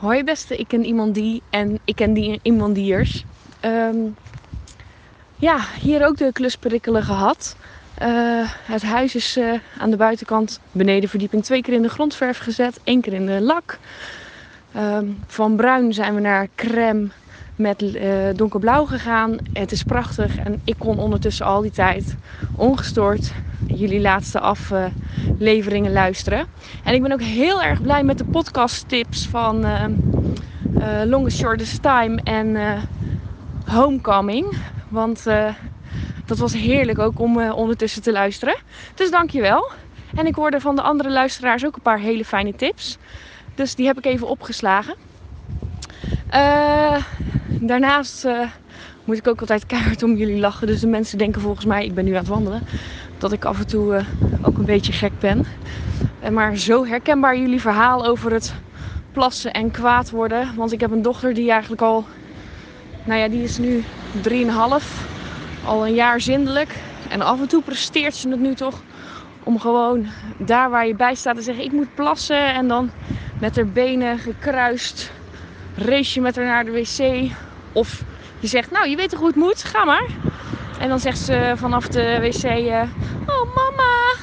Hoi 0.01 0.23
beste, 0.23 0.57
ik 0.57 0.67
ken 0.67 0.85
iemand 0.85 1.13
die 1.15 1.41
en 1.49 1.79
ik 1.85 1.95
ken 1.95 2.13
die 2.13 2.39
iemandiers. 2.41 3.25
Ehm 3.59 3.95
ja, 5.37 5.59
hier 5.81 6.05
ook 6.05 6.17
de 6.17 6.31
klusperikkelen 6.31 7.03
gehad. 7.03 7.55
Eh, 7.97 8.51
het 8.65 8.81
huis 8.81 9.15
is 9.15 9.37
eh, 9.37 9.53
aan 9.77 9.89
de 9.89 9.97
buitenkant, 9.97 10.59
benedenverdieping, 10.71 11.43
twee 11.43 11.61
keer 11.61 11.73
in 11.73 11.81
de 11.81 11.89
grondverf 11.89 12.37
gezet, 12.37 12.79
één 12.83 13.01
keer 13.01 13.13
in 13.13 13.25
de 13.25 13.41
lak. 13.41 13.77
Ehm, 14.73 15.05
van 15.27 15.55
bruin 15.55 15.93
zijn 15.93 16.15
we 16.15 16.21
naar 16.21 16.47
crème 16.55 17.07
met 17.55 17.95
eh, 17.95 18.13
donkerblauw 18.35 18.85
gegaan. 18.85 19.37
Het 19.53 19.71
is 19.71 19.83
prachtig 19.83 20.37
en 20.37 20.61
ik 20.63 20.75
kon 20.77 20.99
ondertussen 20.99 21.45
al 21.45 21.61
die 21.61 21.71
tijd 21.71 22.15
ongestoord 22.55 23.33
jullie 23.67 24.01
laatste 24.01 24.39
afleveringen 24.39 25.91
luisteren. 25.91 26.45
En 26.83 26.93
ik 26.93 27.01
ben 27.01 27.11
ook 27.11 27.21
heel 27.21 27.63
erg 27.63 27.81
blij 27.81 28.03
met 28.03 28.17
de 28.17 28.25
podcasttips 28.25 29.27
van 29.27 29.65
eh, 29.65 29.83
eh, 29.83 31.07
Longest 31.07 31.37
Shortest 31.37 31.81
Time 31.81 32.21
en 32.23 32.57
Homecoming. 33.65 34.57
Want 34.89 35.23
dat 36.25 36.37
was 36.37 36.53
heerlijk 36.53 36.99
ook 36.99 37.19
om 37.19 37.41
ondertussen 37.51 38.01
te 38.01 38.11
luisteren. 38.11 38.55
Dus 38.95 39.11
dankjewel. 39.11 39.71
En 40.15 40.25
ik 40.25 40.35
hoorde 40.35 40.59
van 40.59 40.75
de 40.75 40.81
andere 40.81 41.11
luisteraars 41.11 41.65
ook 41.65 41.75
een 41.75 41.81
paar 41.81 41.99
hele 41.99 42.25
fijne 42.25 42.55
tips. 42.55 42.97
Dus 43.55 43.75
die 43.75 43.85
heb 43.85 43.97
ik 43.97 44.05
even 44.05 44.27
opgeslagen. 44.27 44.95
Eh, 46.29 47.03
daarnaast 47.67 48.25
eh, 48.25 48.39
moet 49.03 49.17
ik 49.17 49.27
ook 49.27 49.39
altijd 49.39 49.65
keihard 49.65 50.03
om 50.03 50.15
jullie 50.15 50.39
lachen. 50.39 50.67
Dus 50.67 50.79
de 50.79 50.87
mensen 50.87 51.17
denken 51.17 51.41
volgens 51.41 51.65
mij, 51.65 51.85
ik 51.85 51.93
ben 51.93 52.05
nu 52.05 52.11
aan 52.11 52.17
het 52.17 52.27
wandelen, 52.27 52.63
dat 53.17 53.31
ik 53.31 53.45
af 53.45 53.59
en 53.59 53.67
toe 53.67 53.95
eh, 53.95 54.05
ook 54.41 54.57
een 54.57 54.65
beetje 54.65 54.93
gek 54.93 55.19
ben. 55.19 55.45
Eh, 56.19 56.29
maar 56.29 56.55
zo 56.55 56.85
herkenbaar 56.85 57.37
jullie 57.37 57.61
verhaal 57.61 58.05
over 58.05 58.31
het 58.31 58.53
plassen 59.11 59.53
en 59.53 59.71
kwaad 59.71 60.09
worden. 60.09 60.55
Want 60.55 60.71
ik 60.71 60.79
heb 60.79 60.91
een 60.91 61.01
dochter 61.01 61.33
die 61.33 61.51
eigenlijk 61.51 61.81
al, 61.81 62.05
nou 63.03 63.19
ja, 63.19 63.27
die 63.27 63.43
is 63.43 63.57
nu 63.57 63.83
3,5. 64.21 64.27
Al 65.65 65.87
een 65.87 65.93
jaar 65.93 66.21
zindelijk. 66.21 66.75
En 67.09 67.21
af 67.21 67.39
en 67.39 67.47
toe 67.47 67.61
presteert 67.61 68.15
ze 68.15 68.29
het 68.29 68.39
nu 68.39 68.53
toch 68.53 68.81
om 69.43 69.59
gewoon 69.59 70.05
daar 70.37 70.69
waar 70.69 70.87
je 70.87 70.95
bij 70.95 71.15
staat 71.15 71.35
te 71.35 71.41
zeggen: 71.41 71.63
Ik 71.63 71.71
moet 71.71 71.95
plassen. 71.95 72.53
En 72.53 72.67
dan 72.67 72.89
met 73.39 73.55
haar 73.55 73.67
benen 73.67 74.19
gekruist 74.19 75.11
race 75.75 76.13
je 76.13 76.21
met 76.21 76.35
haar 76.35 76.45
naar 76.45 76.65
de 76.65 76.71
wc. 76.71 77.31
Of 77.73 78.03
je 78.39 78.47
zegt: 78.47 78.71
Nou, 78.71 78.89
je 78.89 78.95
weet 78.95 79.09
toch 79.09 79.19
hoe 79.19 79.27
het 79.27 79.37
moet? 79.37 79.63
Ga 79.63 79.85
maar. 79.85 80.19
En 80.79 80.89
dan 80.89 80.99
zegt 80.99 81.19
ze 81.19 81.53
vanaf 81.55 81.87
de 81.87 82.17
wc: 82.21 82.43
eh, 82.43 82.81
Oh, 83.25 83.55
mama, 83.55 84.15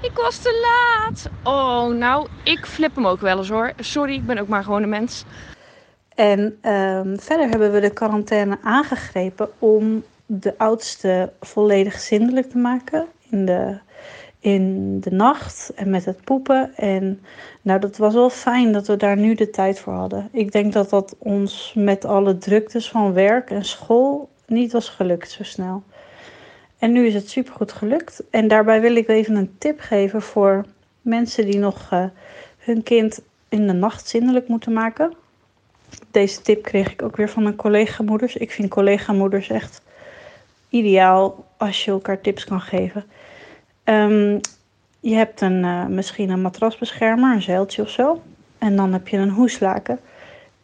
ik 0.00 0.12
was 0.14 0.38
te 0.38 0.66
laat. 0.66 1.30
Oh, 1.42 1.94
nou, 1.94 2.26
ik 2.42 2.66
flip 2.66 2.94
hem 2.94 3.06
ook 3.06 3.20
wel 3.20 3.38
eens 3.38 3.48
hoor. 3.48 3.72
Sorry, 3.76 4.14
ik 4.14 4.26
ben 4.26 4.38
ook 4.38 4.48
maar 4.48 4.64
gewoon 4.64 4.82
een 4.82 4.88
mens. 4.88 5.24
En 6.14 6.58
ehm, 6.60 7.16
verder 7.16 7.48
hebben 7.48 7.72
we 7.72 7.80
de 7.80 7.92
quarantaine 7.92 8.58
aangegrepen 8.62 9.48
om 9.58 10.04
de 10.26 10.54
oudste 10.58 11.32
volledig 11.40 11.98
zindelijk 12.00 12.50
te 12.50 12.58
maken 12.58 13.06
in 13.30 13.44
de, 13.44 13.78
in 14.40 15.00
de 15.00 15.10
nacht 15.10 15.72
en 15.74 15.90
met 15.90 16.04
het 16.04 16.24
poepen. 16.24 16.76
En 16.76 17.20
nou, 17.66 17.80
dat 17.80 17.96
was 17.96 18.14
wel 18.14 18.30
fijn 18.30 18.72
dat 18.72 18.86
we 18.86 18.96
daar 18.96 19.16
nu 19.16 19.34
de 19.34 19.50
tijd 19.50 19.80
voor 19.80 19.92
hadden. 19.92 20.28
Ik 20.32 20.52
denk 20.52 20.72
dat 20.72 20.90
dat 20.90 21.16
ons 21.18 21.72
met 21.76 22.04
alle 22.04 22.38
druktes 22.38 22.88
van 22.88 23.12
werk 23.12 23.50
en 23.50 23.64
school 23.64 24.28
niet 24.46 24.72
was 24.72 24.88
gelukt 24.88 25.30
zo 25.30 25.42
snel. 25.42 25.82
En 26.78 26.92
nu 26.92 27.06
is 27.06 27.14
het 27.14 27.30
supergoed 27.30 27.72
gelukt. 27.72 28.22
En 28.30 28.48
daarbij 28.48 28.80
wil 28.80 28.96
ik 28.96 29.08
even 29.08 29.34
een 29.34 29.54
tip 29.58 29.80
geven 29.80 30.22
voor 30.22 30.64
mensen 31.00 31.44
die 31.44 31.58
nog 31.58 31.86
eh, 31.90 32.04
hun 32.58 32.82
kind 32.82 33.20
in 33.48 33.66
de 33.66 33.72
nacht 33.72 34.08
zindelijk 34.08 34.48
moeten 34.48 34.72
maken. 34.72 35.14
Deze 36.10 36.42
tip 36.42 36.62
kreeg 36.62 36.92
ik 36.92 37.02
ook 37.02 37.16
weer 37.16 37.28
van 37.28 37.42
mijn 37.42 37.56
collega-moeders. 37.56 38.36
Ik 38.36 38.50
vind 38.50 38.68
collega-moeders 38.68 39.48
echt 39.48 39.82
ideaal 40.68 41.44
als 41.56 41.84
je 41.84 41.90
elkaar 41.90 42.20
tips 42.20 42.44
kan 42.44 42.60
geven. 42.60 43.04
Ehm, 43.84 44.38
je 45.08 45.14
hebt 45.14 45.40
een, 45.40 45.64
eh, 45.64 45.86
misschien 45.86 46.30
een 46.30 46.40
matrasbeschermer, 46.40 47.34
een 47.34 47.42
zeiltje 47.42 47.82
of 47.82 47.88
zo. 47.88 48.22
En 48.58 48.76
dan 48.76 48.92
heb 48.92 49.08
je 49.08 49.16
een 49.16 49.30
hoeslaken. 49.30 50.00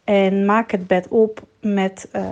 En 0.03 0.45
maak 0.45 0.71
het 0.71 0.87
bed 0.87 1.07
op 1.07 1.41
met 1.61 2.09
uh, 2.15 2.25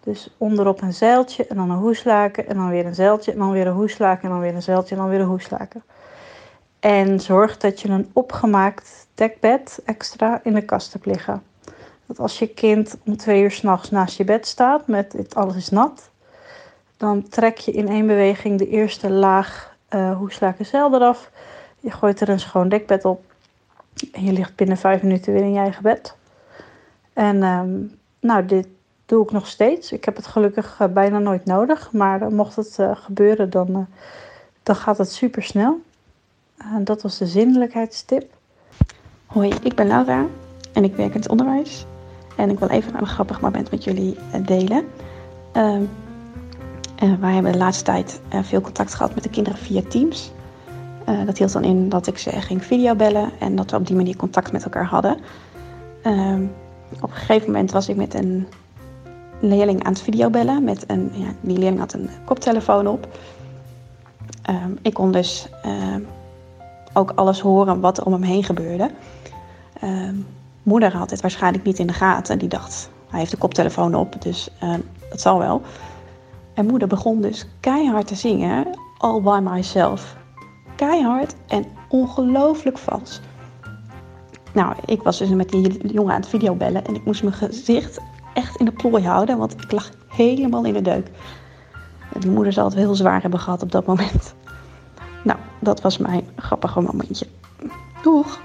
dus 0.00 0.34
onderop 0.38 0.82
een 0.82 0.92
zeiltje 0.92 1.46
en 1.46 1.56
dan 1.56 1.70
een 1.70 1.78
hoeslaken 1.78 2.48
en 2.48 2.56
dan 2.56 2.70
weer 2.70 2.86
een 2.86 2.94
zeiltje 2.94 3.32
en 3.32 3.38
dan 3.38 3.50
weer 3.50 3.66
een 3.66 3.72
hoeslaken 3.72 4.22
en 4.22 4.30
dan 4.30 4.40
weer 4.40 4.54
een 4.54 4.62
zeiltje 4.62 4.94
en 4.94 5.00
dan 5.00 5.10
weer 5.10 5.20
een 5.20 5.26
hoeslaken. 5.26 5.82
En 6.80 7.20
zorg 7.20 7.56
dat 7.56 7.80
je 7.80 7.88
een 7.88 8.10
opgemaakt 8.12 9.06
dekbed 9.14 9.80
extra 9.84 10.40
in 10.42 10.54
de 10.54 10.62
kast 10.64 10.92
hebt 10.92 11.06
liggen. 11.06 11.42
Dat 12.06 12.18
als 12.18 12.38
je 12.38 12.46
kind 12.46 12.96
om 13.04 13.16
twee 13.16 13.42
uur 13.42 13.50
s'nachts 13.50 13.90
naast 13.90 14.16
je 14.16 14.24
bed 14.24 14.46
staat 14.46 14.86
met 14.86 15.34
alles 15.34 15.56
is 15.56 15.68
nat, 15.68 16.10
dan 16.96 17.28
trek 17.28 17.58
je 17.58 17.72
in 17.72 17.88
één 17.88 18.06
beweging 18.06 18.58
de 18.58 18.68
eerste 18.68 19.10
laag 19.10 19.73
uh, 19.94 20.16
hoeslaken 20.16 20.66
zeil 20.66 20.94
eraf. 20.94 21.30
Je 21.80 21.90
gooit 21.90 22.20
er 22.20 22.28
een 22.28 22.40
schoon 22.40 22.68
dekbed 22.68 23.04
op 23.04 23.24
en 24.12 24.24
je 24.24 24.32
ligt 24.32 24.56
binnen 24.56 24.76
vijf 24.76 25.02
minuten 25.02 25.32
weer 25.32 25.42
in 25.42 25.52
je 25.52 25.58
eigen 25.58 25.82
bed. 25.82 26.16
En 27.12 27.42
um, 27.42 27.98
nou, 28.20 28.44
dit 28.44 28.66
doe 29.06 29.24
ik 29.24 29.30
nog 29.30 29.46
steeds. 29.46 29.92
Ik 29.92 30.04
heb 30.04 30.16
het 30.16 30.26
gelukkig 30.26 30.78
uh, 30.80 30.88
bijna 30.88 31.18
nooit 31.18 31.44
nodig. 31.44 31.92
Maar 31.92 32.22
uh, 32.22 32.28
mocht 32.28 32.56
het 32.56 32.78
gebeuren, 32.94 33.50
dan, 33.50 33.86
dan 34.62 34.76
gaat 34.76 34.98
het 34.98 35.12
super 35.12 35.42
snel. 35.42 35.80
dat 36.80 37.02
was 37.02 37.18
de 37.18 37.26
zindelijkheidstip. 37.26 38.32
Hoi, 39.26 39.54
ik 39.62 39.74
ben 39.74 39.86
Laura 39.86 40.26
en 40.72 40.84
ik 40.84 40.96
werk 40.96 41.14
in 41.14 41.20
het 41.20 41.30
onderwijs. 41.30 41.86
En 42.36 42.50
ik 42.50 42.58
wil 42.58 42.68
even 42.68 42.98
een 42.98 43.06
grappig 43.06 43.40
moment 43.40 43.70
met 43.70 43.84
jullie 43.84 44.16
delen. 44.44 44.84
Ehm, 47.04 47.20
wij 47.20 47.32
hebben 47.32 47.52
de 47.52 47.58
laatste 47.58 47.84
tijd 47.84 48.20
veel 48.42 48.60
contact 48.60 48.94
gehad 48.94 49.14
met 49.14 49.22
de 49.22 49.30
kinderen 49.30 49.58
via 49.58 49.82
Teams. 49.88 50.32
dat 51.26 51.38
hield 51.38 51.52
dan 51.52 51.64
in 51.64 51.88
dat 51.88 52.06
ik 52.06 52.18
ze 52.18 52.30
ging 52.30 52.64
videobellen 52.64 53.30
en 53.38 53.56
dat 53.56 53.70
we 53.70 53.76
op 53.76 53.86
die 53.86 53.96
manier 53.96 54.16
contact 54.16 54.52
met 54.52 54.64
elkaar 54.64 54.84
hadden. 54.84 55.16
Ehm, 56.02 56.42
op 57.00 57.10
een 57.10 57.16
gegeven 57.16 57.46
moment 57.46 57.70
was 57.70 57.88
ik 57.88 57.96
met 57.96 58.14
een 58.14 58.48
leerling 59.40 59.84
aan 59.84 59.92
het 59.92 60.02
videobellen. 60.02 60.64
Met 60.64 60.84
een, 60.86 61.10
ja, 61.14 61.26
die 61.40 61.58
leerling 61.58 61.78
had 61.78 61.92
een 61.92 62.08
koptelefoon 62.24 62.86
op. 62.86 63.08
Ehm, 64.42 64.72
ik 64.82 64.94
kon 64.94 65.12
dus 65.12 65.48
uh, 65.66 65.96
ook 66.92 67.12
alles 67.14 67.40
horen 67.40 67.80
wat 67.80 67.98
er 67.98 68.04
om 68.04 68.12
hem 68.12 68.22
heen 68.22 68.44
gebeurde. 68.44 68.90
Moeder 70.62 70.96
had 70.96 71.10
het 71.10 71.20
waarschijnlijk 71.20 71.64
niet 71.64 71.78
in 71.78 71.86
de 71.86 71.92
gaten. 71.92 72.38
Die 72.38 72.48
dacht, 72.48 72.90
hij 73.08 73.18
heeft 73.18 73.30
de 73.30 73.36
koptelefoon 73.36 73.94
op, 73.94 74.22
dus 74.22 74.48
dat 75.10 75.20
zal 75.20 75.38
wel. 75.38 75.62
En 76.54 76.66
moeder 76.66 76.88
begon 76.88 77.20
dus 77.20 77.46
keihard 77.60 78.06
te 78.06 78.14
zingen, 78.14 78.78
all 78.98 79.20
by 79.20 79.40
myself. 79.42 80.16
Keihard 80.76 81.34
en 81.48 81.66
ongelooflijk 81.88 82.78
vals. 82.78 83.20
Nou, 84.52 84.74
ik 84.84 85.02
was 85.02 85.18
dus 85.18 85.28
met 85.28 85.48
die 85.48 85.92
jongen 85.92 86.14
aan 86.14 86.20
het 86.20 86.28
videobellen 86.28 86.84
en 86.84 86.94
ik 86.94 87.04
moest 87.04 87.22
mijn 87.22 87.34
gezicht 87.34 88.00
echt 88.34 88.56
in 88.56 88.64
de 88.64 88.72
plooi 88.72 89.04
houden, 89.04 89.38
want 89.38 89.62
ik 89.62 89.72
lag 89.72 89.90
helemaal 90.08 90.64
in 90.64 90.72
de 90.72 90.82
deuk. 90.82 91.10
Die 92.18 92.30
moeder 92.30 92.52
zal 92.52 92.64
het 92.64 92.74
heel 92.74 92.94
zwaar 92.94 93.22
hebben 93.22 93.40
gehad 93.40 93.62
op 93.62 93.72
dat 93.72 93.86
moment. 93.86 94.34
Nou, 95.24 95.38
dat 95.58 95.80
was 95.80 95.98
mijn 95.98 96.28
grappige 96.36 96.80
momentje. 96.80 97.26
Doeg! 98.02 98.40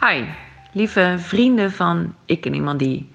Hi, 0.00 0.24
lieve 0.72 1.14
vrienden 1.18 1.72
van 1.72 2.14
Ik 2.24 2.46
en 2.46 2.54
Iemand 2.54 2.78
Die. 2.78 3.10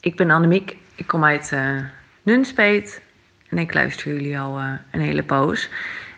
Ik 0.00 0.16
ben 0.16 0.30
Annemiek, 0.30 0.76
ik 0.96 1.06
kom 1.06 1.24
uit 1.24 1.50
uh, 1.52 1.78
Nunspeet 2.22 3.00
en 3.48 3.58
ik 3.58 3.74
luister 3.74 4.12
jullie 4.12 4.38
al 4.38 4.58
uh, 4.58 4.72
een 4.90 5.00
hele 5.00 5.22
poos. 5.22 5.68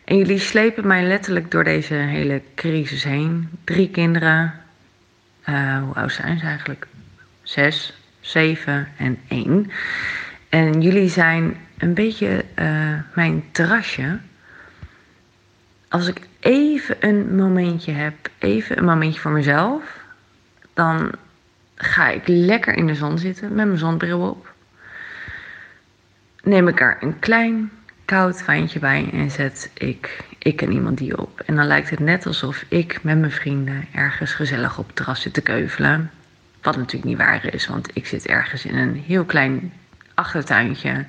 En 0.04 0.16
jullie 0.16 0.38
slepen 0.38 0.86
mij 0.86 1.06
letterlijk 1.06 1.50
door 1.50 1.64
deze 1.64 1.94
hele 1.94 2.42
crisis 2.54 3.04
heen. 3.04 3.48
Drie 3.64 3.90
kinderen. 3.90 4.54
Uh, 5.48 5.82
hoe 5.82 5.94
oud 5.94 6.12
zijn 6.12 6.38
ze 6.38 6.44
eigenlijk? 6.44 6.86
Zes, 7.42 7.98
zeven 8.20 8.88
en 8.96 9.18
één. 9.28 9.70
En 10.48 10.82
jullie 10.82 11.08
zijn 11.08 11.56
een 11.78 11.94
beetje 11.94 12.44
mijn 13.14 13.44
terrasje. 13.52 14.18
Als 15.88 16.06
ik 16.06 16.20
even 16.40 16.96
een 17.00 17.36
momentje 17.36 17.92
heb, 17.92 18.14
even 18.38 18.78
een 18.78 18.84
momentje 18.84 19.20
voor 19.20 19.30
mezelf, 19.30 19.82
dan 20.74 21.10
ga 21.74 22.08
ik 22.08 22.22
lekker 22.26 22.74
in 22.74 22.86
de 22.86 22.94
zon 22.94 23.18
zitten 23.18 23.54
met 23.54 23.66
mijn 23.66 23.78
zonbril 23.78 24.20
op. 24.20 24.56
Neem 26.42 26.68
ik 26.68 26.80
er 26.80 26.96
een 27.00 27.18
klein 27.18 27.70
koud 28.04 28.44
wijntje 28.44 28.78
bij 28.78 29.10
en 29.12 29.30
zet 29.30 29.70
ik 29.74 30.24
ik 30.38 30.62
en 30.62 30.72
iemand 30.72 30.98
die 30.98 31.18
op. 31.18 31.40
En 31.40 31.56
dan 31.56 31.66
lijkt 31.66 31.90
het 31.90 31.98
net 31.98 32.26
alsof 32.26 32.64
ik 32.68 33.02
met 33.02 33.18
mijn 33.18 33.32
vrienden 33.32 33.86
ergens 33.94 34.32
gezellig 34.32 34.78
op 34.78 34.86
het 34.86 34.96
terras 34.96 35.22
zit 35.22 35.34
te 35.34 35.40
keuvelen. 35.40 36.10
Wat 36.62 36.76
natuurlijk 36.76 37.04
niet 37.04 37.18
waar 37.18 37.54
is, 37.54 37.66
want 37.66 37.90
ik 37.92 38.06
zit 38.06 38.26
ergens 38.26 38.64
in 38.64 38.76
een 38.76 38.94
heel 39.06 39.24
klein 39.24 39.72
achtertuintje. 40.14 41.04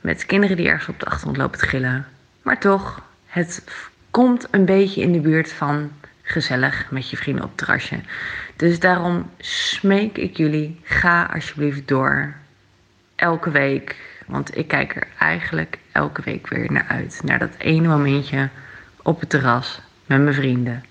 Met 0.00 0.26
kinderen 0.26 0.56
die 0.56 0.68
ergens 0.68 0.88
op 0.88 1.00
de 1.00 1.06
achtergrond 1.06 1.36
lopen 1.36 1.58
te 1.58 1.66
gillen. 1.66 2.06
Maar 2.42 2.58
toch, 2.58 3.02
het 3.26 3.64
komt 4.10 4.48
een 4.50 4.64
beetje 4.64 5.00
in 5.00 5.12
de 5.12 5.20
buurt 5.20 5.52
van 5.52 5.92
gezellig 6.22 6.90
met 6.90 7.10
je 7.10 7.16
vrienden 7.16 7.44
op 7.44 7.48
het 7.48 7.58
terrasje. 7.58 8.00
Dus 8.56 8.80
daarom 8.80 9.30
smeek 9.38 10.18
ik 10.18 10.36
jullie, 10.36 10.80
ga 10.84 11.30
alsjeblieft 11.34 11.88
door. 11.88 12.34
Elke 13.14 13.50
week 13.50 13.96
want 14.30 14.56
ik 14.56 14.68
kijk 14.68 14.96
er 14.96 15.06
eigenlijk 15.18 15.78
elke 15.92 16.22
week 16.24 16.48
weer 16.48 16.72
naar 16.72 16.86
uit. 16.88 17.20
Naar 17.24 17.38
dat 17.38 17.54
ene 17.58 17.88
momentje 17.88 18.48
op 19.02 19.20
het 19.20 19.30
terras 19.30 19.80
met 20.06 20.20
mijn 20.20 20.34
vrienden. 20.34 20.84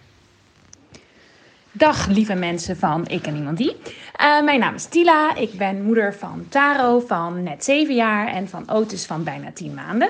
Dag 1.72 2.08
lieve 2.08 2.36
mensen 2.36 2.78
van 2.78 3.08
Ik 3.08 3.26
en 3.26 3.36
Iemand 3.36 3.58
Die. 3.58 3.76
Uh, 4.22 4.42
mijn 4.42 4.60
naam 4.60 4.76
is 4.76 4.86
Tila. 4.86 5.36
Ik 5.36 5.58
ben 5.58 5.84
moeder 5.84 6.14
van 6.14 6.46
Taro 6.50 7.00
van 7.00 7.44
net 7.44 7.64
7 7.64 7.96
jaar 7.96 8.28
en 8.28 8.50
van 8.50 8.70
Otis 8.70 9.06
van 9.06 9.24
bijna 9.24 9.52
10 9.52 9.74
maanden. 9.74 10.10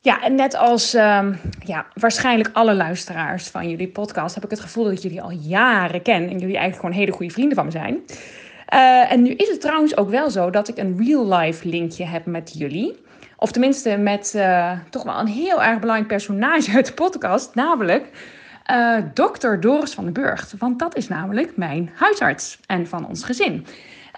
Ja, 0.00 0.22
en 0.22 0.34
net 0.34 0.54
als 0.54 0.94
um, 0.94 1.38
ja, 1.64 1.86
waarschijnlijk 1.94 2.50
alle 2.52 2.74
luisteraars 2.74 3.48
van 3.48 3.68
jullie 3.68 3.88
podcast 3.88 4.34
heb 4.34 4.44
ik 4.44 4.50
het 4.50 4.60
gevoel 4.60 4.84
dat 4.84 4.92
ik 4.92 4.98
jullie 4.98 5.22
al 5.22 5.30
jaren 5.30 6.02
ken 6.02 6.22
en 6.22 6.38
jullie 6.38 6.56
eigenlijk 6.56 6.76
gewoon 6.76 6.94
hele 6.94 7.12
goede 7.12 7.32
vrienden 7.32 7.56
van 7.56 7.64
me 7.64 7.70
zijn. 7.70 7.98
Uh, 8.74 9.12
en 9.12 9.22
nu 9.22 9.30
is 9.30 9.48
het 9.48 9.60
trouwens 9.60 9.96
ook 9.96 10.10
wel 10.10 10.30
zo 10.30 10.50
dat 10.50 10.68
ik 10.68 10.78
een 10.78 10.96
real-life 10.98 11.68
linkje 11.68 12.04
heb 12.04 12.26
met 12.26 12.52
jullie. 12.58 12.96
Of 13.36 13.52
tenminste 13.52 13.96
met 13.96 14.32
uh, 14.36 14.72
toch 14.90 15.02
wel 15.02 15.18
een 15.18 15.26
heel 15.26 15.62
erg 15.62 15.78
belangrijk 15.78 16.08
personage 16.08 16.72
uit 16.74 16.86
de 16.86 16.92
podcast, 16.92 17.54
namelijk 17.54 18.06
uh, 18.70 18.96
dokter 19.14 19.60
Doris 19.60 19.94
van 19.94 20.04
den 20.04 20.12
Burgt. 20.12 20.54
Want 20.58 20.78
dat 20.78 20.96
is 20.96 21.08
namelijk 21.08 21.56
mijn 21.56 21.90
huisarts 21.94 22.58
en 22.66 22.86
van 22.86 23.08
ons 23.08 23.24
gezin. 23.24 23.66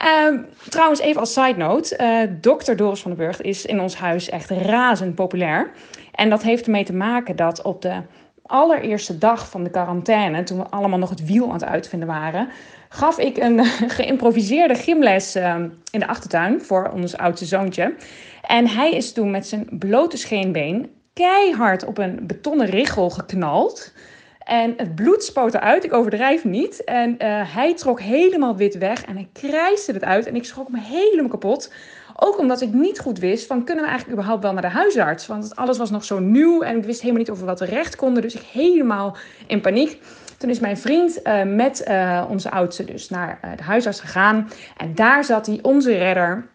Uh, 0.04 0.40
trouwens, 0.68 1.00
even 1.00 1.20
als 1.20 1.32
side 1.32 1.56
note: 1.56 1.98
uh, 2.00 2.32
dokter 2.40 2.76
Doris 2.76 3.00
van 3.00 3.10
den 3.10 3.20
Burgt 3.20 3.42
is 3.42 3.66
in 3.66 3.80
ons 3.80 3.96
huis 3.96 4.28
echt 4.28 4.50
razend 4.50 5.14
populair. 5.14 5.70
En 6.14 6.30
dat 6.30 6.42
heeft 6.42 6.64
ermee 6.64 6.84
te 6.84 6.94
maken 6.94 7.36
dat 7.36 7.62
op 7.62 7.82
de 7.82 8.02
allereerste 8.42 9.18
dag 9.18 9.50
van 9.50 9.64
de 9.64 9.70
quarantaine, 9.70 10.42
toen 10.42 10.58
we 10.58 10.66
allemaal 10.70 10.98
nog 10.98 11.10
het 11.10 11.26
wiel 11.26 11.46
aan 11.46 11.52
het 11.52 11.64
uitvinden 11.64 12.08
waren, 12.08 12.48
gaf 12.88 13.18
ik 13.18 13.36
een 13.36 13.64
geïmproviseerde 13.98 14.74
gymles 14.74 15.34
ehm, 15.34 15.68
in 15.90 16.00
de 16.00 16.06
achtertuin 16.06 16.62
voor 16.62 16.90
ons 16.94 17.16
oudste 17.16 17.44
zoontje. 17.44 17.94
En 18.42 18.68
hij 18.68 18.90
is 18.90 19.12
toen 19.12 19.30
met 19.30 19.46
zijn 19.46 19.68
blote 19.70 20.16
scheenbeen 20.16 20.90
keihard 21.12 21.84
op 21.84 21.98
een 21.98 22.26
betonnen 22.26 22.66
richel 22.66 23.10
geknald. 23.10 23.92
En 24.38 24.74
het 24.76 24.94
bloed 24.94 25.24
spoot 25.24 25.54
eruit, 25.54 25.84
ik 25.84 25.92
overdrijf 25.92 26.44
niet. 26.44 26.84
En 26.84 27.10
uh, 27.10 27.54
hij 27.54 27.74
trok 27.74 28.00
helemaal 28.00 28.56
wit 28.56 28.78
weg 28.78 29.04
en 29.04 29.14
hij 29.14 29.28
krijste 29.32 29.92
het 29.92 30.04
uit. 30.04 30.26
En 30.26 30.36
ik 30.36 30.44
schrok 30.44 30.68
me 30.68 30.80
helemaal 30.80 31.30
kapot. 31.30 31.72
Ook 32.16 32.38
omdat 32.38 32.60
ik 32.60 32.72
niet 32.72 32.98
goed 32.98 33.18
wist 33.18 33.46
van 33.46 33.64
kunnen 33.64 33.84
we 33.84 33.90
eigenlijk 33.90 34.18
überhaupt 34.18 34.42
wel 34.42 34.52
naar 34.52 34.62
de 34.62 34.78
huisarts? 34.78 35.26
Want 35.26 35.56
alles 35.56 35.78
was 35.78 35.90
nog 35.90 36.04
zo 36.04 36.18
nieuw 36.18 36.62
en 36.62 36.76
ik 36.76 36.84
wist 36.84 37.00
helemaal 37.00 37.20
niet 37.22 37.30
of 37.30 37.38
we 37.38 37.44
wat 37.44 37.56
terecht 37.56 37.96
konden. 37.96 38.22
Dus 38.22 38.34
ik 38.34 38.42
helemaal 38.52 39.16
in 39.46 39.60
paniek. 39.60 40.00
Toen 40.38 40.50
is 40.50 40.60
mijn 40.60 40.78
vriend 40.78 41.20
uh, 41.24 41.42
met 41.42 41.84
uh, 41.88 42.24
onze 42.30 42.50
oudste 42.50 42.84
dus 42.84 43.08
naar 43.08 43.40
uh, 43.44 43.50
de 43.56 43.62
huisarts 43.62 44.00
gegaan. 44.00 44.50
En 44.76 44.94
daar 44.94 45.24
zat 45.24 45.46
hij, 45.46 45.58
onze 45.62 45.96
redder, 45.96 46.46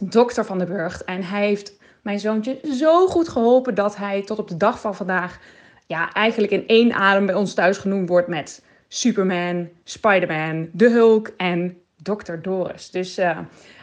dokter 0.00 0.44
van 0.44 0.58
de 0.58 0.64
Burgt. 0.64 1.04
En 1.04 1.22
hij 1.22 1.46
heeft 1.46 1.72
mijn 2.02 2.20
zoontje 2.20 2.60
zo 2.72 3.06
goed 3.06 3.28
geholpen 3.28 3.74
dat 3.74 3.96
hij 3.96 4.22
tot 4.22 4.38
op 4.38 4.48
de 4.48 4.56
dag 4.56 4.80
van 4.80 4.94
vandaag... 4.94 5.38
ja, 5.86 6.12
eigenlijk 6.12 6.52
in 6.52 6.66
één 6.66 6.92
adem 6.92 7.26
bij 7.26 7.34
ons 7.34 7.54
thuis 7.54 7.78
genoemd 7.78 8.08
wordt 8.08 8.28
met 8.28 8.62
Superman, 8.88 9.68
Spider-Man, 9.84 10.68
de 10.72 10.90
Hulk 10.90 11.30
en 11.36 11.78
dokter 12.02 12.42
Doris. 12.42 12.90
Dus 12.90 13.18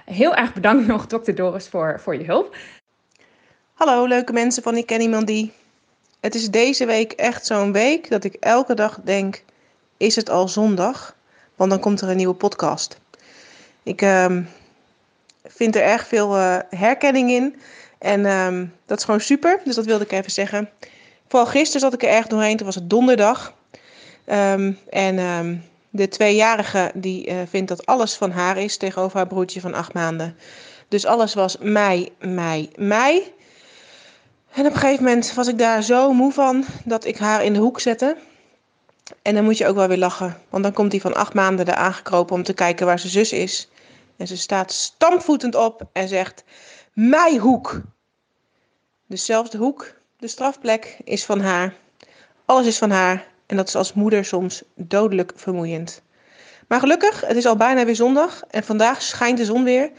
heel 0.05 0.36
erg 0.36 0.53
bedankt 0.53 0.88
nog, 0.93 1.07
dokter 1.07 1.36
Doris, 1.36 1.67
voor, 1.67 1.99
voor 1.99 2.15
je 2.15 2.25
hulp. 2.25 2.55
Hallo 3.73 4.05
leuke 4.05 4.34
mensen 4.34 4.63
van 4.63 4.77
Ik 4.77 4.86
Ken 4.86 5.01
Iemand 5.01 5.27
Die. 5.27 5.62
Het 6.24 6.36
is 6.36 6.49
deze 6.49 6.86
week 6.86 7.11
echt 7.11 7.45
zo'n 7.45 7.71
week 7.71 8.09
dat 8.09 8.24
ik 8.24 8.34
elke 8.34 8.74
dag 8.74 8.99
denk: 9.03 9.43
is 9.97 10.15
het 10.15 10.30
al 10.30 10.47
zondag? 10.47 11.15
Want 11.55 11.69
dan 11.69 11.80
komt 11.80 12.01
er 12.01 12.09
een 12.09 12.17
nieuwe 12.17 12.34
podcast. 12.34 12.97
Ik 13.84 14.01
um, 14.01 14.49
vind 15.45 15.76
er 15.76 15.82
erg 15.82 16.07
veel 16.07 16.38
uh, 16.38 16.57
herkenning 16.69 17.30
in. 17.30 17.55
En 17.99 18.26
um, 18.26 18.74
dat 18.86 18.97
is 18.97 19.03
gewoon 19.03 19.19
super. 19.19 19.61
Dus 19.63 19.76
dat 19.76 19.86
wilde 19.86 20.03
ik 20.03 20.11
even 20.11 20.32
zeggen. 20.32 20.69
Vooral 21.28 21.49
gisteren 21.49 21.82
zat 21.82 21.93
ik 21.93 22.03
er 22.03 22.09
erg 22.09 22.28
doorheen. 22.28 22.57
Toen 22.57 22.65
was 22.65 22.76
het 22.76 22.89
donderdag. 22.89 23.53
Um, 24.26 24.80
en 24.89 25.63
De 25.89 26.07
tweejarige 26.07 26.91
die 26.93 27.30
uh, 27.30 27.36
vindt 27.49 27.67
dat 27.67 27.86
alles 27.86 28.15
van 28.15 28.32
haar 28.32 28.57
is 28.57 28.78
tegenover 28.78 29.17
haar 29.17 29.28
broertje 29.28 29.61
van 29.61 29.74
acht 29.74 29.93
maanden. 29.93 30.38
Dus 30.88 31.05
alles 31.05 31.34
was 31.34 31.57
mij, 31.57 32.09
mij, 32.19 32.69
mij. 32.76 33.34
En 34.53 34.65
op 34.65 34.73
een 34.73 34.79
gegeven 34.79 35.03
moment 35.03 35.33
was 35.33 35.47
ik 35.47 35.57
daar 35.57 35.83
zo 35.83 36.13
moe 36.13 36.31
van 36.31 36.65
dat 36.85 37.05
ik 37.05 37.17
haar 37.17 37.43
in 37.43 37.53
de 37.53 37.59
hoek 37.59 37.79
zette. 37.79 38.17
En 39.21 39.35
dan 39.35 39.43
moet 39.43 39.57
je 39.57 39.67
ook 39.67 39.75
wel 39.75 39.87
weer 39.87 39.97
lachen. 39.97 40.37
Want 40.49 40.63
dan 40.63 40.73
komt 40.73 40.91
die 40.91 41.01
van 41.01 41.13
acht 41.13 41.33
maanden 41.33 41.65
er 41.65 41.75
aangekropen 41.75 42.35
om 42.35 42.43
te 42.43 42.53
kijken 42.53 42.85
waar 42.85 42.99
zijn 42.99 43.11
zus 43.11 43.31
is. 43.31 43.69
En 44.17 44.27
ze 44.27 44.37
staat 44.37 44.71
stampvoetend 44.71 45.55
op 45.55 45.81
en 45.93 46.07
zegt: 46.07 46.43
Mijn 46.93 47.39
hoek. 47.39 47.81
Dus 49.07 49.25
zelfs 49.25 49.49
de 49.49 49.57
hoek, 49.57 49.93
de 50.17 50.27
strafplek, 50.27 50.97
is 51.03 51.25
van 51.25 51.39
haar. 51.39 51.73
Alles 52.45 52.65
is 52.65 52.77
van 52.77 52.91
haar. 52.91 53.27
En 53.45 53.55
dat 53.55 53.67
is 53.67 53.75
als 53.75 53.93
moeder 53.93 54.25
soms 54.25 54.63
dodelijk 54.75 55.31
vermoeiend. 55.35 56.01
Maar 56.67 56.79
gelukkig, 56.79 57.21
het 57.21 57.37
is 57.37 57.45
al 57.45 57.55
bijna 57.55 57.85
weer 57.85 57.95
zondag. 57.95 58.43
En 58.49 58.63
vandaag 58.63 59.01
schijnt 59.01 59.37
de 59.37 59.45
zon 59.45 59.63
weer. 59.63 59.91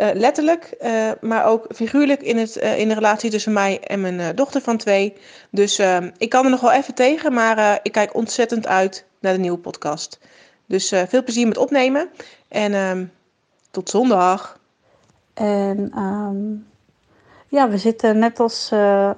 Uh, 0.00 0.08
letterlijk, 0.14 0.74
uh, 0.82 1.10
maar 1.20 1.44
ook 1.44 1.66
figuurlijk 1.74 2.22
in, 2.22 2.38
het, 2.38 2.56
uh, 2.56 2.78
in 2.78 2.88
de 2.88 2.94
relatie 2.94 3.30
tussen 3.30 3.52
mij 3.52 3.80
en 3.80 4.00
mijn 4.00 4.34
dochter 4.36 4.60
van 4.60 4.76
twee. 4.76 5.16
Dus 5.50 5.78
ik 6.16 6.28
kan 6.28 6.44
er 6.44 6.50
nog 6.50 6.60
wel 6.60 6.72
even 6.72 6.94
tegen, 6.94 7.32
maar 7.32 7.80
ik 7.82 7.92
kijk 7.92 8.14
ontzettend 8.14 8.66
uit 8.66 9.06
naar 9.18 9.32
de 9.32 9.38
nieuwe 9.38 9.58
podcast. 9.58 10.20
Dus 10.66 10.88
veel 11.08 11.22
plezier 11.22 11.48
met 11.48 11.58
opnemen 11.58 12.08
en 12.48 12.74
ehm, 12.74 13.04
tot 13.70 13.90
zondag. 13.90 14.58
En 15.34 15.98
um, 15.98 16.66
ja, 17.48 17.68
we 17.68 17.78
zitten 17.78 18.18
net 18.18 18.40
als 18.40 18.72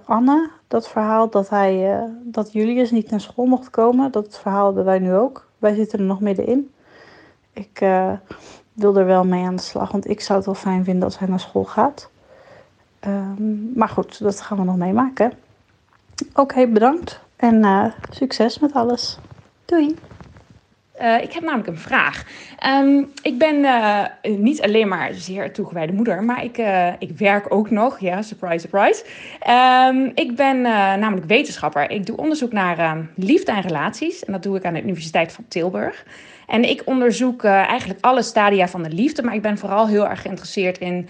Anne, 0.04 0.50
dat 0.68 0.88
verhaal 0.88 1.30
dat, 1.30 1.48
hij, 1.48 2.00
dat 2.22 2.52
Julius 2.52 2.90
niet 2.90 3.10
naar 3.10 3.20
school 3.20 3.46
mocht 3.46 3.70
komen. 3.70 4.12
Dat 4.12 4.38
verhaal 4.38 4.66
hebben 4.66 4.84
wij 4.84 4.98
nu 4.98 5.14
ook. 5.14 5.48
Wij 5.58 5.74
zitten 5.74 5.98
er 5.98 6.04
nog 6.04 6.20
middenin. 6.20 6.70
Ik 7.52 7.80
wil 8.72 8.96
er 8.96 9.06
wel 9.06 9.24
mee 9.24 9.44
aan 9.44 9.56
de 9.56 9.62
slag. 9.62 9.92
Want 9.92 10.08
ik 10.08 10.20
zou 10.20 10.38
het 10.38 10.46
wel 10.46 10.54
fijn 10.54 10.84
vinden 10.84 11.04
als 11.04 11.18
hij 11.18 11.28
naar 11.28 11.40
school 11.40 11.64
gaat. 11.64 12.10
Um, 13.06 13.72
maar 13.74 13.88
goed, 13.88 14.18
dat 14.18 14.40
gaan 14.40 14.58
we 14.58 14.64
nog 14.64 14.76
meemaken. 14.76 15.32
Oké, 16.34 16.66
bedankt. 16.66 17.20
En 17.36 17.54
uh, 17.64 17.84
succes 18.10 18.58
met 18.58 18.72
alles. 18.72 19.18
Doei. 19.64 19.96
Uh, 21.00 21.22
ik 21.22 21.32
heb 21.32 21.42
namelijk 21.42 21.68
een 21.68 21.78
vraag. 21.78 22.24
Um, 22.66 23.10
ik 23.22 23.38
ben 23.38 23.56
uh, 23.56 24.04
niet 24.22 24.62
alleen 24.62 24.88
maar 24.88 25.14
zeer 25.14 25.52
toegewijde 25.52 25.92
moeder, 25.92 26.22
maar 26.22 26.44
ik, 26.44 26.62
ik 26.98 27.18
werk 27.18 27.54
ook 27.54 27.70
nog. 27.70 28.00
Ja, 28.00 28.22
surprise, 28.22 28.58
surprise. 28.58 29.04
Um, 29.88 30.12
ik 30.14 30.36
ben 30.36 30.60
namelijk 31.00 31.26
wetenschapper. 31.26 31.90
Ik 31.90 32.06
doe 32.06 32.16
onderzoek 32.16 32.52
naar 32.52 33.06
liefde 33.16 33.52
en 33.52 33.60
relaties. 33.60 34.24
En 34.24 34.32
dat 34.32 34.42
doe 34.42 34.56
ik 34.56 34.64
aan 34.64 34.74
de 34.74 34.82
Universiteit 34.82 35.32
van 35.32 35.44
Tilburg. 35.48 36.04
En 36.46 36.68
ik 36.68 36.82
onderzoek 36.84 37.44
eigenlijk 37.44 38.04
alle 38.04 38.22
stadia 38.22 38.68
van 38.68 38.82
de 38.82 38.90
liefde, 38.90 39.22
maar 39.22 39.34
ik 39.34 39.42
ben 39.42 39.58
vooral 39.58 39.88
heel 39.88 40.08
erg 40.08 40.22
geïnteresseerd 40.22 40.78
in 40.78 41.08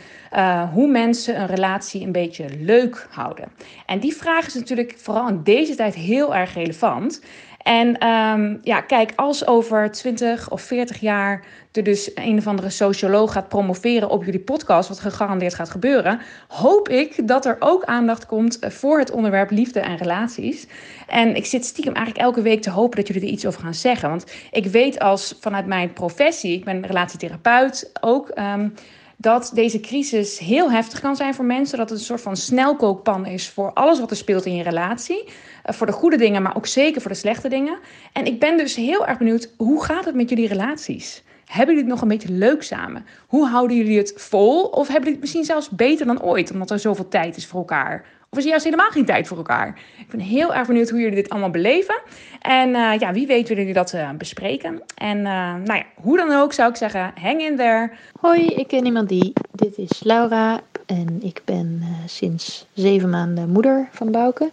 hoe 0.73 0.89
mensen 0.89 1.41
een 1.41 1.47
relatie 1.47 2.05
een 2.05 2.13
beetje 2.13 2.47
leuk 2.59 3.07
houden. 3.11 3.49
En 3.87 3.99
die 3.99 4.17
vraag 4.17 4.47
is 4.47 4.55
natuurlijk 4.55 4.95
vooral 4.97 5.29
in 5.29 5.41
deze 5.43 5.75
tijd 5.75 5.95
heel 5.95 6.35
erg 6.35 6.55
relevant. 6.55 7.23
En 7.63 8.07
um, 8.09 8.59
ja, 8.63 8.81
kijk, 8.81 9.13
als 9.17 9.47
over 9.47 9.91
20 9.91 10.51
of 10.51 10.63
40 10.63 11.01
jaar 11.01 11.45
er 11.73 11.83
dus 11.83 12.11
een 12.15 12.39
of 12.39 12.47
andere 12.47 12.71
socioloog 12.71 13.33
gaat 13.33 13.49
promoveren 13.49 14.11
op 14.11 14.25
jullie 14.25 14.41
podcast, 14.41 14.89
wat 14.89 15.01
gegarandeerd 15.01 15.55
gaat 15.55 15.71
gebeuren, 15.71 16.21
hoop 16.49 16.89
ik 16.89 17.29
dat 17.29 17.47
er 17.47 17.57
ook 17.59 17.85
aandacht 17.85 18.27
komt 18.27 18.59
voor 18.61 18.99
het 18.99 19.11
onderwerp 19.11 19.51
liefde 19.51 19.81
en 19.81 19.97
relaties. 19.97 20.67
En 21.07 21.37
ik 21.37 21.47
zit 21.47 21.65
stiekem 21.65 21.95
eigenlijk 21.95 22.27
elke 22.27 22.43
week 22.43 22.63
te 22.63 22.71
hopen 22.71 22.97
dat 22.97 23.07
jullie 23.07 23.23
er 23.23 23.29
iets 23.29 23.47
over 23.47 23.61
gaan 23.61 23.75
zeggen. 23.75 24.09
Want 24.09 24.25
ik 24.51 24.67
weet 24.67 24.99
als 24.99 25.37
vanuit 25.41 25.67
mijn 25.67 25.93
professie, 25.93 26.57
ik 26.57 26.65
ben 26.65 26.87
relatietherapeut 26.87 27.91
ook. 28.01 28.31
Um, 28.39 28.75
dat 29.23 29.51
deze 29.55 29.81
crisis 29.81 30.39
heel 30.39 30.71
heftig 30.71 31.01
kan 31.01 31.17
zijn 31.17 31.35
voor 31.35 31.45
mensen. 31.45 31.79
Dat 31.79 31.91
het 31.91 31.99
een 31.99 32.05
soort 32.05 32.21
van 32.21 32.37
snelkookpan 32.37 33.27
is 33.27 33.49
voor 33.49 33.73
alles 33.73 34.01
wat 34.01 34.11
er 34.11 34.17
speelt 34.17 34.45
in 34.45 34.55
je 34.55 34.63
relatie. 34.63 35.25
Uh, 35.67 35.75
voor 35.75 35.87
de 35.87 35.93
goede 35.93 36.17
dingen, 36.17 36.43
maar 36.43 36.57
ook 36.57 36.67
zeker 36.67 37.01
voor 37.01 37.11
de 37.11 37.17
slechte 37.17 37.49
dingen. 37.49 37.79
En 38.13 38.25
ik 38.25 38.41
ben 38.41 38.57
dus 38.57 38.77
heel 38.77 39.07
erg 39.07 39.19
benieuwd, 39.19 39.51
hoe 39.57 39.85
gaat 39.85 40.05
het 40.05 40.15
met 40.15 40.29
jullie 40.29 40.49
relaties? 40.49 41.23
Hebben 41.45 41.75
jullie 41.75 41.91
het 41.91 42.01
nog 42.01 42.03
een 42.03 42.19
beetje 42.19 42.33
leuk 42.33 42.63
samen? 42.63 43.07
Hoe 43.27 43.47
houden 43.47 43.77
jullie 43.77 43.99
het 43.99 44.13
vol? 44.17 44.65
Of 44.65 44.87
hebben 44.87 44.95
jullie 44.95 45.11
het 45.11 45.21
misschien 45.21 45.45
zelfs 45.45 45.71
beter 45.71 46.07
dan 46.07 46.23
ooit, 46.23 46.53
omdat 46.53 46.71
er 46.71 46.79
zoveel 46.79 47.09
tijd 47.09 47.37
is 47.37 47.47
voor 47.47 47.59
elkaar? 47.59 48.05
Of 48.31 48.39
is 48.39 48.45
er 48.45 48.51
juist 48.51 48.65
helemaal 48.65 48.91
geen 48.91 49.05
tijd 49.05 49.29
voor 49.29 49.37
elkaar? 49.37 49.81
Ik 49.99 50.09
ben 50.09 50.21
heel 50.21 50.55
erg 50.55 50.67
benieuwd 50.67 50.91
hoe 50.91 50.99
jullie 50.99 51.15
dit 51.15 51.29
allemaal 51.29 51.51
beleven. 51.51 52.01
En 52.41 52.69
uh, 52.69 52.93
ja, 52.99 53.13
wie 53.13 53.27
weet 53.27 53.49
willen 53.49 53.65
jullie 53.65 53.79
dat 53.79 53.93
uh, 53.93 54.11
bespreken. 54.11 54.83
En 54.95 55.23
nou 55.23 55.75
ja, 55.75 55.85
hoe 55.95 56.17
dan 56.17 56.33
ook 56.33 56.53
zou 56.53 56.71
ik 56.71 56.77
zeggen, 56.77 57.13
hang 57.21 57.41
in 57.41 57.57
there. 57.57 57.91
Hoi, 58.21 58.47
ik 58.47 58.69
ken 58.69 58.85
iemand 58.85 59.09
die. 59.09 59.33
Dit 59.53 59.79
is 59.79 60.03
Laura 60.03 60.61
en 60.87 61.19
ik 61.23 61.43
ben 61.45 61.83
sinds 62.07 62.67
zeven 62.73 63.11
maanden 63.11 63.49
moeder 63.49 63.89
van 63.91 64.11
Bouke. 64.11 64.53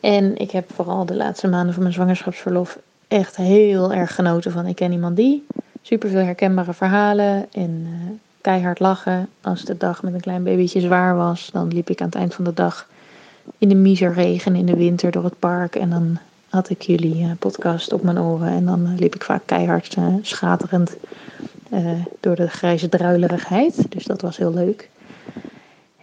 En 0.00 0.36
ik 0.36 0.50
heb 0.50 0.72
vooral 0.74 1.06
de 1.06 1.16
laatste 1.16 1.48
maanden 1.48 1.72
van 1.72 1.82
mijn 1.82 1.94
zwangerschapsverlof 1.94 2.78
echt 3.08 3.36
heel 3.36 3.92
erg 3.92 4.14
genoten 4.14 4.52
van 4.52 4.66
Ik 4.66 4.76
ken 4.76 4.92
iemand 4.92 5.16
die. 5.16 5.46
Super 5.82 6.08
veel 6.08 6.24
herkenbare 6.24 6.72
verhalen 6.72 7.46
en 7.52 7.86
keihard 8.40 8.80
lachen. 8.80 9.28
Als 9.40 9.64
de 9.64 9.76
dag 9.76 10.02
met 10.02 10.14
een 10.14 10.20
klein 10.20 10.42
babytje 10.42 10.80
zwaar 10.80 11.16
was, 11.16 11.50
dan 11.52 11.68
liep 11.68 11.90
ik 11.90 12.00
aan 12.00 12.06
het 12.06 12.14
eind 12.14 12.34
van 12.34 12.44
de 12.44 12.54
dag 12.54 12.88
in 13.58 13.68
de 13.68 13.74
miserregen 13.74 14.56
in 14.56 14.66
de 14.66 14.76
winter 14.76 15.10
door 15.10 15.24
het 15.24 15.38
park. 15.38 15.76
En 15.76 15.90
dan 15.90 16.18
had 16.48 16.70
ik 16.70 16.82
jullie 16.82 17.22
uh, 17.22 17.30
podcast 17.38 17.92
op 17.92 18.02
mijn 18.02 18.20
oren. 18.20 18.48
En 18.48 18.64
dan 18.64 18.86
uh, 18.86 18.98
liep 18.98 19.14
ik 19.14 19.24
vaak 19.24 19.42
keihard 19.44 19.96
schaterend 20.22 20.96
door 22.20 22.36
de 22.36 22.48
grijze 22.48 22.88
druilerigheid. 22.88 23.92
Dus 23.92 24.04
dat 24.04 24.20
was 24.20 24.36
heel 24.36 24.54
leuk. 24.54 24.88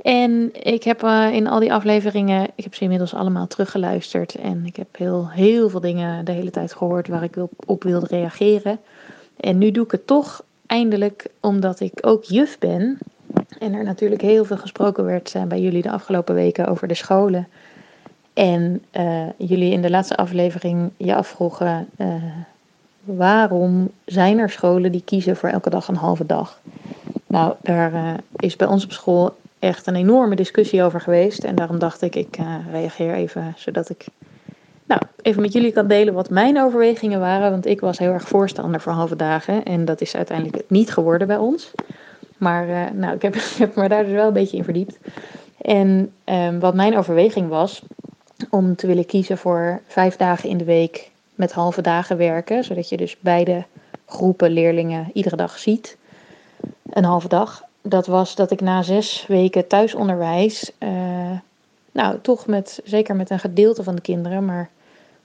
En 0.07 0.49
ik 0.63 0.83
heb 0.83 1.03
in 1.31 1.47
al 1.47 1.59
die 1.59 1.73
afleveringen, 1.73 2.47
ik 2.55 2.63
heb 2.63 2.75
ze 2.75 2.83
inmiddels 2.83 3.13
allemaal 3.13 3.47
teruggeluisterd. 3.47 4.35
En 4.35 4.65
ik 4.65 4.75
heb 4.75 4.87
heel, 4.97 5.29
heel 5.29 5.69
veel 5.69 5.79
dingen 5.79 6.25
de 6.25 6.31
hele 6.31 6.49
tijd 6.49 6.73
gehoord 6.73 7.07
waar 7.07 7.23
ik 7.23 7.35
op, 7.65 7.83
wilde 7.83 8.07
reageren. 8.09 8.79
En 9.39 9.57
nu 9.57 9.71
doe 9.71 9.83
ik 9.83 9.91
het 9.91 10.07
toch 10.07 10.43
eindelijk, 10.65 11.27
omdat 11.39 11.79
ik 11.79 11.93
ook 12.01 12.23
juf 12.23 12.59
ben. 12.59 12.97
En 13.59 13.73
er 13.73 13.83
natuurlijk 13.83 14.21
heel 14.21 14.45
veel 14.45 14.57
gesproken 14.57 15.05
werd 15.05 15.33
uh, 15.35 15.43
bij 15.43 15.61
jullie 15.61 15.81
de 15.81 15.91
afgelopen 15.91 16.35
weken 16.35 16.67
over 16.67 16.87
de 16.87 16.93
scholen. 16.93 17.47
En 18.33 18.83
uh, 18.91 19.23
jullie 19.37 19.71
in 19.71 19.81
de 19.81 19.89
laatste 19.89 20.17
aflevering 20.17 20.89
je 20.97 21.15
afvroegen: 21.15 21.87
waarom 23.03 23.89
zijn 24.05 24.39
er 24.39 24.49
scholen 24.49 24.91
die 24.91 25.03
kiezen 25.05 25.35
voor 25.35 25.49
elke 25.49 25.69
dag 25.69 25.87
een 25.87 25.95
halve 25.95 26.25
dag? 26.25 26.59
Nou, 27.27 27.53
daar 27.61 28.19
is 28.35 28.55
bij 28.55 28.67
ons 28.67 28.83
op 28.83 28.91
school 28.91 29.35
echt 29.59 29.87
een 29.87 29.95
enorme 29.95 30.35
discussie 30.35 30.83
over 30.83 31.01
geweest. 31.01 31.43
En 31.43 31.55
daarom 31.55 31.79
dacht 31.79 32.01
ik, 32.01 32.15
ik 32.15 32.37
reageer 32.71 33.13
even 33.13 33.53
zodat 33.57 33.89
ik 33.89 34.05
nou, 34.87 35.01
even 35.21 35.41
met 35.41 35.53
jullie 35.53 35.71
kan 35.71 35.87
delen 35.87 36.13
wat 36.13 36.29
mijn 36.29 36.61
overwegingen 36.61 37.19
waren. 37.19 37.51
Want 37.51 37.65
ik 37.65 37.79
was 37.79 37.97
heel 37.97 38.11
erg 38.11 38.27
voorstander 38.27 38.81
voor 38.81 38.91
halve 38.91 39.15
dagen. 39.15 39.63
En 39.63 39.85
dat 39.85 40.01
is 40.01 40.15
uiteindelijk 40.15 40.63
niet 40.67 40.91
geworden 40.91 41.27
bij 41.27 41.37
ons. 41.37 41.71
Maar 42.37 42.67
uh, 42.67 42.83
nou, 42.93 43.15
ik 43.15 43.21
heb, 43.21 43.35
ik 43.55 43.57
heb 43.57 43.75
me 43.75 43.87
daar 43.87 44.03
dus 44.03 44.13
wel 44.13 44.27
een 44.27 44.33
beetje 44.33 44.57
in 44.57 44.63
verdiept. 44.63 44.97
En 45.61 46.11
um, 46.25 46.59
wat 46.59 46.73
mijn 46.73 46.97
overweging 46.97 47.49
was, 47.49 47.81
om 48.49 48.75
te 48.75 48.87
willen 48.87 49.05
kiezen 49.05 49.37
voor 49.37 49.81
vijf 49.87 50.15
dagen 50.15 50.49
in 50.49 50.57
de 50.57 50.63
week 50.63 51.11
met 51.35 51.51
halve 51.51 51.81
dagen 51.81 52.17
werken. 52.17 52.63
Zodat 52.63 52.89
je 52.89 52.97
dus 52.97 53.19
beide 53.19 53.65
groepen 54.05 54.51
leerlingen 54.51 55.09
iedere 55.13 55.35
dag 55.35 55.59
ziet. 55.59 55.97
Een 56.89 57.03
halve 57.03 57.27
dag. 57.27 57.66
Dat 57.81 58.07
was 58.07 58.35
dat 58.35 58.51
ik 58.51 58.61
na 58.61 58.81
zes 58.81 59.25
weken 59.27 59.67
thuisonderwijs, 59.67 60.71
uh, 60.79 60.89
nou 61.91 62.19
toch 62.21 62.47
met, 62.47 62.81
zeker 62.83 63.15
met 63.15 63.29
een 63.29 63.39
gedeelte 63.39 63.83
van 63.83 63.95
de 63.95 64.01
kinderen, 64.01 64.45
maar 64.45 64.69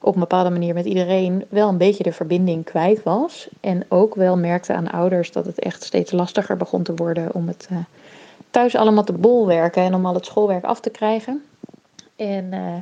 op 0.01 0.15
een 0.15 0.21
bepaalde 0.21 0.51
manier 0.51 0.75
met 0.75 0.85
iedereen 0.85 1.45
wel 1.49 1.69
een 1.69 1.79
beetje 1.79 2.03
de 2.03 2.13
verbinding 2.13 2.65
kwijt 2.65 3.03
was. 3.03 3.49
En 3.61 3.85
ook 3.89 4.15
wel 4.15 4.37
merkte 4.37 4.73
aan 4.73 4.91
ouders 4.91 5.33
dat 5.33 5.47
het 5.47 5.59
echt 5.59 5.83
steeds 5.83 6.13
lastiger 6.13 6.57
begon 6.57 6.83
te 6.83 6.95
worden 6.95 7.35
om 7.35 7.49
het 7.49 7.69
uh, 7.73 7.79
thuis 8.51 8.77
allemaal 8.77 9.05
te 9.05 9.13
bolwerken 9.13 9.83
en 9.83 9.95
om 9.95 10.07
al 10.07 10.15
het 10.15 10.27
schoolwerk 10.27 10.65
af 10.65 10.81
te 10.81 10.91
krijgen. 10.91 11.43
En 12.17 12.45
uh, 12.45 12.75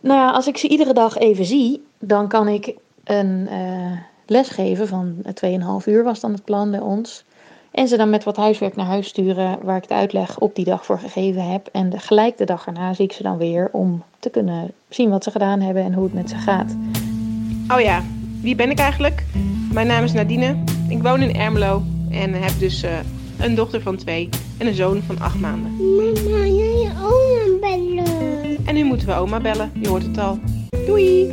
nou 0.00 0.20
ja, 0.20 0.30
als 0.30 0.46
ik 0.46 0.56
ze 0.56 0.68
iedere 0.68 0.92
dag 0.92 1.16
even 1.16 1.44
zie, 1.44 1.84
dan 1.98 2.28
kan 2.28 2.48
ik 2.48 2.74
een 3.04 3.48
les 4.26 4.48
geven 4.48 4.88
van 4.88 5.14
2,5 5.44 5.86
uur 5.86 6.04
was 6.04 6.20
dan 6.20 6.32
het 6.32 6.44
plan 6.44 6.70
bij 6.70 6.80
ons. 6.80 7.24
En 7.72 7.88
ze 7.88 7.96
dan 7.96 8.10
met 8.10 8.24
wat 8.24 8.36
huiswerk 8.36 8.76
naar 8.76 8.86
huis 8.86 9.08
sturen 9.08 9.58
waar 9.62 9.76
ik 9.76 9.88
de 9.88 9.94
uitleg 9.94 10.38
op 10.38 10.54
die 10.54 10.64
dag 10.64 10.84
voor 10.84 10.98
gegeven 10.98 11.50
heb. 11.50 11.68
En 11.72 11.90
de, 11.90 11.98
gelijk 11.98 12.38
de 12.38 12.44
dag 12.44 12.66
erna 12.66 12.94
zie 12.94 13.04
ik 13.04 13.12
ze 13.12 13.22
dan 13.22 13.36
weer 13.36 13.68
om 13.72 14.02
te 14.18 14.30
kunnen 14.30 14.72
zien 14.88 15.10
wat 15.10 15.24
ze 15.24 15.30
gedaan 15.30 15.60
hebben 15.60 15.82
en 15.82 15.94
hoe 15.94 16.04
het 16.04 16.14
met 16.14 16.30
ze 16.30 16.36
gaat. 16.36 16.76
Oh 17.68 17.80
ja, 17.80 18.02
wie 18.40 18.54
ben 18.54 18.70
ik 18.70 18.78
eigenlijk? 18.78 19.24
Mijn 19.72 19.86
naam 19.86 20.04
is 20.04 20.12
Nadine. 20.12 20.56
Ik 20.88 21.02
woon 21.02 21.22
in 21.22 21.36
Ermelo 21.36 21.82
en 22.10 22.32
heb 22.32 22.52
dus 22.58 22.84
uh, 22.84 22.90
een 23.40 23.54
dochter 23.54 23.82
van 23.82 23.96
twee 23.96 24.28
en 24.58 24.66
een 24.66 24.74
zoon 24.74 25.02
van 25.02 25.20
acht 25.20 25.40
maanden. 25.40 25.76
Mama, 25.76 26.44
je 26.44 26.90
oma 27.02 27.58
bellen. 27.60 28.66
En 28.66 28.74
nu 28.74 28.84
moeten 28.84 29.06
we 29.06 29.14
oma 29.14 29.40
bellen, 29.40 29.70
je 29.80 29.88
hoort 29.88 30.02
het 30.02 30.18
al. 30.18 30.38
Doei! 30.86 31.32